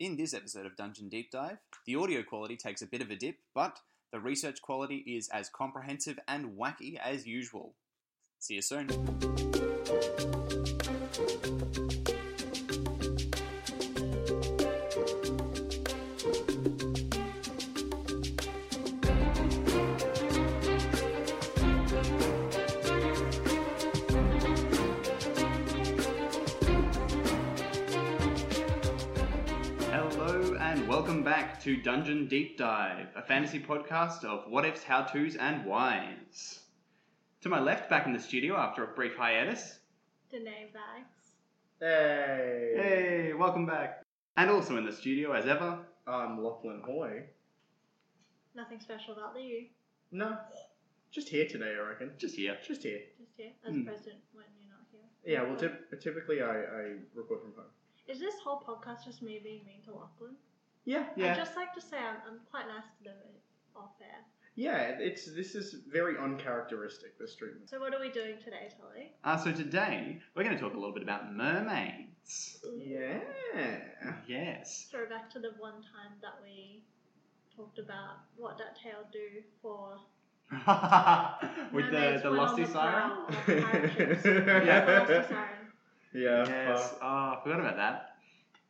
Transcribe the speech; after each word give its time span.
In 0.00 0.16
this 0.16 0.34
episode 0.34 0.66
of 0.66 0.74
Dungeon 0.74 1.08
Deep 1.08 1.30
Dive, 1.30 1.58
the 1.86 1.94
audio 1.94 2.24
quality 2.24 2.56
takes 2.56 2.82
a 2.82 2.86
bit 2.86 3.00
of 3.00 3.12
a 3.12 3.16
dip, 3.16 3.36
but 3.54 3.78
the 4.10 4.18
research 4.18 4.60
quality 4.60 4.96
is 5.06 5.28
as 5.28 5.48
comprehensive 5.48 6.18
and 6.26 6.58
wacky 6.58 6.98
as 6.98 7.28
usual. 7.28 7.76
See 8.40 8.54
you 8.54 8.62
soon. 8.62 8.88
Back 31.24 31.60
to 31.62 31.76
Dungeon 31.76 32.26
Deep 32.28 32.58
Dive, 32.58 33.06
a 33.16 33.22
fantasy 33.22 33.58
podcast 33.60 34.24
of 34.24 34.50
what 34.50 34.64
ifs, 34.64 34.82
how 34.84 35.02
to's, 35.04 35.36
and 35.36 35.64
whys. 35.64 36.60
To 37.42 37.48
my 37.48 37.60
left, 37.60 37.88
back 37.90 38.06
in 38.06 38.12
the 38.12 38.20
studio 38.20 38.56
after 38.56 38.84
a 38.84 38.88
brief 38.88 39.16
hiatus. 39.16 39.78
Danae 40.30 40.70
Bags. 40.72 41.34
Hey, 41.80 42.72
Hey, 42.76 43.32
welcome 43.32 43.66
back. 43.66 44.02
And 44.36 44.50
also 44.50 44.76
in 44.76 44.84
the 44.84 44.92
studio, 44.92 45.32
as 45.32 45.46
ever, 45.46 45.78
I'm 46.06 46.42
Lachlan 46.42 46.82
Hoy. 46.84 47.24
Nothing 48.54 48.80
special 48.80 49.14
about 49.14 49.40
you. 49.40 49.66
No, 50.12 50.36
just 51.10 51.28
here 51.28 51.46
today, 51.48 51.74
I 51.78 51.88
reckon. 51.88 52.12
just 52.18 52.36
here. 52.36 52.56
Just 52.66 52.82
here. 52.82 53.00
Just 53.18 53.32
here 53.36 53.52
as 53.66 53.72
Hmm. 53.74 53.84
president 53.84 54.20
when 54.32 54.46
you're 54.58 54.70
not 54.70 54.84
here. 54.92 55.00
Yeah, 55.24 55.42
well, 55.42 55.56
typ- 55.56 56.00
typically 56.00 56.42
I, 56.42 56.60
I 56.62 56.96
record 57.14 57.40
from 57.42 57.54
home. 57.54 57.70
Is 58.08 58.20
this 58.20 58.34
whole 58.44 58.60
podcast 58.60 59.04
just 59.04 59.22
me 59.22 59.40
being 59.42 59.64
mean 59.64 59.82
to 59.84 59.94
Lachlan? 59.94 60.36
Yeah, 60.84 61.04
Yeah. 61.16 61.32
I'd 61.32 61.36
just 61.36 61.56
like 61.56 61.72
to 61.74 61.80
say 61.80 61.96
I'm, 61.98 62.16
I'm 62.28 62.40
quite 62.50 62.66
nice 62.66 62.84
to 62.98 63.04
them 63.04 63.16
off 63.76 63.92
air. 64.02 64.20
yeah. 64.54 64.96
It's 64.98 65.24
this 65.34 65.54
is 65.54 65.76
very 65.90 66.16
uncharacteristic. 66.18 67.18
This 67.18 67.34
treatment. 67.36 67.68
So 67.70 67.80
what 67.80 67.94
are 67.94 68.00
we 68.00 68.10
doing 68.10 68.36
today, 68.44 68.68
Tully? 68.78 69.12
Uh, 69.24 69.36
so 69.36 69.50
today, 69.52 70.20
we're 70.34 70.44
going 70.44 70.54
to 70.56 70.60
talk 70.62 70.74
a 70.74 70.78
little 70.78 70.92
bit 70.94 71.02
about 71.02 71.32
mermaids. 71.34 72.58
Yeah. 72.76 73.18
Yes. 74.26 74.86
Throw 74.90 75.08
back 75.08 75.30
to 75.30 75.38
the 75.38 75.52
one 75.58 75.74
time 75.74 76.12
that 76.22 76.34
we 76.42 76.82
talked 77.56 77.78
about 77.78 78.16
what 78.36 78.58
that 78.58 78.76
tail 78.82 79.04
do 79.12 79.42
for 79.62 79.96
With 81.72 81.86
the, 81.86 81.92
mermaids 81.92 82.22
the 82.22 82.30
went 82.30 82.40
on 82.40 82.46
lusty 82.48 82.64
the 82.64 82.70
siren? 82.72 83.10
prowl 83.10 83.28
of 83.28 83.46
pirate 83.46 83.92
ships. 83.96 84.24
Yeah. 84.24 84.84
The 84.84 84.92
lusty 84.92 85.28
siren. 85.34 85.48
Yeah. 86.12 86.44
Yes. 86.48 86.90
fuck. 86.90 86.98
Oh, 87.02 87.06
I 87.06 87.40
forgot 87.42 87.60
about 87.60 87.76
that. 87.76 88.13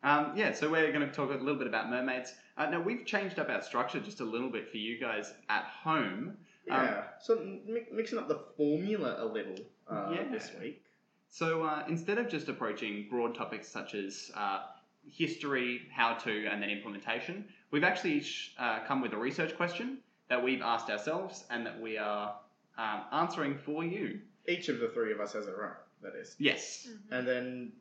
Um, 0.04 0.32
yeah, 0.36 0.52
so 0.52 0.70
we're 0.70 0.92
going 0.92 1.08
to 1.08 1.12
talk 1.14 1.30
a 1.30 1.34
little 1.34 1.56
bit 1.56 1.66
about 1.66 1.88
mermaids. 1.88 2.34
Uh, 2.58 2.66
now, 2.68 2.80
we've 2.80 3.06
changed 3.06 3.38
up 3.38 3.48
our 3.48 3.62
structure 3.62 3.98
just 4.00 4.20
a 4.20 4.24
little 4.24 4.50
bit 4.50 4.70
for 4.70 4.76
you 4.76 5.00
guys 5.00 5.32
at 5.48 5.64
home. 5.64 6.36
Um, 6.70 6.84
Yeah. 6.84 7.04
so 7.20 7.36
mi- 7.66 7.86
mixing 7.90 8.18
up 8.18 8.28
the 8.28 8.38
formula 8.56 9.16
a 9.18 9.24
little 9.24 9.56
uh, 9.88 10.10
Yeah. 10.14 10.24
this 10.30 10.52
week. 10.60 10.82
So 11.30 11.62
uh, 11.64 11.84
instead 11.88 12.18
of 12.18 12.28
just 12.28 12.48
approaching 12.48 13.08
broad 13.10 13.34
topics 13.34 13.66
such 13.66 13.94
as 13.94 14.30
uh, 14.36 14.66
history, 15.10 15.88
how 15.90 16.14
to, 16.14 16.46
and 16.46 16.62
then 16.62 16.68
implementation, 16.70 17.48
we've 17.70 17.82
actually 17.84 18.20
sh- 18.20 18.54
uh, 18.58 18.80
come 18.86 19.00
with 19.00 19.14
a 19.14 19.16
research 19.18 19.56
question 19.56 19.98
that 20.28 20.42
we've 20.42 20.62
asked 20.62 20.90
ourselves 20.90 21.44
and 21.50 21.66
that 21.66 21.80
we 21.80 21.96
are 21.98 22.36
um, 22.78 23.02
answering 23.12 23.56
for 23.56 23.84
you. 23.84 24.20
Each 24.46 24.68
of 24.68 24.78
the 24.80 24.88
three 24.88 25.12
of 25.12 25.20
us 25.20 25.32
has 25.32 25.46
their 25.46 25.64
own. 25.64 25.72
That 26.04 26.14
is. 26.14 26.36
Yes. 26.38 26.86
Mhm. 26.88 27.18
And 27.18 27.26
then 27.26 27.72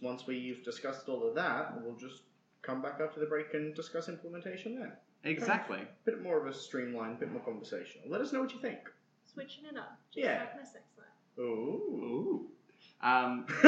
once 0.00 0.26
we've 0.26 0.62
discussed 0.64 1.08
all 1.08 1.26
of 1.26 1.34
that, 1.34 1.80
we'll 1.82 1.96
just 1.96 2.22
come 2.62 2.80
back 2.82 3.00
after 3.00 3.18
the 3.20 3.26
break 3.26 3.54
and 3.54 3.74
discuss 3.74 4.08
implementation 4.08 4.78
then. 4.78 4.92
Exactly. 5.24 5.80
bit 6.04 6.22
more 6.22 6.38
of 6.40 6.46
a 6.46 6.52
streamlined, 6.54 7.18
bit 7.20 7.30
more 7.32 7.42
conversational. 7.42 8.08
Let 8.08 8.20
us 8.22 8.32
know 8.32 8.40
what 8.40 8.52
you 8.54 8.60
think. 8.60 8.78
Switching 9.26 9.64
it 9.66 9.76
up. 9.76 9.98
Just 10.12 10.24
Yeah. 10.24 10.40
like 10.40 10.56
my 10.56 10.62
sex 10.62 10.84
life. 10.96 11.06
Ooh. 11.38 11.42
Ooh. 11.42 12.50
Um, 13.02 13.46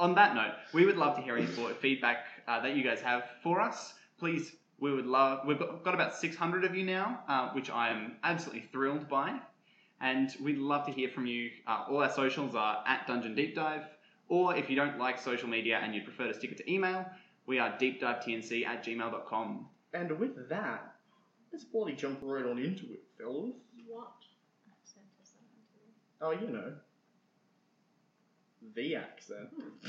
on 0.00 0.14
that 0.14 0.34
note, 0.34 0.54
we 0.72 0.84
would 0.86 0.96
love 0.96 1.16
to 1.16 1.22
hear 1.22 1.36
any 1.36 1.46
feedback 1.46 2.26
uh, 2.48 2.60
that 2.60 2.74
you 2.76 2.82
guys 2.82 3.00
have 3.00 3.24
for 3.42 3.60
us. 3.60 3.94
Please, 4.18 4.54
we 4.78 4.92
would 4.92 5.06
love. 5.06 5.46
We've 5.46 5.58
got, 5.58 5.82
got 5.84 5.94
about 5.94 6.14
600 6.14 6.64
of 6.64 6.74
you 6.74 6.84
now, 6.84 7.22
uh, 7.28 7.50
which 7.50 7.70
I 7.70 7.88
am 7.90 8.16
absolutely 8.22 8.62
thrilled 8.72 9.08
by, 9.08 9.38
and 10.02 10.34
we'd 10.42 10.58
love 10.58 10.84
to 10.86 10.92
hear 10.92 11.08
from 11.08 11.26
you. 11.26 11.50
Uh, 11.66 11.84
all 11.88 12.02
our 12.02 12.10
socials 12.12 12.54
are 12.54 12.82
at 12.86 13.06
Dungeon 13.06 13.34
Deep 13.34 13.54
Dive, 13.54 13.84
or 14.28 14.54
if 14.56 14.68
you 14.68 14.76
don't 14.76 14.98
like 14.98 15.18
social 15.18 15.48
media 15.48 15.78
and 15.82 15.94
you'd 15.94 16.04
prefer 16.04 16.26
to 16.28 16.34
stick 16.34 16.52
it 16.52 16.58
to 16.58 16.70
email, 16.70 17.06
we 17.46 17.58
are 17.58 17.70
deepdivetnc 17.78 18.66
at 18.66 18.84
gmail.com. 18.84 19.66
and 19.94 20.10
with 20.18 20.48
that, 20.48 20.94
let's 21.52 21.64
bloody 21.64 21.94
jump 21.94 22.18
right 22.22 22.44
on 22.44 22.58
into 22.58 22.84
it, 22.92 23.02
fellas. 23.18 23.52
What 23.86 24.12
accent 24.70 25.06
is 25.22 25.30
that? 25.30 26.26
Oh, 26.26 26.30
you 26.32 26.48
know. 26.48 26.72
The 28.74 28.96
accent. 28.96 29.48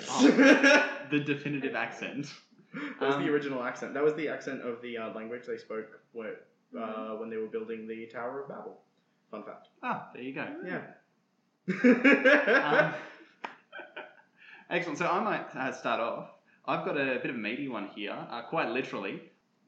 Oh. 0.10 0.90
The 1.12 1.20
definitive 1.20 1.76
accent. 1.76 2.28
that 3.00 3.06
was 3.08 3.16
Um, 3.16 3.24
the 3.26 3.30
original 3.32 3.62
accent. 3.64 3.94
That 3.94 4.04
was 4.04 4.16
the 4.16 4.28
accent 4.30 4.62
of 4.62 4.82
the 4.82 4.98
uh, 4.98 5.14
language 5.14 5.44
they 5.46 5.58
spoke 5.58 6.00
where, 6.12 6.38
uh, 6.78 7.16
when 7.18 7.30
they 7.30 7.38
were 7.38 7.48
building 7.48 7.88
the 7.88 8.08
Tower 8.08 8.42
of 8.42 8.50
Babel. 8.50 8.80
Fun 9.34 9.44
fact. 9.44 9.70
Ah, 9.82 10.10
there 10.14 10.22
you 10.22 10.32
go. 10.32 10.48
Yeah. 10.64 10.82
Um, 12.94 12.94
excellent. 14.70 15.00
So 15.00 15.08
I 15.08 15.24
might 15.24 15.56
uh, 15.56 15.72
start 15.72 16.00
off. 16.00 16.30
I've 16.68 16.86
got 16.86 16.98
a 16.98 17.18
bit 17.20 17.32
of 17.32 17.36
a 17.36 17.40
meaty 17.40 17.68
one 17.68 17.90
here, 17.96 18.16
uh, 18.30 18.44
quite 18.44 18.70
literally. 18.70 19.22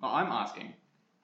I'm 0.03 0.28
asking, 0.28 0.74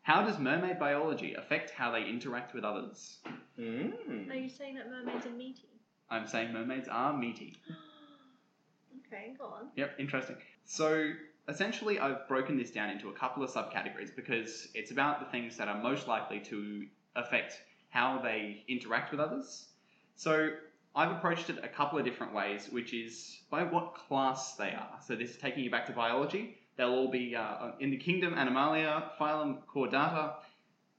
how 0.01 0.25
does 0.25 0.39
mermaid 0.39 0.79
biology 0.79 1.35
affect 1.35 1.69
how 1.69 1.91
they 1.91 2.03
interact 2.03 2.55
with 2.55 2.63
others? 2.63 3.19
Mm. 3.59 4.27
Are 4.31 4.35
you 4.35 4.49
saying 4.49 4.73
that 4.75 4.89
mermaids 4.89 5.27
are 5.27 5.37
meaty? 5.37 5.69
I'm 6.09 6.25
saying 6.25 6.51
mermaids 6.51 6.87
are 6.89 7.15
meaty. 7.15 7.57
okay, 9.07 9.35
go 9.37 9.45
on. 9.45 9.67
Yep, 9.75 9.97
interesting. 9.99 10.37
So 10.65 11.11
essentially, 11.47 11.99
I've 11.99 12.27
broken 12.27 12.57
this 12.57 12.71
down 12.71 12.89
into 12.89 13.09
a 13.09 13.13
couple 13.13 13.43
of 13.43 13.51
subcategories 13.51 14.15
because 14.15 14.69
it's 14.73 14.89
about 14.89 15.19
the 15.19 15.27
things 15.27 15.57
that 15.57 15.67
are 15.67 15.79
most 15.81 16.07
likely 16.07 16.39
to 16.39 16.87
affect 17.15 17.59
how 17.91 18.19
they 18.21 18.63
interact 18.67 19.11
with 19.11 19.19
others. 19.19 19.67
So 20.15 20.49
I've 20.95 21.11
approached 21.11 21.49
it 21.49 21.59
a 21.63 21.67
couple 21.67 21.99
of 21.99 22.05
different 22.05 22.33
ways, 22.33 22.67
which 22.69 22.93
is 22.93 23.37
by 23.49 23.63
what 23.63 23.95
class 23.95 24.55
they 24.55 24.71
are. 24.71 24.97
So 25.05 25.15
this 25.15 25.31
is 25.31 25.37
taking 25.37 25.63
you 25.63 25.69
back 25.69 25.85
to 25.87 25.93
biology. 25.93 26.57
They'll 26.77 26.89
all 26.89 27.11
be 27.11 27.35
uh, 27.35 27.71
in 27.79 27.91
the 27.91 27.97
kingdom 27.97 28.33
Animalia, 28.33 29.11
phylum 29.19 29.59
Chordata. 29.73 30.35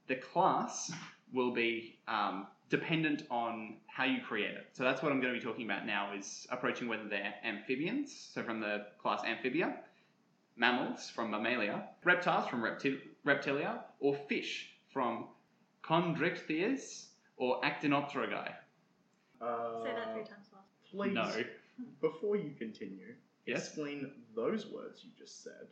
The 0.07 0.15
class 0.15 0.91
will 1.33 1.51
be 1.51 1.99
um, 2.07 2.47
dependent 2.69 3.23
on 3.29 3.77
how 3.87 4.03
you 4.03 4.19
create 4.21 4.55
it. 4.55 4.67
So 4.73 4.83
that's 4.83 5.03
what 5.03 5.11
I'm 5.11 5.19
going 5.19 5.33
to 5.33 5.39
be 5.39 5.45
talking 5.45 5.65
about 5.65 5.85
now 5.85 6.13
is 6.17 6.47
approaching 6.49 6.87
whether 6.87 7.07
they're 7.07 7.33
amphibians, 7.43 8.29
so 8.33 8.43
from 8.43 8.59
the 8.59 8.87
class 9.01 9.21
Amphibia, 9.25 9.75
mammals 10.55 11.09
from 11.09 11.31
Mammalia, 11.31 11.83
reptiles 12.03 12.47
from 12.47 12.61
repti- 12.61 12.99
Reptilia, 13.25 13.79
or 13.99 14.15
fish 14.27 14.69
from 14.91 15.27
Chondrichthyes 15.83 17.05
or 17.37 17.61
Actinopterygii. 17.61 18.53
Uh, 19.41 19.83
Say 19.83 19.93
that 19.93 20.13
three 20.13 20.23
times 20.23 20.47
fast. 20.51 20.91
Please, 20.91 21.13
No. 21.13 21.31
before 22.01 22.35
you 22.35 22.51
continue, 22.57 23.15
Yes? 23.45 23.67
explain 23.67 24.11
those 24.35 24.67
words 24.67 25.03
you 25.03 25.11
just 25.17 25.43
said. 25.43 25.67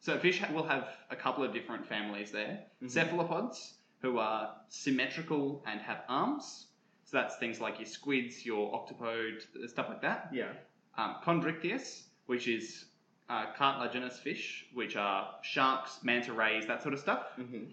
So 0.00 0.16
fish 0.18 0.38
ha- 0.40 0.52
will 0.52 0.62
have 0.66 0.88
a 1.10 1.16
couple 1.16 1.42
of 1.42 1.52
different 1.52 1.86
families 1.86 2.30
there. 2.30 2.64
Mhm. 2.82 2.90
Cephalopods, 2.90 3.74
who 4.00 4.18
are 4.18 4.54
symmetrical 4.68 5.64
and 5.66 5.80
have 5.80 6.04
arms. 6.08 6.66
So 7.04 7.16
that's 7.16 7.36
things 7.38 7.60
like 7.60 7.78
your 7.80 7.86
squids, 7.86 8.46
your 8.46 8.70
octopode, 8.72 9.42
stuff 9.68 9.88
like 9.88 10.02
that. 10.02 10.28
Yeah. 10.32 10.52
Um, 10.96 11.16
Chondrichthyes, 11.24 12.04
which 12.26 12.46
is 12.46 12.84
uh, 13.28 13.46
cartilaginous 13.56 14.18
fish, 14.20 14.66
which 14.74 14.94
are 14.96 15.34
sharks, 15.42 15.98
manta 16.04 16.32
rays, 16.32 16.66
that 16.66 16.82
sort 16.82 16.94
of 16.94 17.00
stuff. 17.00 17.26
Mm-hmm. 17.38 17.64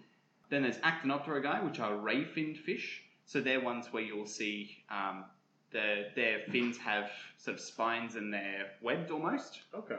Then 0.48 0.62
there's 0.62 0.78
Actinopterygii, 0.78 1.64
which 1.64 1.80
are 1.80 1.96
ray-finned 1.96 2.58
fish. 2.58 3.02
So 3.24 3.40
they're 3.40 3.60
ones 3.60 3.92
where 3.92 4.02
you'll 4.02 4.26
see 4.26 4.76
um, 4.90 5.24
the, 5.72 6.06
their 6.14 6.40
fins 6.52 6.76
have 6.78 7.10
sort 7.38 7.56
of 7.56 7.60
spines 7.60 8.14
and 8.14 8.32
they're 8.32 8.70
webbed 8.80 9.10
almost. 9.10 9.60
Okay. 9.74 9.96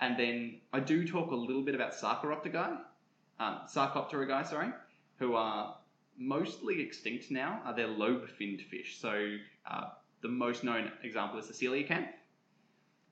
And 0.00 0.18
then 0.18 0.60
I 0.72 0.80
do 0.80 1.06
talk 1.06 1.30
a 1.30 1.34
little 1.34 1.62
bit 1.62 1.74
about 1.74 1.92
Sarcoropterygi, 1.94 2.78
um, 3.40 3.60
Sarcopterygii, 3.66 4.46
sorry, 4.46 4.68
who 5.18 5.34
are 5.34 5.76
mostly 6.18 6.80
extinct 6.82 7.30
now. 7.30 7.62
Uh, 7.64 7.72
they're 7.72 7.86
lobe-finned 7.88 8.60
fish. 8.70 8.98
So 9.00 9.36
uh, 9.68 9.84
the 10.20 10.28
most 10.28 10.62
known 10.62 10.92
example 11.02 11.38
is 11.38 11.48
the 11.48 11.54
coelacanth, 11.54 12.08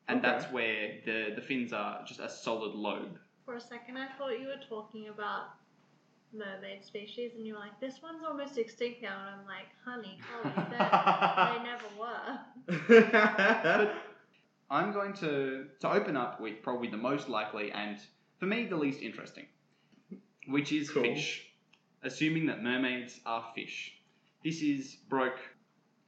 and 0.09 0.19
Okay. 0.19 0.29
that's 0.29 0.53
where 0.53 0.99
the, 1.05 1.33
the 1.35 1.41
fins 1.43 1.73
are 1.73 2.05
just 2.05 2.21
a 2.21 2.29
solid 2.29 2.75
lobe. 2.75 3.19
For 3.45 3.55
a 3.57 3.61
second, 3.61 3.97
I 3.97 4.09
thought 4.19 4.39
you 4.39 4.47
were 4.49 4.63
talking 4.69 5.09
about 5.09 5.47
mermaid 6.33 6.85
species, 6.85 7.33
and 7.37 7.47
you're 7.47 7.59
like, 7.59 7.79
"This 7.81 8.03
one's 8.03 8.23
almost 8.27 8.59
extinct 8.59 9.03
now," 9.03 9.17
and 9.21 9.41
I'm 9.41 9.47
like, 9.47 9.69
"Honey, 9.85 10.19
you 10.19 10.51
they 11.51 11.63
never 11.63 11.89
were." 13.89 13.93
I'm 14.71 14.93
going 14.93 15.13
to, 15.15 15.67
to 15.81 15.93
open 15.93 16.17
up 16.17 16.41
with 16.41 16.63
probably 16.63 16.89
the 16.89 16.97
most 16.97 17.29
likely 17.29 17.71
and, 17.71 17.99
for 18.39 18.47
me, 18.47 18.67
the 18.67 18.77
least 18.77 19.01
interesting, 19.01 19.47
which 20.49 20.73
is 20.73 20.91
Cool. 20.91 21.03
fish. 21.05 21.43
Assuming 22.03 22.47
that 22.47 22.63
mermaids 22.63 23.21
are 23.27 23.45
fish. 23.55 23.93
This 24.45 24.63
is 24.63 24.97
broke. 25.09 25.39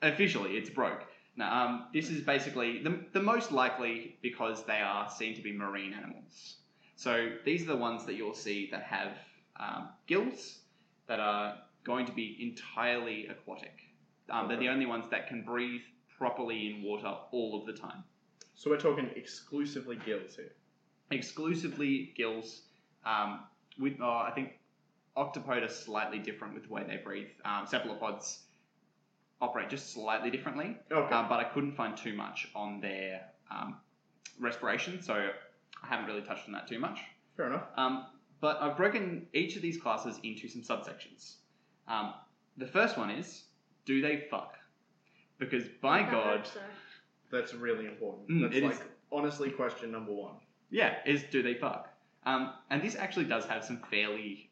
Officially, 0.03 0.57
it's 0.57 0.71
broke. 0.71 1.05
Now, 1.37 1.67
um, 1.67 1.87
this 1.93 2.11
is 2.11 2.21
basically 2.23 2.83
the, 2.83 3.01
the 3.13 3.23
most 3.23 3.53
likely 3.53 4.17
because 4.23 4.65
they 4.65 4.81
are 4.81 5.09
seen 5.09 5.35
to 5.37 5.43
be 5.43 5.53
marine 5.53 5.93
animals. 5.95 6.57
So 6.97 7.31
these 7.45 7.63
are 7.63 7.67
the 7.67 7.77
ones 7.77 8.05
that 8.07 8.15
you'll 8.15 8.35
see 8.35 8.69
that 8.73 8.83
have 8.83 9.13
um, 9.61 9.89
gills 10.07 10.59
that 11.07 11.21
are 11.21 11.57
going 11.85 12.07
to 12.07 12.13
be 12.13 12.37
entirely 12.41 13.27
aquatic. 13.29 13.81
Um, 14.31 14.49
They're 14.49 14.59
the 14.59 14.69
only 14.69 14.87
ones 14.87 15.07
that 15.11 15.27
can 15.29 15.43
breathe 15.43 15.81
properly 16.19 16.75
in 16.75 16.83
water 16.83 17.15
all 17.33 17.59
of 17.61 17.67
the 17.67 17.73
time. 17.73 18.05
so 18.57 18.69
we're 18.71 18.79
talking 18.81 19.09
exclusively 19.17 19.97
gills 20.05 20.37
here. 20.37 20.53
Exclusively 21.11 22.13
gills. 22.17 22.63
Um, 23.07 23.41
with 23.79 23.95
oh, 24.03 24.09
I 24.27 24.33
think 24.35 24.59
octopod 25.17 25.63
are 25.65 25.69
slightly 25.69 26.19
different 26.19 26.55
with 26.55 26.65
the 26.67 26.73
way 26.73 26.85
they 26.87 26.97
breathe. 26.97 27.29
Um, 27.45 27.67
cephalopods 27.67 28.41
operate 29.41 29.71
just 29.71 29.93
slightly 29.93 30.31
differently, 30.31 30.77
Okay. 30.91 31.15
um, 31.15 31.29
but 31.29 31.39
I 31.39 31.45
couldn't 31.45 31.77
find 31.77 31.97
too 31.97 32.13
much 32.15 32.49
on 32.55 32.81
their 32.81 33.23
um, 33.51 33.77
respiration, 34.41 35.01
so 35.01 35.15
I 35.15 35.87
haven't 35.87 36.07
really 36.07 36.23
touched 36.23 36.47
on 36.47 36.53
that 36.53 36.67
too 36.69 36.79
much. 36.81 36.99
Fair 37.37 37.47
enough. 37.47 37.67
Um, 37.77 38.07
but 38.41 38.61
I've 38.61 38.77
broken 38.77 39.27
each 39.33 39.57
of 39.57 39.63
these 39.63 39.81
classes 39.81 40.19
into 40.23 40.49
some 40.49 40.63
subsections. 40.63 41.35
Um, 41.87 42.15
the 42.57 42.67
first 42.67 42.97
one 42.97 43.11
is 43.11 43.45
do 43.85 44.01
they 44.01 44.27
fuck? 44.31 44.55
Because 45.39 45.65
by 45.81 46.01
I 46.01 46.03
hope 46.03 46.25
God, 46.25 46.47
so. 46.47 46.61
That's 47.31 47.55
really 47.55 47.87
important. 47.87 48.29
Mm, 48.29 48.43
That's 48.43 48.57
it 48.57 48.65
like 48.65 48.75
is. 48.75 48.81
honestly 49.13 49.51
question 49.51 49.93
number 49.93 50.13
one. 50.13 50.35
yeah, 50.71 50.97
is 51.07 51.25
do 51.31 51.43
they 51.43 51.55
fuck? 51.55 51.89
Um, 52.25 52.53
and 52.71 52.83
this 52.83 52.97
actually 52.97 53.25
does 53.25 53.45
have 53.47 53.65
some 53.65 53.81
fairly 53.91 54.51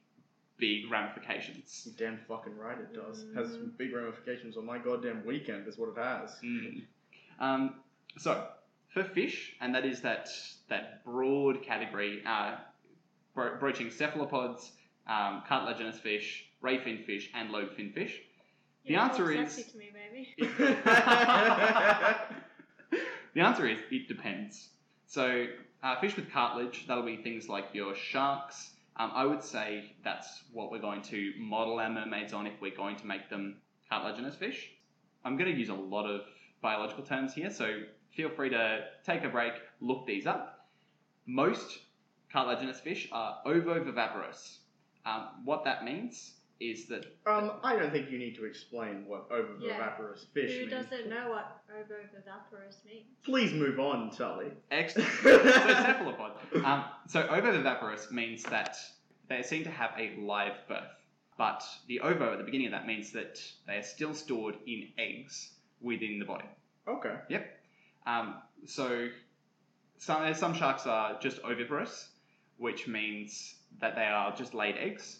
big 0.59 0.91
ramifications. 0.91 1.83
You're 1.85 2.11
damn 2.11 2.19
fucking 2.27 2.57
right 2.57 2.79
it 2.79 2.95
does. 2.95 3.27
Has 3.35 3.53
some 3.53 3.73
big 3.77 3.93
ramifications 3.95 4.57
on 4.57 4.65
my 4.65 4.79
goddamn 4.79 5.25
weekend 5.27 5.67
is 5.69 5.77
what 5.77 5.91
it 5.91 5.99
has. 5.99 6.37
Mm. 6.43 6.83
Um, 7.41 7.75
so 8.19 8.47
for 8.89 9.05
fish, 9.05 9.55
and 9.61 9.75
that 9.75 9.85
is 9.85 10.01
that 10.03 10.29
that 10.69 11.05
broad 11.05 11.63
category, 11.63 12.23
uh, 12.27 12.57
bro- 13.37 13.57
broaching 13.61 13.91
cephalopods, 13.91 14.73
um, 15.07 15.45
cartilaginous 15.47 16.01
fish, 16.01 16.47
ray 16.61 16.79
fin 16.83 17.05
fish, 17.05 17.31
and 17.35 17.51
lobe 17.53 17.73
fin 17.77 17.93
fish. 17.93 18.21
The 18.87 18.95
Yeah, 18.95 19.05
answer 19.05 19.33
talk 19.33 19.47
is- 19.47 19.53
sexy 19.53 19.71
to 19.73 19.79
me, 19.79 19.91
baby. 19.93 20.35
the 23.35 23.41
answer 23.41 23.69
is 23.69 23.79
it 23.91 24.09
depends. 24.09 24.71
So, 25.07 25.47
uh, 25.83 26.01
fish 26.01 26.17
with 26.17 26.31
cartilage, 26.33 26.87
that'll 26.89 27.05
be 27.05 27.17
things 27.19 27.49
like 27.49 27.67
your 27.73 27.95
sharks. 27.95 28.73
Um, 28.97 29.13
I 29.15 29.25
would 29.27 29.43
say 29.43 29.93
that's 30.03 30.43
what 30.53 30.73
we're 30.73 30.81
going 30.81 31.03
to 31.03 31.33
model 31.39 31.79
our 31.79 31.91
mermaids 31.91 32.33
on 32.33 32.47
if 32.47 32.55
we're 32.61 32.75
going 32.75 32.97
to 32.97 33.07
make 33.07 33.29
them 33.29 33.59
cartilaginous 33.91 34.35
fish. 34.37 34.71
I'm 35.25 35.37
going 35.37 35.53
to 35.53 35.57
use 35.59 35.69
a 35.69 35.75
lot 35.75 36.07
of 36.07 36.23
biological 36.63 37.05
terms 37.05 37.35
here, 37.35 37.51
so 37.51 37.83
feel 38.17 38.31
free 38.31 38.49
to 38.51 38.85
take 39.05 39.23
a 39.25 39.29
break, 39.29 39.53
look 39.81 40.07
these 40.07 40.27
up. 40.27 40.67
Most 41.27 41.79
cartilaginous 42.33 42.81
fish 42.81 43.09
are 43.13 43.39
ovoviviparous. 43.47 44.59
Um, 45.05 45.29
what 45.45 45.65
that 45.65 45.85
means 45.85 46.33
is 46.59 46.87
that 46.89 47.05
Um, 47.27 47.53
I 47.63 47.77
don't 47.77 47.91
think 47.93 48.11
you 48.11 48.19
need 48.19 48.35
to 48.37 48.45
explain 48.47 49.05
what 49.07 49.29
ovoviviparous 49.31 50.27
fish 50.33 50.53
Who 50.53 50.67
means. 50.67 50.71
doesn't 50.71 51.09
know 51.09 51.29
what 51.31 51.61
ovoviviparous 51.71 52.85
means? 52.87 53.05
Please 53.25 53.53
move 53.53 53.79
on, 53.79 54.11
Tully. 54.11 54.53
Excellent. 54.71 55.09
so 55.23 55.39
cephalopod. 55.45 56.33
Um, 56.65 56.85
so 57.09 57.23
ovoviviparous 57.25 58.11
means 58.11 58.43
that 58.45 58.77
they 59.29 59.43
seem 59.43 59.65
to 59.65 59.71
have 59.71 59.91
a 59.99 60.17
live 60.21 60.55
birth, 60.69 60.89
but 61.37 61.63
the 61.89 62.01
ovo 62.01 62.33
at 62.33 62.39
the 62.39 62.45
beginning 62.45 62.69
of 62.69 62.73
that 62.73 62.87
means 62.87 63.13
that 63.13 63.39
they 63.67 63.77
are 63.77 63.83
still 63.83 64.15
stored 64.15 64.57
in 64.67 64.89
eggs 64.99 65.51
within 65.81 66.19
the 66.19 66.25
body. 66.25 66.47
Okay. 66.89 67.17
Yep. 67.29 67.61
Um, 68.07 68.37
so 68.65 69.09
some 69.99 70.33
some 70.35 70.55
sharks 70.55 70.87
are 70.87 71.19
just 71.21 71.41
oviparous, 71.41 72.09
which 72.59 72.87
means 72.89 73.55
that 73.81 73.95
they 73.95 74.05
are 74.05 74.35
just 74.35 74.55
laid 74.55 74.77
eggs. 74.77 75.19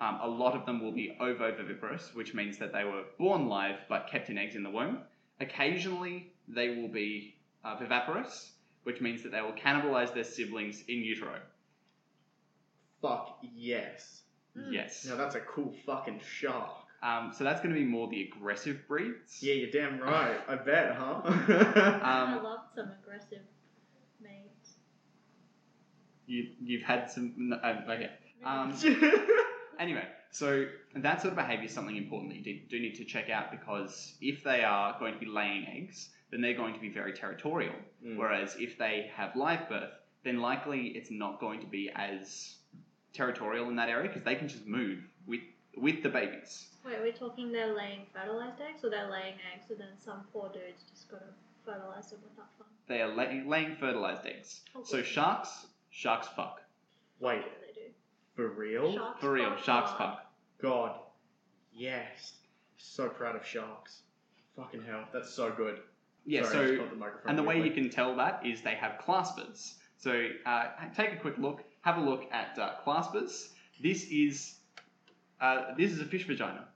Um, 0.00 0.18
a 0.22 0.28
lot 0.28 0.54
of 0.54 0.66
them 0.66 0.82
will 0.82 0.92
be 0.92 1.16
ovoviviparous, 1.20 2.14
which 2.14 2.34
means 2.34 2.58
that 2.58 2.72
they 2.72 2.84
were 2.84 3.04
born 3.18 3.48
live 3.48 3.76
but 3.88 4.08
kept 4.10 4.28
in 4.28 4.38
eggs 4.38 4.56
in 4.56 4.62
the 4.62 4.70
womb. 4.70 4.98
Occasionally, 5.40 6.32
they 6.48 6.70
will 6.76 6.88
be 6.88 7.36
uh, 7.64 7.76
viviparous, 7.76 8.50
which 8.82 9.00
means 9.00 9.22
that 9.22 9.32
they 9.32 9.40
will 9.40 9.52
cannibalize 9.52 10.12
their 10.12 10.24
siblings 10.24 10.82
in 10.88 10.98
utero. 10.98 11.38
Fuck 13.00 13.38
yes. 13.54 14.22
Yes. 14.70 15.04
Now 15.08 15.16
that's 15.16 15.34
a 15.34 15.40
cool 15.40 15.74
fucking 15.84 16.20
shark. 16.24 16.70
Um, 17.02 17.32
so 17.36 17.44
that's 17.44 17.60
going 17.60 17.74
to 17.74 17.78
be 17.78 17.84
more 17.84 18.08
the 18.08 18.22
aggressive 18.22 18.80
breeds. 18.88 19.42
Yeah, 19.42 19.54
you're 19.54 19.70
damn 19.70 20.00
right. 20.00 20.38
I 20.48 20.54
bet, 20.54 20.96
huh? 20.96 21.20
I 21.24 22.34
Um, 22.36 22.42
love 22.42 22.60
some 22.74 22.90
aggressive 23.02 23.30
maids. 23.32 23.53
You, 26.26 26.48
you've 26.60 26.82
had 26.82 27.10
some. 27.10 27.34
no, 27.36 27.56
uh, 27.56 27.82
okay. 27.88 28.10
Um, 28.44 28.74
Anyway, 29.78 30.06
so 30.30 30.66
that 30.96 31.20
sort 31.20 31.32
of 31.32 31.36
behaviour 31.36 31.66
is 31.66 31.72
something 31.72 31.96
important 31.96 32.32
that 32.32 32.38
you 32.38 32.44
do, 32.44 32.60
do 32.70 32.80
need 32.80 32.94
to 32.96 33.04
check 33.04 33.30
out 33.30 33.50
because 33.50 34.14
if 34.20 34.44
they 34.44 34.62
are 34.62 34.96
going 34.98 35.14
to 35.14 35.18
be 35.18 35.26
laying 35.26 35.66
eggs, 35.66 36.10
then 36.30 36.40
they're 36.40 36.54
going 36.56 36.74
to 36.74 36.80
be 36.80 36.88
very 36.88 37.12
territorial. 37.12 37.74
Mm. 38.04 38.16
Whereas 38.16 38.56
if 38.58 38.78
they 38.78 39.10
have 39.14 39.34
live 39.36 39.68
birth, 39.68 39.90
then 40.24 40.40
likely 40.40 40.88
it's 40.88 41.10
not 41.10 41.40
going 41.40 41.60
to 41.60 41.66
be 41.66 41.90
as 41.94 42.56
territorial 43.12 43.68
in 43.68 43.76
that 43.76 43.88
area 43.88 44.08
because 44.08 44.24
they 44.24 44.34
can 44.34 44.48
just 44.48 44.66
move 44.66 44.98
with 45.26 45.40
with 45.76 46.02
the 46.02 46.08
babies. 46.08 46.68
Wait, 46.86 47.00
we're 47.00 47.12
talking 47.12 47.50
they're 47.50 47.74
laying 47.74 48.02
fertilized 48.12 48.60
eggs, 48.60 48.84
or 48.84 48.90
they're 48.90 49.10
laying 49.10 49.34
eggs, 49.54 49.70
and 49.70 49.80
then 49.80 49.88
some 49.98 50.20
poor 50.32 50.48
dude's 50.52 50.84
just 50.90 51.10
gotta 51.10 51.24
fertilize 51.64 52.10
them 52.10 52.20
with 52.22 52.36
that 52.36 52.46
fun. 52.58 52.68
They 52.86 53.00
are 53.00 53.12
lay, 53.12 53.42
laying 53.44 53.74
fertilized 53.76 54.24
eggs. 54.26 54.60
So 54.84 55.02
sharks, 55.02 55.66
sharks 55.94 56.26
fuck. 56.34 56.60
Wait, 57.20 57.36
What 57.36 57.44
do 57.44 57.66
they 57.66 57.80
do? 57.86 57.92
for 58.34 58.48
real? 58.48 58.92
Sharks 58.94 59.20
For 59.20 59.32
real, 59.32 59.50
fuck 59.50 59.64
sharks 59.64 59.90
hard. 59.92 60.16
fuck. 60.18 60.26
God, 60.60 60.98
yes. 61.72 62.34
So 62.76 63.08
proud 63.08 63.36
of 63.36 63.46
sharks. 63.46 64.02
Fucking 64.56 64.82
hell, 64.84 65.04
that's 65.12 65.30
so 65.32 65.50
good. 65.50 65.80
Yeah, 66.26 66.42
Sorry, 66.44 66.48
I 66.48 66.66
so 66.68 66.76
just 66.78 66.90
the 66.90 66.96
microphone 66.96 67.28
And 67.30 67.38
the 67.38 67.42
way 67.42 67.60
quickly. 67.60 67.68
you 67.68 67.74
can 67.82 67.90
tell 67.90 68.16
that 68.16 68.44
is 68.44 68.60
they 68.62 68.74
have 68.74 68.98
claspers. 69.06 69.74
So 69.98 70.28
uh, 70.46 70.66
take 70.96 71.12
a 71.12 71.16
quick 71.16 71.38
look. 71.38 71.62
Have 71.82 71.98
a 71.98 72.00
look 72.00 72.24
at 72.32 72.58
uh, 72.58 72.72
claspers. 72.84 73.48
This 73.82 74.04
is 74.10 74.56
uh, 75.40 75.74
this 75.76 75.92
is 75.92 76.00
a 76.00 76.04
fish 76.04 76.26
vagina. 76.26 76.66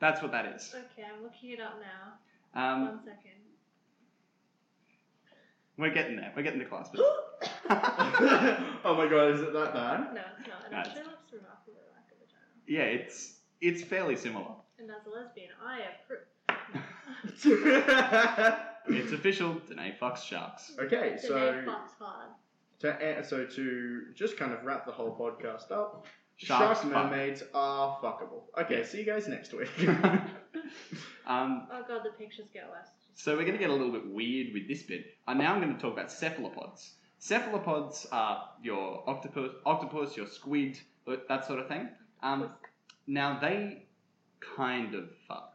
That's 0.00 0.20
what 0.20 0.32
that 0.32 0.46
is. 0.46 0.74
Okay, 0.74 1.06
I'm 1.08 1.22
looking 1.22 1.50
it 1.50 1.60
up 1.60 1.74
now. 1.80 2.14
Um, 2.60 2.82
One 2.86 2.98
second. 3.04 3.38
We're 5.78 5.92
getting 5.92 6.16
there. 6.16 6.32
We're 6.36 6.42
getting 6.42 6.60
to 6.60 6.66
claspers. 6.66 7.00
oh 8.84 8.94
my 8.96 9.06
god, 9.08 9.30
is 9.34 9.40
it 9.40 9.52
that 9.52 9.72
bad? 9.74 10.14
No, 10.14 10.20
it's 10.38 10.48
not. 10.48 10.64
It 10.66 10.70
No, 10.72 10.76
actually 10.78 10.92
it's- 11.00 11.06
looks 11.06 11.32
remarkably 11.32 11.74
like 11.94 12.08
a 12.10 12.14
vagina. 12.20 12.46
yeah, 12.66 12.82
it's 13.00 13.38
it's 13.60 13.82
fairly 13.82 14.16
similar. 14.16 14.54
And 14.78 14.90
as 14.90 15.06
a 15.06 15.10
lesbian, 15.10 15.50
I 15.64 15.82
approve. 15.92 16.26
It's 18.88 19.12
official. 19.12 19.54
Danae 19.68 19.96
fucks 20.00 20.24
sharks. 20.24 20.72
okay, 20.78 21.16
So 21.20 21.28
so 21.28 21.34
they 21.34 21.70
fucks 21.70 21.94
hard. 22.00 22.30
to 22.80 22.88
a- 23.20 23.24
so 23.24 23.44
to 23.46 24.06
just 24.14 24.36
kind 24.36 24.52
of 24.52 24.64
wrap 24.64 24.84
the 24.86 24.92
whole 24.92 25.14
podcast 25.16 25.70
up, 25.70 26.04
Sharks 26.36 26.80
shark 26.80 26.92
fuck. 26.92 27.10
mermaids 27.10 27.44
are 27.54 27.96
fuckable. 28.02 28.42
Okay, 28.60 28.82
see 28.84 28.98
you 28.98 29.04
guys 29.06 29.28
next 29.28 29.52
week. 29.54 29.70
Um, 31.26 31.68
Oh 31.70 31.82
god, 31.86 32.00
the 32.04 32.10
pictures 32.18 32.46
get 32.52 32.64
worse. 32.68 32.88
So 33.14 33.32
we're 33.36 33.42
going 33.42 33.52
to 33.52 33.58
get 33.58 33.70
a 33.70 33.72
little 33.72 33.92
bit 33.92 34.06
weird 34.06 34.52
with 34.52 34.68
this 34.68 34.82
bit. 34.82 35.04
And 35.28 35.38
now 35.38 35.54
I'm 35.54 35.60
going 35.60 35.74
to 35.74 35.80
talk 35.80 35.92
about 35.92 36.10
cephalopods. 36.10 36.92
Cephalopods 37.18 38.06
are 38.10 38.48
your 38.62 39.08
octopus, 39.08 39.52
octopus, 39.64 40.16
your 40.16 40.26
squid, 40.26 40.78
that 41.28 41.46
sort 41.46 41.60
of 41.60 41.68
thing. 41.68 41.88
Um, 42.22 42.50
now 43.06 43.38
they 43.40 43.86
kind 44.56 44.94
of 44.94 45.08
fuck. 45.28 45.52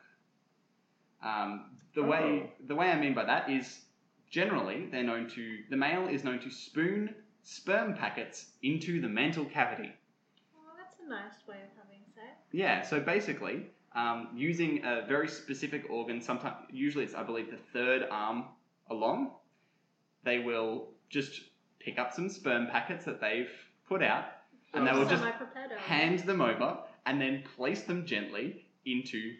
Um, 1.23 1.71
the 1.95 2.03
way 2.03 2.43
Oh. 2.45 2.49
the 2.67 2.75
way 2.75 2.91
I 2.91 2.99
mean 2.99 3.13
by 3.15 3.25
that 3.25 3.49
is 3.49 3.81
generally 4.29 4.85
they're 4.91 5.03
known 5.03 5.27
to 5.29 5.63
the 5.69 5.75
male 5.75 6.07
is 6.07 6.23
known 6.23 6.39
to 6.41 6.49
spoon 6.51 7.15
sperm 7.43 7.95
packets 7.95 8.51
into 8.61 9.01
the 9.01 9.07
mantle 9.09 9.45
cavity. 9.45 9.91
Oh, 10.55 10.73
that's 10.77 10.95
a 11.03 11.09
nice 11.09 11.45
way 11.47 11.55
of 11.55 11.69
having 11.83 12.01
sex. 12.13 12.27
Yeah, 12.51 12.83
so 12.83 12.99
basically, 12.99 13.65
um, 13.97 14.29
using 14.35 14.85
a 14.85 15.03
very 15.07 15.27
specific 15.27 15.89
organ, 15.89 16.21
sometimes 16.21 16.55
usually 16.71 17.03
it's 17.03 17.15
I 17.15 17.23
believe 17.23 17.49
the 17.49 17.57
third 17.73 18.07
arm 18.09 18.45
along, 18.89 19.31
they 20.23 20.39
will 20.39 20.89
just 21.09 21.41
pick 21.79 21.97
up 21.97 22.13
some 22.13 22.29
sperm 22.29 22.67
packets 22.67 23.05
that 23.05 23.19
they've 23.19 23.49
put 23.89 24.03
out, 24.03 24.25
and 24.73 24.85
they 24.85 24.91
will 24.91 25.07
just 25.07 25.23
hand 25.77 26.19
them 26.19 26.41
over 26.41 26.77
and 27.07 27.19
then 27.19 27.43
place 27.55 27.81
them 27.83 28.05
gently 28.05 28.65
into 28.85 29.33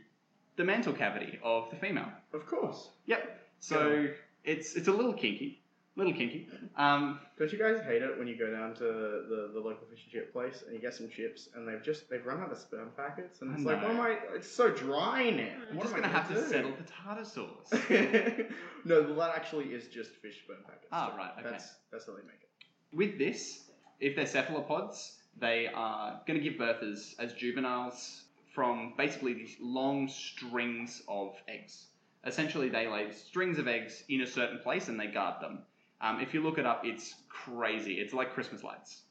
the 0.55 0.63
mantle 0.63 0.93
cavity 0.93 1.37
of 1.43 1.69
the 1.69 1.75
female. 1.75 2.11
Of 2.33 2.47
course. 2.47 2.89
Yep. 3.05 3.39
So 3.59 4.07
it's 4.43 4.75
it's 4.75 4.87
a 4.87 4.91
little 4.91 5.13
kinky, 5.13 5.61
little 5.97 6.13
kinky. 6.13 6.47
Um, 6.77 7.19
Don't 7.39 7.51
you 7.51 7.57
guys 7.59 7.81
hate 7.85 8.01
it 8.03 8.17
when 8.17 8.27
you 8.27 8.37
go 8.37 8.49
down 8.51 8.73
to 8.75 8.83
the, 8.83 9.49
the 9.53 9.59
local 9.59 9.85
fish 9.89 10.03
and 10.03 10.11
chip 10.11 10.31
place 10.31 10.63
and 10.65 10.73
you 10.75 10.79
get 10.81 10.93
some 10.93 11.09
chips 11.09 11.49
and 11.55 11.67
they've 11.67 11.83
just 11.83 12.09
they've 12.09 12.25
run 12.25 12.39
out 12.39 12.51
of 12.51 12.57
sperm 12.57 12.91
packets 12.95 13.41
and 13.41 13.51
I 13.51 13.55
it's 13.55 13.65
like, 13.65 13.81
know. 13.81 13.87
what 13.87 13.95
am 13.95 14.01
I? 14.01 14.17
It's 14.35 14.49
so 14.49 14.69
dry 14.69 15.29
now. 15.31 15.49
I'm 15.71 15.75
What 15.75 15.83
just 15.83 15.95
am 15.95 15.99
I 16.03 16.07
gonna 16.07 16.13
have 16.13 16.27
to 16.29 16.35
do? 16.35 16.47
settle 16.47 16.73
tartar 17.03 17.25
sauce. 17.25 17.71
no, 18.85 19.01
well, 19.03 19.15
that 19.15 19.35
actually 19.35 19.65
is 19.65 19.87
just 19.87 20.11
fish 20.21 20.41
sperm 20.43 20.59
packets. 20.65 20.87
Ah, 20.91 21.13
right, 21.17 21.31
okay. 21.39 21.49
That's 21.51 21.73
that's 21.91 22.05
how 22.05 22.13
they 22.13 22.21
make 22.23 22.41
it. 22.41 22.95
With 22.95 23.17
this, 23.17 23.69
if 23.99 24.15
they're 24.15 24.25
cephalopods, 24.27 25.17
they 25.39 25.67
are 25.73 26.21
going 26.25 26.39
to 26.39 26.43
give 26.43 26.57
birth 26.57 26.81
as, 26.83 27.15
as 27.19 27.33
juveniles 27.33 28.23
from 28.53 28.93
basically 28.97 29.33
these 29.33 29.55
long 29.59 30.07
strings 30.07 31.01
of 31.07 31.35
eggs. 31.47 31.87
Essentially, 32.25 32.69
they 32.69 32.87
lay 32.87 33.11
strings 33.11 33.57
of 33.59 33.67
eggs 33.67 34.03
in 34.09 34.21
a 34.21 34.27
certain 34.27 34.59
place 34.59 34.87
and 34.87 34.99
they 34.99 35.07
guard 35.07 35.41
them. 35.41 35.59
Um, 36.01 36.19
if 36.21 36.33
you 36.33 36.41
look 36.41 36.57
it 36.57 36.65
up, 36.65 36.81
it's 36.85 37.15
crazy. 37.29 37.93
It's 37.95 38.13
like 38.13 38.33
Christmas 38.33 38.63
lights. 38.63 39.01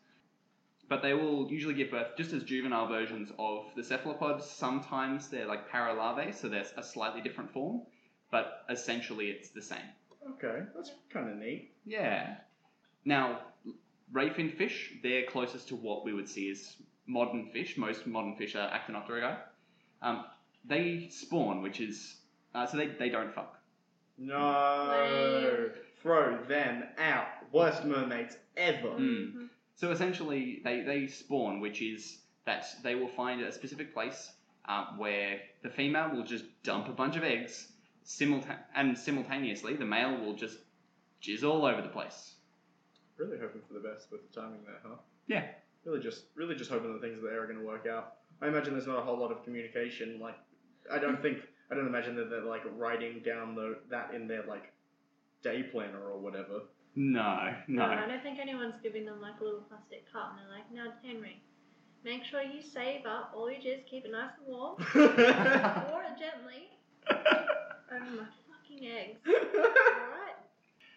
But 0.88 1.02
they 1.02 1.14
will 1.14 1.50
usually 1.50 1.75
give 1.75 1.90
birth 1.90 2.16
just 2.16 2.33
as 2.33 2.45
juvenile 2.45 2.87
versions 2.87 3.33
of 3.38 3.64
the 3.75 3.83
cephalopods. 3.83 4.47
Sometimes 4.47 5.28
they're 5.28 5.47
like 5.47 5.69
paralarvae, 5.69 6.35
so 6.35 6.49
they're 6.49 6.66
a 6.76 6.83
slightly 6.83 7.21
different 7.21 7.52
form, 7.52 7.83
but 8.31 8.64
essentially 8.71 9.26
it's 9.26 9.50
the 9.50 9.62
same. 9.62 9.78
Okay, 10.31 10.62
that's 10.75 10.93
kind 11.12 11.28
of 11.28 11.37
neat. 11.37 11.73
Yeah. 11.85 12.37
Now, 13.05 13.40
rayfin 14.12 14.57
fish, 14.57 14.93
they're 15.02 15.25
closest 15.26 15.69
to 15.69 15.76
what 15.76 16.05
we 16.05 16.12
would 16.12 16.28
see 16.28 16.50
as 16.50 16.76
modern 17.07 17.50
fish. 17.52 17.76
Most 17.76 18.07
modern 18.07 18.37
fish 18.37 18.55
are 18.55 18.71
actinopterygii. 18.71 19.38
Um, 20.02 20.25
they 20.64 21.09
spawn, 21.11 21.62
which 21.62 21.81
is 21.81 22.16
uh, 22.55 22.66
so 22.66 22.76
they, 22.76 22.87
they 22.87 23.09
don't 23.09 23.35
fuck. 23.35 23.59
No, 24.19 24.88
Lame. 24.90 25.71
Throw 26.03 26.43
them 26.45 26.85
out. 26.99 27.26
Worst 27.53 27.85
mermaids 27.85 28.37
ever. 28.57 28.91
Mm. 28.91 29.49
So 29.75 29.91
essentially, 29.91 30.61
they, 30.65 30.81
they 30.81 31.07
spawn, 31.07 31.61
which 31.61 31.83
is 31.83 32.19
that 32.47 32.67
they 32.83 32.95
will 32.95 33.09
find 33.09 33.43
a 33.43 33.53
specific 33.53 33.93
place 33.93 34.33
um, 34.67 34.99
where 34.99 35.41
the 35.62 35.69
female 35.69 36.11
will 36.11 36.25
just 36.25 36.45
dump 36.62 36.88
a 36.88 36.93
bunch 36.93 37.17
of 37.17 37.25
eggs, 37.25 37.69
simulta- 38.05 38.59
and 38.75 38.97
simultaneously 38.97 39.75
the 39.75 39.85
male 39.85 40.19
will 40.19 40.35
just 40.35 40.59
jizz 41.23 41.45
all 41.45 41.65
over 41.65 41.83
the 41.83 41.88
place. 41.88 42.35
Really 43.17 43.38
hoping 43.38 43.62
for 43.67 43.75
the 43.75 43.81
best 43.81 44.11
with 44.12 44.21
the 44.31 44.41
timing 44.41 44.61
there, 44.65 44.79
huh? 44.85 44.97
Yeah. 45.26 45.45
Really 45.85 46.00
just, 46.00 46.25
really 46.35 46.55
just 46.55 46.71
hoping 46.71 46.93
that 46.93 47.00
things 47.00 47.21
there 47.23 47.43
are 47.43 47.47
going 47.47 47.59
to 47.59 47.65
work 47.65 47.87
out. 47.87 48.15
I 48.43 48.49
imagine 48.49 48.75
there's 48.75 48.87
not 48.87 48.99
a 48.99 49.03
whole 49.03 49.19
lot 49.19 49.33
of 49.33 49.43
communication. 49.45 50.19
Like, 50.21 50.37
I 50.93 50.99
don't 50.99 51.21
think, 51.23 51.38
I 51.71 51.75
don't 51.75 51.87
imagine 51.87 52.17
that 52.17 52.29
they're 52.29 52.45
like 52.45 52.62
writing 52.76 53.23
down 53.25 53.55
the 53.55 53.79
that 53.91 54.12
in 54.15 54.29
their 54.29 54.45
like 54.47 54.73
day 55.47 55.62
planner 55.62 56.00
or 56.00 56.19
whatever. 56.19 56.62
No, 56.97 57.55
no. 57.69 57.87
No, 57.87 57.93
I 57.93 58.07
don't 58.07 58.23
think 58.23 58.38
anyone's 58.41 58.75
giving 58.83 59.05
them 59.05 59.21
like 59.21 59.38
a 59.41 59.45
little 59.45 59.61
plastic 59.69 60.11
cup 60.12 60.33
and 60.33 60.41
they're 60.41 60.57
like, 60.57 60.73
now 60.73 60.93
Henry, 61.07 61.41
make 62.05 62.25
sure 62.25 62.41
you 62.43 62.62
save 62.62 63.05
up 63.07 63.33
all 63.37 63.50
your 63.50 63.61
jizz, 63.61 63.87
keep 63.88 64.05
it 64.05 64.11
nice 64.12 64.31
and 64.38 64.47
warm, 64.49 64.76
pour 64.93 66.03
it 66.03 66.17
gently 66.19 66.71
over 67.11 68.11
my 68.17 68.26
fucking 68.49 68.87
eggs. 68.88 69.19
Alright? 69.26 70.37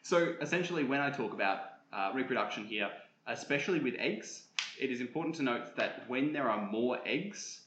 So 0.03 0.33
essentially, 0.41 0.83
when 0.85 1.01
I 1.01 1.11
talk 1.11 1.33
about 1.33 1.59
uh, 1.93 2.11
reproduction 2.15 2.65
here, 2.65 2.89
especially 3.27 3.79
with 3.79 3.93
eggs, 3.99 4.43
it 4.79 4.89
is 4.91 5.01
important 5.01 5.35
to 5.35 5.43
note 5.43 5.75
that 5.75 6.05
when 6.07 6.33
there 6.33 6.49
are 6.49 6.65
more 6.71 6.97
eggs, 7.05 7.61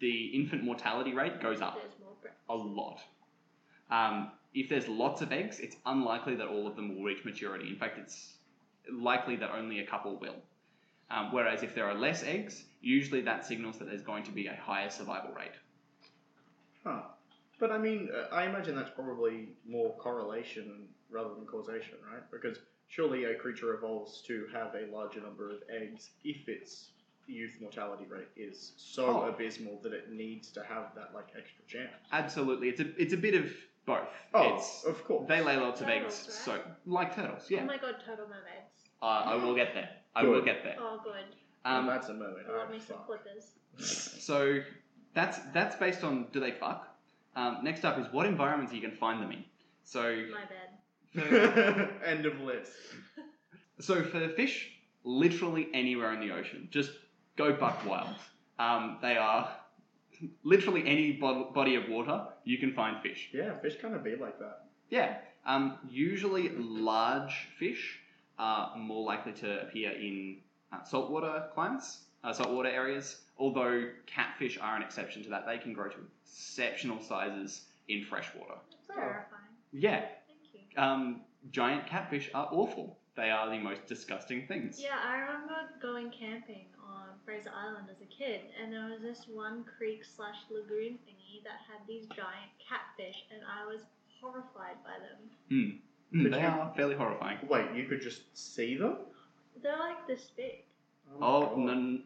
the 0.00 0.26
infant 0.34 0.64
mortality 0.64 1.12
rate 1.12 1.40
goes 1.40 1.60
up 1.60 1.74
There's 1.80 1.92
more 2.00 2.14
breath. 2.22 2.34
a 2.48 2.56
lot. 2.56 3.00
Um, 3.90 4.32
if 4.54 4.68
there's 4.68 4.88
lots 4.88 5.22
of 5.22 5.32
eggs, 5.32 5.60
it's 5.60 5.76
unlikely 5.86 6.34
that 6.36 6.48
all 6.48 6.66
of 6.66 6.76
them 6.76 6.94
will 6.94 7.04
reach 7.04 7.24
maturity. 7.24 7.68
In 7.68 7.76
fact, 7.76 7.98
it's 7.98 8.34
likely 8.92 9.36
that 9.36 9.50
only 9.50 9.80
a 9.80 9.86
couple 9.86 10.18
will. 10.18 10.36
Um, 11.10 11.32
whereas 11.32 11.62
if 11.62 11.74
there 11.74 11.86
are 11.86 11.94
less 11.94 12.22
eggs, 12.22 12.64
usually 12.80 13.22
that 13.22 13.44
signals 13.46 13.78
that 13.78 13.86
there's 13.88 14.02
going 14.02 14.24
to 14.24 14.32
be 14.32 14.46
a 14.46 14.54
higher 14.56 14.90
survival 14.90 15.32
rate. 15.32 15.52
Huh. 16.84 17.02
But 17.58 17.70
I 17.72 17.78
mean, 17.78 18.08
uh, 18.14 18.34
I 18.34 18.44
imagine 18.44 18.76
that's 18.76 18.90
probably 18.90 19.48
more 19.66 19.96
correlation 19.96 20.88
rather 21.10 21.34
than 21.34 21.46
causation, 21.46 21.94
right? 22.12 22.22
Because 22.30 22.58
surely 22.88 23.24
a 23.24 23.34
creature 23.34 23.74
evolves 23.74 24.22
to 24.26 24.46
have 24.52 24.74
a 24.74 24.86
larger 24.94 25.20
number 25.20 25.50
of 25.50 25.58
eggs 25.70 26.10
if 26.24 26.48
its 26.48 26.90
youth 27.26 27.56
mortality 27.60 28.06
rate 28.08 28.28
is 28.36 28.72
so 28.76 29.06
Oh. 29.06 29.28
abysmal 29.28 29.80
that 29.82 29.92
it 29.92 30.10
needs 30.10 30.50
to 30.52 30.62
have 30.64 30.94
that 30.94 31.12
like 31.14 31.26
extra 31.36 31.64
chance. 31.66 31.92
Absolutely, 32.12 32.68
it's 32.68 32.80
a 32.80 32.94
it's 33.02 33.12
a 33.12 33.16
bit 33.18 33.34
of 33.34 33.52
both. 33.88 34.08
Oh, 34.34 34.54
it's, 34.56 34.84
of 34.84 35.02
course. 35.04 35.26
They 35.28 35.40
lay 35.42 35.56
lots 35.56 35.80
of 35.80 35.88
Turtles, 35.88 36.12
eggs, 36.28 36.46
right? 36.48 36.60
so 36.64 36.70
like 36.86 37.16
turtles. 37.16 37.50
Yeah, 37.50 37.62
Oh 37.62 37.66
my 37.66 37.76
god, 37.78 37.96
turtle 38.06 38.26
mermaids. 38.28 38.70
uh, 39.02 39.06
I 39.06 39.34
will 39.34 39.54
get 39.56 39.74
there. 39.74 39.88
I 40.14 40.22
will 40.22 40.34
Good. 40.34 40.44
get 40.44 40.62
there. 40.62 40.76
Oh, 40.78 41.00
good. 41.02 41.24
Well, 41.64 41.76
Um, 41.76 41.86
that's 41.86 42.08
a 42.08 42.14
mermaid. 42.14 42.44
I 42.48 42.52
love 42.56 42.68
Oh, 42.68 42.72
me 42.72 42.78
some 42.78 42.98
fuck. 42.98 43.08
claspers. 43.24 44.20
So 44.20 44.60
that's 45.14 45.38
that's 45.52 45.74
based 45.76 46.04
on 46.04 46.26
do 46.32 46.38
they 46.40 46.52
fuck. 46.52 46.88
Um, 47.36 47.58
next 47.62 47.84
up 47.84 47.98
is 47.98 48.06
what 48.12 48.26
environments 48.26 48.72
you 48.72 48.80
can 48.80 48.92
find 48.92 49.20
them 49.22 49.32
in. 49.32 49.44
So 49.84 50.02
My 50.32 50.44
bed. 50.44 50.68
End 52.04 52.26
of 52.26 52.40
list. 52.40 52.72
so 53.80 54.02
for 54.04 54.28
fish, 54.30 54.70
literally 55.04 55.68
anywhere 55.74 56.12
in 56.12 56.20
the 56.20 56.32
ocean, 56.32 56.68
just 56.70 56.90
go 57.36 57.52
buck 57.52 57.84
wild. 57.86 58.14
Um, 58.58 58.98
they 59.00 59.16
are 59.16 59.48
literally 60.42 60.82
any 60.86 61.12
bo- 61.12 61.50
body 61.52 61.74
of 61.74 61.88
water 61.88 62.24
you 62.44 62.58
can 62.58 62.72
find 62.72 63.02
fish. 63.02 63.28
Yeah, 63.32 63.58
fish 63.58 63.76
kind 63.80 63.94
of 63.94 64.02
be 64.04 64.16
like 64.16 64.38
that. 64.38 64.64
Yeah. 64.90 65.18
Um, 65.46 65.78
usually 65.88 66.50
large 66.50 67.48
fish 67.58 68.00
are 68.38 68.76
more 68.76 69.04
likely 69.04 69.32
to 69.32 69.62
appear 69.62 69.90
in 69.92 70.38
uh, 70.72 70.84
saltwater 70.84 71.48
climates, 71.54 71.98
uh, 72.24 72.32
saltwater 72.32 72.68
areas, 72.68 73.20
although 73.38 73.88
catfish 74.06 74.58
are 74.60 74.76
an 74.76 74.82
exception 74.82 75.22
to 75.24 75.30
that. 75.30 75.46
They 75.46 75.58
can 75.58 75.72
grow 75.72 75.88
to 75.88 75.96
exceptional 76.24 77.00
sizes 77.02 77.62
in 77.88 78.04
freshwater. 78.04 78.54
Terrifying. 78.86 79.24
Yeah. 79.72 80.00
Thank 80.00 80.40
you. 80.52 80.82
Um, 80.82 81.20
giant 81.50 81.86
catfish 81.86 82.30
are 82.34 82.48
awful. 82.52 82.98
They 83.16 83.30
are 83.30 83.50
the 83.50 83.58
most 83.58 83.86
disgusting 83.86 84.46
things. 84.46 84.80
Yeah, 84.80 84.96
I 85.04 85.16
remember 85.18 85.54
going 85.82 86.10
camping 86.10 86.66
on 86.88 87.08
Fraser 87.24 87.50
Island 87.54 87.86
as 87.90 88.00
a 88.00 88.06
kid, 88.06 88.40
and 88.60 88.72
there 88.72 88.88
was 88.88 89.00
this 89.02 89.26
one 89.28 89.64
creek 89.76 90.04
slash 90.04 90.36
lagoon 90.50 90.98
thingy 91.06 91.42
that 91.44 91.60
had 91.68 91.86
these 91.86 92.06
giant 92.08 92.50
catfish, 92.58 93.24
and 93.32 93.42
I 93.44 93.66
was 93.66 93.82
horrified 94.20 94.82
by 94.84 94.96
them. 94.98 95.30
Mm, 95.50 96.22
Could 96.22 96.32
they 96.32 96.40
you- 96.40 96.46
are 96.46 96.72
fairly 96.74 96.94
horrifying. 96.96 97.38
Wait, 97.48 97.72
you 97.74 97.86
could 97.86 98.00
just 98.00 98.36
see 98.36 98.76
them? 98.76 98.96
They're 99.62 99.78
like 99.78 100.06
this 100.06 100.30
big. 100.36 100.64
my 101.18 101.26
Oh, 101.26 101.46
God. 101.46 101.58
no, 101.58 102.00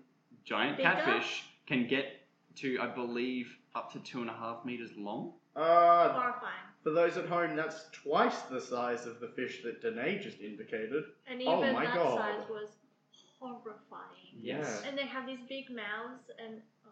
giant 0.44 0.76
Bigger? 0.78 0.90
catfish 0.90 1.44
can 1.66 1.86
get 1.86 2.26
to, 2.56 2.78
I 2.80 2.86
believe, 2.88 3.56
up 3.74 3.92
to 3.92 4.00
two 4.00 4.20
and 4.20 4.30
a 4.30 4.34
half 4.34 4.64
meters 4.64 4.90
long. 4.96 5.34
Uh, 5.56 6.12
Horrifying. 6.12 6.52
For 6.82 6.90
those 6.90 7.16
at 7.16 7.26
home, 7.26 7.54
that's 7.56 7.88
twice 7.92 8.42
the 8.42 8.60
size 8.60 9.06
of 9.06 9.20
the 9.20 9.28
fish 9.28 9.62
that 9.62 9.80
Danae 9.82 10.18
just 10.18 10.40
indicated. 10.40 11.04
And 11.26 11.40
Oh 11.46 11.58
even 11.62 11.74
my 11.74 11.84
that 11.84 11.94
God. 11.94 12.18
size 12.18 12.48
was 12.50 12.70
horrifying. 13.42 14.38
Yes. 14.40 14.82
And 14.86 14.96
they 14.96 15.06
have 15.06 15.26
these 15.26 15.40
big 15.48 15.70
mouths, 15.70 16.30
and 16.44 16.60
oh, 16.86 16.90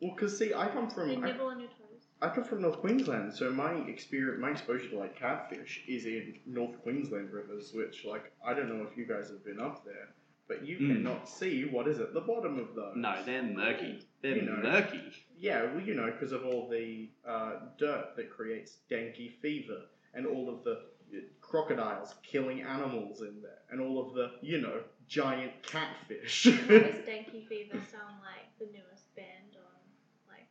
Well, 0.00 0.16
cause 0.16 0.36
see, 0.38 0.54
I 0.54 0.68
come 0.68 0.88
they 0.88 0.94
from 1.14 1.24
I, 1.24 1.32
nibble 1.32 1.46
on 1.46 1.60
your 1.60 1.68
toes. 1.68 2.06
I 2.22 2.28
come 2.28 2.44
from 2.44 2.62
North 2.62 2.78
Queensland, 2.78 3.34
so 3.34 3.50
my 3.50 3.72
experience, 3.88 4.40
my 4.40 4.50
exposure 4.50 4.88
to 4.90 4.98
like 4.98 5.16
catfish 5.18 5.82
is 5.88 6.04
in 6.04 6.38
North 6.46 6.80
Queensland 6.82 7.30
rivers, 7.32 7.72
which 7.74 8.04
like 8.04 8.32
I 8.44 8.54
don't 8.54 8.68
know 8.68 8.86
if 8.90 8.96
you 8.96 9.06
guys 9.06 9.28
have 9.30 9.44
been 9.44 9.60
up 9.60 9.84
there, 9.84 10.08
but 10.48 10.66
you 10.66 10.78
Mm. 10.78 10.88
cannot 10.96 11.28
see 11.28 11.64
what 11.64 11.86
is 11.88 11.98
at 12.00 12.12
the 12.14 12.20
bottom 12.20 12.58
of 12.58 12.74
those. 12.74 12.94
No, 12.96 13.22
they're 13.24 13.42
murky. 13.42 14.06
They're 14.22 14.36
You 14.36 14.42
know. 14.42 14.56
murky. 14.62 15.00
Yeah, 15.38 15.72
well, 15.72 15.80
you 15.82 15.94
know, 15.94 16.10
because 16.10 16.32
of 16.32 16.44
all 16.44 16.68
the 16.68 17.08
uh, 17.26 17.52
dirt 17.78 18.16
that 18.16 18.28
creates 18.30 18.76
dengue 18.90 19.32
fever, 19.40 19.82
and 20.12 20.26
all 20.26 20.50
of 20.50 20.62
the 20.64 20.72
uh, 21.12 21.20
crocodiles 21.40 22.14
killing 22.22 22.60
animals 22.62 23.22
in 23.22 23.40
there, 23.40 23.58
and 23.70 23.80
all 23.80 23.98
of 24.06 24.14
the, 24.14 24.32
you 24.42 24.60
know, 24.60 24.80
giant 25.10 25.52
catfish. 25.62 26.44
How 26.44 26.50
does 26.52 27.04
Dengue 27.04 27.46
Fever 27.48 27.78
sound 27.90 28.16
like 28.22 28.46
the 28.58 28.66
newest 28.66 29.14
band 29.16 29.56
on, 29.56 29.80
like, 30.28 30.46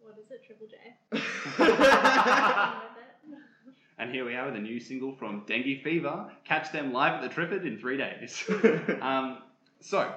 what 0.00 0.16
is 0.16 0.30
it, 0.30 0.42
Triple 0.46 0.68
J? 0.68 0.76
And 3.98 4.10
here 4.10 4.24
we 4.24 4.34
are 4.34 4.46
with 4.46 4.56
a 4.56 4.60
new 4.60 4.80
single 4.80 5.14
from 5.14 5.44
Dengue 5.46 5.82
Fever. 5.84 6.28
Catch 6.44 6.72
them 6.72 6.92
live 6.92 7.22
at 7.22 7.22
the 7.22 7.28
Triffid 7.28 7.64
in 7.64 7.78
three 7.78 7.96
days. 7.96 8.42
um, 9.00 9.38
so, 9.80 10.12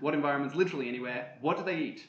what 0.00 0.12
environments? 0.12 0.54
Literally 0.54 0.86
anywhere. 0.86 1.38
What 1.40 1.56
do 1.56 1.64
they 1.64 1.78
eat? 1.78 2.06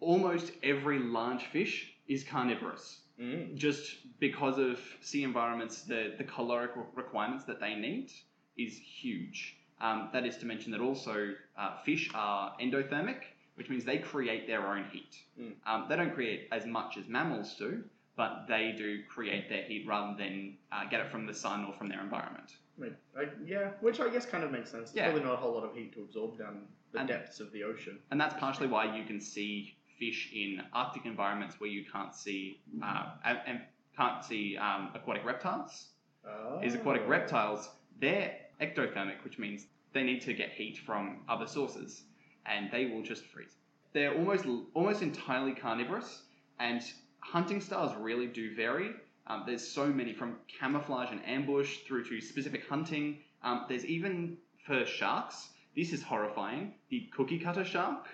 Almost 0.00 0.50
every 0.64 0.98
large 0.98 1.44
fish 1.44 1.92
is 2.08 2.24
carnivorous. 2.24 2.98
Mm. 3.20 3.54
Just 3.54 3.96
because 4.18 4.58
of 4.58 4.80
sea 5.02 5.22
environments, 5.22 5.82
the, 5.82 6.14
the 6.18 6.24
caloric 6.24 6.72
requirements 6.96 7.44
that 7.44 7.60
they 7.60 7.76
need 7.76 8.10
is 8.58 8.76
huge. 8.76 9.56
Um, 9.80 10.08
that 10.12 10.24
is 10.24 10.36
to 10.38 10.46
mention 10.46 10.72
that 10.72 10.80
also 10.80 11.34
uh, 11.58 11.76
fish 11.84 12.10
are 12.14 12.54
endothermic, 12.60 13.20
which 13.56 13.68
means 13.68 13.84
they 13.84 13.98
create 13.98 14.46
their 14.46 14.66
own 14.66 14.84
heat. 14.90 15.16
Mm. 15.40 15.52
Um, 15.66 15.86
they 15.88 15.96
don't 15.96 16.14
create 16.14 16.48
as 16.52 16.64
much 16.66 16.96
as 16.96 17.08
mammals 17.08 17.54
do, 17.58 17.84
but 18.16 18.46
they 18.48 18.74
do 18.76 19.02
create 19.08 19.48
their 19.50 19.62
heat 19.64 19.86
rather 19.86 20.16
than 20.16 20.56
uh, 20.72 20.84
get 20.88 21.00
it 21.00 21.10
from 21.10 21.26
the 21.26 21.34
sun 21.34 21.64
or 21.66 21.74
from 21.74 21.88
their 21.88 22.00
environment. 22.00 22.52
Mean, 22.78 22.96
I, 23.18 23.24
yeah, 23.44 23.70
which 23.80 24.00
I 24.00 24.08
guess 24.08 24.24
kind 24.26 24.44
of 24.44 24.50
makes 24.50 24.70
sense. 24.70 24.90
There's 24.90 24.96
Yeah. 25.06 25.10
probably 25.10 25.24
not 25.24 25.34
a 25.34 25.36
whole 25.36 25.52
lot 25.54 25.64
of 25.64 25.74
heat 25.74 25.92
to 25.94 26.00
absorb 26.02 26.38
down 26.38 26.66
the 26.92 27.00
And- 27.00 27.08
depths 27.08 27.40
of 27.40 27.52
the 27.52 27.62
ocean. 27.64 27.98
And 28.10 28.20
that's 28.20 28.34
partially 28.34 28.66
why 28.68 28.96
you 28.96 29.04
can 29.04 29.20
see 29.20 29.76
fish 29.98 30.30
in 30.34 30.62
Arctic 30.74 31.04
environments 31.06 31.58
where 31.60 31.70
you 31.70 31.84
can't 31.90 32.14
see 32.14 32.60
uh, 32.82 33.12
and, 33.24 33.38
and 33.46 33.60
can't 33.96 34.22
see 34.24 34.56
um, 34.58 34.90
aquatic 34.94 35.24
reptiles. 35.24 35.88
Oh. 36.26 36.60
Is 36.62 36.74
aquatic 36.74 37.06
reptiles 37.06 37.68
they're 37.98 38.34
ectothermic, 38.60 39.22
which 39.24 39.38
means 39.38 39.66
they 39.92 40.02
need 40.02 40.20
to 40.22 40.34
get 40.34 40.50
heat 40.50 40.78
from 40.78 41.22
other 41.28 41.46
sources, 41.46 42.02
and 42.44 42.70
they 42.70 42.86
will 42.86 43.02
just 43.02 43.24
freeze. 43.26 43.56
They're 43.92 44.14
almost 44.14 44.46
almost 44.74 45.02
entirely 45.02 45.52
carnivorous, 45.52 46.22
and 46.58 46.82
hunting 47.20 47.60
styles 47.60 47.94
really 47.96 48.26
do 48.26 48.54
vary. 48.54 48.90
Um, 49.26 49.44
there's 49.46 49.66
so 49.66 49.86
many 49.86 50.12
from 50.12 50.36
camouflage 50.46 51.10
and 51.10 51.20
ambush 51.26 51.78
through 51.86 52.04
to 52.04 52.20
specific 52.20 52.68
hunting. 52.68 53.18
Um, 53.42 53.66
there's 53.68 53.84
even 53.84 54.36
for 54.66 54.84
sharks. 54.84 55.48
This 55.74 55.92
is 55.92 56.02
horrifying. 56.02 56.74
The 56.90 57.08
cookie 57.14 57.38
cutter 57.38 57.64
shark, 57.64 58.06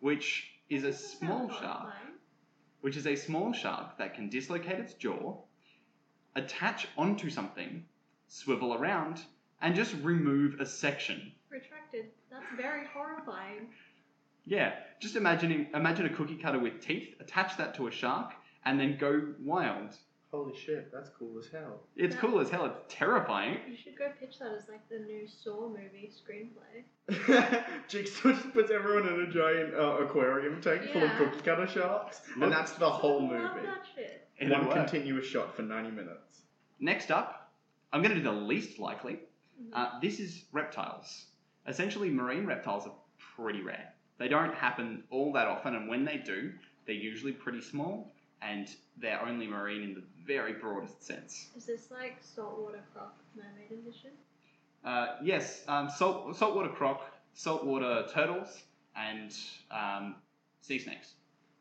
which 0.00 0.50
is 0.68 0.84
a 0.84 0.92
small 0.92 1.50
shark 1.50 1.92
which 2.80 2.96
is 2.96 3.06
a 3.06 3.16
small 3.16 3.52
shark 3.52 3.98
that 3.98 4.14
can 4.14 4.28
dislocate 4.28 4.78
its 4.78 4.94
jaw, 4.94 5.36
attach 6.34 6.88
onto 6.96 7.28
something, 7.28 7.84
swivel 8.28 8.74
around, 8.74 9.20
and 9.62 9.74
just 9.74 9.94
remove 10.02 10.60
a 10.60 10.66
section. 10.66 11.32
Retracted. 11.50 12.06
That's 12.30 12.44
very 12.56 12.86
horrifying. 12.94 13.68
Yeah, 14.44 14.72
just 15.00 15.16
imagining 15.16 15.68
imagine 15.74 16.06
a 16.06 16.10
cookie 16.10 16.36
cutter 16.36 16.58
with 16.58 16.80
teeth, 16.80 17.14
attach 17.20 17.56
that 17.58 17.74
to 17.76 17.86
a 17.88 17.90
shark, 17.90 18.32
and 18.64 18.78
then 18.80 18.96
go 18.98 19.34
wild. 19.42 19.96
Holy 20.32 20.56
shit, 20.56 20.92
that's 20.92 21.10
cool 21.18 21.38
as 21.40 21.48
hell. 21.48 21.80
It's 21.96 22.14
cool 22.14 22.38
as 22.38 22.48
hell. 22.48 22.64
It's 22.64 22.78
terrifying. 22.88 23.58
You 23.68 23.76
should 23.76 23.98
go 23.98 24.10
pitch 24.20 24.38
that 24.38 24.52
as 24.56 24.68
like 24.68 24.88
the 24.88 25.00
new 25.00 25.26
Saw 25.26 25.68
movie 25.68 26.12
screenplay. 26.14 27.64
Jigsaw 27.88 28.32
just 28.32 28.52
puts 28.52 28.70
everyone 28.70 29.08
in 29.12 29.22
a 29.22 29.26
giant 29.32 29.74
uh, 29.74 30.04
aquarium 30.04 30.60
tank 30.62 30.82
full 30.92 31.02
of 31.02 31.10
Yeah. 31.10 31.18
cookie 31.18 31.40
cutter 31.40 31.66
sharks, 31.66 32.20
Look. 32.36 32.44
and 32.44 32.52
that's 32.52 32.72
the 32.72 32.88
whole 32.88 33.28
I 33.28 33.40
love 33.40 33.56
movie. 33.56 33.66
that 33.66 33.82
shit. 33.94 34.28
It'll 34.38 34.56
One 34.58 34.66
work. 34.68 34.76
continuous 34.76 35.26
shot 35.26 35.54
for 35.56 35.62
90 35.62 35.90
minutes. 35.90 36.42
Next 36.78 37.10
up, 37.10 37.52
I'm 37.92 38.00
going 38.00 38.14
to 38.14 38.20
do 38.20 38.24
the 38.24 38.32
least 38.32 38.78
likely. 38.78 39.18
Uh, 39.72 39.98
this 40.00 40.20
is 40.20 40.44
reptiles. 40.52 41.26
Essentially, 41.66 42.10
marine 42.10 42.46
reptiles 42.46 42.86
are 42.86 42.94
pretty 43.36 43.62
rare. 43.62 43.92
They 44.18 44.28
don't 44.28 44.54
happen 44.54 45.04
all 45.10 45.32
that 45.32 45.46
often, 45.46 45.74
and 45.74 45.88
when 45.88 46.04
they 46.04 46.18
do, 46.18 46.52
they're 46.86 46.94
usually 46.94 47.32
pretty 47.32 47.60
small, 47.62 48.12
and 48.42 48.68
they're 48.98 49.20
only 49.22 49.46
marine 49.46 49.82
in 49.82 49.94
the 49.94 50.02
very 50.26 50.54
broadest 50.54 51.02
sense. 51.02 51.48
Is 51.56 51.66
this 51.66 51.90
like 51.90 52.16
saltwater 52.20 52.82
croc 52.92 53.14
mermaid 53.36 53.70
edition? 53.70 54.10
Uh, 54.84 55.16
yes, 55.22 55.62
um, 55.68 55.88
salt, 55.90 56.36
saltwater 56.36 56.70
croc, 56.70 57.02
saltwater 57.34 58.06
turtles, 58.12 58.62
and 58.96 59.34
um, 59.70 60.16
sea 60.62 60.78
snakes. 60.78 61.14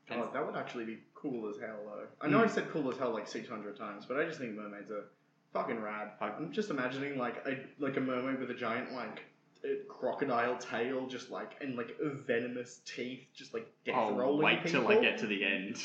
And- 0.10 0.22
Oh, 0.22 0.30
that 0.34 0.44
would 0.46 0.56
actually 0.56 0.86
be 0.86 1.00
cool 1.14 1.48
as 1.50 1.58
hell, 1.60 1.78
though. 1.86 2.08
I 2.22 2.28
know 2.30 2.42
I 2.42 2.46
Mm. 2.46 2.50
said 2.50 2.70
cool 2.72 2.90
as 2.92 2.98
hell 2.98 3.12
like 3.12 3.28
600 3.28 3.76
times, 3.78 4.06
but 4.08 4.18
I 4.18 4.26
just 4.26 4.40
think 4.40 4.54
mermaids 4.56 4.90
are 4.90 5.06
fucking 5.54 5.80
rad. 5.82 6.12
I'm 6.22 6.52
just 6.52 6.70
imagining 6.70 7.18
like 7.18 7.46
a 7.46 7.58
like 7.84 7.98
a 7.98 8.02
mermaid 8.02 8.40
with 8.40 8.52
a 8.52 8.56
giant 8.56 8.94
like 8.94 9.24
uh, 9.64 9.68
crocodile 9.88 10.58
tail, 10.58 11.08
just 11.08 11.30
like 11.30 11.54
and 11.62 11.76
like 11.76 11.96
venomous 12.28 12.82
teeth, 12.86 13.28
just 13.34 13.54
like 13.54 13.68
death 13.86 13.96
I'll 13.96 14.14
rolling 14.16 14.44
wait 14.46 14.64
people. 14.64 14.82
till 14.82 14.92
I 14.98 15.02
get 15.02 15.18
to 15.20 15.28
the 15.28 15.44
end. 15.44 15.78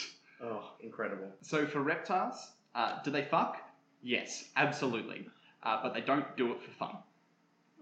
Oh, 0.42 0.72
incredible! 0.80 1.30
So 1.42 1.66
for 1.66 1.80
reptiles, 1.80 2.52
uh, 2.74 3.02
do 3.02 3.10
they 3.10 3.24
fuck? 3.24 3.56
Yes, 4.02 4.44
absolutely. 4.56 5.26
Uh, 5.62 5.80
but 5.82 5.94
they 5.94 6.02
don't 6.02 6.36
do 6.36 6.52
it 6.52 6.62
for 6.62 6.70
fun. 6.72 6.96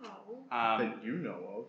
Oh. 0.05 0.57
Um, 0.57 0.79
that 0.81 1.05
you 1.05 1.15
know 1.17 1.39
of. 1.57 1.65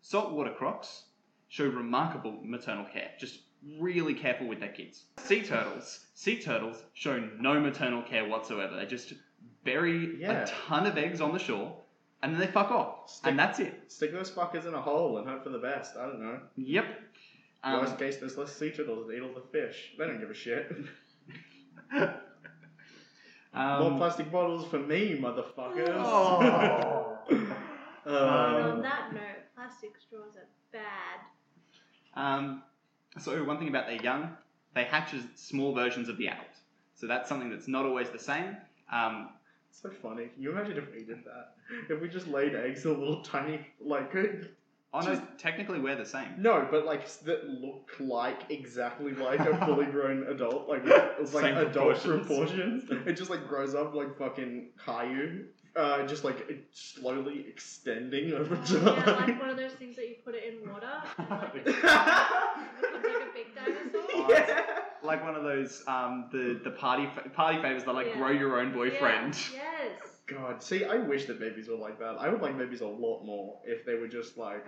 saltwater 0.00 0.52
crocs 0.52 1.04
show 1.48 1.66
remarkable 1.66 2.38
maternal 2.42 2.86
care, 2.86 3.10
just 3.18 3.40
really 3.78 4.14
careful 4.14 4.46
with 4.46 4.60
their 4.60 4.70
kids. 4.70 5.04
Sea 5.18 5.42
turtles, 5.42 6.06
sea 6.14 6.40
turtles 6.40 6.82
show 6.94 7.18
no 7.38 7.60
maternal 7.60 8.02
care 8.02 8.26
whatsoever. 8.26 8.76
They 8.76 8.86
just 8.86 9.12
bury 9.64 10.16
Yeah. 10.18 10.42
a 10.42 10.46
ton 10.46 10.86
of 10.86 10.96
eggs 10.98 11.20
on 11.20 11.32
the 11.32 11.38
shore 11.38 11.76
and 12.22 12.32
then 12.32 12.40
they 12.40 12.46
fuck 12.46 12.70
off. 12.70 13.08
Stick- 13.10 13.30
and 13.30 13.38
that's 13.38 13.58
it. 13.60 13.90
Stick 13.90 14.12
those 14.12 14.30
fuckers 14.30 14.66
in 14.66 14.74
a 14.74 14.80
hole 14.80 15.18
and 15.18 15.28
hope 15.28 15.42
for 15.44 15.50
the 15.50 15.58
best. 15.58 15.96
I 15.96 16.06
don't 16.06 16.20
know. 16.20 16.40
Yep. 16.56 16.84
Um, 17.62 17.80
Worst 17.80 17.98
case, 17.98 18.16
there's 18.18 18.36
less 18.38 18.52
sea 18.54 18.70
turtles 18.70 19.06
that 19.06 19.14
eat 19.14 19.22
all 19.22 19.34
the 19.34 19.40
fish. 19.52 19.92
They 19.98 20.06
don't 20.06 20.18
give 20.20 20.30
a 20.30 20.34
shit. 20.34 20.70
More 21.92 22.12
um, 23.54 23.96
plastic 23.98 24.30
bottles 24.30 24.66
for 24.68 24.78
me, 24.78 25.18
motherfuckers. 25.20 25.88
Oh. 25.96 27.18
and 27.30 27.52
Um, 28.06 28.16
on 28.16 28.82
that 28.82 29.12
note, 29.12 29.20
plastic 29.54 29.90
straws 30.00 30.34
are 30.36 30.48
bad. 30.72 31.20
Um, 32.14 32.62
so 33.18 33.44
one 33.44 33.58
thing 33.58 33.68
about 33.68 33.86
their 33.86 34.00
young, 34.02 34.36
they 34.74 34.84
hatch 34.84 35.12
as 35.12 35.22
small 35.34 35.74
versions 35.74 36.08
of 36.08 36.16
the 36.16 36.28
adult. 36.28 36.46
So 36.94 37.06
that's 37.06 37.28
something 37.28 37.50
that's 37.50 37.68
not 37.68 37.84
always 37.84 38.08
the 38.08 38.18
same. 38.18 38.56
Um, 38.90 39.28
so 39.70 39.90
funny. 40.02 40.26
Can 40.34 40.42
you 40.42 40.50
imagine 40.52 40.76
if 40.78 40.90
we 40.92 41.04
did 41.04 41.24
that? 41.24 41.54
If 41.88 42.00
we 42.00 42.08
just 42.08 42.26
laid 42.28 42.54
eggs 42.54 42.84
in 42.84 42.90
a 42.90 42.94
little 42.94 43.22
tiny, 43.22 43.66
like, 43.80 44.12
no, 44.14 45.22
technically 45.38 45.78
we're 45.78 45.94
the 45.96 46.04
same. 46.04 46.28
no, 46.38 46.66
but 46.70 46.84
like 46.84 47.02
s- 47.02 47.18
that 47.18 47.48
look 47.48 47.90
like 48.00 48.50
exactly 48.50 49.12
like 49.14 49.38
a 49.40 49.56
fully 49.66 49.86
grown 49.92 50.26
adult, 50.26 50.68
like 50.68 50.84
with, 50.84 51.32
like 51.32 51.44
Same 51.44 51.56
adult 51.58 52.00
proportions. 52.02 52.26
proportions. 52.84 52.84
It 53.06 53.12
just 53.14 53.30
like 53.30 53.46
grows 53.48 53.74
up 53.76 53.94
like 53.94 54.18
fucking 54.18 54.70
Caillou, 54.84 55.44
uh, 55.76 56.04
just 56.08 56.24
like 56.24 56.40
it 56.50 56.64
slowly 56.72 57.44
extending 57.48 58.32
over 58.32 58.56
yeah, 58.56 59.02
time. 59.04 59.28
like 59.28 59.40
one 59.40 59.50
of 59.50 59.56
those 59.56 59.72
things 59.74 59.94
that 59.94 60.08
you 60.08 60.16
put 60.24 60.34
it 60.34 60.42
in 60.52 60.68
water 60.68 60.90
and 61.18 61.30
like 61.30 61.54
it 61.54 61.64
becomes 61.66 61.84
like 62.92 63.22
a 63.22 63.32
big 63.32 63.54
dinosaur. 63.54 64.26
yeah. 64.28 64.64
Like 65.10 65.24
one 65.24 65.34
of 65.34 65.42
those 65.42 65.82
um, 65.88 66.26
the 66.30 66.60
the 66.62 66.70
party 66.70 67.08
fa- 67.14 67.28
party 67.30 67.60
favors 67.60 67.82
that 67.84 67.94
like 67.94 68.06
Yeah. 68.08 68.18
grow 68.18 68.30
your 68.30 68.60
own 68.60 68.72
boyfriend. 68.72 69.36
Yeah, 69.52 69.60
yes. 70.00 70.08
God, 70.26 70.62
see, 70.62 70.84
I 70.84 70.96
wish 70.98 71.24
that 71.26 71.40
babies 71.40 71.66
were 71.68 71.74
like 71.74 71.98
that. 71.98 72.14
I 72.20 72.28
would 72.28 72.40
like 72.40 72.56
babies 72.56 72.80
a 72.80 72.86
lot 72.86 73.24
more 73.24 73.58
if 73.64 73.84
they 73.84 73.94
were 73.94 74.06
just 74.06 74.38
like 74.38 74.66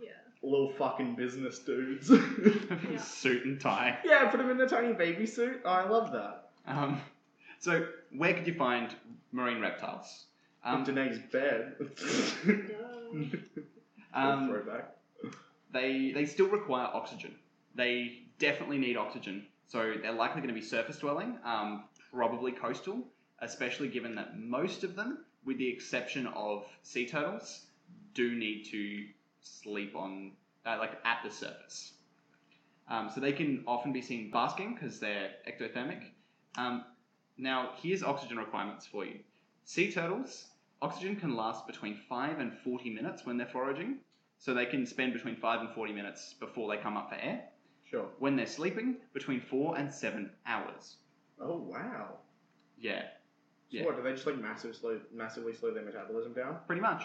Yeah. 0.00 0.10
little 0.42 0.72
fucking 0.72 1.14
business 1.14 1.60
dudes. 1.60 2.10
Yeah. 2.90 2.98
Suit 2.98 3.44
and 3.44 3.60
tie. 3.60 3.98
yeah, 4.04 4.28
put 4.30 4.38
them 4.38 4.50
in 4.50 4.60
a 4.60 4.68
tiny 4.68 4.92
baby 4.94 5.26
suit. 5.26 5.60
Oh, 5.64 5.70
I 5.70 5.88
love 5.88 6.10
that. 6.12 6.48
Um, 6.66 7.00
so 7.60 7.86
where 8.16 8.34
could 8.34 8.46
you 8.48 8.54
find 8.54 8.92
marine 9.32 9.60
reptiles? 9.60 10.24
Um, 10.64 10.78
Um, 10.78 10.84
Danae's 10.84 11.18
bed. 11.30 11.74
Duh. 12.46 13.38
um, 14.12 14.48
Throwback. 14.48 14.86
they 15.72 16.10
they 16.12 16.26
still 16.26 16.48
require 16.48 16.88
oxygen. 16.92 17.34
They 17.76 18.22
definitely 18.38 18.78
need 18.78 18.96
oxygen. 18.96 19.46
So 19.74 19.94
they're 20.00 20.12
likely 20.12 20.40
going 20.40 20.54
to 20.54 20.60
be 20.60 20.64
surface 20.64 20.98
dwelling, 21.00 21.36
um, 21.44 21.82
probably 22.12 22.52
coastal, 22.52 23.08
especially 23.40 23.88
given 23.88 24.14
that 24.14 24.38
most 24.38 24.84
of 24.84 24.94
them, 24.94 25.24
with 25.44 25.58
the 25.58 25.68
exception 25.68 26.28
of 26.28 26.64
sea 26.84 27.08
turtles, 27.08 27.66
do 28.14 28.36
need 28.36 28.66
to 28.70 29.04
sleep 29.40 29.96
on 29.96 30.30
uh, 30.64 30.76
like 30.78 30.92
at 31.04 31.24
the 31.24 31.30
surface. 31.30 31.94
Um, 32.88 33.10
so 33.12 33.20
they 33.20 33.32
can 33.32 33.64
often 33.66 33.92
be 33.92 34.00
seen 34.00 34.30
basking 34.30 34.74
because 34.74 35.00
they're 35.00 35.32
ectothermic. 35.48 36.04
Um, 36.56 36.84
now 37.36 37.70
here's 37.82 38.04
oxygen 38.04 38.36
requirements 38.36 38.86
for 38.86 39.04
you. 39.04 39.18
Sea 39.64 39.90
turtles, 39.90 40.44
oxygen 40.82 41.16
can 41.16 41.34
last 41.34 41.66
between 41.66 41.96
5 42.08 42.38
and 42.38 42.56
40 42.62 42.90
minutes 42.90 43.26
when 43.26 43.38
they're 43.38 43.48
foraging. 43.48 43.96
So 44.38 44.54
they 44.54 44.66
can 44.66 44.86
spend 44.86 45.14
between 45.14 45.34
5 45.34 45.62
and 45.62 45.70
40 45.70 45.92
minutes 45.94 46.36
before 46.38 46.68
they 46.70 46.80
come 46.80 46.96
up 46.96 47.08
for 47.08 47.16
air. 47.16 47.48
Sure. 47.90 48.08
When 48.18 48.36
they're 48.36 48.46
sleeping, 48.46 48.96
between 49.12 49.40
4 49.40 49.78
and 49.78 49.92
7 49.92 50.30
hours. 50.46 50.96
Oh 51.40 51.56
wow. 51.58 52.18
Yeah, 52.78 53.02
So 53.70 53.78
Yeah. 53.78 53.84
what? 53.84 53.96
Do 53.96 54.02
they 54.02 54.12
just 54.12 54.26
like 54.26 54.38
massive 54.38 54.74
slow, 54.76 55.00
massively 55.12 55.54
slow 55.54 55.72
their 55.72 55.84
metabolism 55.84 56.32
down? 56.32 56.60
pretty 56.66 56.80
much. 56.82 57.04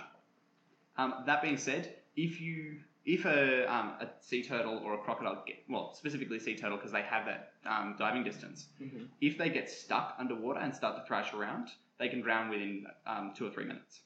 Um, 0.98 1.24
that 1.26 1.42
being 1.42 1.58
said, 1.58 1.96
if 2.16 2.42
you 2.42 2.82
if 3.06 3.26
a, 3.26 3.66
um, 3.74 3.94
a 4.02 4.10
sea 4.20 4.44
turtle 4.44 4.78
or 4.80 4.94
a 4.96 4.98
crocodile 5.00 5.44
get 5.48 5.64
well 5.70 5.94
specifically 5.96 6.38
sea 6.38 6.56
turtle 6.56 6.78
because 6.78 6.92
they 6.92 7.02
have 7.02 7.26
that 7.26 7.54
um, 7.66 7.96
diving 7.98 8.24
distance, 8.24 8.68
Mhm. 8.82 9.08
if 9.22 9.38
they 9.38 9.50
get 9.50 9.70
stuck 9.70 10.16
underwater 10.20 10.60
and 10.60 10.76
start 10.76 10.98
to 10.98 11.04
thrash 11.08 11.34
around, 11.34 11.70
they 11.98 12.10
can 12.10 12.22
drown 12.22 12.50
within 12.50 12.86
um, 13.08 13.34
two 13.36 13.48
or 13.48 13.52
three 13.52 13.66
minutes. 13.66 14.02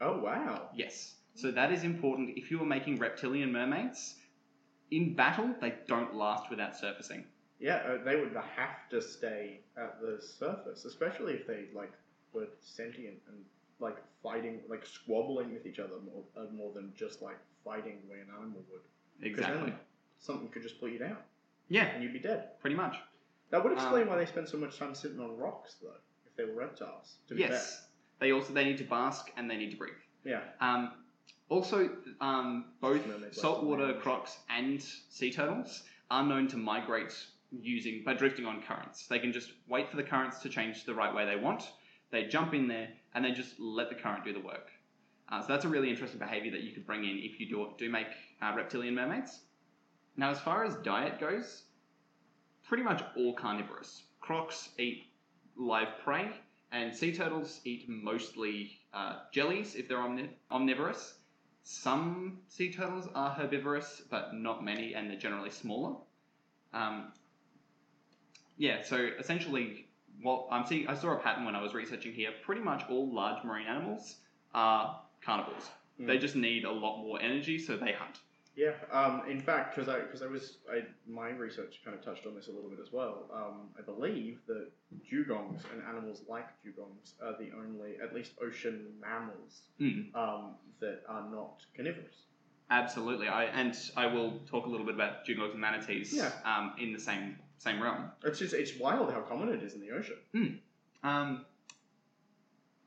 Oh 0.00 0.18
wow. 0.18 0.70
Yes. 0.74 1.16
So 1.34 1.50
that 1.52 1.70
is 1.72 1.84
important. 1.84 2.36
If 2.36 2.50
you 2.50 2.60
are 2.62 2.66
making 2.66 2.98
reptilian 2.98 3.52
mermaids, 3.52 4.17
in 4.90 5.14
battle, 5.14 5.54
they 5.60 5.74
don't 5.86 6.14
last 6.14 6.50
without 6.50 6.76
surfacing. 6.76 7.24
Yeah, 7.60 7.76
uh, 7.76 8.04
they 8.04 8.16
would 8.16 8.32
have 8.34 8.88
to 8.90 9.02
stay 9.02 9.60
at 9.76 10.00
the 10.00 10.20
surface, 10.20 10.84
especially 10.84 11.34
if 11.34 11.46
they 11.46 11.66
like 11.74 11.92
were 12.32 12.46
sentient 12.60 13.18
and 13.28 13.44
like 13.80 13.96
fighting, 14.22 14.60
like 14.68 14.86
squabbling 14.86 15.52
with 15.52 15.66
each 15.66 15.78
other 15.78 15.94
more, 16.04 16.22
uh, 16.36 16.50
more 16.52 16.72
than 16.72 16.92
just 16.96 17.20
like 17.22 17.38
fighting 17.64 17.98
the 18.06 18.12
way 18.12 18.20
an 18.20 18.28
animal 18.36 18.64
would. 18.70 18.80
'Cause 19.20 19.26
Exactly. 19.44 19.70
then 19.70 19.78
something 20.18 20.48
could 20.50 20.62
just 20.62 20.78
put 20.80 20.92
you 20.92 20.98
down 20.98 21.18
Yeah, 21.68 21.86
and 21.86 22.02
you'd 22.02 22.12
be 22.12 22.18
dead. 22.20 22.58
pretty 22.60 22.76
much. 22.76 22.96
That 23.50 23.64
would 23.64 23.72
explain 23.72 24.02
Um, 24.02 24.08
why 24.08 24.16
they 24.16 24.26
spend 24.26 24.48
so 24.48 24.58
much 24.58 24.78
time 24.78 24.94
sitting 24.94 25.18
on 25.20 25.36
rocks, 25.36 25.74
though, 25.82 25.96
if 26.26 26.36
they 26.36 26.44
were 26.44 26.52
reptiles. 26.54 27.18
To 27.28 27.34
be 27.34 27.40
Yes. 27.40 27.88
They 28.20 28.32
also 28.32 28.52
they 28.52 28.64
need 28.64 28.78
to 28.78 28.84
bask 28.84 29.30
and 29.36 29.48
they 29.50 29.56
need 29.56 29.70
to 29.70 29.76
breathe. 29.76 29.94
fair. 30.24 30.32
Yeah. 30.32 30.52
Um, 30.74 31.04
also, 31.48 31.90
um, 32.20 32.66
both 32.80 33.06
Mermaids 33.06 33.22
like 33.22 33.34
saltwater 33.34 33.86
mermaids. 33.86 34.02
crocs 34.02 34.38
and 34.50 34.82
sea 34.82 35.32
turtles 35.32 35.82
are 36.10 36.24
known 36.24 36.48
to 36.48 36.56
migrate 36.56 37.14
using 37.50 38.02
by 38.04 38.14
drifting 38.14 38.44
on 38.46 38.62
currents. 38.62 39.06
They 39.06 39.18
can 39.18 39.32
just 39.32 39.52
wait 39.68 39.88
for 39.90 39.96
the 39.96 40.02
currents 40.02 40.40
to 40.40 40.48
change 40.48 40.84
the 40.84 40.94
right 40.94 41.14
way 41.14 41.24
they 41.24 41.36
want. 41.36 41.70
They 42.10 42.24
jump 42.24 42.54
in 42.54 42.68
there 42.68 42.88
and 43.14 43.24
they 43.24 43.32
just 43.32 43.58
let 43.58 43.88
the 43.88 43.94
current 43.94 44.24
do 44.24 44.32
the 44.32 44.40
work. 44.40 44.70
Uh, 45.30 45.40
so 45.40 45.48
that's 45.48 45.64
a 45.64 45.68
really 45.68 45.90
interesting 45.90 46.18
behavior 46.18 46.50
that 46.52 46.62
you 46.62 46.72
could 46.72 46.86
bring 46.86 47.04
in 47.04 47.18
if 47.18 47.38
you 47.38 47.48
do, 47.48 47.68
do 47.78 47.90
make 47.90 48.06
uh, 48.42 48.52
reptilian 48.56 48.94
mermaids. 48.94 49.40
Now, 50.16 50.30
as 50.30 50.40
far 50.40 50.64
as 50.64 50.74
diet 50.76 51.20
goes, 51.20 51.64
pretty 52.66 52.82
much 52.82 53.02
all 53.16 53.34
carnivorous. 53.34 54.04
Crocs 54.20 54.70
eat 54.78 55.04
live 55.56 55.88
prey, 56.04 56.30
and 56.72 56.94
sea 56.94 57.14
turtles 57.14 57.60
eat 57.64 57.88
mostly 57.88 58.80
uh, 58.92 59.20
jellies 59.32 59.74
if 59.74 59.88
they're 59.88 60.00
omni- 60.00 60.30
omnivorous. 60.50 61.17
Some 61.70 62.38
sea 62.48 62.72
turtles 62.72 63.08
are 63.14 63.28
herbivorous, 63.28 64.00
but 64.08 64.34
not 64.34 64.64
many, 64.64 64.94
and 64.94 65.10
they're 65.10 65.18
generally 65.18 65.50
smaller. 65.50 65.96
Um, 66.72 67.12
yeah, 68.56 68.82
so 68.82 68.96
essentially, 69.18 69.86
what 70.22 70.48
I'm 70.50 70.64
seeing, 70.64 70.88
I 70.88 70.94
saw 70.94 71.10
a 71.12 71.18
pattern 71.18 71.44
when 71.44 71.54
I 71.54 71.60
was 71.60 71.74
researching 71.74 72.14
here. 72.14 72.30
Pretty 72.42 72.62
much 72.62 72.84
all 72.88 73.12
large 73.12 73.44
marine 73.44 73.66
animals 73.66 74.16
are 74.54 74.98
carnivores. 75.20 75.68
They 75.98 76.16
Mm. 76.16 76.20
just 76.22 76.36
need 76.36 76.64
a 76.64 76.72
lot 76.72 77.02
more 77.02 77.20
energy, 77.20 77.58
so 77.58 77.76
they 77.76 77.92
hunt. 77.92 78.18
Yeah. 78.58 78.72
Um, 78.90 79.22
in 79.30 79.40
fact, 79.40 79.76
because 79.76 79.88
I 79.88 80.00
because 80.00 80.20
I 80.20 80.26
was 80.26 80.58
I 80.68 80.80
my 81.08 81.28
research 81.30 81.80
kind 81.84 81.96
of 81.96 82.04
touched 82.04 82.26
on 82.26 82.34
this 82.34 82.48
a 82.48 82.50
little 82.50 82.68
bit 82.68 82.80
as 82.84 82.92
well. 82.92 83.30
Um, 83.32 83.68
I 83.78 83.82
believe 83.82 84.40
that 84.48 84.68
dugongs 85.08 85.62
and 85.72 85.80
animals 85.88 86.22
like 86.28 86.46
dugongs 86.66 87.12
are 87.22 87.36
the 87.38 87.50
only, 87.56 87.92
at 88.02 88.12
least 88.12 88.32
ocean 88.42 88.86
mammals, 89.00 89.62
Mm. 89.80 90.12
um, 90.16 90.56
that 90.80 91.02
are 91.08 91.30
not 91.30 91.64
carnivorous. 91.76 92.24
Absolutely, 92.70 93.28
I 93.28 93.44
and 93.44 93.76
I 93.96 94.06
will 94.06 94.40
talk 94.50 94.66
a 94.66 94.68
little 94.68 94.84
bit 94.86 94.96
about 94.96 95.24
dugongs 95.24 95.52
and 95.52 95.60
manatees 95.60 96.12
Yeah. 96.12 96.32
um, 96.44 96.74
in 96.80 96.92
the 96.92 96.98
same 97.00 97.38
same 97.58 97.80
realm. 97.80 98.10
It's 98.24 98.40
just 98.40 98.54
it's 98.54 98.76
wild 98.76 99.12
how 99.12 99.20
common 99.20 99.50
it 99.50 99.62
is 99.62 99.74
in 99.74 99.80
the 99.80 99.92
ocean. 99.92 100.60
Um, 101.04 101.44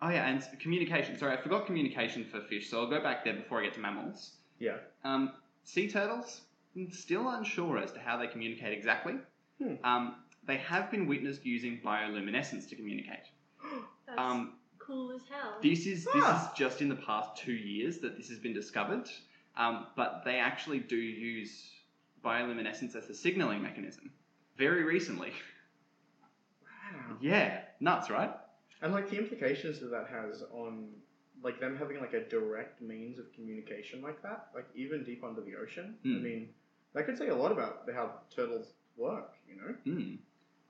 oh 0.01 0.09
yeah, 0.09 0.27
and 0.27 0.43
communication. 0.59 1.17
Sorry, 1.17 1.31
I 1.37 1.41
forgot 1.41 1.65
communication 1.65 2.25
for 2.25 2.41
fish, 2.41 2.69
so 2.69 2.81
I'll 2.81 2.89
go 2.89 3.01
back 3.01 3.23
there 3.23 3.35
before 3.35 3.61
I 3.61 3.63
get 3.63 3.73
to 3.75 3.79
mammals. 3.79 4.33
Yeah. 4.59 4.77
Um, 5.03 5.31
sea 5.63 5.89
turtles, 5.89 6.41
I'm 6.75 6.91
still 6.91 7.29
unsure 7.29 7.77
as 7.77 7.91
to 7.93 7.99
how 7.99 8.17
they 8.17 8.27
communicate 8.27 8.73
exactly. 8.73 9.15
Hmm. 9.61 9.75
Um, 9.83 10.15
they 10.45 10.57
have 10.57 10.89
been 10.89 11.07
witnessed 11.07 11.45
using 11.45 11.79
bioluminescence 11.83 12.67
to 12.69 12.75
communicate. 12.75 13.25
That's 14.07 14.19
Um, 14.19 14.53
cool 14.79 15.11
as 15.13 15.21
hell. 15.29 15.57
This 15.61 15.85
is 15.85 16.05
this 16.05 16.13
Ah. 16.25 16.51
is 16.51 16.57
just 16.57 16.81
in 16.81 16.89
the 16.89 16.95
past 16.95 17.37
two 17.37 17.53
years 17.53 17.99
that 17.99 18.17
this 18.17 18.29
has 18.29 18.39
been 18.39 18.53
discovered, 18.53 19.09
um, 19.55 19.87
but 19.95 20.23
they 20.25 20.37
actually 20.39 20.79
do 20.79 20.95
use 20.97 21.69
bioluminescence 22.23 22.95
as 22.95 23.09
a 23.09 23.13
signaling 23.13 23.61
mechanism. 23.61 24.11
Very 24.57 24.83
recently, 24.83 25.33
Wow. 26.63 27.17
yeah, 27.21 27.63
nuts, 27.79 28.09
right? 28.09 28.31
And 28.81 28.93
like 28.93 29.09
the 29.09 29.17
implications 29.17 29.79
that 29.79 29.91
that 29.91 30.07
has 30.09 30.43
on 30.51 30.89
like 31.43 31.59
them 31.59 31.77
having 31.77 31.99
like 31.99 32.13
a 32.13 32.21
direct 32.29 32.81
means 32.81 33.19
of 33.19 33.31
communication 33.33 34.01
like 34.01 34.21
that, 34.21 34.47
like 34.53 34.65
even 34.75 35.03
deep 35.03 35.23
under 35.23 35.41
the 35.41 35.55
ocean. 35.55 35.95
I 36.03 36.07
Hmm. 36.07 36.23
mean, 36.23 36.49
that 36.93 37.05
could 37.05 37.17
say 37.17 37.29
a 37.29 37.35
lot 37.35 37.51
about 37.51 37.87
how 37.93 38.11
turtles 38.35 38.73
work. 38.97 39.33
You 39.47 39.55
know. 39.55 39.75
Mm. 39.87 40.17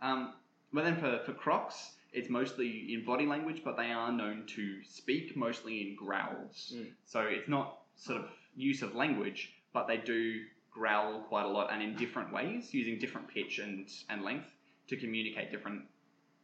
Um, 0.02 0.34
but 0.74 0.84
then 0.86 0.98
for, 0.98 1.20
for 1.26 1.34
crocs, 1.34 1.96
it's 2.14 2.30
mostly 2.30 2.94
in 2.94 3.06
body 3.06 3.26
language, 3.26 3.62
but 3.64 3.78
they 3.78 3.92
are 3.92 4.12
known 4.12 4.46
to 4.56 4.84
speak 4.84 5.36
mostly 5.36 5.82
in 5.82 5.96
growls. 5.96 6.74
Mm. 6.76 6.88
So 7.06 7.22
it's 7.22 7.48
not 7.50 7.80
sort 7.96 8.22
of 8.22 8.30
use 8.56 8.82
of 8.82 8.96
language, 8.96 9.54
but 9.74 9.88
they 9.88 9.98
do 9.98 10.42
growl 10.72 11.22
quite 11.28 11.44
a 11.44 11.50
lot 11.50 11.72
and 11.72 11.82
in 11.84 11.96
different 11.96 12.32
ways, 12.34 12.74
using 12.74 12.98
different 13.00 13.28
pitch 13.28 13.60
and, 13.60 13.88
and 14.10 14.24
length 14.24 14.48
to 14.88 14.96
communicate 14.98 15.52
different 15.52 15.84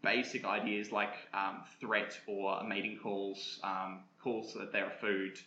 basic 0.04 0.46
ideas 0.46 0.92
like 0.92 1.14
um, 1.34 1.64
threat 1.82 2.18
or 2.28 2.64
mating 2.64 3.00
calls, 3.02 3.60
um, 3.64 4.02
calls 4.22 4.54
that 4.54 4.72
they're 4.72 4.92
food. 5.02 5.40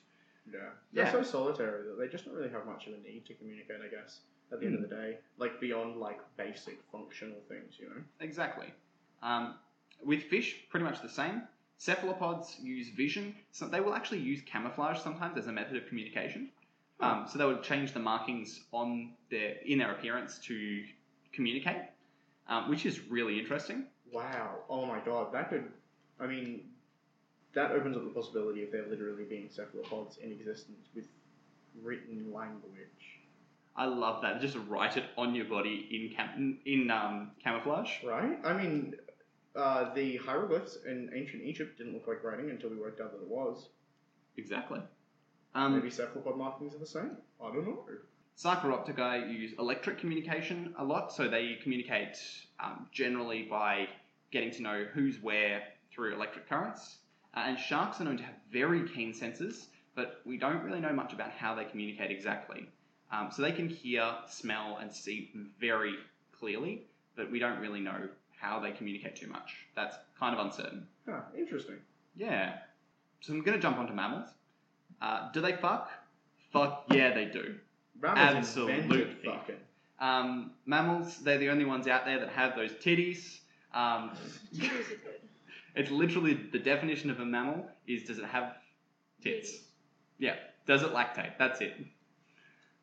Yeah. 0.53 0.71
They're 0.93 1.05
Yeah. 1.05 1.13
so 1.13 1.23
solitary 1.23 1.87
that 1.89 1.99
they 1.99 2.09
just 2.09 2.25
don't 2.25 2.35
really 2.35 2.49
have 2.51 2.67
much 2.67 2.87
of 2.87 2.95
a 2.95 2.99
need 2.99 3.27
to 3.27 3.35
communicate. 3.35 3.81
I 3.83 3.89
guess 3.89 4.21
at 4.53 4.61
the 4.61 4.67
end 4.67 4.77
Hmm. 4.79 4.85
of 4.85 4.91
the 4.91 4.97
day, 4.97 5.19
like 5.39 5.61
beyond 5.61 5.97
like 6.01 6.21
basic 6.37 6.83
functional 6.91 7.41
things. 7.49 7.79
You 7.79 7.89
know. 7.91 8.03
Exactly. 8.21 8.73
Um, 9.23 9.59
with 10.05 10.25
fish, 10.25 10.67
pretty 10.71 10.85
much 10.85 11.03
the 11.03 11.09
same. 11.09 11.43
Cephalopods 11.79 12.59
use 12.61 12.89
vision, 12.91 13.35
so 13.53 13.67
they 13.67 13.81
will 13.81 13.95
actually 13.95 14.19
use 14.21 14.43
camouflage 14.43 14.99
sometimes 15.01 15.39
as 15.39 15.47
a 15.47 15.53
method 15.53 15.77
of 15.77 15.87
communication. 15.87 16.51
Um, 17.01 17.27
so 17.27 17.39
they 17.39 17.47
would 17.47 17.63
change 17.63 17.93
the 17.95 18.01
markings 18.01 18.65
on 18.73 19.15
their 19.31 19.57
in 19.65 19.79
their 19.79 19.93
appearance 19.93 20.39
to 20.41 20.85
communicate, 21.33 21.83
um, 22.49 22.69
which 22.69 22.85
is 22.85 23.01
really 23.09 23.39
interesting. 23.39 23.87
Wow. 24.13 24.65
Oh 24.69 24.85
my 24.85 25.01
god. 25.01 25.33
That 25.33 25.49
could. 25.49 25.73
I 26.19 26.27
mean, 26.27 26.70
that 27.55 27.73
opens 27.73 27.97
up 27.97 28.05
the 28.05 28.11
possibility 28.11 28.63
of 28.63 28.73
there 28.73 28.87
literally 28.89 29.25
being 29.25 29.49
cephalopods 29.51 30.19
in 30.19 30.31
existence 30.31 30.89
with 30.95 31.07
written 31.83 32.33
language. 32.33 33.21
I 33.77 33.87
love 33.87 34.23
that. 34.23 34.41
Just 34.41 34.57
write 34.69 34.97
it 34.97 35.05
on 35.17 35.35
your 35.35 35.47
body 35.47 35.89
in 35.91 36.17
cam- 36.17 36.59
in 36.67 36.91
um, 36.91 37.31
camouflage. 37.43 37.91
Right? 38.05 38.39
I 38.45 38.53
mean, 38.53 38.95
uh, 39.57 39.95
the 39.95 40.17
hieroglyphs 40.19 40.79
in 40.87 41.11
ancient 41.15 41.43
Egypt 41.43 41.79
didn't 41.79 41.95
look 41.95 42.07
like 42.07 42.23
writing 42.23 42.51
until 42.51 42.71
we 42.71 42.77
worked 42.77 43.01
out 43.01 43.13
that 43.13 43.23
it 43.23 43.29
was. 43.29 43.69
Exactly. 44.37 44.81
Um, 45.55 45.77
Maybe 45.77 45.91
cephalopod 45.91 46.37
markings 46.37 46.75
are 46.75 46.79
the 46.79 46.87
same. 46.87 47.17
I 47.43 47.53
don't 47.53 47.67
know. 47.67 47.85
Sarcoropteri 48.37 49.33
use 49.33 49.53
electric 49.59 49.99
communication 49.99 50.75
a 50.79 50.85
lot, 50.85 51.13
so 51.13 51.29
they 51.29 51.59
communicate 51.63 52.17
um, 52.59 52.87
generally 52.93 53.43
by 53.43 53.89
getting 54.31 54.51
to 54.53 54.63
know 54.63 54.85
who's 54.95 55.21
where 55.21 55.63
through 55.93 56.15
electric 56.15 56.49
currents. 56.49 57.00
Uh, 57.35 57.45
and 57.47 57.59
sharks 57.59 58.01
are 58.01 58.05
known 58.05 58.17
to 58.17 58.23
have 58.23 58.35
very 58.53 58.89
keen 58.89 59.15
senses, 59.15 59.69
but 59.95 60.21
we 60.25 60.37
don't 60.37 60.63
really 60.65 60.81
know 60.81 60.93
much 60.93 61.13
about 61.13 61.31
how 61.31 61.55
they 61.55 61.65
communicate 61.65 62.11
exactly. 62.11 62.67
Um, 63.13 63.31
so 63.33 63.43
they 63.43 63.53
can 63.53 63.69
hear, 63.69 64.13
smell, 64.29 64.79
and 64.81 64.93
see 64.93 65.31
very 65.61 65.95
clearly, 66.39 66.87
but 67.17 67.31
we 67.31 67.39
don't 67.39 67.59
really 67.61 67.81
know 67.81 68.09
how 68.41 68.61
they 68.61 68.71
communicate 68.73 69.17
too 69.17 69.27
much. 69.29 69.67
That's 69.77 69.97
kind 70.19 70.39
of 70.39 70.45
uncertain. 70.47 70.87
Huh, 71.09 71.21
interesting. 71.37 71.77
Yeah. 72.17 72.59
So 73.21 73.33
I'm 73.33 73.43
going 73.43 73.57
to 73.57 73.63
jump 73.63 73.79
onto 73.79 73.93
mammals. 73.93 74.29
Uh, 75.01 75.31
do 75.33 75.41
they 75.41 75.57
fuck? 75.57 75.91
Fuck 76.53 76.85
yeah, 76.91 77.15
they 77.15 77.27
do. 77.27 77.57
Mammals 78.01 78.37
Absolutely. 78.37 79.07
fucking. 79.25 79.57
Um, 80.01 80.53
mammals, 80.67 81.19
they're 81.19 81.39
the 81.39 81.51
only 81.51 81.65
ones 81.67 81.87
out 81.87 82.07
there 82.07 82.19
that 82.19 82.31
have 82.31 82.57
those 82.57 82.73
titties. 82.73 83.41
Um, 83.75 84.13
Titties 84.55 84.91
are 84.91 84.97
good. 84.97 85.21
It's 85.75 85.91
literally 85.91 86.35
the 86.35 86.59
definition 86.59 87.11
of 87.11 87.21
a 87.21 87.25
mammal 87.25 87.67
is 87.87 88.05
does 88.05 88.19
it 88.19 88.25
have 88.25 88.55
tits? 89.23 89.51
Titties. 89.53 89.59
Yeah. 90.19 90.37
Does 90.67 90.83
it 90.83 90.93
lactate? 90.93 91.33
That's 91.39 91.61
it. 91.61 91.75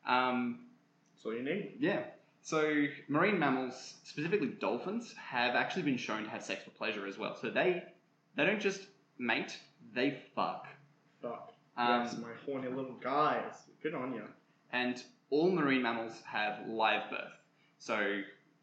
Um, 0.06 0.60
That's 1.14 1.26
all 1.26 1.34
you 1.34 1.42
need. 1.42 1.74
yeah. 1.78 2.02
So 2.42 2.86
marine 3.08 3.38
mammals, 3.38 3.94
specifically 4.04 4.46
dolphins, 4.48 5.12
have 5.18 5.54
actually 5.54 5.82
been 5.82 5.96
shown 5.98 6.24
to 6.24 6.30
have 6.30 6.42
sex 6.42 6.62
for 6.64 6.70
pleasure 6.70 7.06
as 7.06 7.18
well. 7.18 7.36
So 7.40 7.50
they 7.50 7.82
they 8.36 8.46
don't 8.46 8.60
just 8.60 8.80
mate, 9.18 9.58
they 9.94 10.18
fuck. 10.34 10.66
Fuck. 11.20 11.52
Um, 11.76 12.04
yes, 12.04 12.16
my 12.16 12.30
horny 12.46 12.68
little 12.68 12.94
guys. 13.02 13.52
Good 13.82 13.94
on 13.94 14.14
you. 14.14 14.22
and 14.72 15.02
all 15.30 15.50
marine 15.50 15.82
mammals 15.82 16.14
have 16.24 16.66
live 16.68 17.10
birth. 17.10 17.32
So 17.78 18.20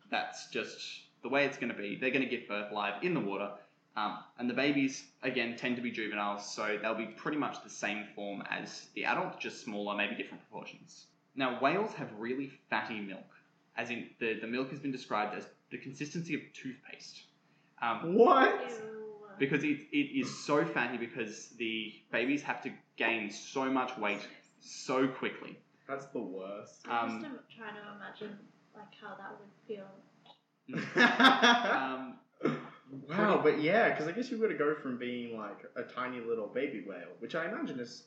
that's 0.09 0.47
just 0.49 0.77
the 1.21 1.29
way 1.29 1.45
it's 1.45 1.57
going 1.57 1.71
to 1.71 1.77
be. 1.77 1.95
They're 1.95 2.09
going 2.11 2.27
to 2.27 2.29
give 2.29 2.47
birth 2.47 2.71
live 2.71 3.03
in 3.03 3.13
the 3.13 3.19
water, 3.19 3.51
um, 3.95 4.17
and 4.37 4.49
the 4.49 4.53
babies 4.53 5.03
again 5.23 5.55
tend 5.57 5.75
to 5.77 5.81
be 5.81 5.91
juveniles, 5.91 6.53
so 6.53 6.77
they'll 6.81 6.95
be 6.95 7.05
pretty 7.05 7.37
much 7.37 7.63
the 7.63 7.69
same 7.69 8.05
form 8.15 8.43
as 8.49 8.87
the 8.95 9.05
adult, 9.05 9.39
just 9.39 9.63
smaller, 9.63 9.95
maybe 9.95 10.15
different 10.15 10.41
proportions. 10.49 11.05
Now 11.35 11.59
whales 11.61 11.93
have 11.93 12.09
really 12.17 12.51
fatty 12.69 12.99
milk, 12.99 13.25
as 13.77 13.89
in 13.89 14.09
the, 14.19 14.39
the 14.39 14.47
milk 14.47 14.69
has 14.71 14.79
been 14.79 14.91
described 14.91 15.35
as 15.35 15.45
the 15.71 15.77
consistency 15.77 16.35
of 16.35 16.41
toothpaste. 16.53 17.23
Um, 17.81 18.15
What? 18.15 18.61
Ew. 18.69 19.25
because 19.39 19.63
it, 19.63 19.79
it 19.91 20.17
is 20.19 20.33
so 20.45 20.63
fatty 20.65 20.97
because 20.97 21.49
the 21.57 21.93
babies 22.11 22.41
have 22.43 22.61
to 22.63 22.71
gain 22.97 23.29
so 23.31 23.65
much 23.65 23.97
weight 23.97 24.25
so 24.61 25.07
quickly. 25.07 25.57
That's 25.89 26.05
the 26.07 26.19
worst. 26.21 26.85
I'm 26.89 27.09
Um, 27.09 27.21
just 27.21 27.57
trying 27.57 27.75
to 27.75 27.81
imagine 27.95 28.37
like 28.75 28.93
how 29.01 29.15
that 29.15 29.31
would 29.39 29.51
feel. 29.67 29.87
Um, 30.95 32.15
wow, 33.09 33.39
but 33.43 33.61
yeah, 33.61 33.89
because 33.89 34.07
I 34.07 34.11
guess 34.11 34.29
you've 34.31 34.41
got 34.41 34.47
to 34.47 34.53
go 34.57 34.75
from 34.75 34.97
being 34.97 35.37
like 35.37 35.65
a 35.75 35.83
tiny 35.83 36.19
little 36.21 36.47
baby 36.47 36.83
whale, 36.87 37.09
which 37.19 37.35
I 37.35 37.45
imagine 37.47 37.79
is 37.79 38.03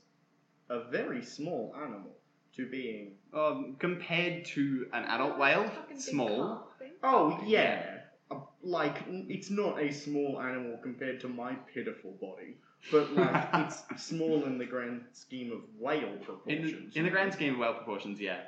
a 0.71 0.85
very 0.91 1.23
small 1.25 1.75
animal, 1.83 2.11
to 2.57 2.67
being 2.69 3.13
um, 3.35 3.77
compared 3.79 4.45
to 4.47 4.87
an 4.93 5.05
adult 5.05 5.39
whale, 5.39 5.65
Fucking 5.65 5.97
big 5.97 6.01
small. 6.01 6.37
carp 6.39 6.79
thing. 6.79 6.93
oh 7.03 7.41
yeah, 7.47 7.99
Uh, 8.31 8.37
like 8.63 8.97
it's 9.09 9.51
not 9.51 9.81
a 9.81 9.93
small 9.93 10.41
animal 10.41 10.79
compared 10.83 11.21
to 11.21 11.29
my 11.29 11.55
pitiful 11.75 12.13
body, 12.21 12.57
but 12.91 13.13
like 13.15 13.49
it's 13.55 13.85
small 14.05 14.45
in 14.45 14.59
the 14.59 14.67
grand 14.67 15.03
scheme 15.13 15.53
of 15.53 15.61
whale 15.79 16.09
In 16.13 16.19
proportions. 16.21 16.93
the, 16.95 16.99
in 16.99 17.05
the 17.05 17.11
grand 17.11 17.33
scheme 17.33 17.55
of 17.55 17.59
whale 17.61 17.75
proportions, 17.75 18.21
yeah. 18.21 18.41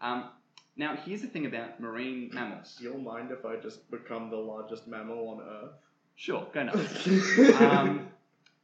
Um, 0.00 0.30
now, 0.76 0.96
here's 0.96 1.20
the 1.20 1.28
thing 1.28 1.46
about 1.46 1.80
marine 1.80 2.30
mammals. 2.32 2.78
You'll 2.80 2.98
mind 2.98 3.30
if 3.30 3.44
I 3.44 3.56
just 3.56 3.90
become 3.90 4.30
the 4.30 4.36
largest 4.36 4.88
mammal 4.88 5.28
on 5.28 5.40
Earth? 5.40 5.72
Sure, 6.16 6.46
go 6.52 6.62
nuts. 6.62 7.06
um, 7.60 8.08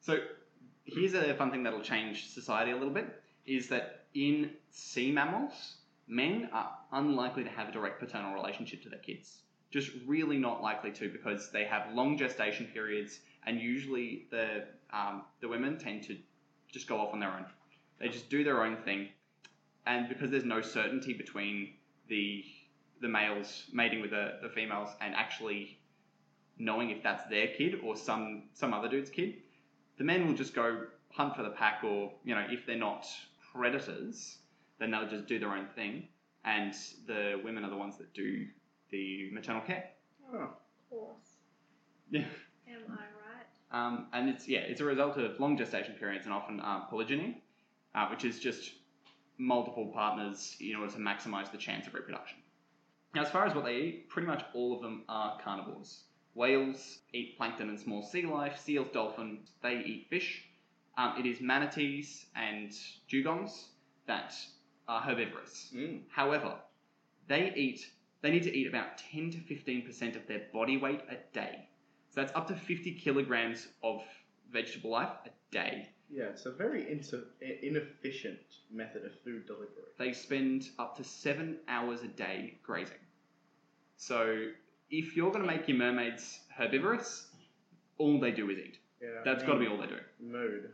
so 0.01 0.19
here's 0.85 1.15
a 1.15 1.35
fun 1.35 1.51
thing 1.51 1.63
that'll 1.63 1.83
change 1.83 2.29
society 2.29 2.71
a 2.71 2.77
little 2.77 2.93
bit 2.93 3.23
is 3.47 3.69
that 3.69 4.05
in 4.15 4.51
sea 4.71 5.11
mammals, 5.11 5.77
men 6.07 6.49
are 6.53 6.71
unlikely 6.93 7.45
to 7.45 7.51
have 7.51 7.69
a 7.69 7.73
direct 7.73 8.01
paternal 8.01 8.33
relationship 8.33 8.83
to 8.83 8.89
their 8.89 8.99
kids. 9.01 9.39
Just 9.71 9.91
really 10.07 10.39
not 10.39 10.63
likely 10.63 10.93
to 10.93 11.11
because 11.11 11.51
they 11.51 11.65
have 11.65 11.93
long 11.93 12.17
gestation 12.17 12.67
periods 12.73 13.21
and 13.47 13.61
usually 13.61 14.27
the 14.31 14.65
um, 14.93 15.23
the 15.41 15.49
women 15.49 15.79
tend 15.79 16.05
to 16.05 16.17
just 16.73 16.87
go 16.87 16.99
off 16.99 17.13
on 17.13 17.21
their 17.21 17.31
own. 17.31 17.45
They 17.99 18.09
just 18.09 18.31
do 18.31 18.45
their 18.45 18.65
own 18.65 18.77
thing, 18.79 19.09
and 19.87 20.09
because 20.09 20.31
there's 20.31 20.45
no 20.45 20.63
certainty 20.63 21.13
between 21.13 21.75
the 22.09 22.45
the 23.01 23.09
males 23.09 23.65
mating 23.73 24.01
with 24.01 24.11
the, 24.11 24.39
the 24.43 24.49
females 24.49 24.89
and 25.01 25.15
actually 25.15 25.79
knowing 26.59 26.91
if 26.91 27.03
that's 27.03 27.25
their 27.31 27.49
kid 27.49 27.77
or 27.85 27.97
some 27.97 28.45
some 28.55 28.75
other 28.75 28.89
dude's 28.89 29.11
kid, 29.11 29.37
the 29.99 30.05
men 30.05 30.27
will 30.27 30.35
just 30.35 30.55
go 30.55 30.87
hunt 31.11 31.35
for 31.37 31.43
the 31.43 31.51
pack, 31.51 31.83
or 31.85 32.13
you 32.25 32.35
know, 32.35 32.45
if 32.51 32.67
they're 32.67 32.77
not 32.77 33.07
predators, 33.53 34.39
then 34.79 34.91
they'll 34.91 35.09
just 35.09 35.27
do 35.27 35.39
their 35.39 35.53
own 35.53 35.67
thing, 35.75 36.09
and 36.45 36.75
the 37.07 37.41
women 37.45 37.65
are 37.65 37.71
the 37.71 37.77
ones 37.77 37.97
that 37.99 38.13
do 38.15 38.47
the 38.91 39.31
maternal 39.33 39.63
care. 39.63 39.85
Oh, 40.33 40.39
Of 40.39 40.51
course. 40.91 41.37
Yeah. 42.11 42.25
Am 42.69 42.83
I 42.91 42.93
right? 42.93 43.87
Um, 43.87 44.07
and 44.13 44.29
it's 44.29 44.49
yeah, 44.49 44.61
it's 44.61 44.81
a 44.81 44.85
result 44.85 45.17
of 45.17 45.39
long 45.41 45.57
gestation 45.57 45.95
periods 45.95 46.25
and 46.27 46.35
often 46.35 46.61
uh, 46.61 46.81
polygyny, 46.91 47.43
uh, 47.95 48.09
which 48.09 48.25
is 48.25 48.39
just 48.39 48.73
multiple 49.39 49.87
partners 49.87 50.57
in 50.61 50.75
order 50.77 50.93
to 50.93 50.99
maximize 50.99 51.51
the 51.51 51.59
chance 51.59 51.87
of 51.87 51.95
reproduction. 51.95 52.39
Now, 53.15 53.23
as 53.23 53.31
far 53.31 53.47
as 53.47 53.55
what 53.55 53.65
they 53.65 53.77
eat, 53.77 54.09
pretty 54.09 54.27
much 54.29 54.45
all 54.53 54.77
of 54.77 54.83
them 54.83 55.05
are 55.09 55.41
carnivores. 55.41 56.03
Whales 56.35 56.99
eat 57.13 57.37
plankton 57.37 57.69
and 57.69 57.81
small 57.81 58.03
sea 58.03 58.23
life. 58.23 58.59
Seals, 58.59 58.89
dolphins, 58.93 59.51
they 59.63 59.79
eat 59.79 60.07
fish. 60.11 60.45
Um, 60.97 61.15
it 61.19 61.27
is 61.27 61.41
manatees 61.41 62.27
and 62.35 62.71
dugongs 63.11 63.67
that 64.07 64.35
are 64.89 65.01
herbivorous. 65.01 65.71
mm. 65.75 66.03
However, 66.11 66.57
they 67.29 67.53
eat 67.55 67.91
they 68.21 68.31
need 68.31 68.43
to 68.43 68.57
eat 68.57 68.67
about 68.67 68.99
10 68.99 69.31
to 69.31 69.39
15% 69.39 70.17
of 70.17 70.27
their 70.27 70.43
body 70.53 70.77
weight 70.77 71.03
a 71.09 71.17
day. 71.33 71.69
So 72.09 72.21
that's 72.21 72.35
up 72.35 72.49
to 72.49 72.57
50 72.57 72.95
kilograms 72.95 73.69
of 73.83 74.03
vegetable 74.51 74.91
life 74.91 75.11
a 75.25 75.31
day. 75.53 75.91
Yeah, 76.11 76.25
it's 76.25 76.47
a 76.47 76.51
very 76.51 76.91
inefficient 77.63 78.39
method 78.71 79.05
of 79.05 79.13
food 79.25 79.47
delivery. 79.47 79.69
They 79.99 80.13
spend 80.13 80.71
up 80.79 80.97
to 80.97 81.05
seven 81.05 81.59
hours 81.69 82.03
a 82.03 82.09
day 82.09 82.59
grazing. 82.63 82.97
So 83.97 84.49
if 84.91 85.17
you're 85.17 85.31
going 85.31 85.45
to 85.45 85.51
make 85.51 85.69
your 85.69 85.77
mermaids 85.77 86.41
herbivorous, 86.57 87.27
all 87.99 88.19
they 88.21 88.31
do 88.31 88.49
is 88.51 88.59
eat. 88.59 88.79
Yeah, 89.03 89.09
That's 89.25 89.43
got 89.43 89.55
to 89.55 89.61
be 89.61 89.67
all 89.67 89.77
they 89.77 89.87
do. 89.87 89.99
Mood. 90.21 90.71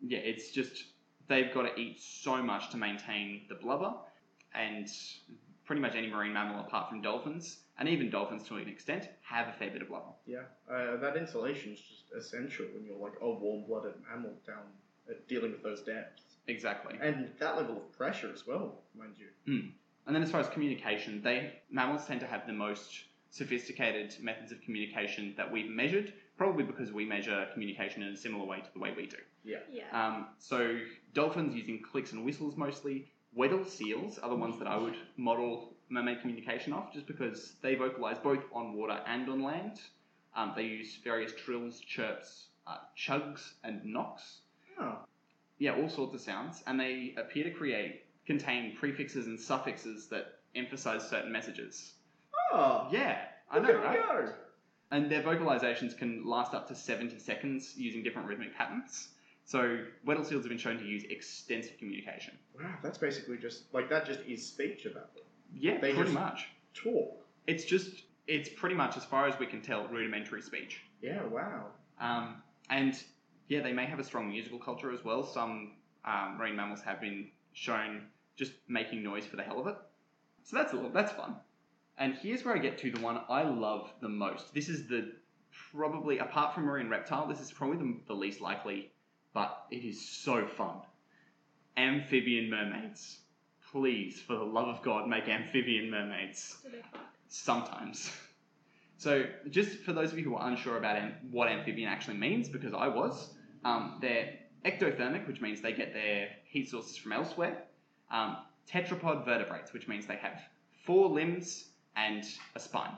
Yeah, 0.00 0.18
it's 0.18 0.50
just 0.50 0.84
they've 1.28 1.52
got 1.52 1.62
to 1.62 1.80
eat 1.80 2.00
so 2.00 2.42
much 2.42 2.70
to 2.70 2.76
maintain 2.76 3.42
the 3.48 3.54
blubber, 3.54 3.94
and 4.54 4.88
pretty 5.70 5.80
much 5.80 5.94
any 5.94 6.08
marine 6.08 6.32
mammal 6.32 6.58
apart 6.58 6.88
from 6.88 7.00
dolphins, 7.00 7.58
and 7.78 7.88
even 7.88 8.10
dolphins 8.10 8.42
to 8.42 8.56
an 8.56 8.66
extent, 8.68 9.08
have 9.22 9.46
a 9.46 9.52
fair 9.52 9.70
bit 9.70 9.80
of 9.80 9.86
blubber. 9.86 10.10
Yeah, 10.26 10.40
uh, 10.68 10.96
that 10.96 11.16
insulation 11.16 11.74
is 11.74 11.78
just 11.78 12.10
essential 12.12 12.66
when 12.74 12.84
you're 12.84 12.98
like 12.98 13.12
a 13.22 13.30
warm-blooded 13.30 13.94
mammal 14.10 14.32
down 14.44 14.64
uh, 15.08 15.12
dealing 15.28 15.52
with 15.52 15.62
those 15.62 15.82
depths, 15.82 16.24
Exactly. 16.48 16.96
and 17.00 17.30
that 17.38 17.56
level 17.56 17.76
of 17.76 17.92
pressure 17.96 18.32
as 18.34 18.48
well, 18.48 18.80
mind 18.98 19.14
you. 19.16 19.62
And 20.06 20.16
then 20.16 20.24
as 20.24 20.30
far 20.32 20.40
as 20.40 20.48
communication, 20.48 21.22
they 21.22 21.60
mammals 21.70 22.04
tend 22.04 22.18
to 22.18 22.26
have 22.26 22.48
the 22.48 22.52
most 22.52 23.04
sophisticated 23.30 24.16
methods 24.20 24.50
of 24.50 24.60
communication 24.62 25.34
that 25.36 25.52
we've 25.52 25.70
measured, 25.70 26.12
probably 26.36 26.64
because 26.64 26.90
we 26.90 27.04
measure 27.04 27.46
communication 27.52 28.02
in 28.02 28.12
a 28.12 28.16
similar 28.16 28.44
way 28.44 28.58
to 28.58 28.72
the 28.74 28.80
way 28.80 28.92
we 28.96 29.06
do. 29.06 29.18
Yeah. 29.44 29.58
Yeah. 29.70 29.84
Um, 29.92 30.26
so 30.40 30.80
dolphins 31.14 31.54
using 31.54 31.80
clicks 31.80 32.10
and 32.10 32.24
whistles 32.24 32.56
mostly. 32.56 33.12
Weddell 33.34 33.64
seals 33.64 34.18
are 34.18 34.28
the 34.28 34.36
ones 34.36 34.58
that 34.58 34.66
I 34.68 34.76
would 34.76 34.96
model 35.16 35.72
mermaid 35.88 36.20
communication 36.20 36.72
off, 36.72 36.92
just 36.92 37.06
because 37.06 37.52
they 37.62 37.74
vocalize 37.74 38.18
both 38.18 38.42
on 38.52 38.74
water 38.74 39.00
and 39.06 39.28
on 39.28 39.42
land. 39.42 39.80
Um, 40.34 40.52
they 40.56 40.64
use 40.64 40.96
various 41.02 41.32
trills, 41.32 41.80
chirps, 41.80 42.46
uh, 42.66 42.78
chugs, 42.96 43.52
and 43.64 43.84
knocks. 43.84 44.40
Oh, 44.78 44.98
Yeah, 45.58 45.74
all 45.74 45.88
sorts 45.88 46.14
of 46.14 46.20
sounds, 46.20 46.62
and 46.66 46.78
they 46.78 47.14
appear 47.16 47.44
to 47.44 47.50
create 47.50 48.04
contain 48.26 48.76
prefixes 48.76 49.26
and 49.26 49.38
suffixes 49.40 50.06
that 50.08 50.38
emphasize 50.54 51.08
certain 51.08 51.32
messages. 51.32 51.94
oh, 52.52 52.88
Yeah, 52.92 53.18
I 53.50 53.58
know, 53.58 53.74
right? 53.76 53.98
go. 53.98 54.32
And 54.92 55.10
their 55.10 55.22
vocalizations 55.22 55.96
can 55.96 56.24
last 56.26 56.52
up 56.54 56.66
to 56.68 56.74
70 56.74 57.18
seconds 57.18 57.74
using 57.76 58.02
different 58.02 58.28
rhythmic 58.28 58.56
patterns. 58.56 59.08
So 59.50 59.80
Weddell 60.04 60.22
seals 60.22 60.44
have 60.44 60.48
been 60.48 60.58
shown 60.58 60.78
to 60.78 60.84
use 60.84 61.02
extensive 61.10 61.76
communication. 61.76 62.38
Wow, 62.56 62.72
that's 62.84 62.98
basically 62.98 63.36
just 63.36 63.64
like 63.74 63.90
that. 63.90 64.06
Just 64.06 64.20
is 64.20 64.46
speech 64.46 64.86
about 64.86 65.12
them. 65.12 65.24
Yeah, 65.52 65.80
They 65.80 65.92
pretty 65.92 66.12
much. 66.12 66.46
Talk. 66.72 67.26
It's 67.48 67.64
just, 67.64 68.04
it's 68.28 68.48
pretty 68.48 68.76
much, 68.76 68.96
as 68.96 69.04
far 69.04 69.26
as 69.26 69.36
we 69.40 69.46
can 69.46 69.60
tell, 69.60 69.88
rudimentary 69.88 70.40
speech. 70.40 70.82
Yeah. 71.02 71.24
Wow. 71.24 71.64
Um, 71.98 72.36
and 72.68 72.96
yeah, 73.48 73.60
they 73.60 73.72
may 73.72 73.86
have 73.86 73.98
a 73.98 74.04
strong 74.04 74.28
musical 74.28 74.60
culture 74.60 74.92
as 74.92 75.04
well. 75.04 75.24
Some 75.24 75.72
um, 76.04 76.36
marine 76.38 76.54
mammals 76.54 76.82
have 76.82 77.00
been 77.00 77.26
shown 77.52 78.02
just 78.36 78.52
making 78.68 79.02
noise 79.02 79.26
for 79.26 79.34
the 79.34 79.42
hell 79.42 79.58
of 79.58 79.66
it. 79.66 79.74
So 80.44 80.58
that's 80.58 80.74
a 80.74 80.76
little, 80.76 80.92
that's 80.92 81.10
fun. 81.10 81.34
And 81.98 82.14
here's 82.14 82.44
where 82.44 82.54
I 82.54 82.58
get 82.58 82.78
to 82.78 82.92
the 82.92 83.00
one 83.00 83.20
I 83.28 83.42
love 83.42 83.92
the 84.00 84.08
most. 84.08 84.54
This 84.54 84.68
is 84.68 84.86
the 84.86 85.10
probably 85.72 86.18
apart 86.18 86.54
from 86.54 86.66
marine 86.66 86.88
reptile, 86.88 87.26
this 87.26 87.40
is 87.40 87.50
probably 87.50 87.78
the, 87.78 87.96
the 88.06 88.14
least 88.14 88.40
likely, 88.40 88.92
but 89.32 89.66
it 89.70 89.84
is 89.84 90.00
so 90.00 90.46
fun. 90.46 90.76
Amphibian 91.76 92.50
mermaids. 92.50 93.18
Please, 93.72 94.20
for 94.20 94.34
the 94.36 94.44
love 94.44 94.68
of 94.68 94.82
God, 94.82 95.08
make 95.08 95.28
amphibian 95.28 95.90
mermaids 95.90 96.56
Do 96.62 96.70
they 96.70 96.82
fuck? 96.92 97.00
sometimes. 97.28 98.10
So, 98.96 99.24
just 99.48 99.78
for 99.78 99.94
those 99.94 100.12
of 100.12 100.18
you 100.18 100.24
who 100.24 100.34
are 100.34 100.46
unsure 100.46 100.76
about 100.76 100.96
am- 100.96 101.14
what 101.30 101.48
amphibian 101.48 101.88
actually 101.88 102.18
means, 102.18 102.50
because 102.50 102.74
I 102.74 102.86
was, 102.88 103.32
um, 103.64 103.96
they're 104.02 104.34
ectothermic, 104.66 105.26
which 105.26 105.40
means 105.40 105.62
they 105.62 105.72
get 105.72 105.94
their 105.94 106.28
heat 106.44 106.68
sources 106.68 106.98
from 106.98 107.12
elsewhere. 107.12 107.62
Um, 108.10 108.36
tetrapod 108.70 109.24
vertebrates, 109.24 109.72
which 109.72 109.88
means 109.88 110.06
they 110.06 110.16
have 110.16 110.42
four 110.84 111.08
limbs 111.08 111.70
and 111.96 112.26
a 112.54 112.60
spine. 112.60 112.92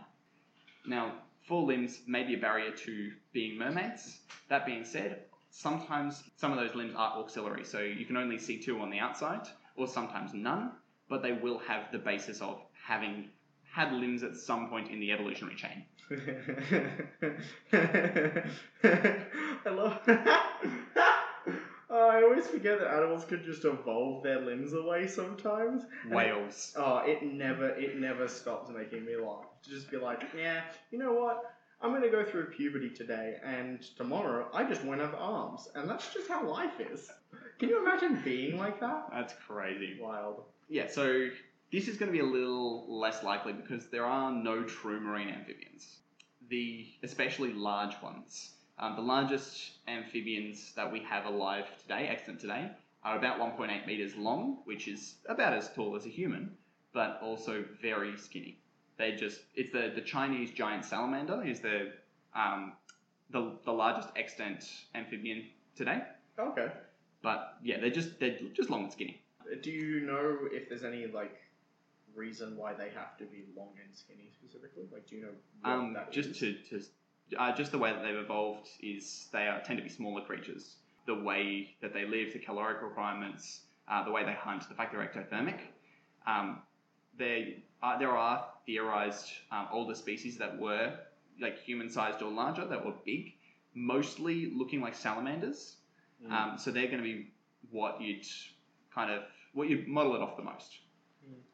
Now, 0.84 1.12
four 1.46 1.62
limbs 1.62 2.00
may 2.08 2.24
be 2.24 2.34
a 2.34 2.38
barrier 2.38 2.72
to 2.72 3.12
being 3.32 3.56
mermaids. 3.56 4.22
That 4.48 4.66
being 4.66 4.84
said, 4.84 5.26
sometimes 5.52 6.22
some 6.36 6.52
of 6.52 6.58
those 6.58 6.74
limbs 6.74 6.94
are 6.96 7.18
auxiliary, 7.18 7.64
so 7.64 7.80
you 7.80 8.04
can 8.04 8.16
only 8.16 8.38
see 8.38 8.58
two 8.58 8.80
on 8.80 8.90
the 8.90 8.98
outside, 8.98 9.46
or 9.76 9.86
sometimes 9.86 10.34
none, 10.34 10.72
but 11.08 11.22
they 11.22 11.32
will 11.32 11.58
have 11.58 11.90
the 11.92 11.98
basis 11.98 12.40
of 12.42 12.60
having 12.72 13.28
had 13.70 13.92
limbs 13.92 14.22
at 14.22 14.36
some 14.36 14.68
point 14.68 14.90
in 14.90 15.00
the 15.00 15.12
evolutionary 15.12 15.56
chain. 15.56 15.84
I 17.72 19.70
love. 19.70 19.98
oh, 20.06 20.48
I 21.90 22.22
always 22.22 22.46
forget 22.46 22.78
that 22.80 22.88
animals 22.94 23.24
could 23.24 23.44
just 23.44 23.64
evolve 23.64 24.22
their 24.22 24.40
limbs 24.40 24.72
away 24.72 25.06
sometimes. 25.06 25.84
It- 25.84 26.14
Whales. 26.14 26.72
Oh, 26.76 26.98
it 27.04 27.22
never, 27.22 27.68
it 27.70 27.98
never 27.98 28.28
stops 28.28 28.70
making 28.70 29.04
me 29.04 29.16
laugh. 29.16 29.46
To 29.64 29.70
just 29.70 29.90
be 29.90 29.96
like, 29.96 30.22
yeah, 30.36 30.62
you 30.90 30.98
know 30.98 31.12
what? 31.12 31.54
I'm 31.82 31.92
gonna 31.92 32.08
go 32.10 32.24
through 32.24 32.46
puberty 32.46 32.90
today, 32.90 33.36
and 33.44 33.82
tomorrow 33.96 34.48
I 34.54 34.64
just 34.64 34.84
won't 34.84 35.00
have 35.00 35.14
arms, 35.14 35.68
and 35.74 35.88
that's 35.90 36.12
just 36.14 36.28
how 36.28 36.48
life 36.48 36.80
is. 36.80 37.10
Can 37.58 37.68
you 37.68 37.80
imagine 37.82 38.20
being 38.24 38.56
like 38.58 38.80
that? 38.80 39.08
That's 39.12 39.34
crazy. 39.46 39.98
Wild. 40.00 40.44
Yeah, 40.68 40.88
so 40.88 41.28
this 41.72 41.88
is 41.88 41.96
going 41.96 42.08
to 42.08 42.12
be 42.12 42.20
a 42.20 42.24
little 42.24 42.86
less 42.88 43.22
likely 43.22 43.52
because 43.52 43.88
there 43.88 44.04
are 44.06 44.30
no 44.32 44.62
true 44.64 45.00
marine 45.00 45.28
amphibians. 45.28 45.98
The 46.48 46.86
especially 47.02 47.52
large 47.52 48.00
ones 48.02 48.54
Um, 48.78 48.96
the 48.96 49.02
largest 49.02 49.72
amphibians 49.86 50.72
that 50.74 50.90
we 50.90 51.00
have 51.00 51.26
alive 51.26 51.66
today, 51.82 52.08
extant 52.08 52.40
today, 52.40 52.70
are 53.04 53.16
about 53.16 53.38
1.8 53.38 53.86
meters 53.86 54.16
long, 54.16 54.58
which 54.64 54.88
is 54.88 55.16
about 55.26 55.52
as 55.52 55.70
tall 55.72 55.94
as 55.96 56.06
a 56.06 56.08
human, 56.08 56.56
but 56.92 57.20
also 57.22 57.64
very 57.80 58.16
skinny. 58.16 58.61
They 58.98 59.12
just 59.12 59.40
it's 59.54 59.72
the, 59.72 59.92
the 59.94 60.00
Chinese 60.02 60.50
giant 60.50 60.84
salamander 60.84 61.42
is 61.44 61.60
the 61.60 61.92
um, 62.34 62.72
the, 63.30 63.56
the 63.64 63.72
largest 63.72 64.08
extant 64.16 64.64
amphibian 64.94 65.44
today. 65.76 66.02
Okay. 66.38 66.68
But 67.22 67.56
yeah, 67.62 67.80
they're 67.80 67.90
just 67.90 68.18
they're 68.20 68.38
just 68.52 68.70
long 68.70 68.84
and 68.84 68.92
skinny. 68.92 69.22
Do 69.62 69.70
you 69.70 70.00
know 70.00 70.38
if 70.50 70.68
there's 70.68 70.84
any 70.84 71.06
like 71.06 71.36
reason 72.14 72.56
why 72.56 72.74
they 72.74 72.90
have 72.94 73.16
to 73.18 73.24
be 73.24 73.44
long 73.56 73.70
and 73.82 73.94
skinny 73.96 74.30
specifically? 74.32 74.84
Like, 74.92 75.06
do 75.06 75.16
you 75.16 75.22
know 75.22 75.30
Um, 75.64 75.94
that 75.94 76.12
just 76.12 76.30
is? 76.30 76.38
to, 76.38 76.54
to 76.70 76.82
uh, 77.38 77.54
just 77.54 77.72
the 77.72 77.78
way 77.78 77.92
that 77.92 78.02
they've 78.02 78.16
evolved 78.16 78.68
is 78.80 79.28
they 79.32 79.46
are, 79.48 79.60
tend 79.62 79.78
to 79.78 79.82
be 79.82 79.88
smaller 79.88 80.22
creatures. 80.22 80.76
The 81.06 81.14
way 81.14 81.74
that 81.80 81.92
they 81.94 82.04
live, 82.04 82.32
the 82.32 82.38
caloric 82.38 82.82
requirements, 82.82 83.62
uh, 83.88 84.04
the 84.04 84.10
way 84.10 84.24
they 84.24 84.34
hunt, 84.34 84.68
the 84.68 84.74
fact 84.74 84.92
they're 84.92 85.04
ectothermic. 85.06 85.58
Um, 86.26 86.60
there, 87.18 87.46
uh, 87.82 87.98
there 87.98 88.10
are 88.16 88.46
theorized 88.66 89.30
um, 89.50 89.68
older 89.72 89.94
species 89.94 90.38
that 90.38 90.58
were 90.58 90.92
like 91.40 91.58
human-sized 91.58 92.22
or 92.22 92.30
larger, 92.30 92.66
that 92.66 92.84
were 92.84 92.94
big, 93.04 93.32
mostly 93.74 94.52
looking 94.54 94.80
like 94.80 94.94
salamanders. 94.94 95.76
Mm. 96.24 96.32
Um, 96.32 96.58
so 96.58 96.70
they're 96.70 96.86
going 96.86 96.98
to 96.98 97.02
be 97.02 97.32
what 97.70 98.00
you'd 98.00 98.26
kind 98.94 99.10
of 99.10 99.22
what 99.54 99.68
you'd 99.68 99.88
model 99.88 100.14
it 100.14 100.22
off 100.22 100.36
the 100.36 100.42
most. 100.42 100.78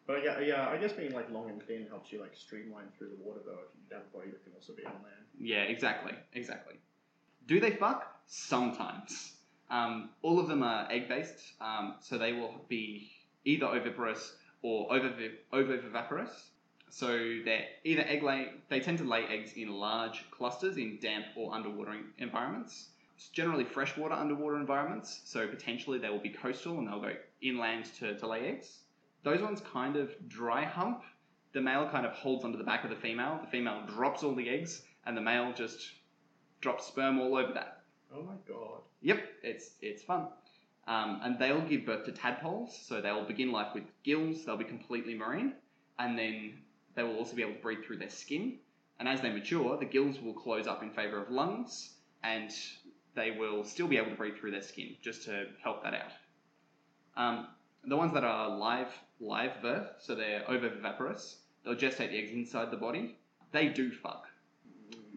But 0.07 0.25
yeah, 0.25 0.40
yeah, 0.40 0.68
I 0.68 0.79
guess 0.79 0.92
being 0.94 1.12
like 1.12 1.31
long 1.31 1.51
and 1.51 1.62
thin 1.62 1.87
helps 1.88 2.11
you 2.11 2.18
like 2.18 2.35
streamline 2.35 2.87
through 2.97 3.09
the 3.09 3.23
water 3.23 3.40
though. 3.44 3.53
If 3.53 3.90
you 3.90 3.97
have 3.97 4.07
a 4.12 4.16
body 4.16 4.31
that 4.31 4.42
can 4.42 4.53
also 4.55 4.73
be 4.73 4.85
on 4.87 4.92
land. 4.92 5.27
Yeah, 5.38 5.64
exactly, 5.64 6.14
exactly. 6.33 6.77
Do 7.47 7.61
they 7.61 7.73
fuck? 7.73 8.21
Sometimes. 8.27 9.35
Um, 9.71 10.11
all 10.23 10.40
of 10.40 10.49
them 10.49 10.62
are 10.62 10.90
egg 10.90 11.09
based, 11.09 11.53
um, 11.61 11.97
so 12.01 12.16
they 12.16 12.33
will 12.33 12.55
be 12.68 13.11
either 13.44 13.66
oviparous 13.66 14.35
or 14.62 14.88
oviv- 14.88 15.37
oviviparous. 15.53 16.51
So 16.90 17.40
they're 17.44 17.66
either 17.85 18.03
egg 18.03 18.22
lay, 18.22 18.48
they 18.68 18.81
tend 18.81 18.98
to 18.98 19.05
lay 19.05 19.24
eggs 19.27 19.53
in 19.55 19.68
large 19.68 20.24
clusters 20.31 20.77
in 20.77 20.98
damp 21.01 21.27
or 21.37 21.55
underwater 21.55 21.94
environments. 22.18 22.88
It's 23.16 23.29
generally 23.29 23.64
freshwater 23.64 24.14
underwater 24.14 24.57
environments, 24.57 25.20
so 25.24 25.48
potentially 25.48 25.98
they 25.98 26.09
will 26.09 26.20
be 26.20 26.31
coastal 26.31 26.79
and 26.79 26.87
they'll 26.87 27.01
go 27.01 27.14
inland 27.42 27.87
to, 27.98 28.16
to 28.16 28.27
lay 28.27 28.46
eggs. 28.46 28.79
Those 29.24 29.42
ones 29.42 29.61
kind 29.61 29.96
of 29.96 30.11
dry 30.29 30.64
hump. 30.64 31.03
The 31.53 31.61
male 31.61 31.88
kind 31.88 32.07
of 32.07 32.12
holds 32.12 32.44
onto 32.44 32.59
the 32.59 32.64
back 32.64 32.85
of 32.85 32.90
the 32.90 32.96
female. 32.96 33.40
The 33.42 33.51
female 33.51 33.83
drops 33.87 34.22
all 34.22 34.35
the 34.35 34.48
eggs, 34.48 34.83
and 35.05 35.16
the 35.16 35.20
male 35.20 35.53
just 35.53 35.90
drops 36.61 36.87
sperm 36.87 37.18
all 37.18 37.37
over 37.37 37.53
that. 37.53 37.83
Oh 38.14 38.22
my 38.22 38.35
god. 38.46 38.81
Yep, 39.03 39.22
it's 39.42 39.70
it's 39.83 40.03
fun. 40.03 40.29
Um, 40.87 41.20
and 41.22 41.38
they'll 41.38 41.61
give 41.61 41.85
birth 41.85 42.05
to 42.07 42.12
tadpoles, 42.12 42.79
so 42.87 43.01
they'll 43.01 43.27
begin 43.27 43.51
life 43.51 43.74
with 43.74 43.85
gills. 44.05 44.44
They'll 44.44 44.57
be 44.57 44.64
completely 44.64 45.14
marine, 45.14 45.55
and 45.98 46.18
then 46.18 46.55
they 46.94 47.03
will 47.03 47.16
also 47.16 47.37
be 47.37 47.42
able 47.42 47.55
to 47.55 47.61
breathe 47.61 47.85
through 47.85 47.98
their 47.98 48.11
skin. 48.11 48.59
And 48.98 49.09
as 49.09 49.20
they 49.20 49.31
mature, 49.31 49.77
the 49.79 49.85
gills 49.85 50.20
will 50.20 50.35
close 50.35 50.66
up 50.66 50.83
in 50.83 50.90
favor 50.90 51.22
of 51.22 51.31
lungs, 51.31 51.94
and 52.24 52.51
they 53.14 53.31
will 53.31 53.64
still 53.64 53.87
be 53.87 53.96
able 53.96 54.11
to 54.11 54.16
breathe 54.16 54.37
through 54.38 54.51
their 54.51 54.62
skin, 54.62 54.96
just 55.03 55.24
to 55.24 55.46
help 55.62 55.85
that 55.85 55.94
out. 55.94 56.12
Um, 57.16 57.48
the 57.85 57.96
ones 57.96 58.12
that 58.14 58.24
are 58.24 58.57
live 58.57 58.92
live 59.20 59.61
birth, 59.62 59.88
so 60.01 60.14
they're 60.14 60.44
oviviparous, 60.48 61.38
they'll 61.64 61.74
gestate 61.74 62.11
the 62.11 62.18
eggs 62.18 62.31
inside 62.33 62.70
the 62.70 62.77
body. 62.77 63.16
They 63.53 63.68
do 63.68 63.90
fuck. 63.90 64.27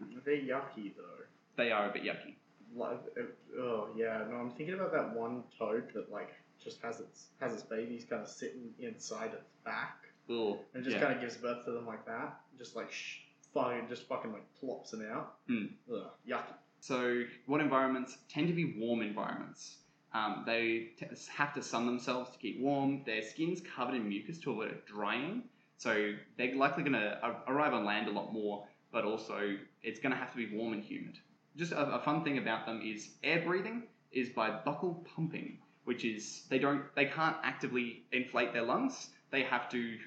Mm, 0.00 0.24
They're 0.24 0.36
yucky 0.36 0.94
though. 0.96 1.24
They 1.56 1.70
are 1.70 1.90
a 1.90 1.92
bit 1.92 2.02
yucky. 2.04 2.34
Like, 2.74 2.98
uh, 3.18 3.60
oh 3.60 3.88
yeah, 3.96 4.24
no, 4.30 4.36
I'm 4.36 4.50
thinking 4.50 4.74
about 4.74 4.92
that 4.92 5.14
one 5.14 5.42
toad 5.58 5.90
that 5.94 6.10
like 6.10 6.30
just 6.62 6.80
has 6.82 7.00
its 7.00 7.26
has 7.40 7.52
its 7.52 7.62
babies 7.62 8.06
kind 8.08 8.22
of 8.22 8.28
sitting 8.28 8.70
inside 8.80 9.32
its 9.34 9.50
back 9.64 9.98
Ugh, 10.30 10.58
and 10.74 10.84
just 10.84 10.96
yeah. 10.96 11.02
kind 11.02 11.14
of 11.14 11.20
gives 11.20 11.36
birth 11.36 11.64
to 11.64 11.72
them 11.72 11.86
like 11.86 12.06
that, 12.06 12.40
just 12.58 12.76
like 12.76 12.92
sh- 12.92 13.18
fucking 13.52 13.88
just 13.88 14.08
fucking 14.08 14.32
like 14.32 14.44
plops 14.58 14.90
them 14.90 15.06
out. 15.10 15.34
Hmm. 15.46 15.66
Ugh, 15.92 16.10
yucky. 16.28 16.54
So, 16.80 17.22
what 17.46 17.60
environments 17.60 18.18
tend 18.28 18.48
to 18.48 18.54
be 18.54 18.74
warm 18.76 19.02
environments? 19.02 19.76
Um, 20.12 20.42
they 20.44 20.90
t- 20.98 21.06
have 21.32 21.54
to 21.54 21.62
sun 21.62 21.86
themselves 21.86 22.30
to 22.30 22.38
keep 22.38 22.60
warm. 22.60 23.02
Their 23.06 23.22
skin's 23.22 23.60
covered 23.60 23.94
in 23.94 24.08
mucus 24.08 24.38
to 24.40 24.50
avoid 24.50 24.72
it 24.72 24.84
drying. 24.84 25.44
So, 25.78 26.12
they're 26.36 26.56
likely 26.56 26.82
going 26.82 26.94
to 26.94 27.18
arrive 27.46 27.72
on 27.72 27.84
land 27.84 28.08
a 28.08 28.10
lot 28.10 28.32
more, 28.32 28.66
but 28.90 29.04
also 29.04 29.56
it's 29.82 30.00
going 30.00 30.12
to 30.12 30.18
have 30.18 30.32
to 30.32 30.36
be 30.36 30.54
warm 30.56 30.72
and 30.72 30.82
humid. 30.82 31.18
Just 31.56 31.72
a, 31.72 31.94
a 31.94 32.00
fun 32.00 32.24
thing 32.24 32.38
about 32.38 32.66
them 32.66 32.82
is 32.84 33.10
air 33.22 33.42
breathing 33.44 33.84
is 34.10 34.30
by 34.30 34.50
buccal 34.50 35.04
pumping, 35.04 35.58
which 35.84 36.04
is 36.04 36.44
they 36.50 36.58
don't 36.58 36.82
they 36.94 37.06
can't 37.06 37.36
actively 37.42 38.04
inflate 38.12 38.52
their 38.52 38.62
lungs. 38.62 39.10
They 39.30 39.42
have 39.44 39.68
to 39.70 39.98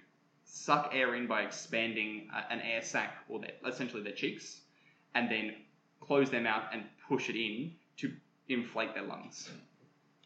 suck 0.55 0.91
air 0.93 1.15
in 1.15 1.27
by 1.27 1.41
expanding 1.41 2.29
uh, 2.33 2.41
an 2.49 2.61
air 2.61 2.81
sac 2.81 3.17
or 3.27 3.39
their, 3.39 3.51
essentially 3.67 4.01
their 4.01 4.13
cheeks, 4.13 4.61
and 5.13 5.29
then 5.29 5.53
close 5.99 6.29
their 6.29 6.41
mouth 6.41 6.63
and 6.71 6.83
push 7.09 7.29
it 7.29 7.35
in 7.35 7.73
to 7.97 8.11
inflate 8.47 8.93
their 8.93 9.03
lungs. 9.03 9.49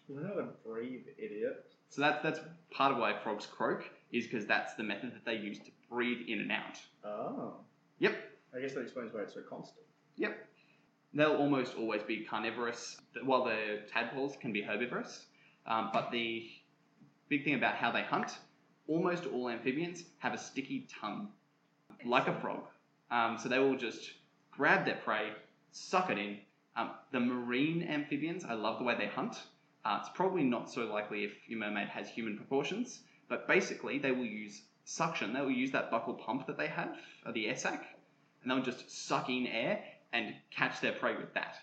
How 0.07 0.33
to 0.35 0.47
breathe, 0.65 1.05
idiot. 1.17 1.65
So 1.89 2.01
that's 2.01 2.21
that's 2.21 2.39
part 2.71 2.91
of 2.91 2.99
why 2.99 3.17
frogs 3.23 3.47
croak 3.47 3.89
is 4.11 4.25
because 4.25 4.45
that's 4.45 4.75
the 4.75 4.83
method 4.83 5.13
that 5.15 5.25
they 5.25 5.35
use 5.35 5.57
to 5.59 5.71
breathe 5.89 6.27
in 6.27 6.41
and 6.41 6.51
out. 6.51 6.77
Oh. 7.03 7.53
Yep, 7.97 8.15
I 8.55 8.59
guess 8.59 8.73
that 8.73 8.81
explains 8.81 9.13
why 9.13 9.21
it's 9.21 9.33
so 9.33 9.41
constant. 9.41 9.85
yep. 10.15 10.45
They'll 11.11 11.37
almost 11.37 11.75
always 11.75 12.03
be 12.03 12.23
carnivorous, 12.23 12.97
while 13.23 13.43
the 13.43 13.79
tadpoles 13.91 14.35
can 14.39 14.53
be 14.53 14.61
herbivorous. 14.61 15.25
Um, 15.65 15.89
but 15.91 16.11
the 16.11 16.47
big 17.29 17.43
thing 17.43 17.55
about 17.55 17.75
how 17.75 17.91
they 17.91 18.03
hunt, 18.03 18.37
almost 18.89 19.25
all 19.27 19.49
amphibians 19.49 20.03
have 20.17 20.33
a 20.33 20.37
sticky 20.37 20.87
tongue, 20.99 21.29
like 22.05 22.27
a 22.27 22.33
frog. 22.41 22.63
Um, 23.11 23.37
so 23.37 23.47
they 23.47 23.59
will 23.59 23.77
just 23.77 24.11
grab 24.51 24.85
their 24.85 24.97
prey, 24.97 25.29
suck 25.71 26.09
it 26.09 26.17
in. 26.17 26.39
Um, 26.75 26.91
the 27.11 27.19
marine 27.19 27.83
amphibians, 27.83 28.43
I 28.43 28.53
love 28.53 28.79
the 28.79 28.83
way 28.83 28.95
they 28.97 29.07
hunt. 29.07 29.37
Uh, 29.85 29.99
it's 30.01 30.09
probably 30.13 30.43
not 30.43 30.69
so 30.69 30.81
likely 30.81 31.23
if 31.23 31.31
your 31.47 31.59
mermaid 31.59 31.87
has 31.87 32.09
human 32.09 32.35
proportions, 32.35 32.99
but 33.29 33.47
basically 33.47 33.99
they 33.99 34.11
will 34.11 34.25
use 34.25 34.61
suction. 34.85 35.33
They 35.33 35.41
will 35.41 35.51
use 35.51 35.71
that 35.71 35.91
buccal 35.91 36.19
pump 36.19 36.47
that 36.47 36.57
they 36.57 36.67
have, 36.67 36.97
or 37.25 37.31
the 37.31 37.47
air 37.47 37.55
sac, 37.55 37.85
and 38.41 38.51
they'll 38.51 38.63
just 38.63 38.89
suck 38.89 39.29
in 39.29 39.47
air 39.47 39.83
and 40.11 40.33
catch 40.51 40.81
their 40.81 40.93
prey 40.93 41.15
with 41.15 41.33
that. 41.35 41.55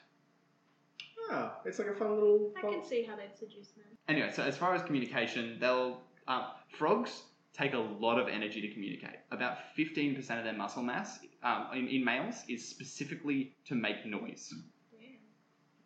Ah, 1.31 1.57
it's 1.65 1.79
like 1.79 1.89
a 1.89 1.95
fun 1.95 2.15
little. 2.15 2.53
I 2.57 2.63
Fun... 2.63 2.73
can 2.73 2.85
see 2.85 3.03
how 3.03 3.17
they'd 3.17 3.37
seduce 3.37 3.71
men. 3.77 3.87
Anyway, 4.09 4.31
so 4.33 4.43
as 4.43 4.57
far 4.57 4.75
as 4.75 4.83
communication, 4.83 5.59
they'll 5.61 6.01
um, 6.29 6.45
frogs 6.69 7.23
take 7.53 7.73
a 7.73 7.79
lot 7.79 8.19
of 8.19 8.29
energy 8.29 8.61
to 8.61 8.69
communicate. 8.69 9.17
About 9.31 9.59
15% 9.79 10.19
of 10.39 10.45
their 10.45 10.53
muscle 10.53 10.83
mass 10.83 11.21
um, 11.43 11.69
in, 11.75 11.89
in 11.89 12.05
males 12.05 12.45
is 12.49 12.67
specifically 12.67 13.55
to 13.67 13.75
make 13.75 14.05
noise. 14.05 14.53
Damn. 14.93 15.09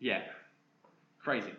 Yeah, 0.01 0.23
crazy. 1.23 1.53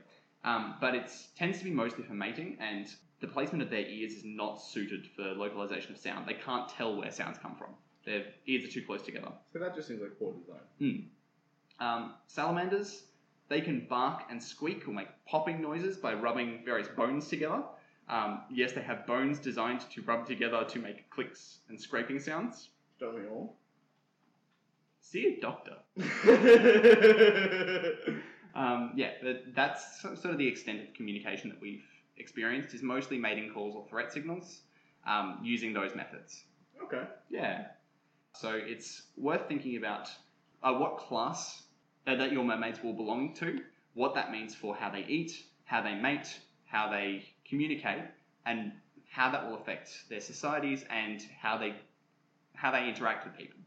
Um, 0.44 0.76
but 0.82 0.96
it 0.96 1.12
tends 1.38 1.60
to 1.60 1.63
be 1.63 1.70
mostly 1.70 2.04
for 2.04 2.13
mating, 2.13 2.58
and 2.60 2.88
the 3.22 3.28
placement 3.28 3.62
of 3.62 3.70
their 3.70 3.86
ears 3.86 4.13
is 4.13 4.24
not 4.26 4.62
suited 4.62 5.08
for 5.15 5.24
localization 5.24 5.94
of 5.94 6.00
sound. 6.00 6.28
They 6.28 6.34
can't 6.34 6.67
tell 6.67 6.96
where 6.96 7.12
sounds 7.12 7.38
come 7.38 7.56
from. 7.56 7.70
Their 8.06 8.26
ears 8.48 8.67
are 8.67 8.72
too 8.72 8.84
close 8.84 9.04
together. 9.04 9.32
So 9.54 9.60
that 9.60 9.76
just 9.76 9.88
seems 9.88 10.02
like 10.02 10.17
poor 10.17 10.34
design. 10.34 10.62
Um, 11.80 12.15
salamanders, 12.28 13.04
they 13.48 13.62
can 13.62 13.86
bark 13.88 14.24
and 14.30 14.41
squeak 14.41 14.88
or 14.88 14.91
make 14.91 15.08
popping 15.28 15.62
noises 15.62 15.98
by 15.98 16.13
rubbing 16.13 16.63
various 16.65 16.88
bones 16.88 17.28
together. 17.28 17.63
Um, 18.12 18.41
yes, 18.52 18.74
they 18.74 18.82
have 18.82 19.08
bones 19.08 19.39
designed 19.39 19.82
to 19.91 20.02
rub 20.04 20.28
together 20.28 20.63
to 20.65 20.80
make 20.80 21.10
clicks 21.10 21.60
and 21.69 21.80
scraping 21.82 22.19
sounds. 22.19 22.69
Don't 23.00 23.15
we 23.15 23.26
all? 23.28 23.56
See 25.00 25.38
a 25.38 25.41
doctor. 25.41 25.78
Um, 28.53 28.91
yeah, 28.95 29.12
but 29.24 29.43
that's 29.55 30.01
sort 30.01 30.26
of 30.26 30.38
the 30.38 30.47
extent 30.47 30.82
of 30.82 30.93
communication 30.93 31.49
that 31.49 31.62
we've 31.62 31.86
experienced 32.18 32.74
is 32.74 32.84
mostly 32.84 33.18
mating 33.18 33.51
calls 33.53 33.76
or 33.76 33.86
threat 33.88 34.12
signals 34.12 34.62
um, 35.07 35.39
using 35.41 35.74
those 35.74 35.95
methods. 35.95 36.43
okay. 36.84 37.03
Yeah. 37.30 37.68
So 38.34 38.51
it's 38.53 39.03
worth 39.18 39.47
thinking 39.47 39.78
about 39.78 40.09
uh, 40.64 40.74
what 40.74 40.97
class 40.97 41.64
uh, 42.07 42.16
that 42.16 42.32
your 42.32 42.43
mermaids 42.43 42.82
will 42.84 42.93
belong 42.93 43.34
to, 43.36 43.59
what 43.93 44.16
that 44.16 44.32
means 44.32 44.55
for 44.55 44.76
how 44.76 44.89
they 44.89 45.05
eat, 45.07 45.43
how 45.66 45.82
they 45.82 45.95
mate, 45.95 46.39
how 46.66 46.89
they 46.89 47.26
communicate, 47.52 48.06
and 48.45 48.72
how 49.12 49.30
that 49.30 49.45
will 49.45 49.56
affect 49.56 50.10
their 50.10 50.22
societies 50.22 50.86
and 50.89 51.22
how 51.39 51.58
they 51.58 51.76
how 52.56 52.72
they 52.72 52.88
interact 52.88 53.26
with 53.26 53.38
people. 53.38 53.60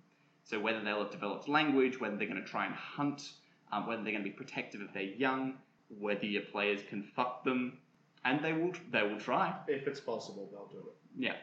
So 0.45 0.59
whether 0.59 0.81
they'll 0.83 1.03
have 1.03 1.11
developed 1.11 1.49
language, 1.49 2.01
whether 2.01 2.17
they're 2.17 2.29
going 2.29 2.43
to 2.43 2.49
try 2.49 2.67
and 2.67 2.75
hunt, 2.75 3.33
um, 3.73 3.87
whether 3.87 4.03
they're 4.03 4.13
going 4.13 4.25
to 4.25 4.31
be 4.31 4.37
protective 4.37 4.81
of 4.81 4.93
their 4.93 5.03
young, 5.03 5.55
whether 5.99 6.25
your 6.25 6.43
players 6.43 6.81
can 6.89 7.03
fuck 7.03 7.45
them, 7.45 7.79
and 8.25 8.43
they 8.43 8.53
will 8.53 8.73
they 8.91 9.03
will 9.03 9.21
try. 9.21 9.55
If 9.69 9.87
it's 9.87 10.01
possible, 10.01 10.49
they'll 10.51 10.81
do 10.81 10.89
it. 10.89 10.95
Yeah. 11.17 11.37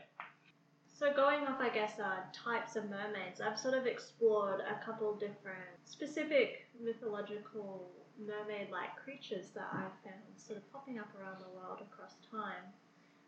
So 1.02 1.12
going 1.14 1.48
off, 1.48 1.60
I 1.60 1.70
guess, 1.70 2.00
uh, 2.00 2.18
types 2.32 2.76
of 2.76 2.84
mermaids, 2.90 3.42
I've 3.42 3.60
sort 3.60 3.74
of 3.74 3.88
explored 3.88 4.62
a 4.62 4.86
couple 4.86 5.16
different 5.16 5.74
specific 5.86 6.68
mythological 6.80 7.90
mermaid-like 8.20 8.96
creatures 9.04 9.50
that 9.56 9.68
I've 9.72 9.96
found 10.04 10.24
sort 10.36 10.58
of 10.58 10.72
popping 10.72 11.00
up 11.00 11.10
around 11.20 11.40
the 11.40 11.50
world 11.56 11.82
across 11.82 12.16
time. 12.30 12.66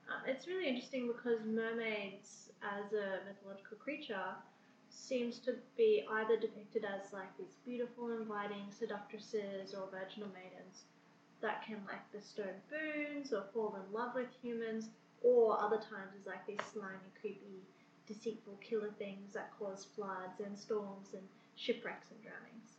Uh, 0.09 0.19
it's 0.27 0.47
really 0.47 0.67
interesting 0.67 1.07
because 1.07 1.39
mermaids, 1.45 2.51
as 2.61 2.91
a 2.93 3.23
mythological 3.25 3.77
creature, 3.77 4.35
seems 4.89 5.39
to 5.39 5.55
be 5.77 6.05
either 6.11 6.37
depicted 6.37 6.85
as 6.85 7.13
like 7.13 7.35
these 7.37 7.55
beautiful, 7.65 8.11
inviting 8.11 8.69
seductresses 8.69 9.73
or 9.73 9.89
virginal 9.91 10.29
maidens 10.29 10.83
that 11.41 11.65
can 11.65 11.77
like 11.87 12.03
bestow 12.11 12.47
boons 12.69 13.33
or 13.33 13.43
fall 13.53 13.75
in 13.75 13.93
love 13.93 14.15
with 14.15 14.27
humans, 14.41 14.89
or 15.21 15.59
other 15.61 15.77
times 15.77 16.13
as 16.19 16.25
like 16.25 16.45
these 16.47 16.59
slimy, 16.71 17.11
creepy, 17.19 17.63
deceitful 18.07 18.57
killer 18.61 18.91
things 18.99 19.33
that 19.33 19.51
cause 19.57 19.87
floods 19.95 20.39
and 20.43 20.57
storms 20.57 21.13
and 21.13 21.23
shipwrecks 21.55 22.07
and 22.11 22.21
drownings. 22.21 22.72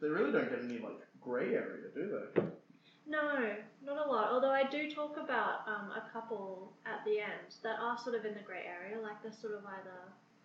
They 0.00 0.08
really 0.08 0.32
don't 0.32 0.50
get 0.50 0.60
any 0.64 0.78
like 0.78 1.00
grey 1.20 1.54
area, 1.54 1.88
do 1.94 2.18
they? 2.34 2.42
No, 3.06 3.54
not 3.84 4.06
a 4.06 4.10
lot. 4.10 4.30
Although 4.32 4.50
I 4.50 4.64
do 4.68 4.90
talk 4.90 5.16
about 5.16 5.68
um, 5.68 5.90
a 5.90 6.08
couple 6.12 6.72
at 6.86 7.04
the 7.04 7.20
end 7.20 7.54
that 7.62 7.76
are 7.80 7.98
sort 7.98 8.16
of 8.16 8.24
in 8.24 8.34
the 8.34 8.40
grey 8.40 8.64
area, 8.66 9.00
like 9.00 9.22
they're 9.22 9.32
sort 9.32 9.54
of 9.54 9.60
either 9.66 9.98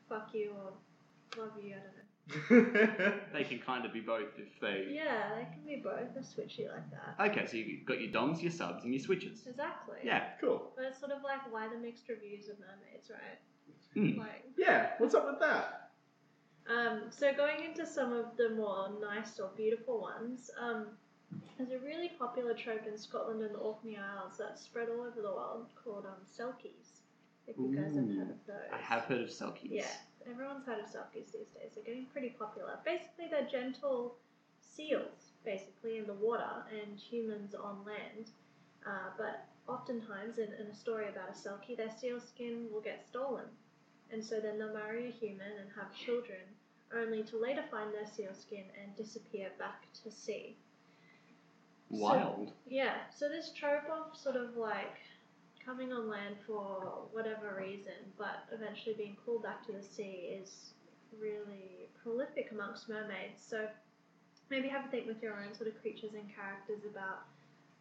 fuck 0.09 0.29
you 0.33 0.51
or 0.57 1.41
love 1.41 1.51
you. 1.63 1.75
I 1.75 1.79
don't 1.79 1.95
know. 1.95 2.05
They 3.33 3.43
can 3.43 3.59
kind 3.59 3.85
of 3.85 3.93
be 3.93 4.01
both 4.01 4.37
if 4.37 4.59
they. 4.61 4.87
Yeah, 4.91 5.35
they 5.35 5.47
can 5.53 5.63
be 5.65 5.81
both. 5.83 6.13
They're 6.13 6.21
switchy 6.23 6.67
like 6.71 6.89
that. 6.91 7.31
Okay, 7.31 7.45
so 7.47 7.57
you've 7.57 7.85
got 7.85 8.01
your 8.01 8.11
doms, 8.11 8.41
your 8.41 8.51
subs, 8.51 8.83
and 8.83 8.93
your 8.93 9.01
switches. 9.01 9.47
Exactly. 9.47 9.97
Yeah. 10.03 10.31
cool. 10.41 10.71
But 10.75 10.85
it's 10.85 10.99
sort 10.99 11.11
of 11.11 11.23
like 11.23 11.51
why 11.51 11.67
the 11.69 11.77
mixed 11.79 12.07
reviews 12.09 12.49
of 12.49 12.57
mermaids, 12.59 13.09
right? 13.09 13.39
Hmm. 13.93 14.19
Like, 14.19 14.43
Yeah, 14.57 14.91
what's 14.99 15.15
up 15.15 15.25
with 15.25 15.39
that? 15.39 15.88
Um, 16.69 17.01
so 17.09 17.33
going 17.33 17.63
into 17.63 17.85
some 17.85 18.13
of 18.13 18.37
the 18.37 18.49
more 18.49 18.89
nice 19.01 19.39
or 19.39 19.49
beautiful 19.57 20.01
ones, 20.01 20.51
um, 20.61 20.87
there's 21.57 21.71
a 21.71 21.85
really 21.85 22.11
popular 22.17 22.53
trope 22.53 22.87
in 22.87 22.97
Scotland 22.97 23.41
and 23.41 23.53
the 23.53 23.59
Orkney 23.59 23.97
Isles 23.97 24.37
that's 24.37 24.61
spread 24.61 24.87
all 24.89 25.01
over 25.01 25.21
the 25.21 25.29
world 25.29 25.67
called 25.83 26.05
um, 26.05 26.21
selkies. 26.25 27.01
If 27.47 27.57
you 27.57 27.75
guys 27.75 27.95
have 27.95 28.07
heard 28.07 28.29
of 28.29 28.45
those. 28.45 28.55
I 28.71 28.77
have 28.77 29.03
heard 29.05 29.21
of 29.21 29.29
selkies. 29.29 29.69
Yeah, 29.71 29.91
everyone's 30.29 30.65
heard 30.65 30.79
of 30.79 30.85
selkies 30.85 31.31
these 31.31 31.49
days. 31.55 31.71
They're 31.73 31.83
getting 31.83 32.05
pretty 32.05 32.29
popular. 32.29 32.77
Basically, 32.85 33.25
they're 33.29 33.49
gentle 33.49 34.15
seals, 34.61 35.31
basically, 35.43 35.97
in 35.97 36.05
the 36.05 36.13
water 36.13 36.63
and 36.71 36.99
humans 36.99 37.55
on 37.55 37.83
land. 37.85 38.29
Uh, 38.85 39.09
but 39.17 39.47
oftentimes, 39.67 40.37
in, 40.37 40.53
in 40.59 40.67
a 40.67 40.75
story 40.75 41.07
about 41.09 41.29
a 41.29 41.33
selkie, 41.33 41.75
their 41.75 41.91
seal 41.91 42.19
skin 42.19 42.67
will 42.71 42.81
get 42.81 43.05
stolen. 43.07 43.45
And 44.11 44.23
so 44.23 44.39
then 44.39 44.57
they'll 44.57 44.73
marry 44.73 45.07
a 45.07 45.11
human 45.11 45.51
and 45.59 45.69
have 45.75 45.93
children, 45.93 46.41
only 46.95 47.23
to 47.23 47.37
later 47.41 47.63
find 47.69 47.93
their 47.93 48.07
seal 48.07 48.33
skin 48.33 48.65
and 48.81 48.95
disappear 48.95 49.49
back 49.57 49.85
to 50.03 50.11
sea. 50.11 50.57
Wild. 51.89 52.51
Yeah, 52.67 52.95
so 53.15 53.29
this 53.29 53.51
trope 53.51 53.89
of 53.89 54.15
sort 54.17 54.35
of 54.35 54.55
like 54.55 54.97
coming 55.63 55.91
on 55.91 56.09
land 56.09 56.35
for 56.45 57.07
whatever 57.11 57.57
reason, 57.59 58.13
but 58.17 58.45
eventually 58.51 58.95
being 58.95 59.17
pulled 59.25 59.43
back 59.43 59.65
to 59.65 59.71
the 59.71 59.83
sea 59.83 60.37
is 60.41 60.73
really 61.19 61.89
prolific 62.01 62.49
amongst 62.51 62.89
mermaids. 62.89 63.41
So 63.45 63.67
maybe 64.49 64.67
have 64.67 64.85
a 64.85 64.87
think 64.89 65.07
with 65.07 65.21
your 65.21 65.33
own 65.33 65.53
sort 65.53 65.69
of 65.69 65.79
creatures 65.81 66.13
and 66.13 66.25
characters 66.33 66.85
about, 66.89 67.25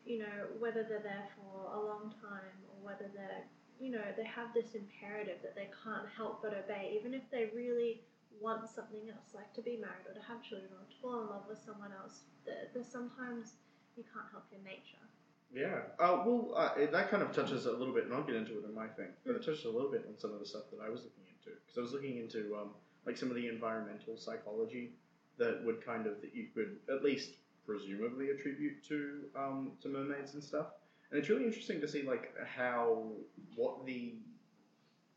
you 0.05 0.19
know, 0.21 0.49
whether 0.59 0.83
they're 0.83 1.05
there 1.05 1.29
for 1.37 1.73
a 1.73 1.81
long 1.81 2.13
time 2.21 2.57
or 2.73 2.85
whether 2.85 3.11
they're, 3.15 3.45
you 3.81 3.91
know, 3.91 4.05
they 4.17 4.25
have 4.25 4.53
this 4.55 4.75
imperative 4.75 5.39
that 5.43 5.55
they 5.55 5.69
can't 5.85 6.09
help 6.17 6.43
but 6.43 6.53
obey, 6.53 6.97
even 6.99 7.15
if 7.15 7.23
they 7.31 7.51
really 7.55 8.01
want 8.41 8.69
something 8.69 9.09
else, 9.11 9.35
like 9.35 9.53
to 9.55 9.63
be 9.63 9.77
married 9.77 10.07
or 10.09 10.15
to 10.15 10.23
have 10.27 10.43
children 10.43 10.71
or 10.73 10.85
to 10.89 10.97
fall 11.03 11.23
in 11.23 11.29
love 11.29 11.45
with 11.49 11.59
someone 11.59 11.91
else. 11.93 12.23
There- 12.45 12.69
There's 12.73 12.87
sometimes 12.89 13.55
you 13.97 14.05
can't 14.13 14.27
help 14.31 14.45
your 14.53 14.63
nature. 14.63 15.03
Yeah. 15.51 15.83
Uh, 15.99 16.23
well, 16.25 16.53
uh, 16.55 16.75
it- 16.77 16.93
that 16.93 17.11
kind 17.11 17.23
of 17.23 17.33
touches 17.33 17.67
a 17.67 17.73
little 17.73 17.95
bit, 17.95 18.05
and 18.05 18.15
I'll 18.15 18.23
get 18.23 18.37
into 18.37 18.59
it 18.59 18.65
in 18.65 18.75
my 18.75 18.87
thing, 18.89 19.09
but 19.25 19.35
it 19.35 19.43
touches 19.43 19.65
a 19.65 19.71
little 19.71 19.91
bit 19.91 20.05
on 20.07 20.17
some 20.19 20.33
of 20.33 20.41
the 20.41 20.47
stuff 20.47 20.71
that 20.71 20.81
I 20.81 20.89
was 20.89 21.03
looking 21.05 21.25
into. 21.27 21.51
Because 21.59 21.79
I 21.79 21.81
was 21.81 21.93
looking 21.93 22.19
into 22.19 22.55
um, 22.57 22.75
like 23.07 23.17
some 23.17 23.31
of 23.31 23.35
the 23.37 23.49
environmental 23.49 24.17
psychology 24.17 24.93
that 25.39 25.65
would 25.65 25.81
kind 25.85 26.07
of 26.07 26.21
that 26.21 26.35
you 26.35 26.49
could 26.55 26.79
at 26.89 27.03
least 27.03 27.33
presumably 27.65 28.31
attribute 28.31 28.83
to 28.85 29.31
um, 29.35 29.73
to 29.81 29.89
mermaids 29.89 30.35
and 30.35 30.45
stuff. 30.45 30.67
And 31.11 31.19
it's 31.19 31.29
really 31.29 31.45
interesting 31.47 31.81
to 31.81 31.89
see 31.89 32.03
like 32.03 32.37
how 32.47 33.11
what 33.57 33.85
the 33.87 34.15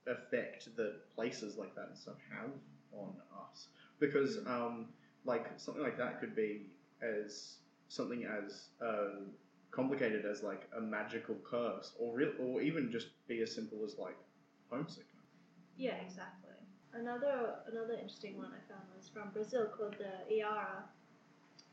effect 0.08 0.76
that 0.78 1.10
places 1.14 1.58
like 1.58 1.76
that 1.76 1.90
and 1.90 1.98
stuff 1.98 2.16
have 2.32 2.50
on 2.94 3.14
us. 3.50 3.68
Because 4.00 4.40
um, 4.48 4.88
like 5.26 5.48
something 5.58 5.84
like 5.84 5.98
that 5.98 6.20
could 6.20 6.36
be 6.36 6.68
as 7.02 7.58
something 7.88 8.26
as 8.26 8.70
uh, 8.84 9.22
complicated 9.72 10.26
as 10.26 10.44
like 10.44 10.68
a 10.78 10.82
magical 10.82 11.36
curse, 11.50 11.94
or 12.00 12.16
real, 12.16 12.32
or 12.40 12.62
even 12.62 12.92
just 12.92 13.08
be 13.28 13.42
as 13.42 13.54
simple 13.54 13.84
as 13.86 13.98
like 13.98 14.18
homesickness. 14.70 15.08
Yeah, 15.78 15.96
exactly. 16.06 16.50
Another 16.94 17.56
another 17.72 17.94
interesting 17.94 18.38
one 18.38 18.48
I 18.48 18.62
found 18.72 18.84
was 18.98 19.08
from 19.10 19.30
Brazil 19.32 19.68
called 19.78 19.96
the 19.98 20.36
Iara, 20.36 20.84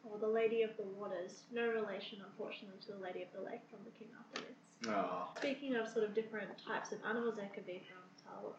or 0.05 0.19
the 0.19 0.29
Lady 0.29 0.63
of 0.63 0.77
the 0.77 0.85
Waters. 0.85 1.43
No 1.53 1.69
relation, 1.69 2.19
unfortunately, 2.25 2.79
to 2.87 2.93
the 2.93 2.99
Lady 3.03 3.23
of 3.23 3.29
the 3.35 3.43
Lake 3.43 3.63
from 3.71 3.81
the 3.85 3.91
King 3.99 4.09
Arthur 4.17 4.47
myths. 4.47 4.65
Ah, 4.87 5.31
Speaking 5.37 5.75
of 5.75 5.89
sort 5.89 6.05
of 6.05 6.15
different 6.15 6.51
types 6.65 6.93
of 6.93 6.99
animals 7.05 7.35
there 7.37 7.51
could 7.53 7.67
be 7.67 7.83
from 7.91 7.99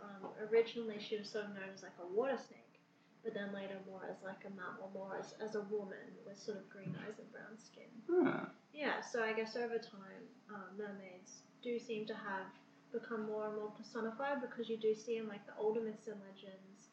Um, 0.01 0.30
originally 0.51 0.97
she 0.99 1.17
was 1.17 1.30
sort 1.30 1.45
of 1.45 1.51
known 1.51 1.70
as 1.74 1.84
like 1.84 1.95
a 2.01 2.07
water 2.13 2.38
snake, 2.38 2.80
but 3.24 3.34
then 3.34 3.53
later 3.53 3.78
more 3.89 4.01
as 4.09 4.17
like 4.24 4.43
a 4.45 4.49
mammal, 4.49 4.91
more 4.93 5.17
as, 5.20 5.34
as 5.43 5.55
a 5.55 5.61
woman 5.70 6.09
with 6.26 6.38
sort 6.38 6.57
of 6.57 6.70
green 6.70 6.95
eyes 7.05 7.20
and 7.20 7.32
brown 7.32 7.55
skin. 7.57 7.91
Ah. 8.09 8.49
Yeah, 8.74 9.01
so 9.01 9.22
I 9.24 9.34
guess 9.34 9.55
over 9.55 9.78
time, 9.78 10.24
uh, 10.49 10.70
mermaids 10.78 11.43
do 11.61 11.80
seem 11.80 12.05
to 12.07 12.13
have 12.13 12.47
become 12.91 13.28
more 13.28 13.47
and 13.47 13.55
more 13.55 13.72
personified 13.78 14.41
because 14.41 14.70
you 14.70 14.78
do 14.78 14.95
see 14.95 15.17
in 15.17 15.28
like 15.28 15.45
the 15.45 15.53
older 15.59 15.82
myths 15.82 16.07
and 16.07 16.17
legends, 16.26 16.89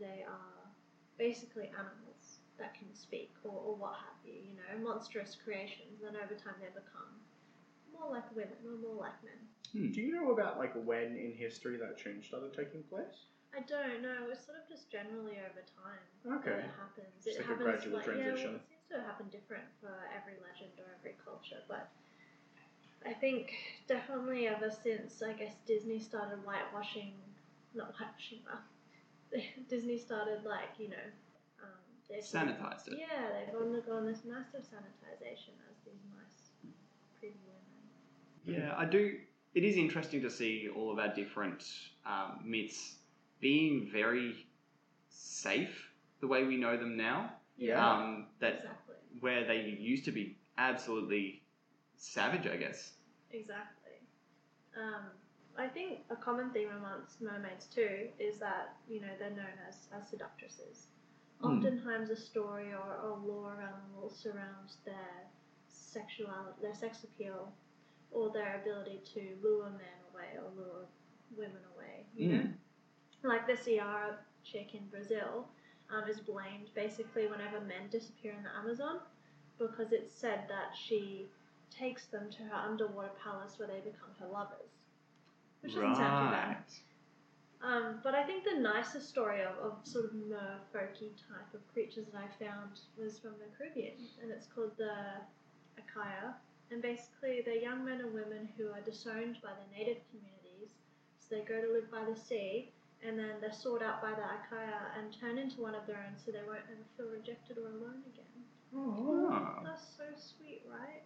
they 0.00 0.24
are 0.24 0.58
basically 1.18 1.68
animals 1.74 2.38
that 2.58 2.74
can 2.74 2.88
speak 2.94 3.30
or, 3.44 3.52
or 3.52 3.74
what 3.76 3.94
have 3.94 4.18
you, 4.24 4.34
you 4.34 4.54
know, 4.56 4.70
monstrous 4.82 5.36
creations. 5.36 6.02
And 6.06 6.16
over 6.16 6.34
time, 6.34 6.58
they 6.60 6.70
become 6.70 7.18
more 7.92 8.10
like 8.10 8.24
women 8.34 8.58
or 8.66 8.78
more 8.78 8.98
like 8.98 9.18
men. 9.24 9.38
Do 9.72 10.00
you 10.00 10.12
know 10.12 10.32
about 10.32 10.58
like 10.58 10.72
when 10.84 11.16
in 11.16 11.32
history 11.36 11.76
that 11.78 11.98
change 11.98 12.28
started 12.28 12.52
taking 12.54 12.82
place? 12.84 13.26
I 13.56 13.60
don't 13.64 14.02
know. 14.02 14.28
It's 14.30 14.44
sort 14.44 14.58
of 14.58 14.68
just 14.68 14.90
generally 14.90 15.40
over 15.40 15.64
time 15.64 16.04
Okay. 16.40 16.50
that 16.50 16.68
it 16.68 16.76
happens. 16.76 17.24
Just 17.24 17.38
it 17.38 17.48
like 17.48 17.60
a 17.60 17.64
happens 17.64 17.64
gradual 17.64 17.96
like, 17.98 18.06
Yeah, 18.06 18.12
transition. 18.36 18.52
well, 18.52 18.60
it 18.60 18.68
seems 18.68 18.86
to 18.92 18.96
happen 19.00 19.26
different 19.32 19.64
for 19.80 19.92
every 20.12 20.36
legend 20.44 20.72
or 20.78 20.88
every 21.00 21.16
culture, 21.24 21.60
but 21.68 21.88
I 23.06 23.12
think 23.14 23.52
definitely 23.86 24.48
ever 24.48 24.70
since 24.70 25.22
I 25.22 25.32
guess 25.32 25.54
Disney 25.66 25.98
started 25.98 26.44
whitewashing, 26.44 27.14
not 27.74 27.94
whitewashing, 27.96 28.40
well, 28.44 28.60
Disney 29.68 29.96
started 29.98 30.44
like 30.44 30.76
you 30.78 30.88
know, 30.90 31.06
um, 31.64 31.80
they've 32.08 32.24
sort 32.24 32.48
of- 32.48 32.56
Sanitized 32.56 32.88
it. 32.88 32.98
Yeah, 33.00 33.32
they've 33.32 33.54
undergone 33.56 34.04
this 34.06 34.24
massive 34.24 34.60
sanitization 34.68 35.56
as 35.72 35.76
these 35.88 36.04
nice, 36.12 36.52
pretty 37.18 37.36
women. 37.48 38.60
Yeah, 38.60 38.74
I 38.76 38.84
do. 38.84 39.16
It 39.58 39.64
is 39.64 39.76
interesting 39.76 40.22
to 40.22 40.30
see 40.30 40.68
all 40.72 40.92
of 40.92 41.00
our 41.00 41.12
different 41.12 41.64
um, 42.06 42.38
myths 42.44 42.94
being 43.40 43.90
very 43.92 44.46
safe 45.08 45.90
the 46.20 46.28
way 46.28 46.44
we 46.44 46.56
know 46.56 46.76
them 46.76 46.96
now. 46.96 47.32
Yeah. 47.56 47.84
Um, 47.84 48.26
that 48.38 48.54
Exactly. 48.54 48.94
where 49.18 49.44
they 49.48 49.76
used 49.80 50.04
to 50.04 50.12
be 50.12 50.36
absolutely 50.58 51.42
savage, 51.96 52.46
I 52.46 52.56
guess. 52.56 52.92
Exactly. 53.32 53.98
Um, 54.80 55.06
I 55.56 55.66
think 55.66 56.02
a 56.08 56.14
common 56.14 56.50
theme 56.50 56.70
amongst 56.78 57.20
mermaids 57.20 57.66
too 57.66 58.10
is 58.20 58.38
that 58.38 58.76
you 58.88 59.00
know 59.00 59.12
they're 59.18 59.30
known 59.42 59.58
as, 59.68 59.88
as 59.92 60.08
seductresses. 60.08 60.86
Hmm. 61.40 61.56
Oftentimes, 61.58 62.10
a 62.10 62.16
story 62.16 62.68
or, 62.72 63.10
a 63.10 63.12
lore 63.26 63.56
around 63.58 63.72
them 63.72 64.00
will 64.00 64.14
surround 64.24 64.70
their 64.84 65.26
sexuality, 65.66 66.62
their 66.62 66.76
sex 66.76 67.02
appeal, 67.02 67.52
or 68.10 68.30
their 68.32 68.60
ability 68.60 69.00
to 69.14 69.36
lure 69.42 69.70
men 69.70 69.98
away 70.12 70.36
or 70.36 70.50
lure 70.56 70.86
women 71.36 71.62
away. 71.74 72.06
You 72.14 72.28
know, 72.32 72.48
like 73.22 73.46
the 73.46 73.74
Iara 73.76 74.16
chick 74.44 74.74
in 74.74 74.86
Brazil 74.90 75.46
um, 75.90 76.08
is 76.08 76.20
blamed 76.20 76.70
basically 76.74 77.26
whenever 77.26 77.60
men 77.60 77.88
disappear 77.90 78.32
in 78.32 78.42
the 78.42 78.50
Amazon 78.58 79.00
because 79.58 79.92
it's 79.92 80.14
said 80.14 80.44
that 80.48 80.76
she 80.76 81.26
takes 81.70 82.06
them 82.06 82.30
to 82.30 82.42
her 82.44 82.54
underwater 82.54 83.10
palace 83.22 83.58
where 83.58 83.68
they 83.68 83.80
become 83.80 84.10
her 84.20 84.28
lovers. 84.28 84.70
Which 85.60 85.74
doesn't 85.74 85.96
sound 85.96 86.28
too 86.28 86.32
bad. 86.32 86.56
Um, 87.60 87.98
but 88.04 88.14
I 88.14 88.22
think 88.22 88.44
the 88.44 88.60
nicest 88.60 89.08
story 89.08 89.40
of, 89.42 89.58
of 89.58 89.72
sort 89.82 90.04
of 90.04 90.12
merfolky 90.12 91.10
type 91.28 91.52
of 91.54 91.60
creatures 91.72 92.06
that 92.12 92.22
I 92.22 92.44
found 92.44 92.80
was 92.96 93.18
from 93.18 93.32
the 93.32 93.50
Caribbean, 93.56 93.94
and 94.22 94.30
it's 94.30 94.46
called 94.46 94.70
the 94.78 94.94
Akaya. 95.76 96.34
And 96.70 96.82
basically, 96.82 97.40
they're 97.44 97.56
young 97.56 97.84
men 97.84 98.00
and 98.00 98.12
women 98.12 98.48
who 98.56 98.68
are 98.72 98.80
disowned 98.80 99.38
by 99.42 99.50
their 99.50 99.70
native 99.72 100.02
communities, 100.10 100.74
so 101.18 101.34
they 101.36 101.42
go 101.42 101.60
to 101.60 101.72
live 101.72 101.90
by 101.90 102.04
the 102.04 102.14
sea, 102.18 102.72
and 103.02 103.18
then 103.18 103.40
they're 103.40 103.52
sought 103.52 103.82
out 103.82 104.02
by 104.02 104.10
the 104.10 104.20
Akaya 104.22 104.92
and 104.98 105.12
turn 105.18 105.38
into 105.38 105.60
one 105.62 105.74
of 105.74 105.86
their 105.86 105.96
own, 105.96 106.16
so 106.18 106.30
they 106.30 106.42
won't 106.46 106.60
ever 106.70 106.84
feel 106.96 107.08
rejected 107.10 107.56
or 107.58 107.68
alone 107.68 108.02
again. 108.12 108.44
Oh. 108.76 109.60
That's 109.64 109.84
so 109.96 110.04
sweet, 110.16 110.62
right? 110.68 111.02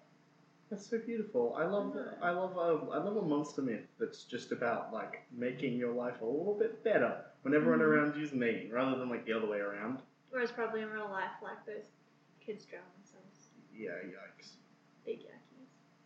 that's 0.71 0.87
so 0.89 0.99
beautiful. 0.99 1.55
I 1.55 1.65
love 1.67 1.93
Mhm. 1.93 2.23
I 2.23 2.31
love 2.31 2.57
a 2.57 2.91
I 2.93 2.97
love 2.97 3.19
a 3.19 3.23
monster 3.23 3.61
myth 3.61 3.87
that's 3.99 4.25
just 4.25 4.53
about 4.53 4.91
like 4.91 5.23
making 5.31 5.77
your 5.77 5.93
life 5.93 6.23
a 6.23 6.25
little 6.25 6.57
bit 6.59 6.83
better 6.83 7.27
when 7.43 7.53
everyone 7.53 7.81
Mhm. 7.81 7.89
around 7.89 8.17
you's 8.17 8.33
mean, 8.33 8.71
rather 8.73 8.99
than 8.99 9.11
like 9.11 9.27
the 9.27 9.35
other 9.35 9.47
way 9.47 9.59
around. 9.61 10.01
Whereas 10.31 10.51
probably 10.51 10.81
in 10.81 10.91
real 10.91 11.11
life, 11.11 11.31
like 11.43 11.63
those 11.67 11.91
kids 12.41 12.65
drown 12.65 12.85
themselves. 12.97 13.51
Yeah, 13.75 13.93
yikes. 14.03 14.57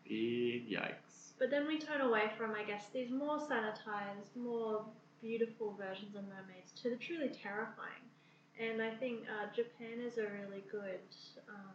Big 0.09 0.71
yikes. 0.71 1.33
But 1.39 1.51
then 1.51 1.67
we 1.67 1.79
turn 1.79 2.01
away 2.01 2.31
from, 2.37 2.55
I 2.55 2.63
guess, 2.63 2.87
these 2.93 3.11
more 3.11 3.39
sanitized, 3.39 4.35
more 4.37 4.85
beautiful 5.21 5.75
versions 5.79 6.15
of 6.15 6.23
mermaids 6.25 6.73
to 6.83 6.91
the 6.91 6.97
truly 6.97 7.29
terrifying. 7.29 8.05
And 8.59 8.81
I 8.81 8.95
think 8.95 9.21
uh, 9.29 9.55
Japan 9.55 10.01
is 10.01 10.19
a 10.19 10.23
really 10.23 10.65
good 10.71 11.01
um, 11.49 11.75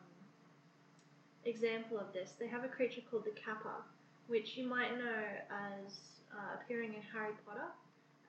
example 1.45 1.99
of 1.99 2.11
this. 2.13 2.33
They 2.39 2.47
have 2.47 2.63
a 2.63 2.67
creature 2.67 3.01
called 3.09 3.25
the 3.25 3.39
Kappa, 3.39 3.83
which 4.27 4.57
you 4.57 4.67
might 4.67 4.97
know 4.97 5.23
as 5.51 6.21
uh, 6.33 6.57
appearing 6.59 6.93
in 6.93 7.01
Harry 7.13 7.33
Potter 7.45 7.69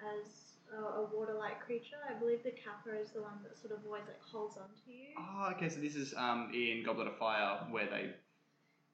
as 0.02 0.54
a, 0.76 0.82
a 0.82 1.08
water-like 1.14 1.64
creature. 1.64 1.96
I 2.08 2.18
believe 2.18 2.42
the 2.42 2.50
Kappa 2.50 2.98
is 3.00 3.10
the 3.10 3.22
one 3.22 3.38
that 3.42 3.56
sort 3.56 3.72
of 3.72 3.84
always 3.86 4.02
like 4.06 4.20
holds 4.20 4.56
on 4.56 4.68
to 4.84 4.92
you. 4.92 5.14
Oh, 5.18 5.52
okay. 5.56 5.68
So 5.68 5.80
this 5.80 5.94
is 5.94 6.14
um 6.16 6.50
in 6.54 6.82
Goblet 6.84 7.06
of 7.08 7.16
Fire 7.18 7.60
where 7.70 7.86
they 7.86 8.10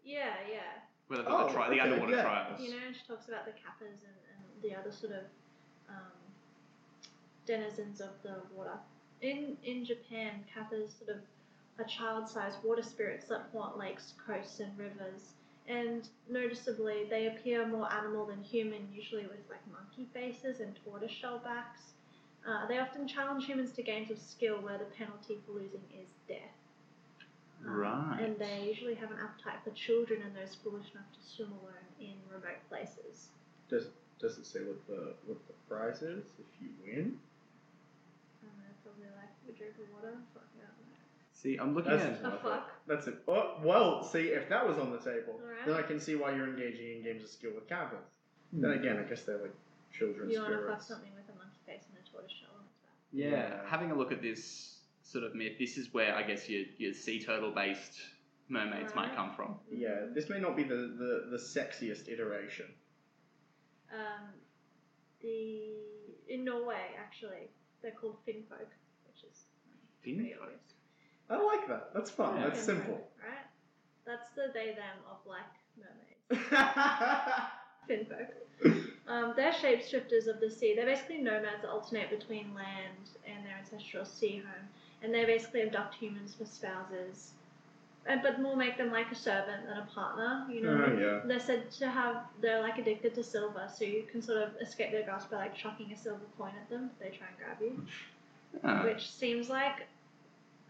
Yeah, 0.04 0.34
yeah. 0.50 0.82
Where 1.08 1.18
they've 1.18 1.26
Oh, 1.28 1.46
the, 1.46 1.52
tri- 1.52 1.70
the 1.70 1.80
underwater 1.80 2.12
yeah. 2.16 2.22
trials. 2.22 2.60
You 2.60 2.70
know, 2.70 2.86
she 2.92 3.06
talks 3.06 3.28
about 3.28 3.44
the 3.44 3.52
kappas 3.52 4.00
and, 4.04 4.18
and 4.32 4.62
the 4.62 4.74
other 4.78 4.92
sort 4.92 5.12
of 5.12 5.24
um, 5.88 6.12
denizens 7.46 8.00
of 8.00 8.10
the 8.22 8.36
water. 8.54 8.78
In 9.22 9.56
in 9.64 9.84
Japan, 9.84 10.44
kappas 10.54 10.98
sort 10.98 11.10
of 11.10 11.22
are 11.78 11.84
child-sized 11.84 12.58
water 12.64 12.82
spirits 12.82 13.26
that 13.26 13.46
haunt 13.52 13.78
lakes, 13.78 14.14
coasts, 14.26 14.60
and 14.60 14.76
rivers. 14.78 15.34
And 15.68 16.08
noticeably, 16.28 17.06
they 17.10 17.26
appear 17.26 17.66
more 17.66 17.92
animal 17.92 18.26
than 18.26 18.42
human, 18.42 18.88
usually 18.92 19.22
with 19.22 19.38
like 19.50 19.60
monkey 19.70 20.08
faces 20.14 20.60
and 20.60 20.74
tortoiseshell 20.84 21.38
backs. 21.38 21.92
Uh, 22.46 22.66
they 22.66 22.78
often 22.78 23.06
challenge 23.06 23.44
humans 23.44 23.72
to 23.72 23.82
games 23.82 24.10
of 24.10 24.18
skill 24.18 24.56
where 24.62 24.78
the 24.78 24.86
penalty 24.86 25.38
for 25.44 25.52
losing 25.52 25.82
is 26.00 26.08
death. 26.26 26.57
Right. 27.64 28.20
And 28.20 28.38
they 28.38 28.66
usually 28.68 28.94
have 28.94 29.10
an 29.10 29.18
appetite 29.18 29.60
for 29.64 29.70
children 29.70 30.22
and 30.22 30.34
those 30.34 30.54
foolish 30.62 30.90
enough 30.94 31.10
to 31.12 31.20
swim 31.20 31.52
alone 31.52 31.86
in 32.00 32.14
remote 32.30 32.62
places. 32.68 33.28
Does 33.68 33.88
does 34.20 34.38
it 34.38 34.46
say 34.46 34.60
what 34.60 34.78
the 34.86 35.14
what 35.26 35.38
the 35.46 35.54
prize 35.68 36.02
is 36.02 36.24
if 36.38 36.46
you 36.60 36.68
win? 36.82 37.18
And 38.42 38.54
they're 38.58 38.78
probably 38.82 39.10
like, 39.14 39.30
we 39.46 39.54
drink 39.54 39.74
of 39.78 39.90
water, 39.94 40.16
fuck 40.34 40.46
yeah. 40.58 40.66
See, 41.32 41.56
I'm 41.56 41.74
looking 41.74 41.92
That's 41.92 42.04
at. 42.04 42.22
The 42.22 42.30
fuck? 42.42 42.70
That's 42.88 43.06
it. 43.06 43.22
Oh, 43.28 43.58
well, 43.62 44.02
see, 44.02 44.34
if 44.34 44.48
that 44.48 44.66
was 44.66 44.76
on 44.78 44.90
the 44.90 44.98
table, 44.98 45.38
Alright. 45.38 45.66
then 45.66 45.76
I 45.76 45.82
can 45.82 46.00
see 46.00 46.16
why 46.16 46.34
you're 46.34 46.48
engaging 46.48 46.96
in 46.96 47.02
games 47.04 47.22
of 47.22 47.30
skill 47.30 47.52
with 47.54 47.68
kappas. 47.68 48.02
Then 48.52 48.72
hmm. 48.72 48.78
again, 48.80 48.98
I 48.98 49.08
guess 49.08 49.22
they're 49.22 49.38
like 49.38 49.54
children's 49.92 50.32
You 50.32 50.40
want 50.40 50.52
to 50.52 50.58
fuck 50.58 50.82
spirits. 50.82 50.88
something 50.88 51.12
with 51.14 51.28
a 51.30 51.38
monkey 51.38 51.58
face 51.64 51.86
and 51.88 51.94
a 51.94 52.10
tortoise 52.10 52.32
shell, 52.32 52.50
that's 52.58 52.74
bad. 52.82 52.90
Yeah, 53.12 53.30
Yeah. 53.30 53.70
having 53.70 53.92
a 53.92 53.94
look 53.94 54.10
at 54.10 54.20
this 54.20 54.77
sort 55.10 55.24
of 55.24 55.34
myth, 55.34 55.58
this 55.58 55.78
is 55.78 55.92
where 55.94 56.14
I 56.14 56.22
guess 56.22 56.48
your 56.48 56.64
your 56.76 56.92
sea 56.92 57.22
turtle 57.22 57.50
based 57.50 57.98
mermaids 58.48 58.94
might 58.94 59.14
come 59.16 59.32
from. 59.34 59.56
Yeah, 59.70 60.06
this 60.14 60.28
may 60.28 60.38
not 60.40 60.56
be 60.56 60.62
the, 60.64 60.74
the, 60.98 61.26
the 61.30 61.36
sexiest 61.36 62.08
iteration. 62.08 62.66
Um, 63.92 64.28
the 65.22 65.72
in 66.28 66.44
Norway 66.44 66.94
actually, 66.98 67.48
they're 67.82 67.92
called 67.92 68.16
finfolk, 68.26 68.68
which 69.06 69.24
is 69.30 69.44
pretty 70.02 70.18
Finfolk? 70.18 70.42
obvious. 70.42 70.60
I 71.30 71.42
like 71.42 71.68
that. 71.68 71.90
That's 71.94 72.10
fun. 72.10 72.36
Yeah. 72.36 72.48
That's 72.48 72.60
Finfolk, 72.60 72.64
simple. 72.66 72.94
right? 73.22 73.46
That's 74.06 74.28
the 74.34 74.50
they 74.54 74.66
them 74.72 74.98
of 75.10 75.24
black 75.24 75.56
mermaids. 75.78 76.44
Finfolk. 77.88 78.28
Um, 79.06 79.32
they're 79.36 79.52
shapeshifters 79.52 80.26
of 80.26 80.40
the 80.40 80.50
sea. 80.50 80.74
They're 80.76 80.84
basically 80.86 81.18
nomads 81.18 81.62
that 81.62 81.70
alternate 81.70 82.10
between 82.10 82.54
land 82.54 83.08
and 83.26 83.44
their 83.46 83.56
ancestral 83.58 84.04
sea 84.04 84.38
home, 84.44 84.68
and 85.02 85.12
they 85.14 85.24
basically 85.24 85.62
abduct 85.62 85.94
humans 85.94 86.34
for 86.34 86.44
spouses, 86.44 87.32
and, 88.06 88.22
but 88.22 88.40
more 88.40 88.56
make 88.56 88.76
them 88.78 88.90
like 88.90 89.10
a 89.12 89.14
servant 89.14 89.66
than 89.66 89.78
a 89.78 89.86
partner. 89.94 90.46
You 90.50 90.62
know, 90.62 90.84
Oh, 90.86 90.98
yeah. 90.98 91.20
they're 91.26 91.40
said 91.40 91.70
to 91.72 91.88
have 91.90 92.24
they're 92.40 92.60
like 92.60 92.78
addicted 92.78 93.14
to 93.14 93.22
silver, 93.22 93.68
so 93.74 93.84
you 93.84 94.04
can 94.10 94.22
sort 94.22 94.38
of 94.42 94.50
escape 94.60 94.90
their 94.92 95.04
grasp 95.04 95.30
by 95.30 95.36
like 95.38 95.54
chucking 95.56 95.92
a 95.92 95.96
silver 95.96 96.24
coin 96.36 96.52
at 96.60 96.68
them. 96.70 96.90
If 96.92 96.98
they 97.12 97.16
try 97.16 97.26
and 97.28 97.36
grab 97.38 97.58
you, 97.60 97.86
Ah, 98.64 98.82
which 98.84 99.10
seems 99.10 99.48
like 99.50 99.86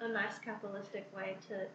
a 0.00 0.08
nice 0.08 0.38
capitalistic 0.44 1.10
way 1.16 1.36
to 1.48 1.66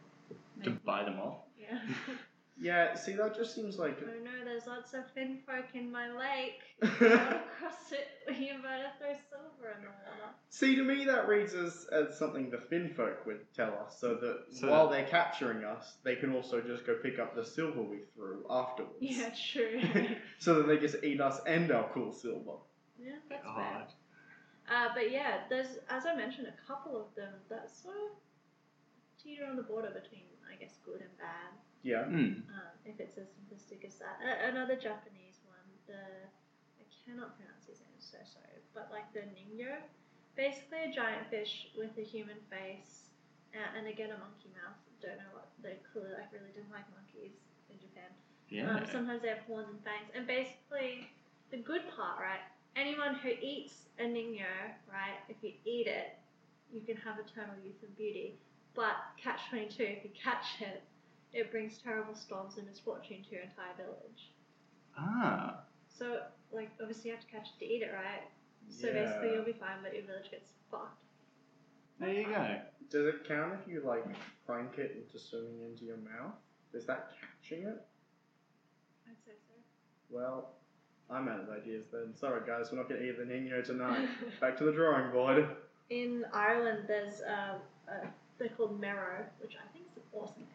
to 0.64 0.70
make 0.70 0.84
buy 0.86 1.04
them 1.04 1.20
off. 1.20 1.38
yeah. 1.60 1.80
Yeah, 2.62 2.94
see, 2.94 3.14
that 3.14 3.36
just 3.36 3.56
seems 3.56 3.78
like. 3.80 3.98
oh 4.04 4.24
no, 4.24 4.46
there's 4.46 4.68
lots 4.68 4.94
of 4.94 5.10
fin 5.16 5.40
folk 5.46 5.66
in 5.74 5.92
my 5.92 6.10
lake. 6.16 6.62
You 6.82 7.10
gotta 7.10 7.42
cross 7.60 7.92
it. 7.92 8.08
You 8.40 8.54
better 8.62 8.90
throw 9.00 9.14
silver 9.30 9.72
in 9.76 9.82
the 9.82 9.88
water. 9.90 10.34
see, 10.50 10.76
to 10.76 10.84
me, 10.84 11.04
that 11.06 11.28
reads 11.28 11.54
as, 11.56 11.88
as 11.92 12.18
something 12.18 12.50
the 12.52 12.60
fin 12.60 12.94
folk 12.96 13.26
would 13.26 13.52
tell 13.56 13.74
us, 13.86 14.00
so 14.00 14.16
that 14.16 14.44
So 14.52 14.70
while 14.70 14.88
that- 14.88 14.94
they're 14.96 15.08
capturing 15.10 15.64
us, 15.64 15.98
they 16.04 16.16
can 16.16 16.34
also 16.36 16.62
just 16.62 16.86
go 16.86 16.96
pick 17.02 17.18
up 17.20 17.36
the 17.36 17.44
silver 17.44 17.82
we 17.82 18.00
threw 18.16 18.46
afterwards. 18.50 18.96
Yeah, 19.00 19.32
true. 19.52 19.82
so 20.38 20.56
that 20.56 20.68
they 20.68 20.78
just 20.78 21.04
eat 21.04 21.20
us 21.22 21.42
and 21.48 21.72
our 21.72 21.90
cool 21.94 22.14
silver. 22.14 22.58
yeah, 23.00 23.14
that's 23.30 23.44
God. 23.44 23.58
bad. 23.58 23.88
Uh, 24.72 24.90
but 24.94 25.12
yeah, 25.12 25.40
there's 25.50 25.80
as 25.90 26.06
I 26.06 26.16
mentioned, 26.16 26.48
a 26.48 26.68
couple 26.68 26.96
of 27.02 27.14
them 27.16 27.34
that 27.50 27.70
sort 27.70 27.96
of 27.98 29.22
teeter 29.22 29.46
on 29.46 29.56
the 29.58 29.64
border 29.64 29.90
between, 29.90 30.24
I 30.50 30.56
guess, 30.62 30.78
good 30.86 31.02
and 31.02 31.18
bad. 31.18 31.52
Yeah. 31.84 32.06
Hmm. 32.08 32.48
Um, 32.50 32.74
if 32.86 33.00
it's 33.00 33.18
as 33.18 33.28
simplistic 33.28 33.84
as 33.86 33.96
that. 34.00 34.20
A- 34.24 34.50
another 34.50 34.76
Japanese 34.76 35.44
one, 35.46 35.68
the 35.88 36.00
I 36.80 36.84
cannot 37.06 37.36
pronounce 37.38 37.68
his 37.68 37.80
name, 37.84 38.00
so 38.00 38.18
sorry, 38.24 38.64
but 38.74 38.90
like 38.92 39.12
the 39.14 39.28
Ningyo, 39.36 39.76
basically 40.36 40.88
a 40.88 40.92
giant 40.92 41.28
fish 41.30 41.68
with 41.78 41.92
a 42.00 42.04
human 42.04 42.40
face, 42.50 43.12
uh, 43.54 43.78
and 43.78 43.88
again 43.88 44.10
a 44.12 44.18
monkey 44.18 44.50
mouth. 44.56 44.80
Don't 45.04 45.20
know 45.20 45.32
what 45.36 45.52
they 45.62 45.76
clearly 45.92 46.16
like 46.16 46.32
really 46.32 46.52
didn't 46.56 46.72
like 46.72 46.88
monkeys 46.96 47.36
in 47.70 47.76
Japan. 47.80 48.08
Yeah. 48.48 48.72
Um, 48.72 48.88
sometimes 48.88 49.22
they 49.22 49.30
have 49.36 49.44
horns 49.48 49.68
and 49.68 49.84
fangs, 49.84 50.08
and 50.16 50.26
basically 50.26 51.12
the 51.52 51.58
good 51.60 51.84
part, 51.96 52.20
right? 52.20 52.44
Anyone 52.80 53.16
who 53.20 53.30
eats 53.42 53.92
a 54.00 54.04
Ningyo, 54.08 54.48
right? 54.88 55.20
If 55.28 55.36
you 55.44 55.52
eat 55.68 55.88
it, 55.88 56.16
you 56.72 56.80
can 56.82 56.96
have 57.04 57.20
eternal 57.20 57.54
youth 57.64 57.84
and 57.84 57.96
beauty. 57.98 58.40
But 58.74 58.96
catch 59.22 59.42
twenty 59.52 59.68
two, 59.68 59.84
if 59.84 60.04
you 60.04 60.12
catch 60.16 60.64
it, 60.64 60.82
it 61.34 61.52
brings 61.52 61.78
terrible 61.80 62.16
storms 62.16 62.58
and 62.58 62.68
misfortune 62.68 63.24
to 63.24 63.32
your 63.32 63.42
entire 63.44 63.74
village. 63.78 64.32
ah. 64.98 65.60
So, 65.90 66.22
like, 66.52 66.70
obviously 66.82 67.10
you 67.12 67.16
have 67.16 67.26
to 67.26 67.32
catch 67.32 67.48
it 67.56 67.60
to 67.60 67.66
eat 67.66 67.82
it, 67.84 67.92
right? 67.94 68.24
So 68.70 68.88
Yeah. 68.88 68.94
basically 69.04 69.34
you'll 69.34 69.44
be 69.46 69.54
fine, 69.54 69.78
but 69.84 69.94
your 69.94 70.04
village 70.04 70.32
gets 70.32 70.52
fucked. 70.72 71.04
There 72.00 72.12
you 72.14 72.26
go. 72.26 72.62
Does 72.90 73.06
it 73.08 73.24
count 73.28 73.54
if 73.62 73.68
you 73.68 73.82
like 73.82 74.04
crank 74.46 74.78
it 74.78 74.96
into 74.98 75.20
swimming 75.20 75.62
into 75.62 75.86
your 75.86 75.98
mouth? 75.98 76.34
Is 76.74 76.86
that 76.86 77.12
catching 77.20 77.64
it? 77.68 77.86
I'd 79.08 79.18
say 79.26 79.32
so. 79.48 79.54
Well, 80.10 80.50
I'm 81.10 81.28
out 81.28 81.42
of 81.42 81.50
ideas 81.50 81.86
then. 81.92 82.16
Sorry 82.16 82.42
guys, 82.48 82.72
we're 82.72 82.78
not 82.80 82.90
gonna 82.90 83.02
eat 83.02 83.18
the 83.18 83.24
Ningyo 83.26 83.64
tonight. 83.64 84.08
Back 84.42 84.58
to 84.58 84.64
the 84.64 84.72
drawing 84.72 85.12
board. 85.12 85.48
In 85.90 86.26
Ireland, 86.34 86.86
there's 86.88 87.22
uh, 87.22 87.60
uh, 87.88 88.08
they're 88.40 88.50
called 88.50 88.80
Merrow, 88.80 89.26
which 89.40 89.56
I 89.56 89.68
think 89.74 89.86
is 89.92 89.98
an 89.98 90.04
awesome 90.14 90.42
name. 90.44 90.53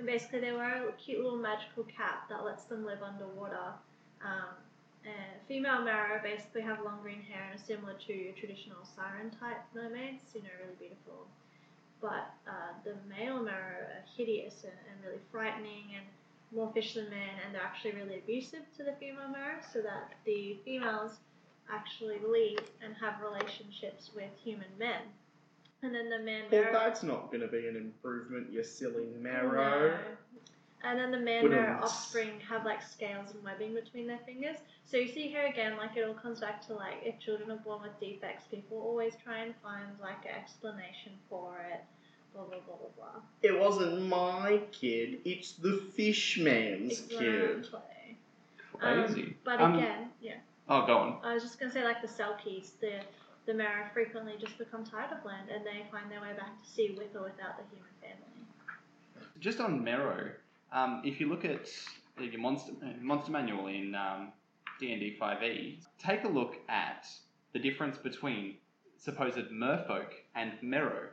And 0.00 0.06
basically, 0.06 0.40
they 0.40 0.52
wear 0.52 0.88
a 0.88 0.92
cute 0.92 1.20
little 1.22 1.36
magical 1.36 1.84
cap 1.84 2.26
that 2.30 2.42
lets 2.42 2.64
them 2.64 2.86
live 2.86 3.02
underwater. 3.02 3.76
Um, 4.24 4.56
and 5.04 5.36
female 5.46 5.82
Merrow 5.82 6.22
basically 6.22 6.62
have 6.62 6.80
long 6.82 7.00
green 7.02 7.20
hair 7.20 7.50
and 7.50 7.60
are 7.60 7.62
similar 7.62 7.92
to 8.08 8.32
traditional 8.32 8.80
siren 8.96 9.28
type 9.28 9.60
mermaids, 9.74 10.22
you 10.34 10.40
know, 10.40 10.48
really 10.56 10.76
beautiful. 10.78 11.26
But 12.00 12.32
uh, 12.48 12.72
the 12.82 12.94
male 13.10 13.42
Merrow 13.42 13.84
are 13.92 14.04
hideous 14.16 14.64
and, 14.64 14.72
and 14.88 15.04
really 15.04 15.20
frightening 15.30 15.92
and 15.94 16.06
more 16.50 16.72
fish 16.72 16.94
than 16.94 17.10
men, 17.10 17.36
and 17.44 17.54
they're 17.54 17.60
actually 17.60 17.92
really 17.92 18.20
abusive 18.20 18.64
to 18.78 18.84
the 18.84 18.94
female 18.98 19.28
Merrow, 19.28 19.60
so 19.70 19.82
that 19.82 20.14
the 20.24 20.56
females 20.64 21.12
actually 21.70 22.20
lead 22.26 22.62
and 22.82 22.94
have 22.98 23.20
relationships 23.20 24.12
with 24.16 24.30
human 24.42 24.72
men. 24.78 25.02
And 25.82 25.94
then 25.94 26.10
the 26.10 26.18
man 26.18 26.44
Well, 26.50 26.68
that's 26.72 27.02
not 27.02 27.32
gonna 27.32 27.48
be 27.48 27.66
an 27.66 27.76
improvement, 27.76 28.52
you 28.52 28.62
silly 28.62 29.06
marrow. 29.18 29.90
No. 29.90 29.98
And 30.82 30.98
then 30.98 31.10
the 31.10 31.18
man 31.18 31.48
Merrow 31.50 31.82
offspring 31.82 32.40
have 32.48 32.64
like 32.64 32.82
scales 32.82 33.32
and 33.34 33.44
webbing 33.44 33.74
between 33.74 34.06
their 34.06 34.18
fingers. 34.24 34.56
So 34.84 34.96
you 34.96 35.08
see 35.08 35.28
here 35.28 35.46
again, 35.46 35.76
like 35.76 35.96
it 35.96 36.06
all 36.06 36.14
comes 36.14 36.40
back 36.40 36.66
to 36.68 36.74
like 36.74 36.94
if 37.02 37.18
children 37.18 37.50
are 37.50 37.56
born 37.58 37.82
with 37.82 37.98
defects, 38.00 38.44
people 38.50 38.78
always 38.78 39.14
try 39.22 39.38
and 39.40 39.54
find 39.62 39.86
like 40.00 40.24
an 40.24 40.34
explanation 40.40 41.12
for 41.28 41.56
it. 41.70 41.82
Blah 42.34 42.44
blah 42.44 42.58
blah 42.66 42.76
blah 42.76 42.88
blah. 42.96 43.20
It 43.42 43.58
wasn't 43.58 44.06
my 44.06 44.60
kid, 44.72 45.18
it's 45.24 45.52
the 45.52 45.82
fish 45.94 46.38
man's 46.38 47.00
kid. 47.00 47.58
Exactly. 47.58 48.16
Um, 48.80 49.04
Crazy. 49.04 49.36
but 49.44 49.60
Um, 49.60 49.76
again, 49.76 50.10
yeah. 50.22 50.36
Oh, 50.68 50.86
go 50.86 50.96
on. 50.96 51.18
I 51.22 51.34
was 51.34 51.42
just 51.42 51.58
gonna 51.60 51.72
say 51.72 51.84
like 51.84 52.00
the 52.00 52.08
Selkies, 52.08 52.70
the 52.80 53.00
the 53.50 53.56
Merrow 53.56 53.84
frequently 53.92 54.34
just 54.38 54.56
become 54.58 54.84
tired 54.84 55.10
of 55.10 55.24
land 55.24 55.48
and 55.52 55.66
they 55.66 55.84
find 55.90 56.08
their 56.08 56.20
way 56.20 56.32
back 56.36 56.62
to 56.62 56.70
sea 56.70 56.94
with 56.96 57.16
or 57.16 57.24
without 57.24 57.58
the 57.58 57.64
human 57.68 57.90
family. 58.00 58.46
Just 59.40 59.58
on 59.58 59.82
Merrow, 59.82 60.30
um, 60.72 61.02
if 61.04 61.18
you 61.18 61.28
look 61.28 61.44
at 61.44 61.68
your 62.20 62.40
monster 62.40 62.72
monster 63.00 63.32
manual 63.32 63.66
in 63.66 63.96
um, 63.96 64.32
D&D 64.78 65.16
5e, 65.20 65.78
take 65.98 66.22
a 66.22 66.28
look 66.28 66.58
at 66.68 67.08
the 67.52 67.58
difference 67.58 67.98
between 67.98 68.54
supposed 68.98 69.50
merfolk 69.52 70.12
and 70.36 70.52
Merrow. 70.62 71.08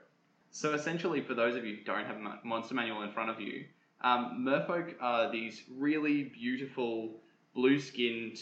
So 0.52 0.76
essentially, 0.76 1.22
for 1.22 1.34
those 1.34 1.56
of 1.56 1.66
you 1.66 1.78
who 1.78 1.84
don't 1.86 2.06
have 2.06 2.18
a 2.18 2.40
monster 2.44 2.76
manual 2.76 3.02
in 3.02 3.12
front 3.14 3.32
of 3.32 3.42
you, 3.42 3.66
um, 4.02 4.46
merfolk 4.48 4.94
are 5.02 5.32
these 5.32 5.64
really 5.76 6.26
beautiful 6.26 7.16
blue-skinned 7.56 8.38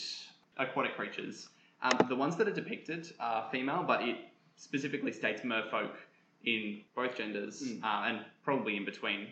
aquatic 0.58 0.98
creatures. 0.98 1.48
Um, 1.86 2.06
the 2.10 2.16
ones 2.16 2.36
that 2.38 2.48
are 2.48 2.54
depicted 2.54 3.14
are 3.20 3.48
female, 3.52 3.84
but 3.84 4.02
it 4.02 4.18
specifically 4.58 5.12
states 5.12 5.42
merfolk 5.42 5.92
in 6.44 6.82
both 6.96 7.16
genders 7.16 7.62
Mm. 7.62 7.84
uh, 7.84 8.08
and 8.08 8.26
probably 8.44 8.76
in 8.78 8.86
between. 8.86 9.28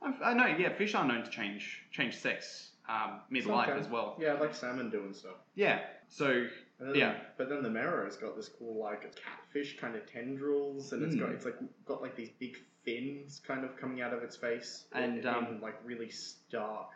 I, 0.00 0.14
I 0.30 0.34
know, 0.34 0.46
yeah, 0.46 0.72
fish 0.74 0.94
are 0.94 1.04
known 1.04 1.24
to 1.24 1.30
change 1.30 1.84
change 1.90 2.16
sex 2.16 2.70
um, 2.88 3.20
midlife 3.32 3.68
Okay. 3.68 3.78
as 3.80 3.88
well. 3.88 4.16
Yeah, 4.20 4.34
like 4.34 4.54
salmon 4.54 4.90
doing 4.90 5.12
stuff. 5.12 5.36
Yeah, 5.54 5.80
so 6.08 6.46
Yeah. 6.94 7.16
But 7.36 7.48
then 7.48 7.62
the 7.64 7.70
Merrow's 7.70 8.16
got 8.16 8.36
this 8.36 8.48
cool 8.48 8.78
like 8.80 9.12
catfish 9.16 9.76
kind 9.78 9.96
of 9.96 10.06
tendrils, 10.06 10.92
and 10.92 11.02
it's 11.02 11.16
got 11.16 11.30
Mm. 11.30 11.34
it's 11.34 11.44
like 11.44 11.56
got 11.84 12.00
like 12.00 12.14
these 12.14 12.30
big 12.38 12.56
fins 12.84 13.40
kind 13.44 13.64
of 13.64 13.76
coming 13.76 14.00
out 14.00 14.12
of 14.14 14.22
its 14.22 14.36
face, 14.36 14.86
And, 14.92 15.18
in, 15.18 15.26
um, 15.26 15.60
like 15.60 15.74
really 15.84 16.10
stark. 16.10 16.90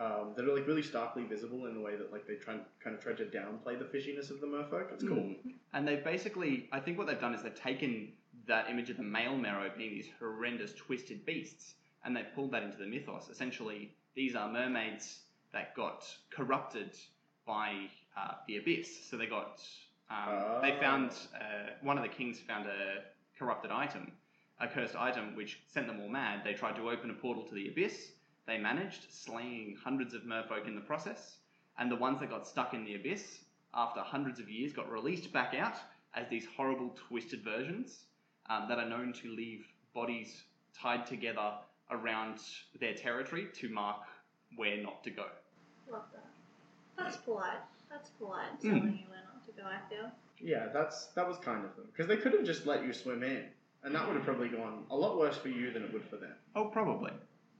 Um, 0.00 0.32
that 0.34 0.46
are 0.46 0.56
like 0.56 0.66
really 0.66 0.82
starkly 0.82 1.24
visible 1.24 1.66
in 1.66 1.74
the 1.74 1.80
way 1.80 1.94
that 1.94 2.10
like 2.10 2.26
they 2.26 2.36
try 2.36 2.54
kind 2.82 2.96
of 2.96 3.02
try 3.02 3.12
to 3.12 3.24
downplay 3.26 3.78
the 3.78 3.84
fishiness 3.84 4.30
of 4.30 4.40
the 4.40 4.46
merfolk. 4.46 4.90
It's 4.94 5.04
cool. 5.04 5.18
Mm. 5.18 5.36
And 5.74 5.86
they've 5.86 6.02
basically, 6.02 6.70
I 6.72 6.80
think 6.80 6.96
what 6.96 7.06
they've 7.06 7.20
done 7.20 7.34
is 7.34 7.42
they've 7.42 7.54
taken 7.54 8.12
that 8.46 8.70
image 8.70 8.88
of 8.88 8.96
the 8.96 9.02
male 9.02 9.36
Merrow 9.36 9.70
being 9.76 9.90
these 9.90 10.08
horrendous 10.18 10.72
twisted 10.72 11.26
beasts, 11.26 11.74
and 12.04 12.16
they've 12.16 12.32
pulled 12.34 12.50
that 12.52 12.62
into 12.62 12.78
the 12.78 12.86
mythos. 12.86 13.28
Essentially, 13.30 13.92
these 14.14 14.34
are 14.34 14.50
mermaids 14.50 15.20
that 15.52 15.74
got 15.76 16.06
corrupted 16.30 16.96
by 17.46 17.74
uh, 18.16 18.32
the 18.48 18.56
abyss. 18.56 18.88
So 19.10 19.18
they 19.18 19.26
got, 19.26 19.60
um, 20.10 20.62
they 20.62 20.72
Oh. 20.72 20.80
found 20.80 21.10
uh, 21.34 21.72
one 21.82 21.98
of 21.98 22.02
the 22.02 22.08
kings 22.08 22.40
found 22.40 22.66
a 22.66 23.02
corrupted 23.38 23.70
item, 23.70 24.12
a 24.60 24.66
cursed 24.66 24.96
item, 24.96 25.36
which 25.36 25.60
sent 25.66 25.86
them 25.88 26.00
all 26.00 26.08
mad. 26.08 26.40
They 26.42 26.54
tried 26.54 26.76
to 26.76 26.88
open 26.88 27.10
a 27.10 27.14
portal 27.14 27.44
to 27.48 27.54
the 27.54 27.68
abyss. 27.68 28.12
They 28.46 28.58
managed, 28.58 29.06
slaying 29.10 29.76
hundreds 29.82 30.14
of 30.14 30.22
merfolk 30.22 30.66
in 30.66 30.74
the 30.74 30.80
process. 30.80 31.36
And 31.78 31.90
the 31.90 31.96
ones 31.96 32.20
that 32.20 32.30
got 32.30 32.46
stuck 32.46 32.74
in 32.74 32.84
the 32.84 32.94
abyss, 32.96 33.40
after 33.74 34.00
hundreds 34.00 34.40
of 34.40 34.50
years, 34.50 34.72
got 34.72 34.90
released 34.90 35.32
back 35.32 35.54
out 35.54 35.76
as 36.14 36.28
these 36.28 36.46
horrible, 36.56 36.94
twisted 37.08 37.42
versions 37.42 38.04
um, 38.48 38.66
that 38.68 38.78
are 38.78 38.88
known 38.88 39.12
to 39.22 39.28
leave 39.34 39.64
bodies 39.94 40.42
tied 40.78 41.06
together 41.06 41.52
around 41.90 42.38
their 42.80 42.94
territory 42.94 43.48
to 43.54 43.68
mark 43.68 43.96
where 44.56 44.82
not 44.82 45.02
to 45.04 45.10
go. 45.10 45.26
Love 45.90 46.04
that. 46.12 46.26
That's 46.96 47.16
polite. 47.16 47.58
That's 47.90 48.10
polite. 48.10 48.60
Mm. 48.62 48.64
You 48.64 49.04
where 49.08 49.22
not 49.24 49.44
to 49.46 49.52
go. 49.52 49.62
I 49.64 49.78
feel. 49.88 50.10
Yeah, 50.40 50.68
that's 50.72 51.06
that 51.08 51.26
was 51.26 51.38
kind 51.38 51.64
of 51.64 51.76
them 51.76 51.86
because 51.92 52.06
they 52.06 52.16
could 52.16 52.32
have 52.32 52.44
just 52.44 52.66
let 52.66 52.84
you 52.84 52.92
swim 52.92 53.22
in, 53.22 53.44
and 53.84 53.94
that 53.94 54.06
would 54.06 54.16
have 54.16 54.24
probably 54.24 54.48
gone 54.48 54.84
a 54.90 54.96
lot 54.96 55.18
worse 55.18 55.36
for 55.36 55.48
you 55.48 55.72
than 55.72 55.82
it 55.82 55.92
would 55.92 56.04
for 56.04 56.16
them. 56.16 56.34
Oh, 56.54 56.66
probably. 56.66 57.12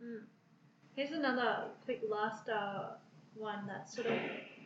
Mm. 0.02 0.22
Here's 1.00 1.12
another 1.12 1.68
quick 1.86 2.02
last 2.10 2.50
uh, 2.50 2.90
one 3.34 3.66
that's 3.66 3.94
sort 3.94 4.06
of 4.08 4.18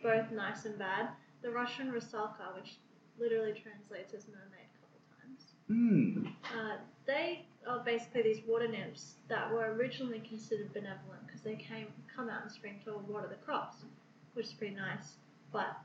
both 0.03 0.33
nice 0.33 0.65
and 0.65 0.77
bad. 0.77 1.11
The 1.43 1.51
Russian 1.53 1.93
Rusalka, 1.93 2.57
which 2.57 2.75
literally 3.21 3.53
translates 3.53 4.15
as 4.15 4.27
mermaid 4.27 4.67
a 4.67 4.81
couple 4.83 4.99
times. 5.15 5.55
Hmm. 5.69 6.27
Uh, 6.53 6.79
they 7.07 7.47
are 7.69 7.85
basically 7.85 8.23
these 8.23 8.41
water 8.49 8.67
nymphs 8.67 9.15
that 9.29 9.49
were 9.49 9.75
originally 9.75 10.25
considered 10.29 10.73
benevolent 10.73 11.25
because 11.25 11.43
they 11.43 11.55
came 11.55 11.87
come 12.17 12.29
out 12.29 12.43
in 12.43 12.51
spring 12.51 12.81
to 12.85 12.99
water 13.09 13.29
the 13.29 13.37
crops, 13.47 13.77
which 14.33 14.47
is 14.47 14.55
pretty 14.55 14.75
nice. 14.75 15.15
But 15.53 15.77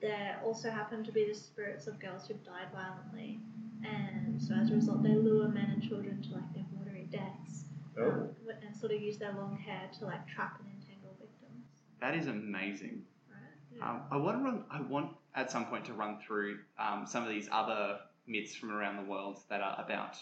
they 0.00 0.32
also 0.44 0.70
happen 0.70 1.02
to 1.02 1.10
be 1.10 1.26
the 1.26 1.34
spirits 1.34 1.88
of 1.88 1.98
girls 1.98 2.28
who've 2.28 2.44
died 2.44 2.68
violently, 2.72 3.40
and 3.82 4.40
so 4.40 4.54
as 4.54 4.70
a 4.70 4.74
result, 4.74 5.02
they 5.02 5.16
lure 5.16 5.48
men 5.48 5.70
and 5.74 5.82
children 5.82 6.22
to 6.22 6.34
like 6.34 6.54
their 6.54 6.66
watery 6.78 7.08
deaths, 7.10 7.64
um, 8.00 8.28
and 8.64 8.76
sort 8.76 8.92
of 8.92 9.00
use 9.00 9.18
their 9.18 9.32
long 9.32 9.56
hair 9.56 9.88
to 9.98 10.04
like 10.04 10.26
trap 10.28 10.60
and 10.60 10.68
entangle 10.68 11.16
victims. 11.20 11.64
That 12.00 12.14
is 12.14 12.26
amazing. 12.26 13.02
Right? 13.30 13.76
Yeah. 13.76 13.90
Um, 13.90 14.02
I 14.10 14.16
want 14.16 14.38
to 14.38 14.44
run. 14.44 14.64
I 14.70 14.80
want 14.80 15.12
at 15.34 15.50
some 15.50 15.66
point 15.66 15.84
to 15.86 15.92
run 15.92 16.18
through 16.26 16.58
um, 16.78 17.06
some 17.06 17.22
of 17.22 17.28
these 17.28 17.48
other 17.52 17.98
myths 18.26 18.54
from 18.54 18.70
around 18.70 18.96
the 18.96 19.10
world 19.10 19.40
that 19.48 19.60
are 19.60 19.82
about 19.84 20.16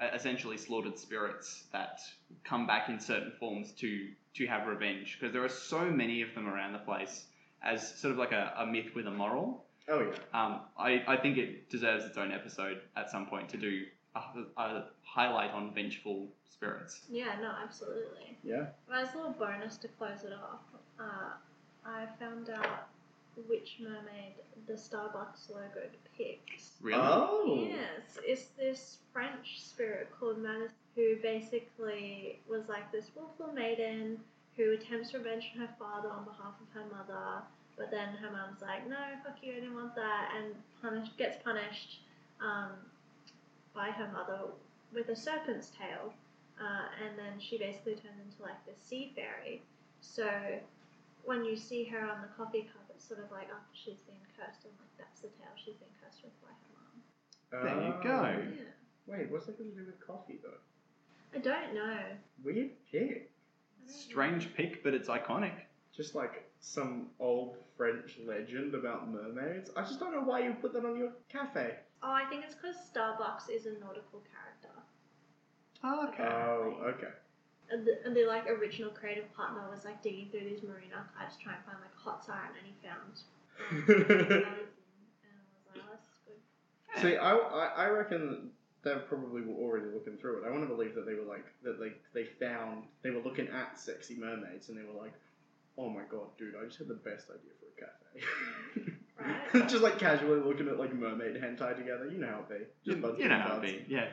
uh, 0.00 0.08
essentially 0.14 0.56
slaughtered 0.56 0.98
spirits 0.98 1.64
that 1.72 2.00
come 2.44 2.66
back 2.66 2.88
in 2.88 2.98
certain 2.98 3.32
forms 3.38 3.72
to 3.72 4.08
to 4.34 4.46
have 4.46 4.66
revenge 4.66 5.18
because 5.18 5.32
there 5.32 5.44
are 5.44 5.48
so 5.48 5.84
many 5.84 6.22
of 6.22 6.34
them 6.34 6.48
around 6.48 6.72
the 6.72 6.78
place 6.78 7.26
as 7.62 7.96
sort 7.98 8.12
of 8.12 8.18
like 8.18 8.32
a, 8.32 8.54
a 8.58 8.66
myth 8.66 8.94
with 8.94 9.06
a 9.06 9.10
moral. 9.10 9.64
oh 9.88 10.00
yeah. 10.00 10.16
Um, 10.32 10.60
I, 10.78 11.02
I 11.06 11.16
think 11.16 11.36
it 11.36 11.68
deserves 11.68 12.04
its 12.04 12.16
own 12.16 12.32
episode 12.32 12.80
at 12.96 13.10
some 13.10 13.26
point 13.26 13.50
to 13.50 13.56
do 13.56 13.84
a, 14.14 14.60
a 14.60 14.84
highlight 15.02 15.50
on 15.52 15.72
vengeful 15.74 16.28
spirits. 16.50 17.02
Yeah, 17.10 17.36
no, 17.40 17.52
absolutely. 17.62 18.36
Yeah. 18.42 18.66
Well, 18.88 19.04
as 19.04 19.14
a 19.14 19.16
little 19.16 19.32
bonus 19.32 19.76
to 19.78 19.88
close 19.88 20.24
it 20.24 20.32
off, 20.32 20.60
uh, 20.98 21.32
I 21.84 22.06
found 22.18 22.50
out 22.50 22.88
which 23.48 23.76
mermaid 23.80 24.34
the 24.66 24.74
Starbucks 24.74 25.50
logo 25.50 25.88
depicts. 26.04 26.72
Really? 26.80 27.00
Oh. 27.02 27.68
Yes, 27.70 28.18
it's 28.24 28.46
this 28.58 28.98
French 29.12 29.60
spirit 29.60 30.08
called 30.18 30.38
Melusine, 30.38 30.70
who 30.96 31.16
basically 31.22 32.40
was 32.48 32.68
like 32.68 32.90
this 32.92 33.10
willful 33.16 33.52
maiden 33.54 34.18
who 34.56 34.72
attempts 34.72 35.14
revenge 35.14 35.52
on 35.54 35.60
her 35.66 35.74
father 35.78 36.10
on 36.10 36.24
behalf 36.24 36.54
of 36.60 36.68
her 36.74 36.84
mother, 36.94 37.42
but 37.78 37.90
then 37.90 38.08
her 38.20 38.30
mom's 38.30 38.60
like, 38.60 38.86
no, 38.88 38.96
fuck 39.24 39.36
you, 39.42 39.52
I 39.52 39.54
didn't 39.54 39.74
want 39.74 39.94
that, 39.94 40.32
and 40.36 40.54
punish, 40.82 41.08
gets 41.16 41.42
punished 41.42 42.00
um, 42.40 42.72
by 43.74 43.90
her 43.90 44.08
mother 44.12 44.40
with 44.92 45.08
a 45.08 45.16
serpent's 45.16 45.70
tail, 45.70 46.12
uh, 46.60 46.86
and 47.04 47.18
then 47.18 47.38
she 47.38 47.58
basically 47.58 47.94
turns 47.94 48.18
into 48.24 48.42
like 48.42 48.58
the 48.66 48.72
sea 48.74 49.12
fairy. 49.14 49.62
So 50.00 50.28
when 51.24 51.44
you 51.44 51.56
see 51.56 51.84
her 51.84 52.00
on 52.00 52.22
the 52.22 52.28
coffee 52.36 52.62
cup, 52.72 52.84
it's 52.90 53.06
sort 53.06 53.20
of 53.20 53.30
like 53.30 53.48
after 53.48 53.74
she's 53.74 54.00
been 54.00 54.16
cursed, 54.36 54.64
and 54.64 54.72
like 54.80 54.94
that's 54.98 55.20
the 55.20 55.28
tail 55.28 55.52
she's 55.56 55.76
been 55.76 55.88
cursed 56.02 56.22
with 56.24 56.32
by 56.42 56.48
her 56.50 56.72
mom. 56.74 57.64
There 57.64 57.86
you 57.88 57.94
Oh. 57.94 58.02
go. 58.02 58.52
Yeah. 58.56 58.62
Wait, 59.06 59.30
what's 59.30 59.46
that 59.46 59.58
got 59.58 59.64
to 59.64 59.70
do 59.70 59.86
with 59.86 60.00
coffee 60.06 60.38
though? 60.42 60.58
I 61.34 61.38
don't 61.38 61.74
know. 61.74 61.98
Weird 62.42 62.70
pick. 62.90 63.02
I 63.02 63.04
don't 63.08 63.86
know. 63.86 63.92
Strange 63.92 64.54
pick, 64.54 64.82
but 64.82 64.94
it's 64.94 65.08
iconic. 65.08 65.52
Just 65.92 66.14
like 66.14 66.44
some 66.60 67.08
old 67.18 67.56
French 67.76 68.18
legend 68.26 68.74
about 68.74 69.08
mermaids. 69.10 69.70
I 69.76 69.82
just 69.82 69.98
don't 70.00 70.12
know 70.12 70.22
why 70.22 70.40
you 70.44 70.54
put 70.60 70.72
that 70.74 70.84
on 70.84 70.96
your 70.96 71.12
cafe. 71.28 71.76
Oh, 72.02 72.12
I 72.12 72.24
think 72.26 72.44
it's 72.44 72.54
because 72.54 72.76
Starbucks 72.76 73.50
is 73.52 73.66
a 73.66 73.72
nautical 73.78 74.22
character. 74.24 74.74
Okay. 75.84 76.22
Oh, 76.22 76.76
okay. 76.94 77.12
And 77.70 77.86
the, 77.86 78.00
and 78.04 78.16
the 78.16 78.24
like 78.26 78.48
original 78.48 78.90
creative 78.90 79.32
partner 79.34 79.62
was 79.70 79.84
like 79.84 80.02
digging 80.02 80.28
through 80.30 80.44
these 80.44 80.62
marine 80.62 80.92
archives 80.96 81.36
trying 81.36 81.56
to 81.56 81.62
find 81.62 81.78
like 81.80 81.94
hot 81.94 82.24
siren, 82.24 82.50
and 82.58 82.66
he 82.66 82.74
found. 82.82 83.22
Um, 83.60 83.84
and 83.88 84.42
I 84.42 85.42
was 85.44 85.64
like, 85.68 85.76
oh, 85.76 85.92
this 85.92 86.04
is 86.08 86.18
good. 86.26 87.02
See, 87.02 87.16
I, 87.16 87.32
I, 87.32 87.86
I 87.86 87.88
reckon 87.88 88.50
they 88.82 88.94
probably 89.08 89.42
were 89.42 89.54
already 89.54 89.86
looking 89.92 90.16
through 90.16 90.42
it. 90.42 90.48
I 90.48 90.50
want 90.50 90.62
to 90.62 90.74
believe 90.74 90.94
that 90.94 91.06
they 91.06 91.14
were 91.14 91.28
like 91.28 91.46
that 91.62 91.78
they 91.78 91.92
they 92.14 92.26
found 92.40 92.84
they 93.02 93.10
were 93.10 93.20
looking 93.20 93.48
at 93.48 93.78
sexy 93.78 94.16
mermaids 94.16 94.68
and 94.68 94.78
they 94.78 94.84
were 94.84 94.98
like, 94.98 95.12
oh 95.76 95.88
my 95.88 96.02
god, 96.10 96.28
dude, 96.38 96.54
I 96.60 96.66
just 96.66 96.78
had 96.78 96.88
the 96.88 96.94
best 96.94 97.26
idea 97.30 97.52
for 97.60 97.68
a 97.70 97.76
cafe. 97.78 98.92
Right. 99.20 99.68
just 99.68 99.82
like 99.82 99.98
casually 99.98 100.40
looking 100.40 100.68
at 100.68 100.78
like 100.78 100.94
mermaid 100.94 101.36
hentai 101.36 101.76
together. 101.76 102.08
You 102.10 102.18
know 102.18 102.28
how 102.28 102.40
it 102.40 102.48
be. 102.48 102.54
You, 102.84 102.92
Just 102.92 103.02
buds 103.02 103.18
you 103.18 103.28
know 103.28 103.38
how 103.38 103.56
it 103.56 103.62
be, 103.62 103.84
yeah. 103.88 104.06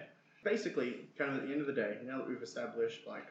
basically, 0.43 1.07
kind 1.17 1.31
of 1.31 1.37
at 1.37 1.47
the 1.47 1.51
end 1.51 1.61
of 1.61 1.67
the 1.67 1.73
day, 1.73 1.97
now 2.05 2.17
that 2.17 2.27
we've 2.27 2.41
established 2.41 3.07
like 3.07 3.27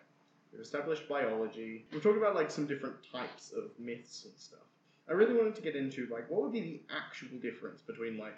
we've 0.52 0.60
established 0.60 1.08
biology, 1.08 1.86
we've 1.92 2.02
talked 2.02 2.18
about 2.18 2.34
like 2.34 2.50
some 2.50 2.66
different 2.66 2.96
types 3.12 3.52
of 3.52 3.64
myths 3.78 4.24
and 4.24 4.34
stuff. 4.36 4.60
I 5.08 5.12
really 5.12 5.34
wanted 5.34 5.54
to 5.56 5.62
get 5.62 5.76
into 5.76 6.08
like 6.10 6.30
what 6.30 6.42
would 6.42 6.52
be 6.52 6.60
the 6.60 6.80
actual 6.94 7.38
difference 7.38 7.80
between 7.82 8.18
like 8.18 8.36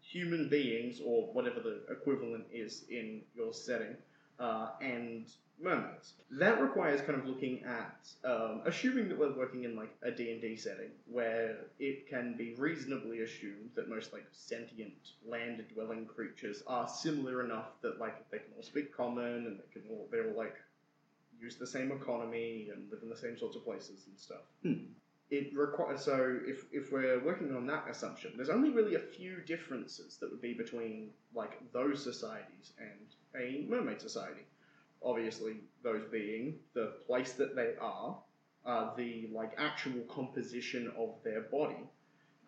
human 0.00 0.48
beings 0.48 1.00
or 1.04 1.32
whatever 1.32 1.60
the 1.60 1.82
equivalent 1.90 2.44
is 2.52 2.84
in 2.90 3.22
your 3.34 3.52
setting 3.52 3.96
uh, 4.38 4.70
and 4.80 5.26
mermaids. 5.60 6.14
That 6.32 6.60
requires 6.60 7.00
kind 7.00 7.18
of 7.18 7.26
looking 7.26 7.62
at, 7.64 8.08
um, 8.24 8.62
assuming 8.66 9.08
that 9.08 9.18
we're 9.18 9.36
working 9.36 9.64
in 9.64 9.76
like 9.76 9.94
a 10.02 10.10
D&D 10.10 10.56
setting 10.56 10.90
where 11.10 11.58
it 11.78 12.08
can 12.08 12.34
be 12.36 12.54
reasonably 12.54 13.20
assumed 13.20 13.70
that 13.74 13.88
most 13.88 14.12
like 14.12 14.26
sentient 14.32 14.92
land-dwelling 15.26 16.06
creatures 16.06 16.62
are 16.66 16.88
similar 16.88 17.44
enough 17.44 17.68
that 17.82 18.00
like 18.00 18.28
they 18.30 18.38
can 18.38 18.48
all 18.56 18.62
speak 18.62 18.94
common 18.96 19.46
and 19.46 19.58
they 19.58 19.72
can 19.72 19.82
all, 19.90 20.08
they're 20.10 20.28
all 20.28 20.36
like 20.36 20.56
use 21.40 21.56
the 21.56 21.66
same 21.66 21.92
economy 21.92 22.68
and 22.74 22.90
live 22.90 23.02
in 23.02 23.08
the 23.08 23.16
same 23.16 23.38
sorts 23.38 23.56
of 23.56 23.64
places 23.64 24.06
and 24.06 24.18
stuff. 24.18 24.42
Hmm. 24.62 24.84
It 25.30 25.56
requires 25.56 26.04
so 26.04 26.38
if 26.46 26.64
if 26.72 26.92
we're 26.92 27.22
working 27.24 27.54
on 27.56 27.66
that 27.66 27.86
assumption, 27.90 28.32
there's 28.36 28.50
only 28.50 28.70
really 28.70 28.94
a 28.94 29.00
few 29.00 29.40
differences 29.46 30.18
that 30.18 30.30
would 30.30 30.42
be 30.42 30.54
between 30.54 31.10
like 31.34 31.60
those 31.72 32.02
societies 32.02 32.72
and 32.78 33.42
a 33.42 33.66
mermaid 33.68 34.00
society. 34.00 34.42
Obviously, 35.02 35.56
those 35.82 36.02
being 36.10 36.58
the 36.74 36.92
place 37.06 37.32
that 37.32 37.54
they 37.56 37.74
are, 37.80 38.18
uh, 38.64 38.94
the 38.96 39.28
like 39.32 39.52
actual 39.58 40.00
composition 40.08 40.92
of 40.96 41.14
their 41.24 41.42
body, 41.42 41.84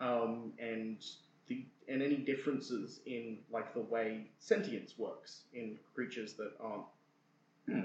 um, 0.00 0.52
and 0.58 1.04
the 1.46 1.66
and 1.88 2.02
any 2.02 2.16
differences 2.16 3.00
in 3.06 3.38
like 3.50 3.72
the 3.74 3.80
way 3.80 4.30
sentience 4.38 4.94
works 4.98 5.42
in 5.54 5.78
creatures 5.94 6.34
that 6.34 6.52
aren't 6.60 6.84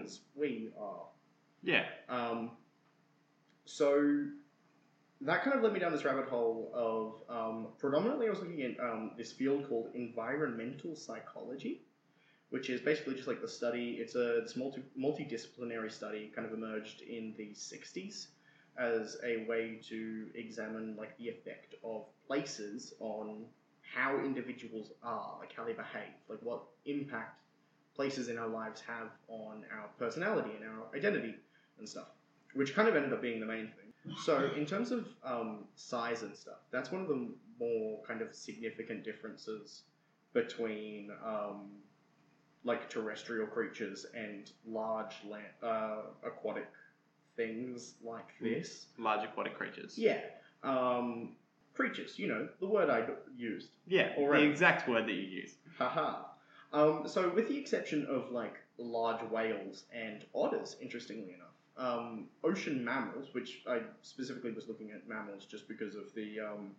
as 0.03 0.21
we 0.35 0.69
are. 0.79 1.05
Yeah. 1.63 1.85
Um, 2.09 2.51
so 3.65 4.25
that 5.23 5.43
kind 5.43 5.55
of 5.55 5.61
led 5.61 5.73
me 5.73 5.79
down 5.79 5.91
this 5.91 6.03
rabbit 6.03 6.27
hole 6.27 6.71
of 6.73 7.35
um, 7.35 7.67
predominantly 7.77 8.27
I 8.27 8.29
was 8.31 8.39
looking 8.39 8.61
at 8.63 8.79
um, 8.79 9.11
this 9.17 9.31
field 9.31 9.67
called 9.69 9.89
environmental 9.93 10.95
psychology, 10.95 11.81
which 12.49 12.69
is 12.69 12.81
basically 12.81 13.15
just 13.15 13.27
like 13.27 13.41
the 13.41 13.47
study. 13.47 13.97
It's 13.99 14.15
a 14.15 14.39
it's 14.39 14.55
multi 14.55 14.83
multidisciplinary 14.99 15.91
study, 15.91 16.31
kind 16.35 16.47
of 16.47 16.53
emerged 16.53 17.01
in 17.01 17.35
the 17.37 17.51
'60s 17.53 18.27
as 18.77 19.17
a 19.23 19.45
way 19.47 19.79
to 19.89 20.27
examine 20.33 20.95
like 20.97 21.15
the 21.17 21.29
effect 21.29 21.75
of 21.83 22.05
places 22.25 22.93
on 22.99 23.45
how 23.81 24.17
individuals 24.19 24.91
are, 25.03 25.37
like 25.39 25.53
how 25.55 25.65
they 25.65 25.73
behave, 25.73 26.13
like 26.29 26.39
what 26.41 26.63
impact 26.85 27.41
places 27.95 28.29
in 28.29 28.37
our 28.37 28.47
lives 28.47 28.81
have 28.81 29.09
on 29.27 29.63
our 29.77 29.87
personality 29.99 30.51
and 30.55 30.65
our 30.67 30.87
identity 30.95 31.35
and 31.77 31.87
stuff, 31.87 32.07
which 32.53 32.73
kind 32.73 32.87
of 32.87 32.95
ended 32.95 33.13
up 33.13 33.21
being 33.21 33.39
the 33.39 33.45
main 33.45 33.67
thing. 33.67 33.90
So, 34.23 34.49
in 34.55 34.65
terms 34.65 34.91
of 34.91 35.07
um, 35.23 35.65
size 35.75 36.23
and 36.23 36.35
stuff, 36.35 36.59
that's 36.71 36.91
one 36.91 37.01
of 37.01 37.07
the 37.07 37.27
more 37.59 37.99
kind 38.07 38.21
of 38.21 38.33
significant 38.33 39.03
differences 39.03 39.83
between 40.33 41.11
um, 41.25 41.69
like 42.63 42.89
terrestrial 42.89 43.47
creatures 43.47 44.05
and 44.15 44.51
large 44.67 45.15
land, 45.27 45.45
uh, 45.61 46.01
aquatic 46.25 46.67
things 47.35 47.95
like 48.03 48.29
this. 48.39 48.87
Large 48.97 49.25
aquatic 49.29 49.55
creatures. 49.55 49.97
Yeah, 49.97 50.21
um, 50.63 51.35
creatures. 51.73 52.17
You 52.17 52.27
know 52.27 52.49
the 52.59 52.67
word 52.67 52.89
I 52.89 53.05
used. 53.35 53.69
Yeah. 53.87 54.13
Already. 54.17 54.45
The 54.45 54.51
exact 54.51 54.87
word 54.89 55.05
that 55.05 55.13
you 55.13 55.21
use. 55.21 55.55
Haha. 55.77 56.23
Um, 56.73 57.03
so, 57.05 57.29
with 57.29 57.47
the 57.49 57.57
exception 57.57 58.05
of 58.09 58.31
like 58.31 58.55
large 58.77 59.21
whales 59.29 59.83
and 59.93 60.25
otters, 60.33 60.77
interestingly 60.81 61.33
enough, 61.33 61.50
um, 61.81 62.27
ocean 62.43 62.85
mammals, 62.85 63.29
which 63.33 63.63
I 63.67 63.79
specifically 64.01 64.51
was 64.51 64.67
looking 64.67 64.91
at 64.91 65.07
mammals 65.07 65.45
just 65.45 65.67
because 65.67 65.95
of 65.95 66.13
the, 66.13 66.39
um, 66.39 66.71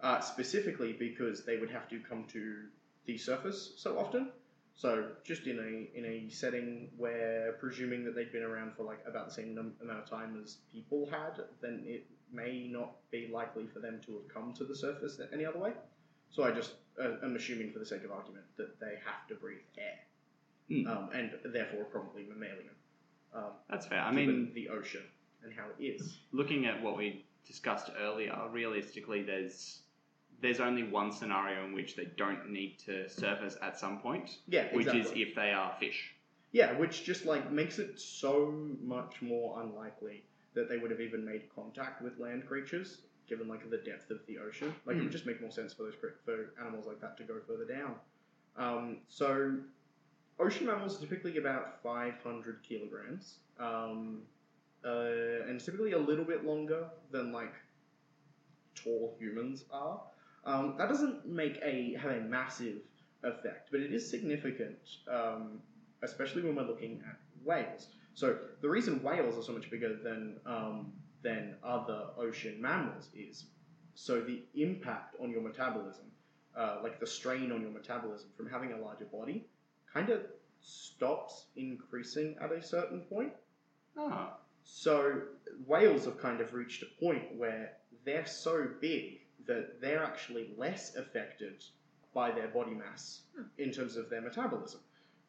uh, 0.00 0.20
specifically 0.20 0.92
because 0.92 1.44
they 1.44 1.56
would 1.56 1.70
have 1.70 1.88
to 1.88 1.98
come 2.00 2.24
to 2.32 2.64
the 3.06 3.16
surface 3.16 3.72
so 3.76 3.98
often. 3.98 4.30
So, 4.74 5.08
just 5.24 5.46
in 5.46 5.58
a 5.58 5.98
in 5.98 6.04
a 6.06 6.30
setting 6.30 6.90
where, 6.96 7.52
presuming 7.60 8.04
that 8.04 8.14
they'd 8.14 8.32
been 8.32 8.42
around 8.42 8.72
for 8.74 8.84
like 8.84 9.00
about 9.06 9.28
the 9.28 9.34
same 9.34 9.54
num- 9.54 9.74
amount 9.82 10.00
of 10.00 10.08
time 10.08 10.40
as 10.42 10.58
people 10.72 11.08
had, 11.10 11.40
then 11.60 11.84
it 11.86 12.06
may 12.32 12.68
not 12.70 12.92
be 13.10 13.28
likely 13.32 13.66
for 13.66 13.80
them 13.80 14.00
to 14.06 14.12
have 14.12 14.28
come 14.28 14.54
to 14.54 14.64
the 14.64 14.74
surface 14.74 15.20
any 15.32 15.44
other 15.44 15.58
way. 15.58 15.72
So 16.30 16.44
I 16.44 16.52
just 16.52 16.72
uh, 16.98 17.16
am 17.22 17.36
assuming, 17.36 17.70
for 17.70 17.78
the 17.78 17.86
sake 17.86 18.04
of 18.04 18.10
argument, 18.10 18.46
that 18.56 18.80
they 18.80 18.94
have 19.04 19.26
to 19.28 19.34
breathe 19.34 19.58
air, 19.76 19.98
Hmm. 20.68 20.86
um, 20.86 21.10
and 21.12 21.32
therefore 21.52 21.84
probably 21.84 22.24
mammalian. 22.24 22.74
Um, 23.34 23.44
That's 23.70 23.86
fair. 23.86 24.00
I 24.00 24.10
given 24.14 24.26
mean, 24.44 24.52
the 24.54 24.68
ocean 24.68 25.02
and 25.42 25.52
how 25.54 25.64
it 25.78 25.82
is. 25.82 26.18
looking 26.32 26.66
at 26.66 26.82
what 26.82 26.96
we 26.96 27.24
discussed 27.46 27.90
earlier, 28.00 28.36
realistically, 28.50 29.22
there's 29.22 29.80
there's 30.40 30.60
only 30.60 30.82
one 30.82 31.12
scenario 31.12 31.64
in 31.64 31.72
which 31.72 31.94
they 31.94 32.06
don't 32.16 32.50
need 32.50 32.76
to 32.86 33.08
surface 33.08 33.56
at 33.62 33.78
some 33.78 34.00
point, 34.00 34.38
Yeah, 34.48 34.64
which 34.74 34.88
is 34.88 35.10
if 35.14 35.34
they 35.36 35.52
are 35.52 35.72
fish. 35.78 36.14
Yeah, 36.50 36.76
which 36.78 37.04
just 37.04 37.24
like 37.26 37.50
makes 37.52 37.78
it 37.78 37.98
so 38.00 38.52
much 38.82 39.22
more 39.22 39.60
unlikely 39.62 40.24
that 40.54 40.68
they 40.68 40.78
would 40.78 40.90
have 40.90 41.00
even 41.00 41.24
made 41.24 41.44
contact 41.54 42.02
with 42.02 42.18
land 42.18 42.46
creatures, 42.46 43.02
given 43.28 43.46
like 43.48 43.68
the 43.70 43.78
depth 43.78 44.10
of 44.10 44.18
the 44.26 44.38
ocean. 44.38 44.74
Like 44.84 44.96
it 44.96 44.98
Hmm. 44.98 45.04
would 45.04 45.12
just 45.12 45.26
make 45.26 45.40
more 45.40 45.52
sense 45.52 45.72
for 45.72 45.84
those 45.84 45.94
cre- 45.94 46.18
for 46.24 46.52
animals 46.60 46.86
like 46.86 47.00
that 47.00 47.16
to 47.18 47.22
go 47.24 47.40
further 47.46 47.64
down. 47.64 47.94
Um, 48.56 48.98
so, 49.08 49.56
ocean 50.42 50.66
mammals 50.66 50.96
are 50.96 51.00
typically 51.00 51.38
about 51.38 51.82
500 51.82 52.62
kilograms, 52.68 53.36
um, 53.58 54.22
uh, 54.84 55.48
and 55.48 55.60
typically 55.60 55.92
a 55.92 55.98
little 55.98 56.24
bit 56.24 56.44
longer 56.44 56.86
than 57.10 57.32
like 57.32 57.54
tall 58.74 59.16
humans 59.18 59.64
are. 59.72 60.00
Um, 60.44 60.74
that 60.78 60.88
doesn't 60.88 61.26
make 61.26 61.60
a 61.62 61.94
have 62.00 62.10
a 62.10 62.20
massive 62.20 62.78
effect, 63.22 63.68
but 63.70 63.80
it 63.80 63.92
is 63.92 64.08
significant, 64.08 64.78
um, 65.08 65.60
especially 66.02 66.42
when 66.42 66.56
we're 66.56 66.64
looking 66.64 67.00
at 67.08 67.16
whales. 67.44 67.88
So 68.14 68.36
the 68.60 68.68
reason 68.68 69.02
whales 69.02 69.38
are 69.38 69.42
so 69.42 69.52
much 69.52 69.70
bigger 69.70 69.96
than 70.02 70.40
um, 70.44 70.92
than 71.22 71.54
other 71.62 72.06
ocean 72.18 72.60
mammals 72.60 73.08
is 73.14 73.44
so 73.94 74.20
the 74.20 74.42
impact 74.54 75.14
on 75.22 75.30
your 75.30 75.42
metabolism, 75.42 76.06
uh, 76.56 76.78
like 76.82 76.98
the 76.98 77.06
strain 77.06 77.52
on 77.52 77.60
your 77.60 77.70
metabolism 77.70 78.30
from 78.36 78.48
having 78.48 78.72
a 78.72 78.78
larger 78.78 79.04
body, 79.04 79.46
kind 79.92 80.10
of 80.10 80.22
stops 80.60 81.46
increasing 81.56 82.36
at 82.40 82.52
a 82.52 82.62
certain 82.62 83.00
point. 83.02 83.32
Ah, 83.96 84.38
So 84.64 85.22
whales 85.66 86.04
have 86.04 86.18
kind 86.18 86.40
of 86.40 86.54
reached 86.54 86.82
a 86.82 87.00
point 87.00 87.34
where 87.36 87.72
they're 88.04 88.26
so 88.26 88.68
big 88.80 89.20
that 89.46 89.80
they're 89.80 90.02
actually 90.04 90.54
less 90.56 90.94
affected 90.96 91.64
by 92.14 92.30
their 92.30 92.48
body 92.48 92.74
mass 92.74 93.22
in 93.58 93.72
terms 93.72 93.96
of 93.96 94.08
their 94.08 94.20
metabolism 94.20 94.80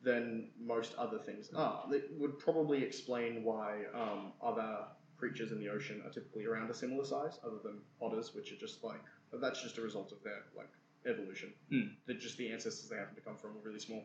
than 0.03 0.49
most 0.59 0.93
other 0.97 1.17
things 1.17 1.49
are. 1.55 1.85
That 1.89 2.09
would 2.19 2.37
probably 2.37 2.83
explain 2.83 3.43
why 3.43 3.85
um, 3.95 4.33
other 4.41 4.85
creatures 5.17 5.51
in 5.51 5.59
the 5.59 5.69
ocean 5.69 6.01
are 6.05 6.11
typically 6.11 6.45
around 6.45 6.69
a 6.69 6.73
similar 6.73 7.05
size, 7.05 7.39
other 7.43 7.57
than 7.63 7.79
otters, 8.01 8.35
which 8.35 8.51
are 8.51 8.57
just 8.57 8.83
like 8.83 9.01
that's 9.41 9.63
just 9.63 9.77
a 9.77 9.81
result 9.81 10.11
of 10.11 10.21
their 10.23 10.43
like 10.55 10.69
evolution. 11.07 11.53
Hmm. 11.69 11.87
They're 12.05 12.17
just 12.17 12.37
the 12.37 12.51
ancestors 12.51 12.89
they 12.89 12.97
happen 12.97 13.15
to 13.15 13.21
come 13.21 13.37
from 13.37 13.51
are 13.51 13.63
really 13.63 13.79
small. 13.79 14.03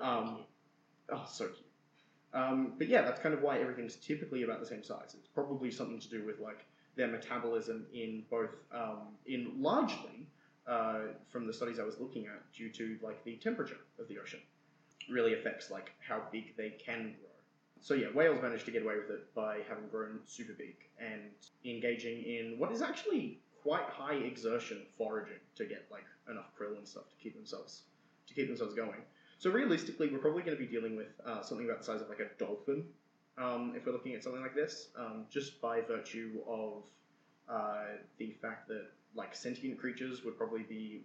Um, 0.00 0.40
oh, 1.10 1.26
so 1.28 1.46
cute. 1.46 1.64
Um, 2.34 2.74
but 2.76 2.88
yeah, 2.88 3.02
that's 3.02 3.20
kind 3.20 3.34
of 3.34 3.42
why 3.42 3.58
everything's 3.58 3.96
typically 3.96 4.42
about 4.42 4.60
the 4.60 4.66
same 4.66 4.84
size. 4.84 5.14
It's 5.18 5.28
probably 5.28 5.70
something 5.70 5.98
to 5.98 6.08
do 6.08 6.24
with 6.26 6.40
like 6.40 6.64
their 6.96 7.08
metabolism 7.08 7.86
in 7.94 8.24
both, 8.30 8.50
um, 8.72 9.16
in 9.26 9.52
largely 9.58 10.26
uh, 10.66 11.12
from 11.30 11.46
the 11.46 11.52
studies 11.52 11.78
I 11.78 11.84
was 11.84 11.98
looking 11.98 12.26
at, 12.26 12.52
due 12.52 12.70
to 12.70 12.98
like 13.02 13.24
the 13.24 13.36
temperature 13.36 13.78
of 13.98 14.08
the 14.08 14.18
ocean, 14.18 14.40
really 15.10 15.34
affects 15.34 15.70
like 15.70 15.92
how 16.06 16.22
big 16.30 16.56
they 16.56 16.70
can 16.70 17.14
grow. 17.18 17.28
So 17.80 17.94
yeah, 17.94 18.08
whales 18.08 18.42
managed 18.42 18.66
to 18.66 18.70
get 18.70 18.82
away 18.82 18.96
with 18.96 19.10
it 19.10 19.34
by 19.34 19.60
having 19.68 19.88
grown 19.88 20.18
super 20.26 20.52
big 20.52 20.74
and 20.98 21.30
engaging 21.64 22.22
in 22.24 22.56
what 22.58 22.72
is 22.72 22.82
actually 22.82 23.38
quite 23.62 23.84
high 23.84 24.14
exertion 24.14 24.82
foraging 24.96 25.38
to 25.56 25.64
get 25.64 25.86
like 25.90 26.04
enough 26.30 26.50
krill 26.58 26.76
and 26.76 26.86
stuff 26.86 27.08
to 27.08 27.16
keep 27.22 27.34
themselves 27.34 27.82
to 28.26 28.34
keep 28.34 28.48
themselves 28.48 28.74
going. 28.74 29.00
So 29.38 29.50
realistically, 29.50 30.08
we're 30.10 30.18
probably 30.18 30.42
going 30.42 30.56
to 30.56 30.62
be 30.62 30.70
dealing 30.70 30.96
with 30.96 31.08
uh, 31.24 31.42
something 31.42 31.66
about 31.66 31.78
the 31.78 31.84
size 31.84 32.00
of 32.00 32.08
like 32.08 32.20
a 32.20 32.28
dolphin 32.38 32.84
um, 33.36 33.72
if 33.76 33.86
we're 33.86 33.92
looking 33.92 34.14
at 34.14 34.24
something 34.24 34.42
like 34.42 34.54
this, 34.56 34.88
um, 34.98 35.24
just 35.30 35.60
by 35.60 35.80
virtue 35.80 36.40
of 36.48 36.82
uh, 37.48 37.84
the 38.18 38.32
fact 38.42 38.66
that 38.66 38.86
like 39.14 39.34
sentient 39.34 39.78
creatures 39.78 40.24
would 40.24 40.36
probably 40.36 40.64
be 40.64 41.02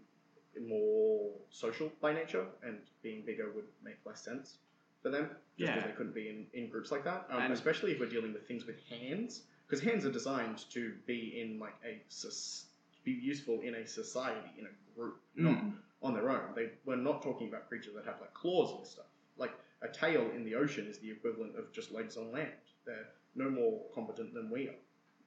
more 0.68 1.30
social 1.52 1.92
by 2.02 2.12
nature, 2.14 2.46
and 2.66 2.78
being 3.04 3.22
bigger 3.26 3.52
would 3.56 3.66
make 3.84 3.98
less 4.06 4.22
sense 4.24 4.58
for 5.04 5.10
them, 5.10 5.26
just 5.58 5.72
because 5.72 5.76
Yeah. 5.84 5.88
they 5.88 5.94
couldn't 5.94 6.16
be 6.16 6.30
in, 6.30 6.48
in 6.54 6.70
groups 6.70 6.92
like 6.92 7.04
that. 7.04 7.28
Um, 7.30 7.44
And- 7.44 7.54
especially 7.54 7.92
if 7.92 8.00
we're 8.00 8.10
dealing 8.10 8.34
with 8.34 8.48
things 8.48 8.66
with 8.66 8.80
hands, 8.90 9.44
because 9.68 9.84
hands 9.84 10.06
are 10.06 10.12
designed 10.12 10.58
to 10.72 10.94
be 11.06 11.40
in 11.40 11.60
like 11.60 11.76
a 11.86 12.02
soc- 12.08 12.68
be 13.04 13.12
useful 13.12 13.62
in 13.62 13.76
a 13.76 13.86
society 13.86 14.50
in 14.58 14.66
a 14.66 14.96
group, 14.96 15.20
not 15.36 15.56
Mm. 15.58 15.74
On 16.04 16.14
their 16.14 16.30
own. 16.30 16.54
They 16.56 16.70
we're 16.86 16.95
not 16.97 17.22
talking 17.24 17.47
about 17.47 17.68
creatures 17.70 17.93
that 17.95 18.06
have 18.06 18.20
like 18.22 18.34
claws 18.34 18.76
and 18.78 18.86
stuff. 18.86 19.06
Like 19.38 19.51
a 19.82 19.88
tail 19.88 20.30
in 20.36 20.43
the 20.45 20.56
ocean 20.56 20.86
is 20.88 20.99
the 20.99 21.10
equivalent 21.10 21.58
of 21.58 21.72
just 21.72 21.91
legs 21.91 22.18
on 22.18 22.32
land. 22.32 22.51
They're 22.86 23.08
no 23.36 23.49
more 23.49 23.82
competent 23.95 24.34
than 24.34 24.49
we 24.49 24.68
are. 24.68 24.76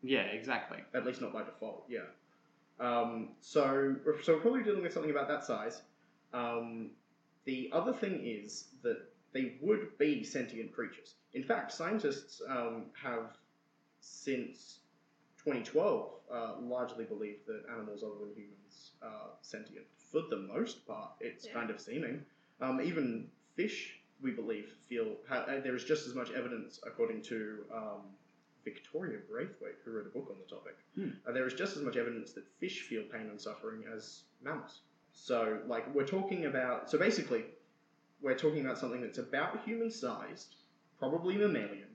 yeah, 0.03 0.27
exactly. 0.27 0.79
At 0.95 1.05
least 1.05 1.20
not 1.20 1.33
by 1.33 1.43
default. 1.43 1.85
Yeah. 1.89 2.01
Um, 2.79 3.31
so 3.41 3.97
we're- 4.05 4.22
so 4.22 4.35
we're 4.35 4.41
probably 4.41 4.62
dealing 4.62 4.83
with 4.83 4.93
something 4.93 5.11
about 5.11 5.29
that 5.29 5.45
size. 5.45 5.83
Um, 6.33 6.91
the 7.45 7.70
other 7.72 7.93
thing 7.93 8.20
is 8.27 8.68
that 8.83 8.99
they 9.33 9.57
would 9.61 9.97
be 9.99 10.22
sentient 10.22 10.72
creatures. 10.72 11.14
In 11.35 11.43
fact, 11.43 11.72
scientists 11.72 12.43
um, 12.49 12.87
have 13.03 13.37
since 14.01 14.81
2012 15.39 16.11
uh, 16.31 16.55
largely 16.61 17.05
believed 17.05 17.47
that 17.47 17.62
animals 17.72 18.03
other 18.03 18.18
than 18.20 18.35
humans 18.35 18.93
are 19.03 19.31
sentient. 19.43 19.87
For 20.13 20.23
the 20.31 20.37
most 20.37 20.87
part, 20.87 21.13
it's 21.21 21.47
Yeah. 21.47 21.53
kind 21.53 21.71
of 21.71 21.81
seeming. 21.81 22.25
Um, 22.61 22.81
even 22.81 23.31
fish, 23.55 24.01
we 24.21 24.31
believe, 24.31 24.69
feel 24.89 25.17
ha- 25.29 25.45
uh, 25.49 25.61
there 25.61 25.75
is 25.75 25.85
just 25.85 26.07
as 26.07 26.15
much 26.15 26.31
evidence, 26.31 26.81
according 26.85 27.23
to 27.23 27.65
um, 27.73 28.03
Victoria 28.65 29.19
Braithwaite, 29.29 29.77
who 29.85 29.93
wrote 29.93 30.07
a 30.07 30.11
book 30.11 30.29
on 30.31 30.39
the 30.39 30.47
topic. 30.47 30.77
Hmm. 30.95 31.11
Uh, 31.27 31.33
there 31.33 31.47
is 31.47 31.55
just 31.55 31.77
as 31.77 31.83
much 31.83 31.97
evidence 31.97 32.33
that 32.33 32.47
fish 32.59 32.83
feel 32.83 33.03
pain 33.05 33.29
and 33.29 33.41
suffering 33.41 33.85
as 33.95 34.23
mammals. 34.43 34.81
So, 35.13 35.61
like, 35.67 35.93
we're 35.95 36.07
talking 36.07 36.47
about. 36.47 36.91
So, 36.91 36.99
basically, 36.99 37.45
we're 38.21 38.37
talking 38.39 38.65
about 38.65 38.79
something 38.79 39.01
that's 39.01 39.19
about 39.19 39.63
human 39.65 39.91
sized, 39.91 40.57
probably 40.99 41.37
mammalian, 41.37 41.89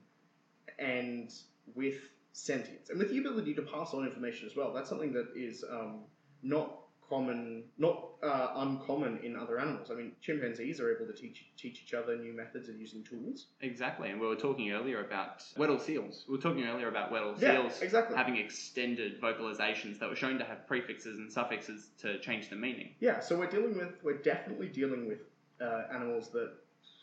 and 0.78 1.32
with 1.74 2.00
sentience 2.32 2.88
and 2.88 2.98
with 2.98 3.10
the 3.10 3.18
ability 3.18 3.52
to 3.54 3.62
pass 3.62 3.92
on 3.92 4.04
information 4.06 4.46
as 4.48 4.56
well. 4.56 4.72
That's 4.72 4.88
something 4.88 5.12
that 5.12 5.28
is 5.36 5.64
um, 5.70 6.00
not 6.42 6.81
common, 7.08 7.64
not 7.78 8.08
uh, 8.22 8.52
uncommon 8.56 9.18
in 9.22 9.36
other 9.36 9.58
animals. 9.58 9.90
I 9.90 9.94
mean, 9.94 10.12
chimpanzees 10.20 10.80
are 10.80 10.94
able 10.94 11.06
to 11.06 11.12
teach 11.12 11.44
teach 11.56 11.82
each 11.84 11.94
other 11.94 12.16
new 12.16 12.32
methods 12.32 12.68
of 12.68 12.76
using 12.80 13.02
tools. 13.04 13.46
Exactly, 13.60 14.10
and 14.10 14.20
we 14.20 14.26
were 14.26 14.36
talking 14.36 14.72
earlier 14.72 15.04
about 15.04 15.44
Weddell 15.56 15.78
seals. 15.78 16.24
We 16.28 16.36
were 16.36 16.42
talking 16.42 16.64
earlier 16.64 16.88
about 16.88 17.12
Weddell 17.12 17.34
Yeah, 17.38 17.60
seals 17.60 17.82
exactly. 17.82 18.16
having 18.16 18.36
extended 18.36 19.20
vocalizations 19.20 19.98
that 19.98 20.08
were 20.08 20.16
shown 20.16 20.38
to 20.38 20.44
have 20.44 20.66
prefixes 20.66 21.18
and 21.18 21.30
suffixes 21.30 21.90
to 22.00 22.18
change 22.20 22.48
the 22.48 22.56
meaning. 22.56 22.94
Yeah, 23.00 23.20
so 23.20 23.38
we're 23.38 23.50
dealing 23.50 23.76
with, 23.76 23.94
we're 24.02 24.18
definitely 24.18 24.68
dealing 24.68 25.06
with 25.06 25.20
uh, 25.60 25.82
animals 25.94 26.30
that 26.30 26.52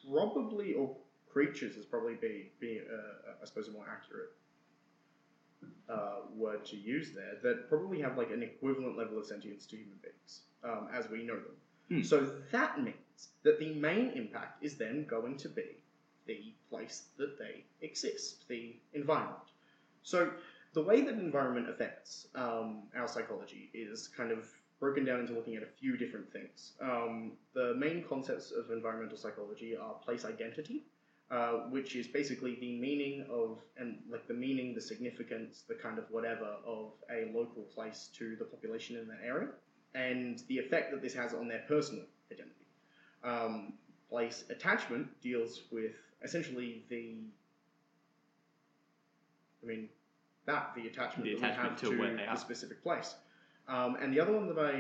probably, 0.10 0.74
or 0.74 0.96
creatures 1.32 1.76
is 1.76 1.86
probably 1.86 2.16
be, 2.16 2.52
be 2.60 2.80
uh, 2.80 3.34
I 3.42 3.46
suppose, 3.46 3.68
a 3.68 3.72
more 3.72 3.86
accurate 3.90 4.30
uh, 5.90 6.22
word 6.36 6.66
to 6.66 6.78
use 6.78 7.12
there, 7.14 7.38
that 7.44 7.70
probably 7.70 8.00
have 8.02 8.18
like 8.18 8.32
an 8.32 8.44
equivalent 8.44 8.98
level 8.98 9.18
of 9.18 9.26
sentience 9.26 9.66
to 9.68 9.76
human 9.76 9.98
beings, 10.02 10.42
um, 10.64 10.88
as 10.94 11.10
we 11.10 11.24
know 11.24 11.36
them. 11.36 11.56
Hmm. 11.90 12.04
So 12.04 12.32
that 12.52 12.82
means 12.82 13.30
that 13.44 13.60
the 13.60 13.74
main 13.74 14.12
impact 14.12 14.64
is 14.64 14.76
then 14.76 15.06
going 15.06 15.38
to 15.38 15.50
be 15.50 15.84
the 16.28 16.54
place 16.70 17.06
that 17.18 17.40
they 17.40 17.64
exist, 17.82 18.48
the 18.48 18.76
environment. 18.94 19.40
So 20.04 20.32
the 20.74 20.84
way 20.84 21.02
that 21.02 21.16
environment 21.16 21.70
affects 21.70 22.28
um, 22.36 22.84
our 22.96 23.08
psychology 23.08 23.72
is 23.74 24.08
kind 24.08 24.32
of 24.32 24.46
broken 24.80 25.04
down 25.04 25.20
into 25.22 25.34
looking 25.34 25.56
at 25.56 25.64
a 25.64 25.72
few 25.80 25.98
different 25.98 26.32
things. 26.32 26.74
Um, 26.82 27.34
the 27.54 27.74
main 27.76 28.04
concepts 28.08 28.52
of 28.52 28.72
environmental 28.72 29.18
psychology 29.18 29.76
are 29.76 29.94
place 29.94 30.24
identity, 30.24 30.84
uh, 31.32 31.70
which 31.70 31.96
is 31.96 32.08
basically 32.08 32.56
the 32.60 32.80
meaning 32.80 33.26
of 33.30 33.60
and 33.78 34.00
like 34.12 34.28
the 34.28 34.34
meaning, 34.34 34.74
the 34.74 34.82
significance, 34.82 35.64
the 35.68 35.76
kind 35.76 36.00
of 36.00 36.06
whatever 36.10 36.56
of 36.66 36.94
a 37.12 37.32
local 37.38 37.64
place 37.64 38.10
to 38.18 38.36
the 38.38 38.46
population 38.46 38.98
in 38.98 39.08
that 39.08 39.20
area, 39.24 39.50
and 39.94 40.44
the 40.48 40.58
effect 40.58 40.92
that 40.92 41.02
this 41.02 41.14
has 41.14 41.34
on 41.34 41.48
their 41.48 41.64
personal 41.68 42.04
identity. 42.32 42.56
Um, 43.24 43.74
place 44.10 44.46
attachment 44.50 45.08
deals 45.22 45.62
with 45.72 45.92
essentially 46.24 46.84
the, 46.90 47.18
I 49.64 49.68
mean, 49.68 49.90
that 50.46 50.72
the 50.76 50.88
attachment 50.88 51.26
The 51.26 51.36
that 51.36 51.52
we 51.52 51.56
have 51.56 51.76
to 51.82 51.92
to 51.92 52.00
where 52.00 52.16
they 52.16 52.26
the 52.26 52.36
specific 52.38 52.82
place. 52.82 53.16
Um, 53.68 53.98
and 54.02 54.12
the 54.12 54.20
other 54.20 54.34
one 54.34 54.48
that 54.48 54.58
I 54.58 54.72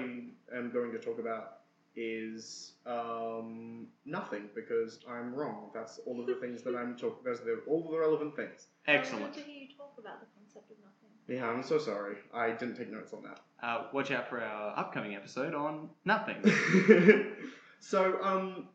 am 0.57 0.71
going 0.71 0.91
to 0.93 0.97
talk 0.97 1.19
about 1.19 1.58
is 1.95 2.73
um, 2.85 3.87
nothing 4.05 4.49
because 4.55 4.99
I'm 5.09 5.33
wrong. 5.33 5.69
That's 5.73 5.99
all 6.05 6.19
of 6.19 6.27
the 6.27 6.35
things 6.41 6.61
that 6.63 6.75
I'm 6.75 6.95
talking. 6.95 7.23
Those 7.23 7.41
are 7.41 7.59
all 7.67 7.85
of 7.85 7.91
the 7.91 7.99
relevant 7.99 8.35
things. 8.35 8.67
I 8.87 8.93
Excellent. 8.93 9.23
wanted 9.23 9.39
to 9.39 9.45
hear 9.45 9.61
you 9.61 9.67
talk 9.75 9.93
about 9.97 10.19
the 10.19 10.27
concept 10.37 10.71
of 10.71 10.77
nothing. 10.77 11.09
Yeah, 11.27 11.47
I'm 11.47 11.63
so 11.63 11.77
sorry. 11.77 12.15
I 12.33 12.51
didn't 12.51 12.75
take 12.75 12.91
notes 12.91 13.13
on 13.13 13.23
that. 13.23 13.39
Uh, 13.61 13.83
watch 13.93 14.09
out 14.11 14.27
for 14.29 14.41
our 14.41 14.77
upcoming 14.77 15.15
episode 15.15 15.53
on 15.53 15.89
nothing. 16.05 16.37
so, 17.79 18.17
um, 18.23 18.67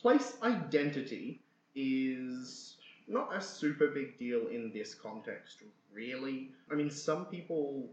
place 0.00 0.36
identity 0.42 1.42
is 1.74 2.76
not 3.08 3.34
a 3.34 3.40
super 3.40 3.88
big 3.88 4.16
deal 4.18 4.46
in 4.48 4.70
this 4.72 4.94
context, 4.94 5.62
really. 5.92 6.52
I 6.70 6.74
mean, 6.74 6.90
some 6.90 7.26
people, 7.26 7.90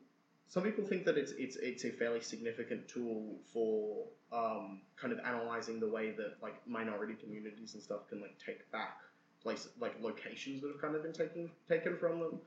some 0.47 0.63
people 0.63 0.85
think 0.85 1.05
that 1.05 1.17
it's 1.17 1.31
it's 1.33 1.55
it's 1.57 1.85
a 1.85 1.91
fairly 1.91 2.21
significant 2.21 2.87
tool 2.87 3.39
for 3.51 4.05
um, 4.31 4.81
kind 4.95 5.11
of 5.11 5.19
analyzing 5.25 5.79
the 5.79 5.87
way 5.87 6.11
that 6.11 6.35
like 6.41 6.55
minority 6.67 7.15
communities 7.15 7.73
and 7.73 7.81
stuff 7.81 8.07
can 8.09 8.21
like 8.21 8.37
take 8.43 8.69
back 8.71 8.99
places, 9.41 9.71
like 9.79 9.95
locations 10.01 10.61
that 10.61 10.69
have 10.71 10.81
kind 10.81 10.95
of 10.95 11.03
been 11.03 11.13
taken 11.13 11.49
taken 11.67 11.97
from 11.97 12.19
them, 12.19 12.39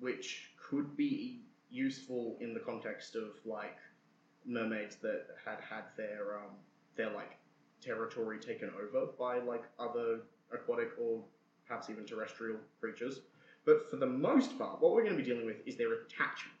which 0.00 0.50
could 0.68 0.96
be 0.96 1.42
useful 1.70 2.36
in 2.40 2.54
the 2.54 2.60
context 2.60 3.16
of 3.16 3.30
like 3.44 3.78
mermaids 4.44 4.96
that 4.96 5.26
had 5.44 5.58
had 5.60 5.84
their 5.96 6.36
um, 6.38 6.56
their 6.96 7.10
like 7.10 7.38
territory 7.80 8.38
taken 8.38 8.70
over 8.70 9.06
by 9.18 9.38
like 9.38 9.64
other 9.78 10.20
aquatic 10.52 10.90
or 11.00 11.22
perhaps 11.66 11.88
even 11.88 12.04
terrestrial 12.04 12.58
creatures. 12.80 13.20
But 13.64 13.88
for 13.90 13.96
the 13.96 14.06
most 14.06 14.58
part, 14.58 14.82
what 14.82 14.92
we're 14.92 15.04
going 15.04 15.16
to 15.16 15.22
be 15.22 15.28
dealing 15.28 15.46
with 15.46 15.56
is 15.66 15.76
their 15.76 15.92
attachment 15.94 16.58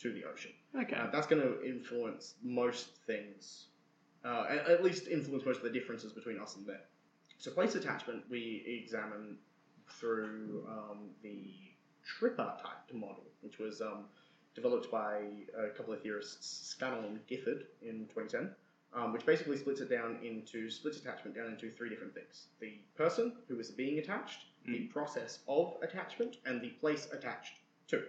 to 0.00 0.12
the 0.12 0.24
ocean. 0.24 0.52
Okay. 0.80 0.96
Uh, 0.96 1.08
that's 1.10 1.26
going 1.26 1.42
to 1.42 1.64
influence 1.64 2.34
most 2.42 2.88
things, 3.06 3.66
uh, 4.24 4.46
at, 4.48 4.68
at 4.68 4.84
least 4.84 5.08
influence 5.08 5.44
most 5.44 5.58
of 5.58 5.64
the 5.64 5.70
differences 5.70 6.12
between 6.12 6.38
us 6.38 6.56
and 6.56 6.66
them. 6.66 6.80
So 7.38 7.50
place 7.50 7.74
attachment 7.74 8.24
we 8.28 8.64
examine 8.82 9.38
through 9.90 10.66
um, 10.68 11.10
the 11.22 11.54
tripartite 12.04 12.92
model, 12.92 13.24
which 13.42 13.58
was 13.58 13.80
um, 13.80 14.04
developed 14.54 14.90
by 14.90 15.22
a 15.56 15.68
couple 15.76 15.94
of 15.94 16.02
theorists, 16.02 16.68
Scannell 16.68 17.04
and 17.04 17.24
Gifford, 17.26 17.66
in 17.82 18.08
2010, 18.14 18.50
um, 18.94 19.12
which 19.12 19.24
basically 19.24 19.56
splits 19.56 19.80
it 19.80 19.90
down 19.90 20.18
into 20.22 20.70
splits 20.70 20.98
attachment 20.98 21.36
down 21.36 21.46
into 21.46 21.70
three 21.70 21.88
different 21.88 22.14
things: 22.14 22.46
the 22.60 22.78
person 22.96 23.32
who 23.46 23.60
is 23.60 23.70
being 23.70 23.98
attached, 23.98 24.46
the 24.66 24.80
process 24.86 25.40
of 25.46 25.76
attachment, 25.82 26.38
and 26.46 26.60
the 26.60 26.70
place 26.70 27.08
attached 27.12 27.54
to. 27.88 28.02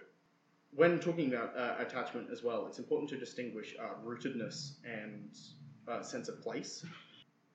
When 0.74 1.00
talking 1.00 1.34
about 1.34 1.56
uh, 1.56 1.74
attachment 1.78 2.30
as 2.30 2.42
well, 2.42 2.66
it's 2.66 2.78
important 2.78 3.10
to 3.10 3.16
distinguish 3.18 3.74
uh, 3.78 3.94
rootedness 4.04 4.74
and 4.84 5.30
uh, 5.88 6.02
sense 6.02 6.28
of 6.28 6.40
place, 6.40 6.84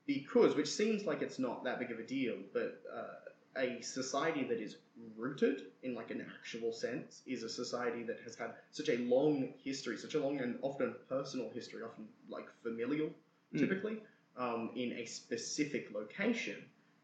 because 0.06 0.56
which 0.56 0.68
seems 0.70 1.06
like 1.06 1.22
it's 1.22 1.40
not 1.40 1.64
that 1.64 1.80
big 1.80 1.92
of 1.92 2.00
a 2.00 2.04
deal, 2.04 2.36
but 2.54 2.82
uh, 2.94 3.60
a 3.62 3.82
society 3.82 4.44
that 4.44 4.60
is 4.60 4.78
rooted 5.16 5.68
in 5.84 5.96
like 5.96 6.12
an 6.12 6.26
actual 6.38 6.74
sense 6.74 7.22
is 7.26 7.44
a 7.44 7.50
society 7.50 8.04
that 8.04 8.20
has 8.24 8.36
had 8.36 8.52
such 8.72 8.90
a 8.90 8.98
long 8.98 9.54
history, 9.64 9.98
such 9.98 10.16
a 10.16 10.20
long 10.20 10.40
and 10.42 10.60
often 10.62 10.94
personal 11.08 11.50
history, 11.50 11.82
often 11.84 12.08
like 12.30 12.48
familial, 12.64 13.10
Mm. 13.54 13.60
typically, 13.60 14.02
um, 14.38 14.72
in 14.76 14.92
a 14.94 15.06
specific 15.06 15.94
location. 15.94 16.58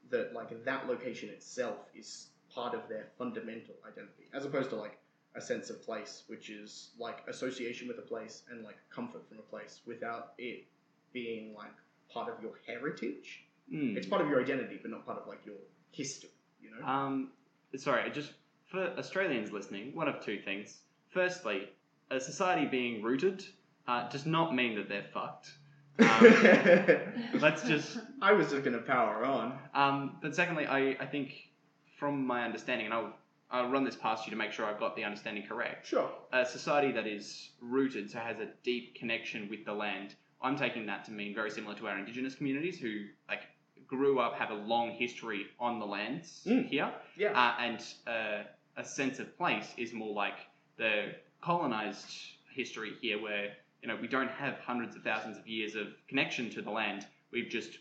That 0.09 0.33
like 0.33 0.65
that 0.65 0.87
location 0.87 1.29
itself 1.29 1.77
is 1.95 2.27
part 2.53 2.73
of 2.75 2.89
their 2.89 3.07
fundamental 3.17 3.75
identity, 3.87 4.25
as 4.33 4.43
opposed 4.43 4.69
to 4.71 4.75
like 4.75 4.97
a 5.35 5.41
sense 5.41 5.69
of 5.69 5.81
place, 5.81 6.23
which 6.27 6.49
is 6.49 6.91
like 6.99 7.19
association 7.27 7.87
with 7.87 7.97
a 7.99 8.01
place 8.01 8.43
and 8.51 8.63
like 8.63 8.77
comfort 8.93 9.27
from 9.27 9.39
a 9.39 9.43
place, 9.43 9.81
without 9.85 10.33
it 10.37 10.65
being 11.13 11.53
like 11.55 11.73
part 12.13 12.29
of 12.31 12.41
your 12.41 12.53
heritage. 12.67 13.43
Hmm. 13.69 13.95
It's 13.95 14.07
part 14.07 14.21
of 14.21 14.29
your 14.29 14.41
identity, 14.41 14.79
but 14.81 14.91
not 14.91 15.05
part 15.05 15.19
of 15.19 15.27
like 15.27 15.45
your 15.45 15.55
history. 15.91 16.29
You 16.61 16.71
know. 16.71 16.85
Um, 16.85 17.31
sorry, 17.77 18.09
just 18.11 18.33
for 18.67 18.87
Australians 18.97 19.51
listening, 19.51 19.95
one 19.95 20.07
of 20.07 20.23
two 20.23 20.39
things. 20.39 20.79
Firstly, 21.09 21.69
a 22.09 22.19
society 22.19 22.65
being 22.65 23.01
rooted 23.01 23.43
uh, 23.87 24.09
does 24.09 24.25
not 24.25 24.55
mean 24.55 24.75
that 24.75 24.89
they're 24.89 25.05
fucked. 25.13 25.51
Um, 25.99 27.33
let's 27.39 27.63
just. 27.63 27.99
I 28.21 28.33
was 28.33 28.49
just 28.49 28.63
gonna 28.63 28.79
power 28.79 29.25
on. 29.25 29.57
Um, 29.73 30.17
but 30.21 30.35
secondly, 30.35 30.65
I, 30.65 30.97
I 30.99 31.05
think 31.05 31.49
from 31.97 32.25
my 32.25 32.43
understanding, 32.43 32.87
and 32.87 32.93
I'll, 32.93 33.13
I'll 33.51 33.69
run 33.69 33.83
this 33.83 33.95
past 33.95 34.25
you 34.25 34.31
to 34.31 34.37
make 34.37 34.51
sure 34.51 34.65
I've 34.65 34.79
got 34.79 34.95
the 34.95 35.03
understanding 35.03 35.43
correct. 35.47 35.85
Sure. 35.87 36.09
A 36.31 36.45
society 36.45 36.91
that 36.93 37.05
is 37.07 37.49
rooted, 37.59 38.09
so 38.09 38.19
has 38.19 38.39
a 38.39 38.47
deep 38.63 38.95
connection 38.95 39.49
with 39.49 39.65
the 39.65 39.73
land. 39.73 40.15
I'm 40.41 40.55
taking 40.57 40.85
that 40.87 41.03
to 41.05 41.11
mean 41.11 41.35
very 41.35 41.51
similar 41.51 41.75
to 41.75 41.87
our 41.87 41.97
indigenous 41.99 42.33
communities 42.35 42.79
who 42.79 43.05
like 43.27 43.41
grew 43.87 44.19
up, 44.19 44.35
have 44.35 44.51
a 44.51 44.55
long 44.55 44.91
history 44.91 45.47
on 45.59 45.79
the 45.79 45.85
lands 45.85 46.43
Mm. 46.47 46.65
here, 46.67 46.91
Yeah. 47.17 47.31
uh, 47.39 47.61
and 47.61 47.83
uh, 48.07 48.43
a 48.77 48.85
sense 48.85 49.19
of 49.19 49.37
place 49.37 49.73
is 49.77 49.91
more 49.93 50.13
like 50.13 50.37
the 50.77 51.13
colonized 51.41 52.09
history 52.55 52.93
here, 53.01 53.21
where 53.21 53.51
you 53.81 53.87
know 53.89 53.97
we 54.01 54.07
don't 54.07 54.29
have 54.31 54.57
hundreds 54.59 54.95
of 54.95 55.03
thousands 55.03 55.37
of 55.37 55.45
years 55.47 55.75
of 55.75 55.87
connection 56.07 56.49
to 56.51 56.61
the 56.61 56.71
land. 56.71 57.05
We've 57.31 57.49
just 57.49 57.77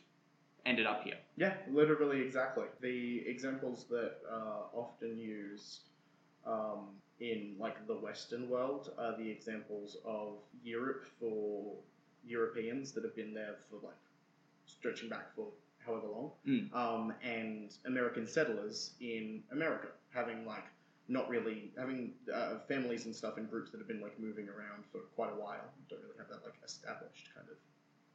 ended 0.66 0.86
up 0.86 1.04
here. 1.04 1.16
Yeah, 1.36 1.54
literally 1.70 2.20
exactly. 2.20 2.66
The 2.80 3.24
examples 3.26 3.86
that 3.90 4.16
are 4.30 4.64
often 4.72 5.18
used 5.18 5.80
um, 6.46 6.88
in 7.20 7.56
like 7.58 7.86
the 7.86 7.94
Western 7.94 8.48
world 8.48 8.92
are 8.98 9.16
the 9.16 9.28
examples 9.28 9.96
of 10.04 10.38
Europe 10.64 11.04
for 11.18 11.74
Europeans 12.24 12.92
that 12.92 13.04
have 13.04 13.16
been 13.16 13.34
there 13.34 13.56
for 13.68 13.76
like 13.86 13.96
stretching 14.66 15.08
back 15.08 15.34
for 15.34 15.48
however 15.84 16.08
long, 16.08 16.30
Mm. 16.46 16.72
um, 16.74 17.14
and 17.22 17.74
American 17.86 18.26
settlers 18.26 18.92
in 19.00 19.42
America 19.50 19.88
having 20.10 20.44
like 20.46 20.64
not 21.08 21.28
really 21.28 21.72
having 21.76 22.12
uh, 22.32 22.58
families 22.68 23.06
and 23.06 23.16
stuff 23.16 23.36
in 23.38 23.46
groups 23.46 23.70
that 23.72 23.78
have 23.78 23.88
been 23.88 24.00
like 24.00 24.18
moving 24.20 24.48
around 24.48 24.84
for 24.92 25.00
quite 25.16 25.32
a 25.32 25.36
while. 25.36 25.64
Don't 25.88 26.00
really 26.02 26.18
have 26.18 26.28
that 26.28 26.44
like 26.44 26.54
established 26.64 27.30
kind 27.34 27.48
of 27.48 27.56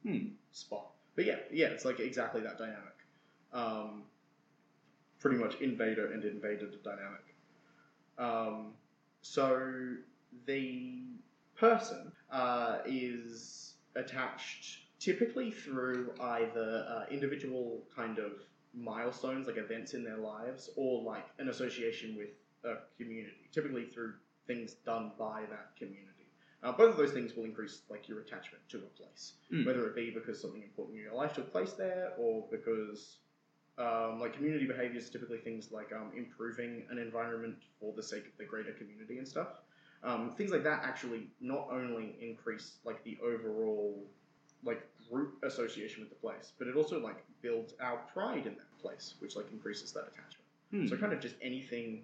Hmm. 0.02 0.28
spot. 0.52 0.92
But 1.16 1.24
yeah, 1.24 1.36
yeah, 1.50 1.68
it's 1.68 1.84
like 1.84 1.98
exactly 1.98 2.42
that 2.42 2.58
dynamic. 2.58 2.94
Um, 3.52 4.04
pretty 5.18 5.38
much 5.38 5.56
invader 5.60 6.12
and 6.12 6.22
invaded 6.24 6.82
dynamic. 6.82 7.34
Um, 8.18 8.74
so 9.22 9.96
the 10.46 11.02
person 11.56 12.12
uh, 12.30 12.78
is 12.86 13.74
attached 13.96 14.80
typically 15.00 15.50
through 15.50 16.12
either 16.20 16.86
uh, 16.88 17.12
individual 17.12 17.82
kind 17.94 18.18
of 18.18 18.32
milestones, 18.74 19.46
like 19.46 19.56
events 19.56 19.94
in 19.94 20.04
their 20.04 20.18
lives, 20.18 20.70
or 20.76 21.02
like 21.02 21.26
an 21.38 21.48
association 21.48 22.16
with 22.16 22.28
a 22.64 22.76
community, 22.98 23.48
typically 23.52 23.86
through 23.86 24.14
things 24.46 24.74
done 24.84 25.12
by 25.18 25.42
that 25.50 25.74
community. 25.76 26.15
Uh, 26.66 26.72
both 26.72 26.90
of 26.90 26.96
those 26.96 27.12
things 27.12 27.36
will 27.36 27.44
increase 27.44 27.82
like 27.88 28.08
your 28.08 28.18
attachment 28.20 28.60
to 28.68 28.78
a 28.78 29.00
place, 29.00 29.34
Mm. 29.52 29.64
whether 29.64 29.86
it 29.86 29.94
be 29.94 30.10
because 30.10 30.40
something 30.40 30.62
important 30.62 30.96
in 30.98 31.04
your 31.04 31.14
life 31.14 31.32
took 31.32 31.52
place 31.52 31.74
there, 31.74 32.12
or 32.18 32.44
because 32.50 33.18
um, 33.78 34.18
like 34.18 34.32
community 34.32 34.66
behaviors, 34.66 35.08
typically 35.08 35.38
things 35.38 35.70
like 35.70 35.92
um, 35.92 36.10
improving 36.16 36.84
an 36.90 36.98
environment 36.98 37.56
for 37.78 37.92
the 37.94 38.02
sake 38.02 38.26
of 38.26 38.36
the 38.36 38.44
greater 38.44 38.72
community 38.72 39.18
and 39.18 39.28
stuff. 39.28 39.60
Um, 40.02 40.34
things 40.34 40.50
like 40.50 40.64
that 40.64 40.82
actually 40.82 41.28
not 41.40 41.68
only 41.70 42.16
increase 42.20 42.78
like 42.84 43.04
the 43.04 43.16
overall 43.22 44.04
like 44.64 44.82
group 45.08 45.34
association 45.44 46.00
with 46.00 46.08
the 46.08 46.16
place, 46.16 46.52
but 46.58 46.66
it 46.66 46.74
also 46.74 46.98
like 47.00 47.24
builds 47.42 47.74
our 47.80 47.98
pride 48.12 48.46
in 48.46 48.54
that 48.56 48.78
place, 48.82 49.14
which 49.20 49.36
like 49.36 49.46
increases 49.52 49.92
that 49.92 50.08
attachment. 50.08 50.46
Hmm. 50.72 50.86
So 50.88 50.96
kind 50.96 51.12
of 51.12 51.20
just 51.20 51.36
anything 51.40 52.02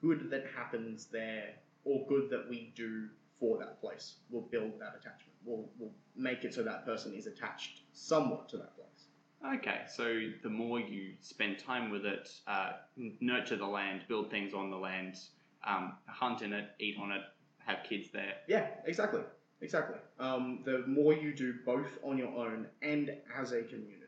good 0.00 0.30
that 0.30 0.44
happens 0.54 1.06
there 1.06 1.54
or 1.84 2.06
good 2.06 2.30
that 2.30 2.48
we 2.48 2.72
do 2.76 3.08
for 3.38 3.58
that 3.58 3.80
place 3.80 4.16
We'll 4.30 4.42
build 4.42 4.72
that 4.80 4.94
attachment. 5.00 5.32
Will 5.44 5.70
will 5.78 5.92
make 6.16 6.44
it 6.44 6.54
so 6.54 6.62
that 6.62 6.84
person 6.84 7.14
is 7.14 7.26
attached 7.26 7.80
somewhat 7.92 8.48
to 8.50 8.56
that 8.58 8.74
place. 8.76 9.58
Okay, 9.58 9.82
so 9.88 10.30
the 10.42 10.48
more 10.48 10.80
you 10.80 11.12
spend 11.20 11.58
time 11.58 11.90
with 11.90 12.06
it, 12.06 12.30
uh, 12.46 12.72
nurture 13.20 13.56
the 13.56 13.66
land, 13.66 14.02
build 14.08 14.30
things 14.30 14.54
on 14.54 14.70
the 14.70 14.76
land, 14.76 15.18
um, 15.66 15.92
hunt 16.06 16.40
in 16.40 16.54
it, 16.54 16.70
eat 16.78 16.96
on 16.98 17.10
it, 17.12 17.20
have 17.58 17.78
kids 17.86 18.08
there. 18.10 18.36
Yeah, 18.48 18.68
exactly. 18.86 19.20
Exactly. 19.60 19.98
Um, 20.18 20.60
the 20.64 20.84
more 20.86 21.12
you 21.12 21.34
do 21.34 21.54
both 21.66 21.98
on 22.02 22.16
your 22.16 22.28
own 22.28 22.66
and 22.82 23.10
as 23.38 23.52
a 23.52 23.62
community, 23.62 24.00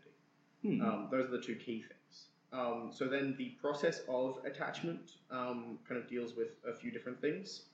Hmm. 0.63 0.81
um, 0.81 1.09
those 1.11 1.27
are 1.27 1.33
the 1.33 1.41
two 1.41 1.57
key 1.57 1.83
things. 1.83 2.29
Um, 2.53 2.91
so 2.93 3.07
then 3.07 3.35
the 3.37 3.51
process 3.61 4.03
of 4.09 4.39
attachment 4.45 5.13
um, 5.31 5.79
kind 5.87 6.01
of 6.01 6.09
deals 6.09 6.35
with 6.35 6.53
a 6.67 6.75
few 6.75 6.91
different 6.91 7.21
things. 7.21 7.67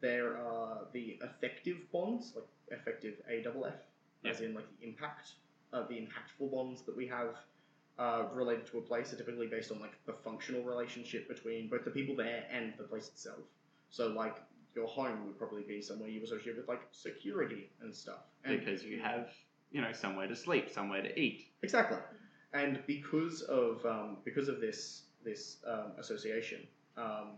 There 0.00 0.36
are 0.36 0.86
the 0.92 1.18
affective 1.22 1.78
bonds, 1.92 2.32
like 2.34 2.80
affective 2.80 3.14
AFF, 3.28 3.74
as 4.24 4.40
in 4.40 4.54
like 4.54 4.66
the 4.78 4.86
impact, 4.86 5.32
uh, 5.72 5.86
the 5.88 5.94
impactful 5.94 6.50
bonds 6.50 6.82
that 6.82 6.96
we 6.96 7.06
have 7.06 7.36
uh, 7.98 8.24
related 8.32 8.66
to 8.66 8.78
a 8.78 8.80
place 8.80 9.12
are 9.12 9.16
typically 9.16 9.46
based 9.46 9.72
on 9.72 9.80
like 9.80 9.98
the 10.06 10.12
functional 10.12 10.62
relationship 10.62 11.28
between 11.28 11.68
both 11.68 11.84
the 11.84 11.90
people 11.90 12.14
there 12.14 12.44
and 12.50 12.72
the 12.78 12.84
place 12.84 13.08
itself. 13.08 13.40
So 13.90 14.08
like 14.08 14.36
your 14.74 14.86
home 14.86 15.26
would 15.26 15.38
probably 15.38 15.62
be 15.62 15.82
somewhere 15.82 16.08
you 16.08 16.22
associate 16.22 16.56
with 16.56 16.68
like 16.68 16.82
security 16.92 17.70
and 17.80 17.94
stuff. 17.94 18.20
And 18.44 18.60
because 18.60 18.84
you 18.84 19.00
have, 19.00 19.30
you 19.72 19.80
know, 19.80 19.92
somewhere 19.92 20.28
to 20.28 20.36
sleep, 20.36 20.70
somewhere 20.70 21.02
to 21.02 21.20
eat. 21.20 21.48
Exactly, 21.62 21.98
and 22.52 22.80
because 22.86 23.42
of 23.42 23.84
um, 23.84 24.18
because 24.24 24.48
of 24.48 24.60
this 24.60 25.02
this 25.24 25.56
um, 25.66 25.92
association 25.98 26.60
um, 26.96 27.32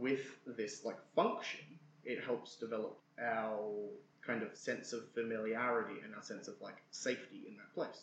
with 0.00 0.38
this 0.56 0.84
like 0.84 0.98
function, 1.14 1.60
it 2.04 2.24
helps 2.24 2.56
develop 2.56 2.98
our 3.22 3.88
kind 4.26 4.42
of 4.42 4.56
sense 4.56 4.92
of 4.92 5.10
familiarity 5.12 6.00
and 6.04 6.14
our 6.14 6.22
sense 6.22 6.48
of 6.48 6.54
like 6.60 6.76
safety 6.90 7.44
in 7.48 7.56
that 7.56 7.72
place. 7.74 8.02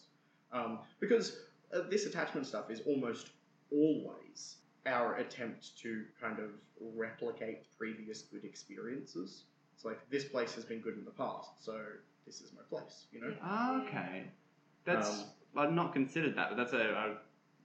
Um, 0.52 0.80
because 1.00 1.38
uh, 1.74 1.82
this 1.90 2.06
attachment 2.06 2.46
stuff 2.48 2.70
is 2.70 2.82
almost 2.86 3.30
always 3.72 4.58
our 4.86 5.18
attempt 5.18 5.78
to 5.82 6.06
kind 6.20 6.40
of 6.40 6.50
replicate 6.96 7.66
previous 7.78 8.22
good 8.22 8.44
experiences. 8.44 9.44
It's 9.76 9.86
like 9.86 10.00
this 10.10 10.26
place 10.26 10.56
has 10.56 10.66
been 10.66 10.80
good 10.80 10.98
in 10.98 11.06
the 11.06 11.12
past, 11.12 11.52
so 11.64 11.80
this 12.26 12.42
is 12.42 12.52
my 12.54 12.64
place, 12.70 13.06
you 13.12 13.22
know. 13.22 13.34
Okay. 13.88 14.24
That's 14.86 15.10
Um, 15.10 15.26
I've 15.58 15.72
not 15.74 15.94
considered 15.94 16.36
that, 16.36 16.50
but 16.50 16.58
that's 16.58 16.74
a, 16.74 16.78
a 16.80 17.18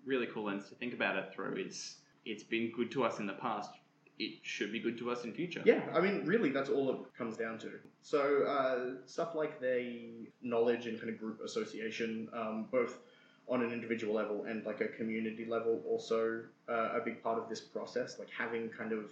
really 0.05 0.27
cool 0.27 0.45
lens 0.45 0.69
to 0.69 0.75
think 0.75 0.95
about 0.95 1.17
it 1.17 1.33
through. 1.33 1.57
It's 1.57 1.97
it's 2.25 2.43
been 2.43 2.73
good 2.73 2.91
to 2.93 3.05
us 3.05 3.19
in 3.19 3.27
the 3.27 3.35
past. 3.35 3.71
It 4.19 4.39
should 4.43 4.71
be 4.71 4.79
good 4.79 4.97
to 4.99 5.11
us 5.11 5.25
in 5.25 5.33
future. 5.33 5.63
Yeah, 5.65 5.83
I 5.93 6.01
mean, 6.01 6.25
really, 6.25 6.51
that's 6.51 6.71
all 6.71 6.91
it 6.91 6.99
comes 7.19 7.37
down 7.37 7.59
to. 7.61 7.71
So, 8.03 8.45
uh, 8.45 9.07
stuff 9.07 9.35
like 9.35 9.61
the 9.61 10.29
knowledge 10.41 10.87
and 10.87 10.99
kind 10.99 11.11
of 11.13 11.19
group 11.19 11.41
association, 11.45 12.29
um, 12.33 12.69
both 12.71 12.99
on 13.49 13.63
an 13.63 13.73
individual 13.73 14.15
level 14.15 14.45
and 14.45 14.65
like 14.65 14.81
a 14.81 14.89
community 14.89 15.45
level, 15.45 15.83
also 15.87 16.43
uh, 16.69 16.91
a 16.95 17.01
big 17.05 17.23
part 17.23 17.39
of 17.39 17.49
this 17.49 17.61
process. 17.61 18.19
Like 18.19 18.31
having 18.31 18.69
kind 18.69 18.93
of 18.93 19.11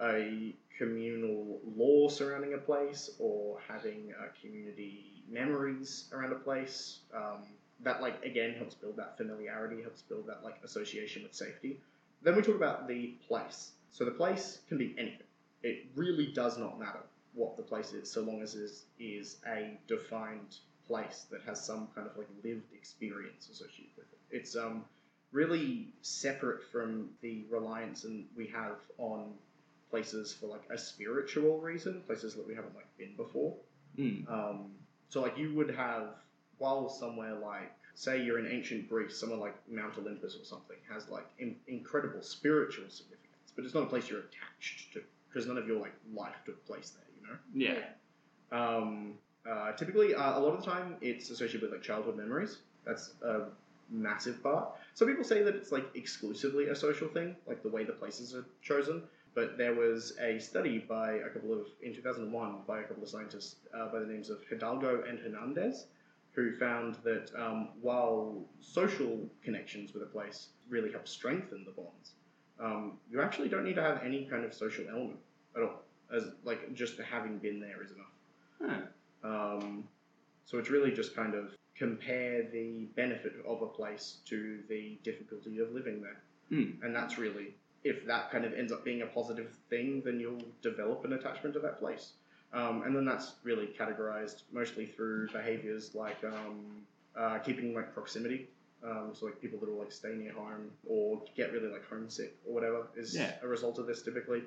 a 0.00 0.54
communal 0.78 1.60
lore 1.76 2.08
surrounding 2.08 2.54
a 2.54 2.58
place 2.58 3.10
or 3.18 3.58
having 3.66 4.12
uh, 4.18 4.26
community 4.40 5.24
memories 5.28 6.08
around 6.12 6.32
a 6.32 6.36
place. 6.36 7.00
Um, 7.12 7.42
that 7.80 8.00
like 8.00 8.24
again 8.24 8.54
helps 8.54 8.74
build 8.74 8.96
that 8.96 9.16
familiarity, 9.16 9.82
helps 9.82 10.02
build 10.02 10.26
that 10.26 10.42
like 10.42 10.56
association 10.64 11.22
with 11.22 11.34
safety. 11.34 11.80
Then 12.22 12.34
we 12.36 12.42
talk 12.42 12.56
about 12.56 12.88
the 12.88 13.14
place. 13.28 13.72
So 13.90 14.04
the 14.04 14.10
place 14.12 14.60
can 14.68 14.78
be 14.78 14.94
anything. 14.98 15.26
It 15.62 15.86
really 15.94 16.26
does 16.26 16.58
not 16.58 16.78
matter 16.78 17.00
what 17.34 17.56
the 17.56 17.62
place 17.62 17.92
is, 17.92 18.10
so 18.10 18.22
long 18.22 18.42
as 18.42 18.54
it 18.54 18.70
is, 18.98 19.36
a 19.46 19.78
defined 19.86 20.56
place 20.86 21.26
that 21.30 21.42
has 21.42 21.64
some 21.64 21.88
kind 21.94 22.06
of 22.06 22.16
like 22.16 22.28
lived 22.42 22.72
experience 22.72 23.48
associated 23.48 23.92
with 23.96 24.06
it. 24.12 24.36
It's 24.36 24.56
um 24.56 24.84
really 25.32 25.88
separate 26.00 26.62
from 26.72 27.10
the 27.20 27.44
reliance 27.50 28.04
and 28.04 28.26
we 28.36 28.46
have 28.46 28.76
on 28.96 29.34
places 29.90 30.32
for 30.32 30.46
like 30.46 30.62
a 30.70 30.78
spiritual 30.78 31.60
reason, 31.60 32.02
places 32.06 32.34
that 32.34 32.46
we 32.46 32.54
haven't 32.54 32.74
like 32.74 32.86
been 32.96 33.14
before. 33.16 33.54
Mm. 33.98 34.30
Um, 34.30 34.70
so 35.08 35.20
like 35.22 35.36
you 35.36 35.54
would 35.54 35.74
have, 35.74 36.14
while 36.58 36.88
somewhere 36.88 37.34
like, 37.34 37.72
say 37.94 38.22
you're 38.22 38.38
in 38.38 38.46
ancient 38.46 38.88
Greece, 38.88 39.18
somewhere 39.18 39.38
like 39.38 39.56
Mount 39.68 39.98
Olympus 39.98 40.36
or 40.36 40.44
something 40.44 40.76
has 40.92 41.08
like 41.08 41.26
in- 41.38 41.56
incredible 41.66 42.22
spiritual 42.22 42.88
significance, 42.88 43.17
but 43.58 43.64
it's 43.64 43.74
not 43.74 43.82
a 43.82 43.86
place 43.86 44.08
you're 44.08 44.20
attached 44.20 44.92
to 44.92 45.02
because 45.28 45.48
none 45.48 45.58
of 45.58 45.66
your 45.66 45.80
like 45.80 45.94
life 46.14 46.36
took 46.46 46.64
place 46.64 46.90
there, 46.90 47.08
you 47.16 47.26
know. 47.26 47.72
Yeah. 47.72 48.56
Um, 48.56 49.14
uh, 49.50 49.72
typically, 49.72 50.14
uh, 50.14 50.38
a 50.38 50.40
lot 50.40 50.54
of 50.54 50.64
the 50.64 50.70
time, 50.70 50.94
it's 51.00 51.30
associated 51.30 51.62
with 51.62 51.72
like 51.72 51.82
childhood 51.82 52.16
memories. 52.16 52.58
That's 52.86 53.14
a 53.20 53.46
massive 53.90 54.40
part. 54.44 54.76
Some 54.94 55.08
people 55.08 55.24
say 55.24 55.42
that 55.42 55.56
it's 55.56 55.72
like 55.72 55.86
exclusively 55.96 56.68
a 56.68 56.76
social 56.76 57.08
thing, 57.08 57.34
like 57.48 57.64
the 57.64 57.68
way 57.68 57.82
the 57.82 57.94
places 57.94 58.32
are 58.32 58.44
chosen. 58.62 59.02
But 59.34 59.58
there 59.58 59.74
was 59.74 60.16
a 60.20 60.38
study 60.38 60.78
by 60.78 61.14
a 61.14 61.28
couple 61.28 61.52
of 61.52 61.66
in 61.82 61.92
2001 61.92 62.58
by 62.64 62.78
a 62.78 62.84
couple 62.84 63.02
of 63.02 63.08
scientists 63.08 63.56
uh, 63.76 63.90
by 63.90 63.98
the 63.98 64.06
names 64.06 64.30
of 64.30 64.38
Hidalgo 64.48 65.02
and 65.02 65.18
Hernandez, 65.18 65.86
who 66.30 66.52
found 66.52 66.94
that 67.02 67.32
um, 67.36 67.70
while 67.80 68.44
social 68.60 69.28
connections 69.42 69.94
with 69.94 70.04
a 70.04 70.06
place 70.06 70.50
really 70.68 70.92
help 70.92 71.08
strengthen 71.08 71.64
the 71.64 71.72
bonds, 71.72 72.12
um, 72.60 72.98
you 73.10 73.20
actually 73.20 73.48
don't 73.48 73.64
need 73.64 73.76
to 73.76 73.82
have 73.82 74.00
any 74.04 74.24
kind 74.24 74.44
of 74.44 74.52
social 74.52 74.84
element 74.90 75.18
at 75.56 75.62
all. 75.62 75.82
As 76.14 76.24
like 76.44 76.74
just 76.74 76.98
having 76.98 77.38
been 77.38 77.60
there 77.60 77.82
is 77.82 77.90
enough. 77.92 78.86
Huh. 79.22 79.28
Um, 79.28 79.84
so 80.44 80.58
it's 80.58 80.70
really 80.70 80.90
just 80.90 81.14
kind 81.14 81.34
of 81.34 81.50
compare 81.76 82.44
the 82.50 82.88
benefit 82.96 83.34
of 83.46 83.62
a 83.62 83.66
place 83.66 84.18
to 84.26 84.60
the 84.68 84.98
difficulty 85.04 85.58
of 85.58 85.72
living 85.72 86.02
there. 86.02 86.22
Hmm. 86.48 86.82
And 86.82 86.94
that's 86.94 87.18
really, 87.18 87.54
if 87.84 88.06
that 88.06 88.30
kind 88.30 88.44
of 88.44 88.54
ends 88.54 88.72
up 88.72 88.84
being 88.84 89.02
a 89.02 89.06
positive 89.06 89.56
thing, 89.68 90.02
then 90.04 90.18
you'll 90.18 90.42
develop 90.62 91.04
an 91.04 91.12
attachment 91.12 91.54
to 91.54 91.60
that 91.60 91.78
place. 91.78 92.12
Um, 92.52 92.82
and 92.84 92.96
then 92.96 93.04
that's 93.04 93.34
really 93.44 93.68
categorized 93.78 94.44
mostly 94.50 94.86
through 94.86 95.28
behaviors 95.28 95.94
like 95.94 96.16
um, 96.24 96.64
uh, 97.16 97.38
keeping 97.38 97.74
like 97.74 97.92
proximity. 97.92 98.48
Um, 98.84 99.10
so 99.12 99.26
like 99.26 99.40
people 99.40 99.58
that 99.58 99.68
will 99.68 99.78
like 99.78 99.90
stay 99.92 100.10
near 100.14 100.32
home 100.32 100.70
or 100.86 101.22
get 101.36 101.52
really 101.52 101.68
like 101.68 101.84
homesick 101.88 102.36
or 102.46 102.54
whatever 102.54 102.86
is 102.96 103.14
Yeah. 103.16 103.32
a 103.42 103.46
result 103.48 103.78
of 103.78 103.86
this 103.86 104.02
typically. 104.02 104.42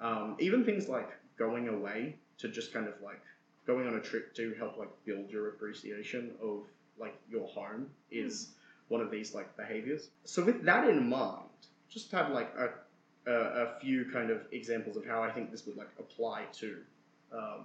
Um, 0.00 0.36
even 0.38 0.64
things 0.64 0.88
like 0.88 1.10
going 1.36 1.68
away 1.68 2.16
to 2.38 2.48
just 2.48 2.72
kind 2.72 2.86
of 2.86 2.94
like 3.02 3.20
going 3.66 3.86
on 3.88 3.94
a 3.94 4.00
trip 4.00 4.34
to 4.34 4.54
help 4.54 4.76
like 4.78 4.90
build 5.04 5.30
your 5.30 5.48
appreciation 5.48 6.30
of 6.40 6.62
like 6.98 7.14
your 7.30 7.46
home 7.48 7.88
is 8.10 8.50
one 8.88 9.00
of 9.00 9.10
these 9.10 9.34
like 9.34 9.56
behaviors. 9.56 10.10
So 10.24 10.44
with 10.44 10.62
that 10.64 10.88
in 10.88 11.08
mind, 11.08 11.48
just 11.88 12.10
have 12.12 12.30
like 12.30 12.52
a, 12.56 12.70
a, 13.30 13.34
a 13.34 13.80
few 13.80 14.04
kind 14.12 14.30
of 14.30 14.42
examples 14.52 14.96
of 14.96 15.04
how 15.06 15.22
I 15.22 15.30
think 15.30 15.50
this 15.50 15.66
would 15.66 15.76
like 15.76 15.90
apply 15.98 16.44
to 16.60 16.78
um, 17.32 17.64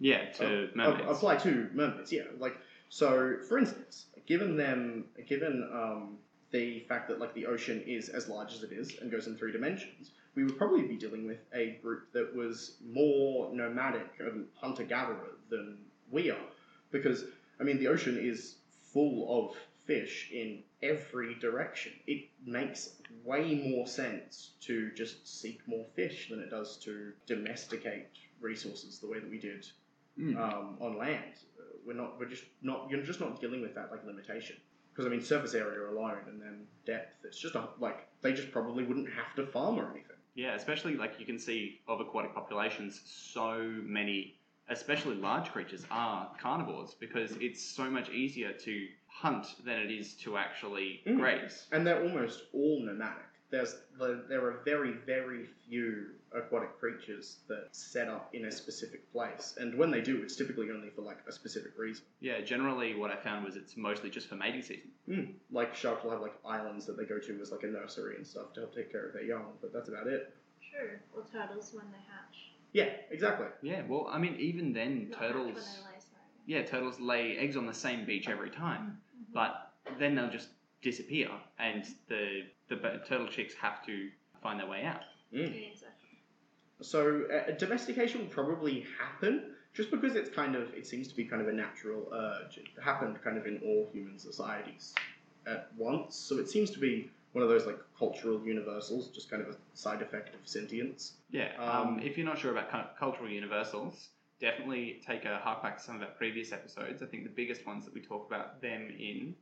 Yeah, 0.00 0.30
to 0.32 0.70
a- 0.72 0.76
mermaids. 0.76 1.08
apply 1.08 1.36
to 1.36 1.68
mermaids. 1.74 2.12
Yeah, 2.12 2.22
like 2.38 2.56
so. 2.88 3.36
For 3.48 3.58
instance, 3.58 4.06
given 4.30 4.56
them, 4.56 5.04
given 5.26 5.68
um, 5.72 6.16
the 6.52 6.80
fact 6.88 7.08
that 7.08 7.18
like 7.18 7.34
the 7.34 7.46
ocean 7.46 7.82
is 7.96 8.08
as 8.08 8.28
large 8.28 8.52
as 8.54 8.62
it 8.62 8.70
is 8.72 8.86
and 9.00 9.10
goes 9.10 9.26
in 9.26 9.36
three 9.36 9.50
dimensions, 9.50 10.12
we 10.36 10.44
would 10.44 10.56
probably 10.56 10.82
be 10.86 10.96
dealing 11.04 11.26
with 11.26 11.40
a 11.52 11.64
group 11.82 12.02
that 12.12 12.28
was 12.40 12.76
more 13.00 13.52
nomadic 13.52 14.08
and 14.20 14.46
hunter 14.54 14.84
gatherer 14.84 15.32
than 15.48 15.78
we 16.12 16.30
are, 16.30 16.46
because 16.92 17.24
I 17.60 17.64
mean 17.64 17.78
the 17.80 17.88
ocean 17.88 18.16
is 18.32 18.38
full 18.92 19.16
of 19.36 19.56
fish 19.84 20.30
in 20.32 20.62
every 20.80 21.34
direction. 21.46 21.92
It 22.06 22.20
makes 22.46 22.80
way 23.24 23.44
more 23.68 23.86
sense 23.88 24.52
to 24.66 24.92
just 24.94 25.16
seek 25.40 25.58
more 25.66 25.86
fish 25.96 26.28
than 26.30 26.38
it 26.38 26.50
does 26.50 26.76
to 26.84 27.12
domesticate 27.26 28.06
resources 28.40 29.00
the 29.00 29.08
way 29.08 29.18
that 29.18 29.30
we 29.30 29.40
did 29.40 29.66
Mm. 30.18 30.36
um, 30.36 30.76
on 30.80 30.98
land. 30.98 31.34
We're 31.86 31.94
not. 31.94 32.18
We're 32.18 32.26
just 32.28 32.44
not. 32.62 32.88
You're 32.90 33.02
just 33.02 33.20
not 33.20 33.40
dealing 33.40 33.60
with 33.62 33.74
that 33.74 33.90
like 33.90 34.04
limitation. 34.04 34.56
Because 34.92 35.06
I 35.06 35.08
mean, 35.08 35.22
surface 35.22 35.54
area 35.54 35.88
alone, 35.88 36.18
and 36.28 36.40
then 36.40 36.66
depth. 36.84 37.14
It's 37.24 37.38
just 37.38 37.54
a, 37.54 37.68
like 37.78 38.08
they 38.22 38.32
just 38.32 38.50
probably 38.50 38.84
wouldn't 38.84 39.08
have 39.10 39.34
to 39.36 39.46
farm 39.50 39.78
or 39.78 39.84
anything. 39.90 40.16
Yeah, 40.34 40.54
especially 40.54 40.96
like 40.96 41.18
you 41.18 41.26
can 41.26 41.38
see 41.38 41.80
of 41.88 42.00
aquatic 42.00 42.34
populations, 42.34 43.00
so 43.04 43.58
many, 43.82 44.36
especially 44.68 45.16
large 45.16 45.50
creatures, 45.52 45.84
are 45.90 46.30
carnivores 46.40 46.94
because 46.98 47.32
it's 47.40 47.62
so 47.62 47.90
much 47.90 48.10
easier 48.10 48.52
to 48.52 48.86
hunt 49.06 49.46
than 49.64 49.78
it 49.80 49.90
is 49.90 50.14
to 50.14 50.36
actually 50.36 51.02
Mm. 51.06 51.18
graze. 51.18 51.66
And 51.72 51.86
they're 51.86 52.02
almost 52.02 52.44
all 52.52 52.80
nomadic. 52.82 53.24
There's 53.50 53.74
there 54.28 54.44
are 54.46 54.60
very 54.64 54.92
very 55.06 55.46
few 55.68 56.10
aquatic 56.32 56.78
creatures 56.78 57.38
that 57.48 57.68
set 57.72 58.08
up 58.08 58.30
in 58.34 58.44
a 58.44 58.52
specific 58.52 59.10
place, 59.12 59.56
and 59.58 59.76
when 59.76 59.90
they 59.90 60.00
do, 60.00 60.22
it's 60.22 60.36
typically 60.36 60.70
only 60.70 60.90
for 60.90 61.02
like 61.02 61.18
a 61.28 61.32
specific 61.32 61.72
reason. 61.78 62.04
Yeah, 62.20 62.40
generally 62.40 62.94
what 62.94 63.10
I 63.10 63.16
found 63.16 63.44
was 63.44 63.56
it's 63.56 63.76
mostly 63.76 64.10
just 64.10 64.28
for 64.28 64.36
mating 64.36 64.62
season. 64.62 64.90
Mm. 65.08 65.32
Like 65.50 65.74
sharks 65.74 66.04
will 66.04 66.10
have 66.12 66.20
like 66.20 66.34
islands 66.44 66.86
that 66.86 66.96
they 66.96 67.04
go 67.04 67.18
to 67.18 67.40
as 67.40 67.50
like 67.50 67.62
a 67.64 67.66
nursery 67.66 68.16
and 68.16 68.26
stuff 68.26 68.52
to 68.54 68.60
help 68.60 68.74
take 68.74 68.90
care 68.92 69.06
of 69.06 69.12
their 69.12 69.24
young, 69.24 69.46
but 69.60 69.72
that's 69.72 69.88
about 69.88 70.06
it. 70.06 70.34
True. 70.70 70.90
Or 71.16 71.24
turtles 71.30 71.72
when 71.74 71.86
they 71.90 71.98
hatch. 71.98 72.52
Yeah, 72.72 72.90
exactly. 73.10 73.48
Yeah, 73.62 73.82
well, 73.88 74.06
I 74.10 74.18
mean, 74.18 74.36
even 74.38 74.72
then, 74.72 75.08
Not 75.10 75.18
hatch 75.20 75.34
when 75.34 75.46
turtles. 75.46 75.64
they 75.64 75.80
lay, 75.82 75.98
sorry. 75.98 76.22
Yeah, 76.46 76.62
turtles 76.62 77.00
lay 77.00 77.36
eggs 77.38 77.56
on 77.56 77.66
the 77.66 77.74
same 77.74 78.04
beach 78.06 78.28
every 78.28 78.50
time, 78.50 79.00
Mhm. 79.18 79.32
but 79.32 79.72
then 79.98 80.14
they'll 80.14 80.30
just 80.30 80.50
disappear, 80.82 81.28
and 81.58 81.84
the 82.06 82.46
the 82.68 82.76
turtle 83.06 83.26
chicks 83.26 83.52
have 83.54 83.84
to 83.84 84.10
find 84.40 84.60
their 84.60 84.68
way 84.68 84.84
out. 84.84 85.02
Mm. 85.32 85.38
Yeah, 85.38 85.68
exactly. 85.70 85.89
So 86.82 87.24
uh, 87.32 87.52
domestication 87.52 88.20
will 88.22 88.28
probably 88.28 88.86
happen 88.98 89.54
just 89.74 89.90
because 89.90 90.16
it's 90.16 90.30
kind 90.30 90.56
of 90.56 90.72
it 90.74 90.86
seems 90.86 91.08
to 91.08 91.14
be 91.14 91.24
kind 91.24 91.42
of 91.42 91.48
a 91.48 91.52
natural 91.52 92.08
urge. 92.12 92.58
It 92.58 92.66
happened 92.82 93.22
kind 93.22 93.36
of 93.38 93.46
in 93.46 93.58
all 93.64 93.88
human 93.92 94.18
societies 94.18 94.94
at 95.46 95.70
once. 95.76 96.16
So 96.16 96.38
it 96.38 96.48
seems 96.48 96.70
to 96.70 96.78
be 96.78 97.10
one 97.32 97.42
of 97.44 97.48
those 97.48 97.66
like 97.66 97.78
cultural 97.96 98.44
universals, 98.44 99.08
just 99.08 99.30
kind 99.30 99.42
of 99.42 99.48
a 99.50 99.56
side 99.74 100.02
effect 100.02 100.34
of 100.34 100.40
sentience. 100.48 101.12
Yeah. 101.30 101.52
Um, 101.58 101.88
Um, 101.88 102.00
if 102.00 102.16
you're 102.18 102.26
not 102.26 102.38
sure 102.38 102.50
about 102.50 102.70
cu- 102.70 102.98
cultural 102.98 103.28
universals, 103.30 104.08
definitely 104.40 105.00
take 105.06 105.24
a 105.26 105.38
hark 105.38 105.62
back 105.62 105.76
to 105.78 105.82
some 105.84 105.96
of 105.96 106.02
our 106.02 106.08
previous 106.16 106.50
episodes. 106.52 107.02
I 107.02 107.06
think 107.06 107.22
the 107.24 107.30
biggest 107.30 107.64
ones 107.66 107.84
that 107.84 107.94
we 107.94 108.00
talk 108.00 108.26
about 108.26 108.60
them 108.60 108.88
in 108.98 109.36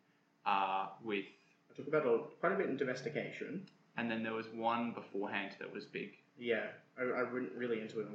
are 0.45 0.93
with, 1.03 1.24
I 1.70 1.76
talk 1.76 1.86
about 1.89 2.05
a, 2.07 2.18
quite 2.41 2.53
a 2.53 2.57
bit 2.57 2.66
in 2.68 2.76
domestication. 2.76 3.66
and 3.97 4.09
then 4.11 4.22
there 4.22 4.34
was 4.34 4.47
one 4.49 4.93
beforehand 4.93 5.53
that 5.59 5.72
was 5.72 5.84
big. 5.84 6.11
Yeah, 6.39 6.66
I, 6.99 7.20
I 7.20 7.22
went 7.32 7.53
really 7.57 7.80
into 7.80 8.01
it. 8.01 8.07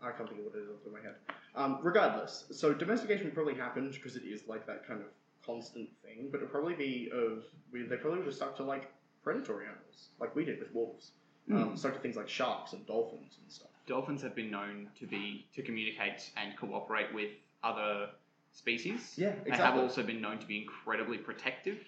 I 0.00 0.10
can't 0.12 0.28
think 0.28 0.40
of 0.40 0.46
what 0.46 0.54
it 0.54 0.62
is 0.62 0.68
off 0.68 0.82
the 0.84 0.90
top 0.90 0.98
of 0.98 1.02
my 1.02 1.08
head. 1.08 1.16
Um, 1.56 1.78
regardless, 1.82 2.44
so 2.52 2.72
domestication 2.72 3.30
probably 3.32 3.54
happened 3.54 3.92
because 3.92 4.16
it 4.16 4.22
is 4.22 4.42
like 4.46 4.66
that 4.66 4.86
kind 4.86 5.00
of 5.00 5.08
constant 5.44 5.88
thing, 6.04 6.28
but 6.30 6.38
it 6.38 6.42
would 6.42 6.52
probably 6.52 6.74
be 6.74 7.10
of 7.12 7.44
we, 7.72 7.82
they 7.82 7.96
probably 7.96 8.18
would 8.18 8.26
have 8.26 8.34
stuck 8.34 8.56
to 8.56 8.62
like 8.62 8.90
predatory 9.22 9.66
animals, 9.66 10.10
like 10.20 10.34
we 10.36 10.44
did 10.44 10.60
with 10.60 10.72
wolves. 10.74 11.12
Um, 11.50 11.78
stuck 11.78 11.94
to 11.94 11.98
things 12.00 12.14
like 12.14 12.28
sharks 12.28 12.74
and 12.74 12.86
dolphins 12.86 13.38
and 13.42 13.50
stuff. 13.50 13.70
Dolphins 13.86 14.20
have 14.20 14.34
been 14.34 14.50
known 14.50 14.90
to 14.98 15.06
be 15.06 15.46
to 15.54 15.62
communicate 15.62 16.30
and 16.36 16.54
cooperate 16.58 17.12
with 17.14 17.30
other 17.64 18.10
species. 18.52 19.14
Yeah, 19.16 19.28
exactly. 19.28 19.50
They 19.52 19.56
have 19.56 19.76
also 19.76 20.02
been 20.02 20.20
known 20.20 20.38
to 20.40 20.46
be 20.46 20.58
incredibly 20.58 21.16
protective, 21.16 21.78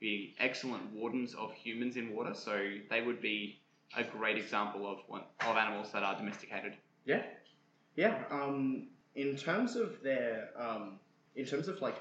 be 0.00 0.34
excellent 0.38 0.90
wardens 0.94 1.34
of 1.34 1.52
humans 1.52 1.98
in 1.98 2.14
water. 2.14 2.32
So 2.32 2.58
they 2.88 3.02
would 3.02 3.20
be 3.20 3.60
a 3.96 4.04
great 4.04 4.38
example 4.38 4.90
of 4.90 4.98
one, 5.08 5.22
of 5.40 5.56
animals 5.56 5.90
that 5.92 6.02
are 6.02 6.16
domesticated. 6.16 6.74
Yeah, 7.04 7.22
yeah. 7.96 8.22
Um, 8.30 8.88
in 9.14 9.36
terms 9.36 9.76
of 9.76 10.02
their, 10.02 10.50
um, 10.56 10.98
in 11.36 11.44
terms 11.44 11.68
of 11.68 11.80
like 11.80 11.96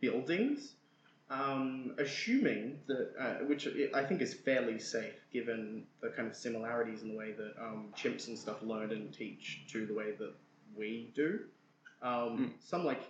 buildings, 0.00 0.74
um, 1.30 1.94
assuming 1.98 2.78
that, 2.86 3.12
uh, 3.18 3.44
which 3.46 3.66
I 3.66 4.00
I 4.00 4.04
think 4.04 4.22
is 4.22 4.34
fairly 4.34 4.78
safe 4.78 5.14
given 5.32 5.84
the 6.00 6.10
kind 6.10 6.28
of 6.28 6.36
similarities 6.36 7.02
in 7.02 7.08
the 7.08 7.16
way 7.16 7.32
that 7.32 7.54
um, 7.60 7.92
chimps 7.96 8.28
and 8.28 8.38
stuff 8.38 8.62
learn 8.62 8.92
and 8.92 9.12
teach 9.12 9.64
to 9.72 9.86
the 9.86 9.94
way 9.94 10.12
that 10.18 10.34
we 10.76 11.10
do. 11.14 11.40
Um, 12.02 12.54
Some 12.60 12.84
like, 12.84 13.02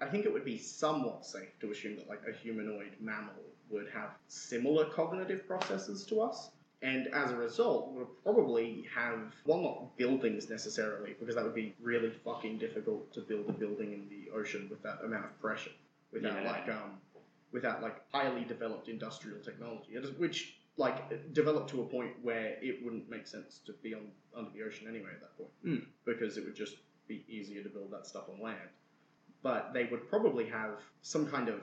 I 0.00 0.06
think 0.06 0.24
it 0.24 0.32
would 0.32 0.44
be 0.44 0.58
somewhat 0.58 1.24
safe 1.24 1.58
to 1.60 1.72
assume 1.72 1.96
that 1.96 2.08
like 2.08 2.22
a 2.28 2.32
humanoid 2.32 2.92
mammal 3.00 3.34
would 3.70 3.88
have 3.92 4.10
similar 4.28 4.84
cognitive 4.84 5.46
processes 5.48 6.04
to 6.06 6.20
us 6.20 6.50
and 6.90 7.08
as 7.08 7.28
a 7.32 7.36
result 7.36 7.92
would 7.94 8.06
probably 8.22 8.68
have 8.94 9.20
well 9.44 9.60
not 9.68 9.96
buildings 9.96 10.48
necessarily 10.56 11.10
because 11.20 11.34
that 11.34 11.44
would 11.44 11.54
be 11.64 11.74
really 11.82 12.10
fucking 12.24 12.54
difficult 12.58 13.12
to 13.16 13.20
build 13.30 13.46
a 13.48 13.52
building 13.52 13.90
in 13.92 14.02
the 14.14 14.22
ocean 14.38 14.62
with 14.70 14.82
that 14.82 14.98
amount 15.04 15.24
of 15.30 15.34
pressure 15.40 15.74
without 16.12 16.42
Yeah. 16.42 16.50
like 16.52 16.68
um 16.68 16.92
without 17.52 17.82
like 17.86 17.96
highly 18.12 18.44
developed 18.44 18.88
industrial 18.88 19.40
technology 19.48 19.90
It 19.98 20.04
is- 20.04 20.12
which 20.24 20.38
like 20.78 20.98
developed 21.32 21.70
to 21.70 21.80
a 21.80 21.86
point 21.96 22.12
where 22.22 22.48
it 22.68 22.84
wouldn't 22.84 23.08
make 23.08 23.26
sense 23.26 23.60
to 23.66 23.72
be 23.84 23.94
on 23.94 24.04
under 24.38 24.50
the 24.56 24.62
ocean 24.62 24.86
anyway 24.88 25.10
at 25.14 25.20
that 25.24 25.34
point 25.38 25.50
Mm. 25.64 25.86
because 26.04 26.36
it 26.38 26.44
would 26.44 26.54
just 26.64 26.76
be 27.08 27.24
easier 27.28 27.62
to 27.62 27.68
build 27.76 27.90
that 27.92 28.04
stuff 28.06 28.28
on 28.32 28.38
land 28.40 28.68
but 29.42 29.72
they 29.72 29.84
would 29.90 30.04
probably 30.08 30.46
have 30.60 30.74
some 31.02 31.24
kind 31.34 31.48
of 31.48 31.60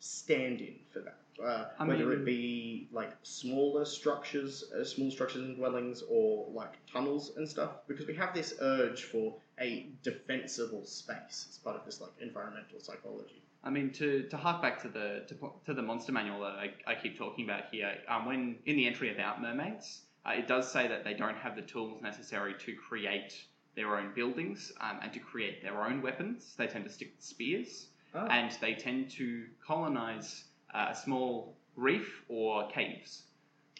stand-in 0.00 0.76
for 0.92 1.00
that. 1.00 1.18
Uh, 1.42 1.66
I 1.78 1.84
whether 1.84 2.06
mean- 2.06 2.20
it 2.20 2.24
be 2.24 2.88
like 2.92 3.12
smaller 3.22 3.84
structures, 3.84 4.64
uh, 4.72 4.84
small 4.84 5.10
structures 5.10 5.42
and 5.42 5.56
dwellings, 5.56 6.02
or 6.08 6.48
like 6.52 6.74
tunnels 6.86 7.32
and 7.36 7.48
stuff, 7.48 7.70
because 7.88 8.06
we 8.06 8.14
have 8.14 8.34
this 8.34 8.54
urge 8.60 9.04
for 9.04 9.34
a 9.60 9.88
defensible 10.02 10.84
space 10.84 11.46
as 11.50 11.58
part 11.58 11.76
of 11.76 11.84
this 11.84 12.00
like 12.00 12.10
environmental 12.20 12.78
psychology. 12.80 13.42
I 13.64 13.70
mean, 13.70 13.90
to, 13.92 14.24
to 14.28 14.36
hark 14.36 14.60
back 14.60 14.82
to 14.82 14.88
the 14.88 15.24
to, 15.28 15.52
to 15.66 15.74
the 15.74 15.82
monster 15.82 16.12
manual 16.12 16.40
that 16.40 16.54
I, 16.56 16.72
I 16.86 16.94
keep 16.96 17.16
talking 17.16 17.44
about 17.44 17.64
here, 17.70 17.94
um, 18.08 18.26
when 18.26 18.56
in 18.66 18.76
the 18.76 18.86
entry 18.86 19.12
about 19.14 19.40
mermaids, 19.40 20.02
uh, 20.26 20.30
it 20.36 20.48
does 20.48 20.70
say 20.70 20.88
that 20.88 21.04
they 21.04 21.14
don't 21.14 21.36
have 21.36 21.54
the 21.56 21.62
tools 21.62 22.02
necessary 22.02 22.54
to 22.66 22.74
create 22.74 23.34
their 23.74 23.96
own 23.96 24.12
buildings 24.14 24.72
um, 24.80 24.98
and 25.02 25.12
to 25.12 25.18
create 25.20 25.62
their 25.62 25.82
own 25.84 26.02
weapons. 26.02 26.54
They 26.58 26.66
tend 26.66 26.84
to 26.84 26.90
stick 26.90 27.16
to 27.18 27.24
spears, 27.24 27.86
Ah. 28.14 28.26
and 28.30 28.52
they 28.60 28.74
tend 28.74 29.10
to 29.12 29.46
colonize 29.66 30.44
uh, 30.74 30.88
a 30.90 30.94
small 30.94 31.54
reef 31.76 32.22
or 32.28 32.68
caves. 32.68 33.22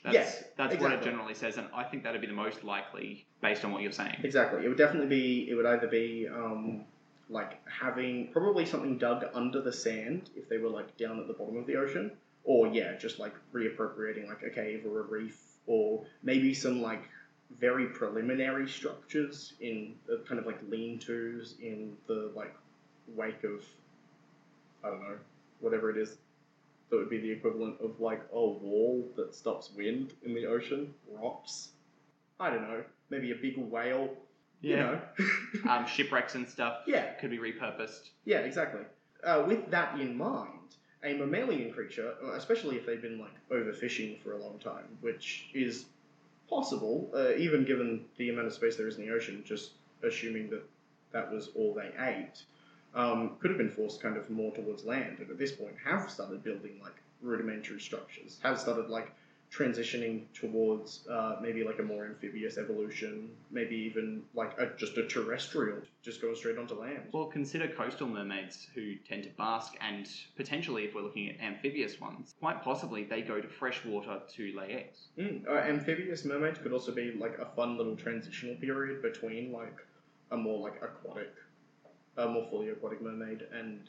That's, 0.04 0.14
Yes, 0.14 0.44
that's 0.56 0.76
what 0.76 0.92
it 0.92 1.02
generally 1.02 1.34
says, 1.34 1.58
and 1.58 1.68
I 1.72 1.84
think 1.84 2.02
that'd 2.02 2.20
be 2.20 2.26
the 2.26 2.32
most 2.32 2.64
likely 2.64 3.24
based 3.40 3.64
on 3.64 3.70
what 3.70 3.82
you're 3.82 3.92
saying. 3.92 4.16
Exactly. 4.24 4.64
It 4.64 4.68
would 4.68 4.78
definitely 4.78 5.08
be. 5.08 5.48
It 5.48 5.54
would 5.54 5.66
either 5.66 5.86
be 5.86 6.26
um, 6.28 6.84
like 7.28 7.60
having 7.66 8.28
probably 8.32 8.66
something 8.66 8.98
dug 8.98 9.24
under 9.32 9.60
the 9.60 9.72
sand 9.72 10.30
if 10.34 10.48
they 10.48 10.58
were 10.58 10.70
like 10.70 10.96
down 10.96 11.20
at 11.20 11.28
the 11.28 11.34
bottom 11.34 11.56
of 11.56 11.66
the 11.66 11.76
ocean, 11.76 12.10
or 12.42 12.66
yeah, 12.66 12.96
just 12.96 13.20
like 13.20 13.34
reappropriating 13.52 14.26
like 14.26 14.42
a 14.42 14.50
cave 14.50 14.84
or 14.84 15.00
a 15.00 15.02
reef, 15.04 15.40
or 15.66 16.04
maybe 16.24 16.52
some 16.52 16.82
like 16.82 17.04
very 17.60 17.86
preliminary 17.86 18.68
structures 18.68 19.52
in 19.60 19.94
uh, 20.10 20.16
kind 20.26 20.40
of 20.40 20.46
like 20.46 20.58
lean-tos 20.68 21.54
in 21.62 21.96
the 22.08 22.32
like 22.34 22.54
wake 23.14 23.44
of 23.44 23.64
I 24.82 24.88
don't 24.88 25.00
know 25.00 25.18
whatever 25.60 25.90
it 25.90 25.96
is 25.96 26.16
that 26.92 26.98
would 26.98 27.10
be 27.10 27.18
the 27.18 27.30
equivalent 27.30 27.80
of 27.80 27.98
like 28.00 28.20
a 28.32 28.38
wall 28.38 29.10
that 29.16 29.34
stops 29.34 29.70
wind 29.74 30.12
in 30.24 30.34
the 30.34 30.44
ocean, 30.46 30.92
rocks. 31.10 31.70
I 32.38 32.50
don't 32.50 32.62
know, 32.62 32.84
maybe 33.10 33.32
a 33.32 33.34
big 33.34 33.56
whale. 33.56 34.10
You 34.60 34.76
know. 34.76 35.00
um, 35.68 35.86
shipwrecks 35.86 36.36
and 36.36 36.48
stuff 36.48 36.82
Yeah. 36.86 37.14
could 37.14 37.30
be 37.30 37.38
repurposed. 37.38 38.10
yeah, 38.26 38.38
exactly. 38.40 38.82
Uh, 39.24 39.42
with 39.48 39.68
that 39.72 39.98
in 39.98 40.16
mind, 40.16 40.76
a 41.02 41.14
mammalian 41.14 41.72
creature, 41.72 42.14
uh, 42.24 42.32
especially 42.34 42.76
if 42.76 42.86
they've 42.86 43.02
been 43.02 43.18
like 43.18 43.32
overfishing 43.50 44.20
for 44.20 44.34
a 44.34 44.38
long 44.38 44.60
time, 44.60 44.84
which 45.00 45.46
is 45.54 45.86
possible, 46.48 47.10
uh, 47.16 47.32
even 47.36 47.64
given 47.64 48.04
the 48.18 48.28
amount 48.30 48.46
of 48.46 48.52
space 48.52 48.76
there 48.76 48.86
is 48.86 48.98
in 48.98 49.06
the 49.06 49.12
ocean, 49.12 49.42
just 49.44 49.72
assuming 50.04 50.48
that 50.50 50.62
that 51.10 51.32
was 51.32 51.48
all 51.56 51.74
they 51.74 51.90
ate, 52.04 52.44
um, 52.94 53.36
could 53.40 53.50
have 53.50 53.58
been 53.58 53.70
forced 53.70 54.02
kind 54.02 54.16
of 54.16 54.28
more 54.30 54.52
towards 54.54 54.84
land, 54.84 55.18
and 55.18 55.30
at 55.30 55.38
this 55.38 55.52
point 55.52 55.74
have 55.84 56.10
started 56.10 56.42
building 56.42 56.78
like 56.82 56.96
rudimentary 57.20 57.80
structures, 57.80 58.38
have 58.42 58.58
started 58.58 58.88
like 58.88 59.12
transitioning 59.52 60.22
towards 60.32 61.06
uh, 61.08 61.36
maybe 61.42 61.62
like 61.62 61.78
a 61.78 61.82
more 61.82 62.06
amphibious 62.06 62.56
evolution, 62.56 63.28
maybe 63.50 63.76
even 63.76 64.22
like 64.34 64.58
a, 64.58 64.70
just 64.78 64.96
a 64.96 65.06
terrestrial, 65.06 65.78
just 66.02 66.22
going 66.22 66.34
straight 66.34 66.56
onto 66.56 66.74
land. 66.74 67.02
Well, 67.12 67.26
consider 67.26 67.68
coastal 67.68 68.08
mermaids 68.08 68.66
who 68.74 68.94
tend 69.06 69.24
to 69.24 69.30
bask, 69.30 69.74
and 69.80 70.08
potentially, 70.36 70.84
if 70.84 70.94
we're 70.94 71.02
looking 71.02 71.28
at 71.28 71.38
amphibious 71.40 72.00
ones, 72.00 72.34
quite 72.40 72.62
possibly 72.62 73.04
they 73.04 73.20
go 73.20 73.40
to 73.40 73.48
fresh 73.48 73.84
water 73.84 74.20
to 74.36 74.56
lay 74.56 74.72
eggs. 74.72 75.08
Mm. 75.18 75.46
Uh, 75.46 75.52
amphibious 75.52 76.24
mermaids 76.24 76.58
could 76.58 76.72
also 76.72 76.92
be 76.92 77.12
like 77.12 77.38
a 77.38 77.46
fun 77.54 77.76
little 77.76 77.96
transitional 77.96 78.54
period 78.56 79.02
between 79.02 79.52
like 79.52 79.76
a 80.30 80.36
more 80.36 80.60
like 80.60 80.82
aquatic, 80.82 81.34
a 82.16 82.28
more 82.28 82.46
fully 82.50 82.68
aquatic 82.70 83.00
mermaid 83.02 83.42
and 83.52 83.80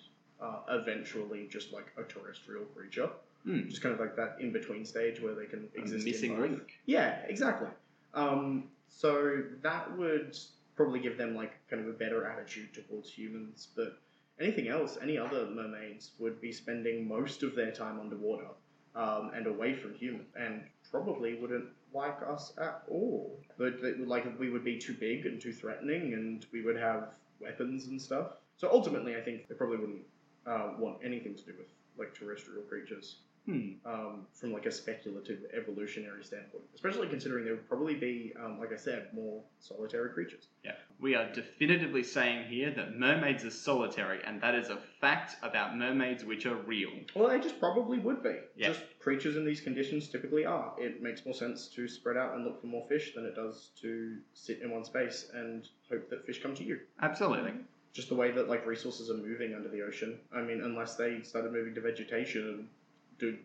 uh, 0.42 0.60
eventually 0.70 1.48
just 1.50 1.72
like 1.74 1.88
a 1.98 2.04
terrestrial 2.04 2.66
creature, 2.76 3.10
Hmm. 3.46 3.68
just 3.68 3.82
kind 3.82 3.94
of 3.94 4.00
like 4.00 4.16
that 4.16 4.38
in 4.40 4.54
between 4.54 4.86
stage 4.86 5.22
where 5.22 5.34
they 5.36 5.46
can 5.46 5.68
A 5.76 5.80
exist. 5.82 6.06
missing 6.06 6.32
in 6.32 6.38
both. 6.40 6.50
link. 6.50 6.72
Yeah, 6.86 7.20
exactly. 7.28 7.68
Um, 8.14 8.70
so 8.90 9.44
that 9.62 9.98
would 9.98 10.38
probably 10.76 11.00
give 11.02 11.18
them 11.18 11.36
like 11.36 11.52
kind 11.70 11.82
of 11.82 11.90
a 11.90 11.98
better 11.98 12.26
attitude 12.26 12.70
towards 12.74 13.10
humans. 13.10 13.68
But 13.76 13.98
anything 14.40 14.70
else, 14.70 14.98
any 15.02 15.18
other 15.18 15.46
mermaids 15.48 16.12
would 16.20 16.40
be 16.40 16.52
spending 16.54 17.06
most 17.08 17.44
of 17.44 17.54
their 17.56 17.72
time 17.72 18.00
underwater 18.00 18.48
um, 18.96 19.32
and 19.36 19.46
away 19.48 19.74
from 19.76 19.94
humans, 19.96 20.28
and 20.40 20.64
probably 20.90 21.36
wouldn't 21.36 21.66
like 21.94 22.20
us 22.28 22.54
at 22.60 22.84
all. 22.90 23.38
But 23.58 23.76
like 24.06 24.40
we 24.40 24.50
would 24.52 24.64
be 24.64 24.78
too 24.78 24.94
big 24.94 25.26
and 25.26 25.42
too 25.42 25.52
threatening, 25.52 26.14
and 26.14 26.46
we 26.54 26.62
would 26.62 26.78
have 26.78 27.10
weapons 27.44 27.88
and 27.88 28.02
stuff. 28.02 28.28
So 28.58 28.70
ultimately, 28.72 29.16
I 29.16 29.22
think 29.22 29.48
they 29.48 29.56
probably 29.56 29.78
wouldn't 29.78 30.04
uh, 30.46 30.74
want 30.78 30.98
anything 31.04 31.36
to 31.36 31.44
do 31.44 31.54
with 31.58 31.68
like 31.98 32.14
terrestrial 32.14 32.64
creatures 32.64 33.18
Hmm. 33.46 33.72
um, 33.86 34.26
from 34.32 34.54
like 34.54 34.66
a 34.66 34.72
speculative 34.72 35.40
evolutionary 35.54 36.24
standpoint, 36.24 36.64
especially 36.76 37.10
considering 37.10 37.44
there 37.44 37.56
would 37.56 37.68
probably 37.68 37.96
be, 37.96 38.32
um, 38.42 38.58
like 38.58 38.72
I 38.72 38.78
said, 38.78 39.10
more 39.14 39.44
solitary 39.60 40.12
creatures. 40.14 40.48
Yeah. 40.64 40.76
We 41.02 41.16
are 41.16 41.30
definitively 41.34 42.04
saying 42.04 42.48
here 42.48 42.72
that 42.72 42.98
mermaids 42.98 43.44
are 43.44 43.52
solitary, 43.52 44.22
and 44.26 44.40
that 44.42 44.56
is 44.56 44.70
a 44.70 44.78
fact 45.02 45.36
about 45.44 45.78
mermaids 45.78 46.24
which 46.24 46.46
are 46.46 46.56
real. 46.56 46.92
Well, 47.16 47.28
they 47.28 47.40
just 47.42 47.60
probably 47.60 48.00
would 48.00 48.24
be. 48.24 48.36
Yeah. 48.56 48.68
Just 48.68 48.82
creatures 49.02 49.36
in 49.36 49.44
these 49.44 49.60
conditions 49.60 50.08
typically 50.08 50.46
are. 50.46 50.74
It 50.80 51.02
makes 51.04 51.26
more 51.26 51.36
sense 51.36 51.68
to 51.76 51.90
spread 51.90 52.16
out 52.16 52.36
and 52.36 52.46
look 52.46 52.62
for 52.62 52.68
more 52.68 52.88
fish 52.88 53.14
than 53.14 53.26
it 53.26 53.36
does 53.36 53.72
to 53.82 54.20
sit 54.34 54.62
in 54.62 54.72
one 54.72 54.86
space 54.86 55.30
and 55.34 55.68
hope 55.92 56.10
that 56.10 56.26
fish 56.26 56.42
come 56.42 56.56
to 56.56 56.64
you. 56.64 56.80
Absolutely. 57.02 57.52
Just 57.92 58.08
the 58.08 58.16
way 58.16 58.32
that 58.32 58.48
like 58.48 58.66
resources 58.66 59.10
are 59.10 59.18
moving 59.18 59.54
under 59.54 59.68
the 59.68 59.82
ocean. 59.82 60.18
I 60.34 60.42
mean, 60.42 60.62
unless 60.62 60.96
they 60.96 61.22
started 61.24 61.52
moving 61.52 61.76
to 61.76 61.82
vegetation 61.82 62.42
and 62.48 62.68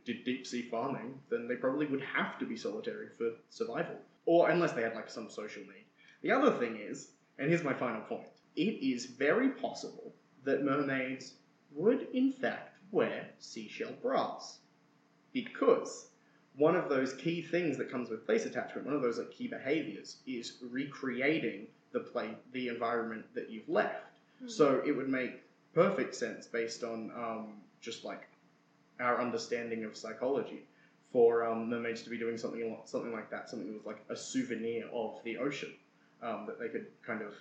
did 0.05 0.25
deep 0.25 0.47
sea 0.47 0.63
farming, 0.63 1.19
then 1.31 1.49
they 1.49 1.57
probably 1.57 1.87
would 1.87 2.03
have 2.03 2.39
to 2.39 2.47
be 2.47 2.57
solitary 2.57 3.09
for 3.17 3.33
survival. 3.51 3.97
Or 4.27 4.51
unless 4.51 4.73
they 4.73 4.83
had 4.83 4.95
like 4.95 5.09
some 5.09 5.31
social 5.31 5.63
need. 5.63 5.85
The 6.23 6.33
other 6.33 6.51
thing 6.59 6.77
is, 6.77 7.13
and 7.39 7.49
here's 7.49 7.65
my 7.65 7.75
final 7.75 8.01
point, 8.03 8.29
it 8.57 8.83
is 8.85 9.07
very 9.07 9.51
possible 9.51 10.13
that 10.45 10.65
mermaids 10.65 11.35
would 11.73 12.09
in 12.13 12.33
fact 12.33 12.79
wear 12.91 13.29
seashell 13.39 13.93
bras. 14.03 14.59
Because 15.33 16.11
one 16.57 16.75
of 16.75 16.89
those 16.89 17.15
key 17.15 17.41
things 17.43 17.77
that 17.79 17.91
comes 17.91 18.11
with 18.11 18.27
place 18.27 18.45
attachment, 18.45 18.87
one 18.87 18.97
of 18.97 19.03
those 19.03 19.19
like 19.19 19.31
key 19.31 19.47
behaviors, 19.47 20.17
is 20.27 20.59
recreating 20.71 21.69
the 21.93 22.01
play 22.01 22.35
the 22.53 22.69
environment 22.69 23.25
that 23.35 23.51
you've 23.51 23.69
left. 23.69 24.05
So 24.47 24.83
it 24.87 24.93
would 24.93 25.09
make 25.09 25.43
perfect 25.75 26.15
sense 26.15 26.47
based 26.47 26.85
on 26.85 27.11
um, 27.17 27.55
just 27.81 28.05
like 28.05 28.29
our 29.01 29.21
understanding 29.21 29.85
of 29.85 29.97
psychology 29.97 30.65
for 31.13 31.47
um, 31.47 31.71
mermaids 31.71 32.03
to 32.03 32.11
be 32.11 32.19
doing 32.19 32.37
something 32.37 32.77
something 32.85 33.13
like 33.13 33.31
that, 33.31 33.49
something 33.49 33.73
with 33.73 33.87
like 33.87 34.05
a 34.11 34.17
souvenir 34.17 34.87
of 34.93 35.19
the 35.25 35.37
ocean 35.39 35.73
um, 36.23 36.45
that 36.47 36.59
they 36.59 36.69
could 36.69 36.87
kind 37.07 37.23
of 37.23 37.33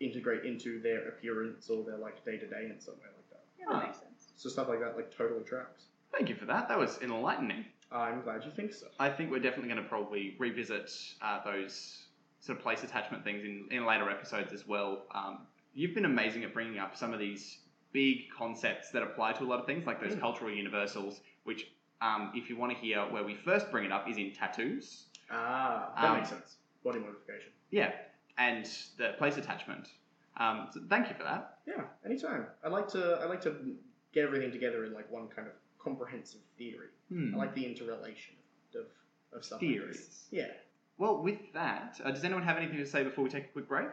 integrate 0.00 0.44
into 0.44 0.80
their 0.82 1.08
appearance 1.08 1.70
or 1.70 1.84
their 1.84 1.96
like 1.98 2.24
day 2.24 2.36
to 2.36 2.46
day 2.46 2.68
in 2.70 2.80
some 2.80 2.94
way 2.94 3.06
like 3.16 3.30
that. 3.30 3.44
Yeah, 3.58 3.66
that 3.68 3.74
Ah. 3.74 3.86
makes 3.86 3.98
sense. 3.98 4.32
So 4.36 4.48
stuff 4.48 4.68
like 4.68 4.80
that 4.80 4.96
like 4.96 5.16
totally 5.16 5.44
tracks. 5.44 5.84
Thank 6.12 6.28
you 6.28 6.34
for 6.34 6.44
that. 6.46 6.68
That 6.68 6.78
was 6.78 7.00
enlightening. 7.00 7.64
I'm 7.90 8.22
glad 8.22 8.44
you 8.44 8.50
think 8.50 8.72
so. 8.72 8.86
I 8.98 9.10
think 9.10 9.30
we're 9.30 9.38
definitely 9.38 9.68
going 9.70 9.82
to 9.82 9.88
probably 9.88 10.34
revisit 10.38 10.90
uh, 11.20 11.42
those 11.44 12.04
sort 12.40 12.58
of 12.58 12.62
place 12.64 12.82
attachment 12.82 13.22
things 13.22 13.44
in, 13.44 13.68
in 13.70 13.84
later 13.86 14.10
episodes 14.10 14.52
as 14.52 14.66
well. 14.66 15.04
Um, 15.14 15.46
you've 15.74 15.94
been 15.94 16.06
amazing 16.06 16.42
at 16.44 16.52
bringing 16.54 16.78
up 16.78 16.96
some 16.96 17.12
of 17.12 17.20
these 17.20 17.58
big 17.92 18.30
concepts 18.36 18.90
that 18.90 19.02
apply 19.02 19.32
to 19.34 19.44
a 19.44 19.46
lot 19.46 19.60
of 19.60 19.66
things, 19.66 19.86
like 19.86 20.00
those 20.00 20.14
Mm. 20.14 20.20
cultural 20.20 20.50
universals, 20.50 21.20
which, 21.44 21.70
um, 22.00 22.32
if 22.34 22.48
you 22.48 22.56
want 22.56 22.72
to 22.72 22.78
hear 22.78 23.00
where 23.10 23.22
we 23.24 23.34
first 23.34 23.70
bring 23.70 23.84
it 23.84 23.92
up, 23.92 24.08
is 24.08 24.16
in 24.16 24.32
tattoos. 24.32 25.08
Ah, 25.30 25.92
that 25.96 26.10
Um, 26.10 26.16
makes 26.16 26.28
sense. 26.30 26.56
Body 26.84 26.98
modification. 26.98 27.52
Yeah, 27.70 27.94
and 28.38 28.64
the 28.96 29.14
place 29.18 29.36
attachment. 29.36 29.92
Um, 30.38 30.68
so 30.72 30.80
thank 30.88 31.08
you 31.08 31.14
for 31.14 31.22
that. 31.24 31.60
Yeah, 31.66 31.86
anytime. 32.04 32.46
I 32.64 32.68
like 32.68 32.88
to 32.88 33.18
I 33.20 33.26
like 33.26 33.40
to 33.42 33.76
get 34.12 34.24
everything 34.24 34.50
together 34.50 34.84
in 34.84 34.92
like 34.92 35.10
one 35.10 35.28
kind 35.28 35.46
of 35.46 35.54
comprehensive 35.78 36.40
theory. 36.58 36.88
Hmm. 37.08 37.34
I 37.34 37.38
like 37.38 37.54
the 37.54 37.64
interrelation 37.66 38.36
of 38.74 38.86
of 39.32 39.44
stuff. 39.44 39.60
like. 39.62 39.70
Theories. 39.70 40.28
Yeah. 40.30 40.52
Well, 40.98 41.22
with 41.22 41.52
that, 41.54 42.00
uh, 42.04 42.10
does 42.10 42.24
anyone 42.24 42.42
have 42.42 42.56
anything 42.56 42.76
to 42.78 42.86
say 42.86 43.02
before 43.04 43.24
we 43.24 43.30
take 43.30 43.44
a 43.44 43.48
quick 43.48 43.68
break? 43.68 43.92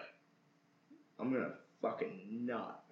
I'm 1.20 1.32
gonna 1.32 1.54
fucking 1.82 2.46
nut. 2.46 2.84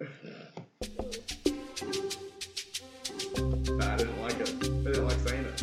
didn't 3.96 4.20
like 4.22 4.40
it. 4.40 4.48
I 4.48 4.84
didn't 4.84 5.06
like 5.06 5.18
saying 5.20 5.44
it. 5.44 5.62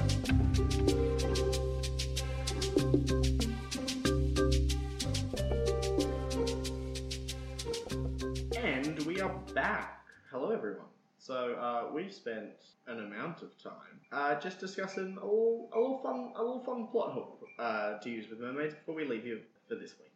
And 8.57 8.99
we 9.05 9.21
are 9.21 9.33
back. 9.53 10.05
Hello, 10.31 10.51
everyone. 10.51 10.85
So 11.17 11.55
uh, 11.55 11.91
we've 11.91 12.13
spent 12.13 12.51
an 12.87 12.99
amount 12.99 13.41
of 13.41 13.57
time 13.61 13.99
uh, 14.11 14.39
just 14.39 14.59
discussing 14.59 15.17
a 15.19 15.25
little, 15.25 15.69
a 15.73 15.79
little 15.79 15.97
fun, 16.03 16.31
a 16.35 16.43
little 16.43 16.63
fun 16.63 16.87
plot 16.91 17.13
hook 17.13 17.39
uh, 17.57 17.97
to 17.97 18.09
use 18.11 18.29
with 18.29 18.39
mermaids 18.39 18.75
before 18.75 18.93
we 18.93 19.05
leave 19.05 19.25
you 19.25 19.39
for 19.67 19.73
this 19.73 19.95
week. 19.99 20.11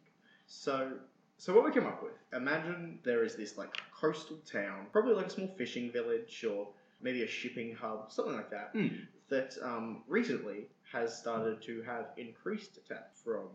So, 0.46 0.92
so 1.40 1.54
what 1.54 1.64
we 1.64 1.72
came 1.72 1.86
up 1.86 2.02
with? 2.02 2.12
Imagine 2.34 2.98
there 3.02 3.24
is 3.24 3.34
this 3.34 3.56
like 3.56 3.74
coastal 3.98 4.36
town, 4.50 4.86
probably 4.92 5.14
like 5.14 5.26
a 5.26 5.30
small 5.30 5.48
fishing 5.56 5.90
village 5.90 6.44
or 6.48 6.68
maybe 7.00 7.22
a 7.22 7.26
shipping 7.26 7.74
hub, 7.74 8.12
something 8.12 8.34
like 8.34 8.50
that, 8.50 8.70
Hmm. 8.74 8.88
that 9.30 9.56
um, 9.62 10.02
recently 10.06 10.66
has 10.92 11.16
started 11.18 11.62
to 11.62 11.82
have 11.82 12.06
increased 12.18 12.76
attack 12.76 13.16
from 13.24 13.48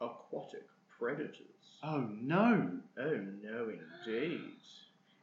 aquatic 0.00 0.66
predators. 0.98 1.78
Oh 1.82 2.06
no! 2.20 2.70
Oh 2.98 3.20
no, 3.42 3.70
indeed. 4.06 4.40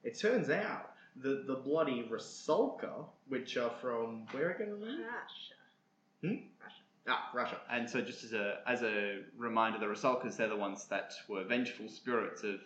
It 0.03 0.17
turns 0.17 0.49
out 0.49 0.91
that 1.17 1.45
the 1.47 1.55
bloody 1.55 2.07
Rusalka, 2.11 3.05
which 3.27 3.57
are 3.57 3.71
from 3.81 4.25
where 4.31 4.51
again? 4.51 4.71
remember? 4.73 5.03
Russia. 5.03 5.55
Hmm? 6.21 6.47
Russia. 6.63 6.76
Ah, 7.07 7.29
Russia. 7.33 7.57
And 7.69 7.89
so, 7.89 8.01
just 8.01 8.23
as 8.23 8.33
a 8.33 8.59
as 8.67 8.81
a 8.83 9.19
reminder, 9.37 9.79
the 9.79 9.85
Rusalkas 9.85 10.35
they're 10.37 10.49
the 10.49 10.55
ones 10.57 10.85
that 10.87 11.13
were 11.29 11.43
vengeful 11.43 11.87
spirits 11.89 12.43
of 12.43 12.59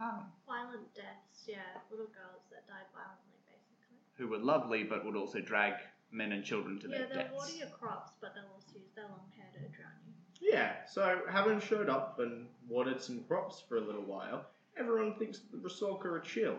um, 0.00 0.24
Violent 0.46 0.92
deaths, 0.94 1.44
yeah. 1.46 1.56
Little 1.90 2.06
girls 2.06 2.42
that 2.50 2.66
died 2.68 2.86
violently, 2.94 3.38
basically. 3.46 3.98
who 4.16 4.28
were 4.28 4.38
lovely, 4.38 4.84
but 4.84 5.04
would 5.04 5.16
also 5.16 5.40
drag 5.40 5.74
men 6.12 6.32
and 6.32 6.44
children 6.44 6.78
to 6.80 6.88
yeah, 6.88 6.98
their 6.98 7.06
they'll 7.08 7.16
deaths. 7.18 7.34
water 7.34 7.52
your 7.56 7.68
crops, 7.68 8.12
but 8.20 8.34
they'll 8.34 8.50
also 8.54 8.78
use 8.78 8.90
their 8.94 9.04
long 9.04 9.26
hair 9.36 9.46
to 9.54 9.58
drown 9.76 9.90
you. 10.06 10.50
Yeah, 10.52 10.86
so 10.86 11.20
having 11.30 11.60
showed 11.60 11.88
up 11.88 12.18
and 12.20 12.46
watered 12.68 13.02
some 13.02 13.24
crops 13.24 13.60
for 13.68 13.76
a 13.76 13.80
little 13.80 14.02
while, 14.02 14.46
everyone 14.78 15.14
thinks 15.18 15.38
that 15.40 15.50
the 15.50 15.58
Rusalka 15.58 16.06
are 16.06 16.20
chill. 16.20 16.56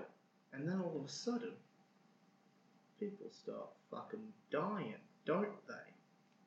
And 0.52 0.68
then 0.68 0.82
all 0.82 0.98
of 1.00 1.06
a 1.06 1.10
sudden, 1.10 1.54
people 3.00 3.28
start 3.32 3.70
fucking 3.90 4.34
dying, 4.52 4.96
don't 5.26 5.66
they? 5.68 5.89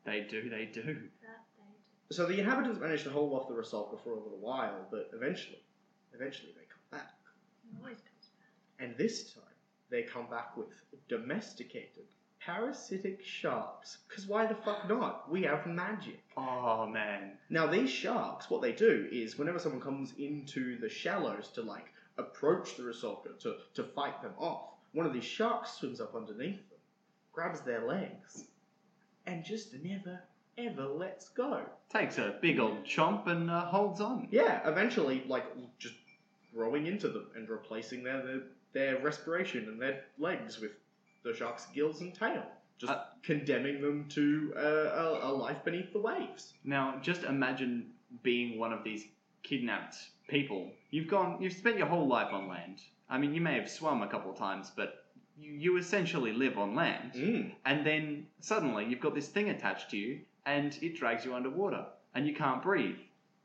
They 0.05 0.21
do, 0.29 0.49
they 0.49 0.65
do. 0.65 0.81
That 0.83 1.43
they 1.57 1.63
do. 1.63 2.11
So 2.11 2.25
the 2.25 2.39
inhabitants 2.39 2.79
manage 2.79 3.03
to 3.03 3.09
hold 3.09 3.33
off 3.33 3.47
the 3.47 3.53
Rusalka 3.53 4.01
for 4.03 4.11
a 4.11 4.15
little 4.19 4.39
while, 4.39 4.87
but 4.91 5.09
eventually, 5.13 5.63
eventually 6.13 6.51
they 6.55 6.65
come 6.65 6.99
back. 6.99 7.13
It 7.71 7.77
always 7.79 7.97
comes 7.97 8.29
back. 8.37 8.85
And 8.85 8.97
this 8.97 9.33
time, 9.33 9.43
they 9.89 10.03
come 10.03 10.27
back 10.29 10.57
with 10.57 10.67
domesticated, 11.07 12.05
parasitic 12.39 13.23
sharks. 13.23 13.99
Because 14.07 14.27
why 14.27 14.45
the 14.45 14.55
fuck 14.55 14.87
not? 14.89 15.31
We 15.31 15.43
have 15.43 15.65
magic. 15.65 16.21
Oh 16.35 16.85
man, 16.87 17.37
Now, 17.49 17.67
these 17.67 17.89
sharks, 17.89 18.49
what 18.49 18.61
they 18.61 18.71
do 18.73 19.07
is 19.11 19.37
whenever 19.37 19.59
someone 19.59 19.81
comes 19.81 20.13
into 20.17 20.77
the 20.79 20.89
shallows 20.89 21.49
to, 21.55 21.61
like, 21.61 21.85
approach 22.17 22.75
the 22.75 22.83
Rusalka 22.83 23.39
to, 23.39 23.55
to 23.75 23.83
fight 23.83 24.21
them 24.21 24.33
off, 24.37 24.71
one 24.91 25.05
of 25.05 25.13
these 25.13 25.23
sharks 25.23 25.73
swims 25.73 25.99
up 26.01 26.15
underneath 26.15 26.69
them, 26.69 26.79
grabs 27.31 27.61
their 27.61 27.87
legs, 27.87 28.45
and 29.25 29.43
just 29.43 29.73
never, 29.83 30.21
ever 30.57 30.85
lets 30.85 31.29
go. 31.29 31.61
takes 31.91 32.17
a 32.17 32.35
big 32.41 32.59
old 32.59 32.83
chomp 32.85 33.27
and 33.27 33.49
uh, 33.49 33.65
holds 33.65 34.01
on. 34.01 34.27
Yeah, 34.31 34.67
eventually, 34.67 35.23
like, 35.27 35.45
just 35.79 35.95
growing 36.53 36.87
into 36.87 37.07
them 37.09 37.27
and 37.35 37.49
replacing 37.49 38.03
their, 38.03 38.21
their, 38.21 38.41
their 38.73 38.99
respiration 38.99 39.67
and 39.67 39.81
their 39.81 40.03
legs 40.17 40.59
with 40.59 40.71
the 41.23 41.33
shark's 41.33 41.65
gills 41.67 42.01
and 42.01 42.13
tail. 42.13 42.43
Just 42.77 42.91
Uh, 42.91 43.03
condemning 43.21 43.81
them 43.81 44.05
to 44.09 44.53
uh, 44.57 44.59
a, 44.61 45.19
a 45.29 45.31
life 45.31 45.63
beneath 45.63 45.93
the 45.93 45.99
waves. 45.99 46.53
Now, 46.63 46.99
just 47.01 47.23
imagine 47.23 47.91
being 48.23 48.59
one 48.59 48.73
of 48.73 48.83
these 48.83 49.05
kidnapped 49.43 49.95
people. 50.27 50.71
You've 50.89 51.07
gone, 51.07 51.41
you've 51.41 51.53
spent 51.53 51.77
your 51.77 51.87
whole 51.87 52.07
life 52.07 52.33
on 52.33 52.47
land. 52.47 52.81
I 53.09 53.17
mean, 53.19 53.33
you 53.33 53.41
may 53.41 53.55
have 53.59 53.69
swum 53.69 54.01
a 54.01 54.07
couple 54.07 54.31
of 54.31 54.37
times, 54.37 54.71
but 54.75 55.02
you, 55.37 55.51
you 55.51 55.77
essentially 55.77 56.33
live 56.33 56.57
on 56.57 56.75
land. 56.75 57.13
Mm. 57.15 57.51
And 57.65 57.85
then 57.85 58.27
suddenly 58.41 58.85
you've 58.85 58.99
got 58.99 59.15
this 59.15 59.27
thing 59.27 59.49
attached 59.49 59.89
to 59.91 59.97
you, 59.97 60.19
and 60.45 60.77
it 60.81 60.95
drags 60.97 61.25
you 61.25 61.33
underwater, 61.33 61.85
and 62.15 62.27
you 62.27 62.33
can't 62.35 62.61
breathe. 62.61 62.97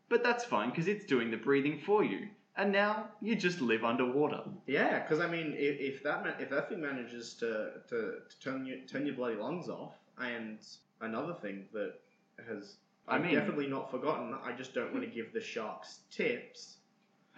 But 0.08 0.22
that's 0.22 0.44
fine 0.44 0.70
because 0.70 0.88
it's 0.88 1.04
doing 1.04 1.30
the 1.30 1.36
breathing 1.36 1.78
for 1.84 2.02
you. 2.04 2.28
and 2.56 2.72
now 2.72 3.06
you 3.20 3.36
just 3.36 3.60
live 3.60 3.84
underwater. 3.84 4.40
Yeah, 4.66 4.98
because 5.00 5.20
I 5.20 5.28
mean, 5.28 5.54
if, 5.56 5.78
if 5.80 6.02
that 6.02 6.24
ma- 6.24 6.38
if 6.40 6.50
that 6.50 6.68
thing 6.68 6.80
manages 6.80 7.34
to, 7.34 7.70
to, 7.88 7.96
to 8.28 8.38
turn 8.40 8.66
you 8.66 8.80
turn 8.90 9.06
your 9.06 9.14
bloody 9.14 9.36
lungs 9.36 9.68
off, 9.68 9.94
and 10.20 10.58
another 11.00 11.34
thing 11.34 11.66
that 11.72 11.94
has 12.48 12.76
I 13.06 13.14
I've 13.14 13.22
mean- 13.22 13.34
definitely 13.34 13.68
not 13.68 13.90
forgotten. 13.92 14.34
I 14.44 14.52
just 14.52 14.74
don't 14.74 14.92
want 14.92 15.04
to 15.04 15.10
give 15.10 15.32
the 15.32 15.40
sharks 15.40 16.00
tips. 16.10 16.77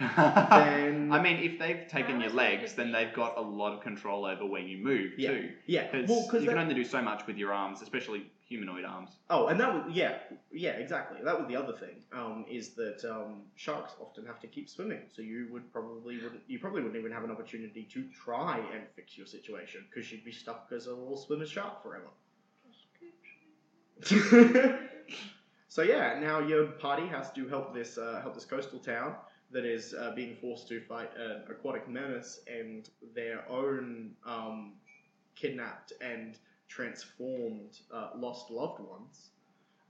then 0.16 1.12
I 1.12 1.20
mean, 1.22 1.36
if 1.38 1.58
they've 1.58 1.86
taken 1.86 2.20
your 2.22 2.30
legs, 2.30 2.72
then 2.74 2.90
they've 2.90 3.12
got 3.12 3.36
a 3.36 3.40
lot 3.42 3.74
of 3.74 3.82
control 3.82 4.24
over 4.24 4.46
where 4.46 4.62
you 4.62 4.78
move 4.82 5.12
Yeah, 5.18 5.30
too. 5.32 5.50
yeah. 5.66 5.90
Because 5.90 6.08
Well, 6.08 6.26
'cause 6.30 6.42
you 6.42 6.48
can 6.48 6.58
only 6.58 6.74
do 6.74 6.84
so 6.84 7.02
much 7.02 7.26
with 7.26 7.36
your 7.36 7.52
arms, 7.52 7.82
especially 7.82 8.30
humanoid 8.48 8.84
arms. 8.84 9.10
Oh, 9.28 9.48
and 9.48 9.60
that 9.60 9.72
was 9.74 9.94
yeah, 9.94 10.18
yeah, 10.50 10.70
exactly. 10.72 11.18
That 11.22 11.38
was 11.38 11.46
the 11.48 11.56
other 11.56 11.74
thing. 11.74 12.02
Um, 12.12 12.46
is 12.50 12.70
that 12.76 13.04
um, 13.04 13.42
sharks 13.56 13.92
often 14.00 14.24
have 14.24 14.40
to 14.40 14.46
keep 14.46 14.68
swimming, 14.70 15.02
so 15.14 15.20
you 15.22 15.48
would 15.52 15.70
probably 15.70 16.16
wouldn't 16.16 16.42
you 16.48 16.58
probably 16.58 16.80
wouldn't 16.82 16.98
even 16.98 17.12
have 17.12 17.22
an 17.24 17.30
opportunity 17.30 17.86
to 17.92 18.04
try 18.24 18.58
and 18.74 18.84
fix 18.96 19.18
your 19.18 19.26
situation 19.26 19.84
because 19.88 20.10
you'd 20.10 20.24
be 20.24 20.32
stuck 20.32 20.68
as 20.74 20.86
a 20.86 20.90
little 20.94 21.16
swimmer 21.18 21.46
shark 21.46 21.82
forever. 21.82 22.08
so 25.68 25.82
yeah, 25.82 26.18
now 26.20 26.40
your 26.40 26.66
party 26.66 27.06
has 27.06 27.30
to 27.32 27.46
help 27.48 27.74
this 27.74 27.98
uh, 27.98 28.20
help 28.22 28.34
this 28.34 28.46
coastal 28.46 28.78
town 28.78 29.14
that 29.52 29.64
is 29.64 29.94
uh, 29.94 30.12
being 30.14 30.36
forced 30.36 30.68
to 30.68 30.80
fight 30.80 31.10
an 31.18 31.42
aquatic 31.50 31.88
menace 31.88 32.40
and 32.46 32.88
their 33.14 33.44
own 33.50 34.12
um, 34.24 34.74
kidnapped 35.34 35.92
and 36.00 36.38
transformed 36.68 37.78
uh, 37.92 38.10
lost 38.16 38.50
loved 38.50 38.80
ones 38.80 39.30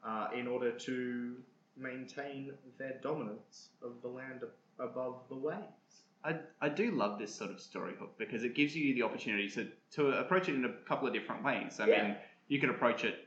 uh, 0.04 0.28
in 0.36 0.46
order 0.46 0.70
to 0.72 1.36
maintain 1.76 2.52
their 2.78 2.94
dominance 3.02 3.68
of 3.82 3.92
the 4.02 4.08
land 4.08 4.40
ab- 4.42 4.88
above 4.90 5.16
the 5.28 5.34
waves. 5.36 6.04
I, 6.24 6.36
I 6.60 6.68
do 6.68 6.90
love 6.90 7.18
this 7.18 7.34
sort 7.34 7.50
of 7.50 7.60
story 7.60 7.94
hook 7.98 8.14
because 8.18 8.44
it 8.44 8.54
gives 8.54 8.74
you 8.76 8.94
the 8.94 9.02
opportunity 9.02 9.48
to, 9.50 9.68
to 9.92 10.08
approach 10.18 10.48
it 10.48 10.54
in 10.54 10.64
a 10.66 10.72
couple 10.88 11.08
of 11.08 11.14
different 11.14 11.42
ways. 11.44 11.80
I 11.80 11.86
Yeah. 11.86 12.02
mean, 12.08 12.16
you 12.48 12.60
could 12.60 12.70
approach 12.70 13.04
it 13.04 13.26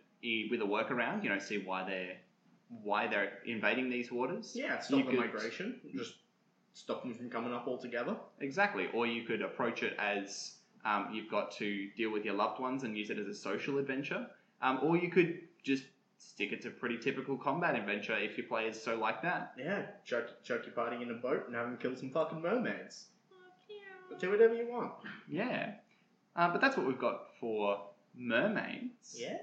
with 0.52 0.62
a 0.62 0.66
workaround, 0.66 1.24
you 1.24 1.30
know, 1.30 1.40
see 1.40 1.58
why 1.60 1.84
they're 1.88 2.18
why 2.82 3.06
they're 3.08 3.34
invading 3.46 3.88
these 3.90 4.12
waters. 4.12 4.54
Yeah, 4.56 4.80
stop 4.80 4.98
You 5.00 5.04
the 5.06 5.10
could- 5.12 5.20
migration, 5.20 5.80
just 5.96 6.16
stop 6.74 7.04
them 7.04 7.14
from 7.14 7.30
coming 7.30 7.54
up 7.54 7.68
altogether. 7.68 8.16
Exactly. 8.40 8.88
Or 8.94 9.06
you 9.08 9.24
could 9.24 9.42
approach 9.42 9.84
it 9.84 9.96
as 10.00 10.56
um, 10.86 11.10
you've 11.14 11.30
got 11.30 11.52
to 11.54 11.90
deal 11.96 12.12
with 12.12 12.26
your 12.26 12.34
loved 12.34 12.60
ones 12.60 12.84
and 12.84 12.98
use 12.98 13.10
it 13.10 13.18
as 13.18 13.28
a 13.28 13.34
social 13.34 13.78
adventure. 13.78 14.28
Um, 14.62 14.80
or 14.82 14.98
you 14.98 15.10
could 15.10 15.40
just 15.64 15.84
stick 16.18 16.52
it 16.52 16.62
to 16.62 16.70
pretty 16.70 16.98
typical 16.98 17.38
combat 17.38 17.76
adventure 17.76 18.18
if 18.18 18.38
your 18.38 18.48
players 18.48 18.82
so 18.82 18.96
like 18.96 19.22
that. 19.22 19.54
Yeah, 19.58 19.84
chuck, 20.06 20.44
chuck 20.44 20.66
your 20.66 20.74
party 20.74 21.02
in 21.02 21.12
a 21.12 21.16
boat 21.16 21.46
and 21.48 21.56
have 21.56 21.66
them 21.66 21.78
kill 21.78 21.96
some 21.96 22.10
fucking 22.10 22.42
mermaids. 22.42 23.06
Fuck 24.10 24.20
Do 24.20 24.32
whatever 24.32 24.54
you 24.54 24.70
want. 24.70 24.94
Yeah. 25.30 25.74
Uh, 26.36 26.50
but 26.52 26.62
that's 26.62 26.76
what 26.78 26.88
we've 26.88 27.00
got 27.00 27.28
for 27.40 27.82
mermaids. 28.16 29.16
Yeah. 29.18 29.38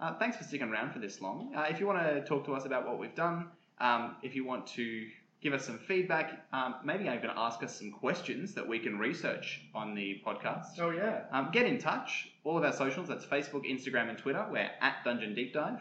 Uh, 0.00 0.14
thanks 0.18 0.36
for 0.36 0.44
sticking 0.44 0.68
around 0.68 0.92
for 0.92 0.98
this 0.98 1.20
long. 1.20 1.52
Uh, 1.54 1.66
if 1.68 1.80
you 1.80 1.86
want 1.86 1.98
to 1.98 2.24
talk 2.24 2.44
to 2.46 2.54
us 2.54 2.64
about 2.64 2.86
what 2.86 2.98
we've 2.98 3.14
done, 3.14 3.48
um, 3.80 4.16
if 4.22 4.34
you 4.34 4.44
want 4.44 4.66
to 4.66 5.06
give 5.40 5.52
us 5.52 5.64
some 5.64 5.78
feedback, 5.78 6.46
um, 6.52 6.76
maybe 6.84 7.04
even 7.04 7.30
ask 7.36 7.62
us 7.62 7.78
some 7.78 7.90
questions 7.90 8.54
that 8.54 8.66
we 8.66 8.78
can 8.78 8.98
research 8.98 9.62
on 9.74 9.94
the 9.94 10.20
podcast. 10.26 10.78
Oh 10.80 10.90
yeah. 10.90 11.24
Um, 11.30 11.50
get 11.52 11.66
in 11.66 11.78
touch. 11.78 12.30
All 12.44 12.58
of 12.58 12.64
our 12.64 12.72
socials, 12.72 13.08
that's 13.08 13.24
Facebook, 13.24 13.64
Instagram, 13.68 14.08
and 14.08 14.18
Twitter. 14.18 14.44
We're 14.50 14.70
at 14.80 15.04
Dungeon 15.04 15.34
Deep 15.34 15.52
Dive. 15.52 15.80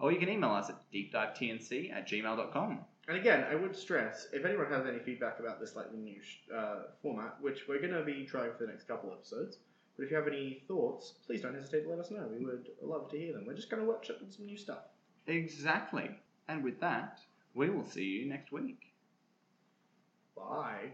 Or 0.00 0.12
you 0.12 0.18
can 0.18 0.28
email 0.28 0.50
us 0.50 0.70
at 0.70 0.76
deepdivetnc 0.92 1.92
at 1.92 2.08
gmail.com. 2.08 2.80
And 3.06 3.16
again, 3.18 3.44
I 3.50 3.54
would 3.54 3.76
stress 3.76 4.28
if 4.32 4.44
anyone 4.44 4.66
has 4.70 4.86
any 4.86 4.98
feedback 4.98 5.38
about 5.38 5.60
this 5.60 5.72
slightly 5.72 5.98
new 5.98 6.22
sh- 6.22 6.50
uh, 6.54 6.84
format, 7.02 7.36
which 7.40 7.68
we're 7.68 7.80
going 7.80 7.92
to 7.92 8.02
be 8.02 8.24
trying 8.24 8.50
for 8.52 8.64
the 8.64 8.72
next 8.72 8.88
couple 8.88 9.12
episodes, 9.12 9.58
but 9.96 10.04
if 10.04 10.10
you 10.10 10.16
have 10.16 10.26
any 10.26 10.62
thoughts, 10.66 11.12
please 11.26 11.42
don't 11.42 11.54
hesitate 11.54 11.82
to 11.82 11.90
let 11.90 11.98
us 11.98 12.10
know. 12.10 12.26
We 12.30 12.44
would 12.44 12.70
love 12.82 13.10
to 13.10 13.18
hear 13.18 13.32
them. 13.34 13.44
We're 13.46 13.54
just 13.54 13.70
going 13.70 13.84
to 13.84 13.90
workshopping 13.90 14.34
some 14.34 14.46
new 14.46 14.56
stuff. 14.56 14.84
Exactly. 15.26 16.10
And 16.48 16.64
with 16.64 16.80
that, 16.80 17.20
we 17.54 17.70
will 17.70 17.86
see 17.86 18.04
you 18.04 18.26
next 18.26 18.50
week. 18.52 18.93
Bye. 20.36 20.92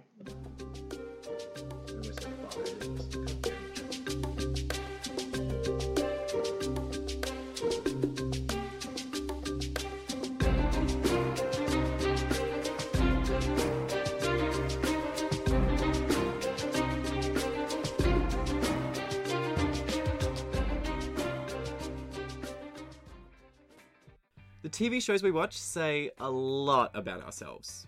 The 24.63 24.69
TV 24.69 25.03
shows 25.03 25.23
we 25.23 25.31
watch 25.31 25.57
say 25.57 26.11
a 26.19 26.31
lot 26.31 26.91
about 26.95 27.23
ourselves. 27.23 27.87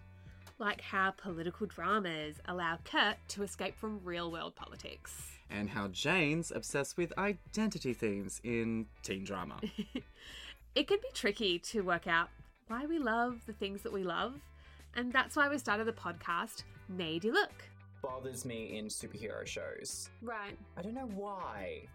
Like 0.62 0.80
how 0.80 1.10
political 1.10 1.66
dramas 1.66 2.36
allow 2.46 2.78
Kurt 2.84 3.16
to 3.30 3.42
escape 3.42 3.76
from 3.76 3.98
real 4.04 4.30
world 4.30 4.54
politics. 4.54 5.32
And 5.50 5.68
how 5.68 5.88
Jane's 5.88 6.52
obsessed 6.52 6.96
with 6.96 7.12
identity 7.18 7.92
themes 7.92 8.40
in 8.44 8.86
teen 9.02 9.24
drama. 9.24 9.56
It 10.74 10.86
can 10.88 10.98
be 11.02 11.08
tricky 11.12 11.58
to 11.58 11.80
work 11.82 12.06
out 12.06 12.30
why 12.68 12.86
we 12.86 12.98
love 12.98 13.40
the 13.44 13.52
things 13.52 13.82
that 13.82 13.92
we 13.92 14.04
love, 14.04 14.40
and 14.94 15.12
that's 15.12 15.36
why 15.36 15.48
we 15.50 15.58
started 15.58 15.86
the 15.86 15.92
podcast 15.92 16.62
Made 16.88 17.24
You 17.24 17.32
Look. 17.34 17.52
bothers 18.00 18.46
me 18.46 18.78
in 18.78 18.86
superhero 18.86 19.44
shows. 19.44 20.08
Right. 20.22 20.56
I 20.78 20.80
don't 20.80 20.94
know 20.94 21.10
why. 21.14 21.88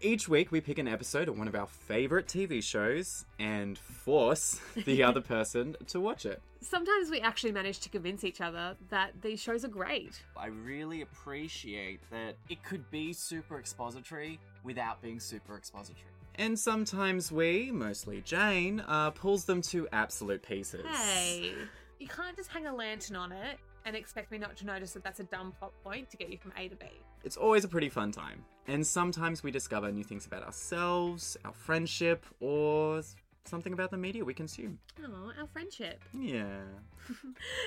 Each 0.00 0.28
week, 0.28 0.52
we 0.52 0.60
pick 0.60 0.78
an 0.78 0.86
episode 0.86 1.28
of 1.28 1.36
one 1.36 1.48
of 1.48 1.56
our 1.56 1.66
favorite 1.66 2.28
TV 2.28 2.62
shows 2.62 3.24
and 3.40 3.76
force 3.76 4.60
the 4.84 5.02
other 5.02 5.20
person 5.20 5.74
to 5.88 5.98
watch 5.98 6.24
it. 6.24 6.40
Sometimes 6.60 7.10
we 7.10 7.20
actually 7.20 7.50
manage 7.50 7.80
to 7.80 7.88
convince 7.88 8.22
each 8.22 8.40
other 8.40 8.76
that 8.90 9.10
these 9.22 9.42
shows 9.42 9.64
are 9.64 9.68
great. 9.68 10.22
I 10.36 10.46
really 10.46 11.02
appreciate 11.02 11.98
that 12.12 12.36
it 12.48 12.62
could 12.62 12.88
be 12.92 13.12
super 13.12 13.58
expository 13.58 14.38
without 14.62 15.02
being 15.02 15.18
super 15.18 15.56
expository. 15.56 16.12
And 16.36 16.56
sometimes 16.56 17.32
we, 17.32 17.72
mostly 17.72 18.20
Jane, 18.20 18.78
uh, 18.86 19.10
pulls 19.10 19.46
them 19.46 19.60
to 19.62 19.88
absolute 19.90 20.42
pieces. 20.42 20.86
Hey, 20.86 21.54
you 21.98 22.06
can't 22.06 22.36
just 22.36 22.50
hang 22.50 22.68
a 22.68 22.72
lantern 22.72 23.16
on 23.16 23.32
it 23.32 23.58
and 23.88 23.96
expect 23.96 24.30
me 24.30 24.36
not 24.36 24.54
to 24.58 24.66
notice 24.66 24.92
that 24.92 25.02
that's 25.02 25.18
a 25.18 25.24
dumb 25.24 25.52
plot 25.58 25.72
point 25.82 26.10
to 26.10 26.16
get 26.18 26.28
you 26.30 26.36
from 26.36 26.52
A 26.56 26.68
to 26.68 26.76
B. 26.76 26.86
It's 27.24 27.38
always 27.38 27.64
a 27.64 27.68
pretty 27.68 27.88
fun 27.88 28.12
time. 28.12 28.44
And 28.66 28.86
sometimes 28.86 29.42
we 29.42 29.50
discover 29.50 29.90
new 29.90 30.04
things 30.04 30.26
about 30.26 30.42
ourselves, 30.42 31.38
our 31.44 31.54
friendship, 31.54 32.26
or 32.38 33.00
something 33.46 33.72
about 33.72 33.90
the 33.90 33.96
media 33.96 34.24
we 34.24 34.34
consume. 34.34 34.78
Oh, 35.02 35.32
our 35.40 35.46
friendship. 35.48 36.02
Yeah. 36.12 36.60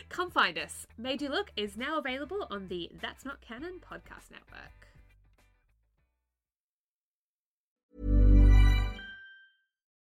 Come 0.10 0.30
find 0.30 0.60
us. 0.60 0.86
Made 1.00 1.24
You 1.24 1.30
Look 1.30 1.52
is 1.58 1.76
now 1.76 1.98
available 1.98 2.46
on 2.52 2.68
the 2.68 2.92
That's 3.02 3.26
Not 3.26 3.42
Canon 3.42 3.80
podcast 3.82 4.30
network. 4.30 4.90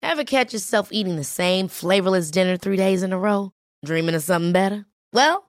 Ever 0.03 0.25
catch 0.25 0.53
yourself 0.53 0.89
eating 0.93 1.17
the 1.17 1.25
same 1.25 1.69
flavorless 1.69 2.31
dinner 2.31 2.59
three 2.59 2.77
days 2.77 3.03
in 3.03 3.15
a 3.15 3.19
row? 3.19 3.53
Dreaming 3.83 4.15
of 4.15 4.23
something 4.23 4.53
better? 4.53 4.85
Well, 5.15 5.49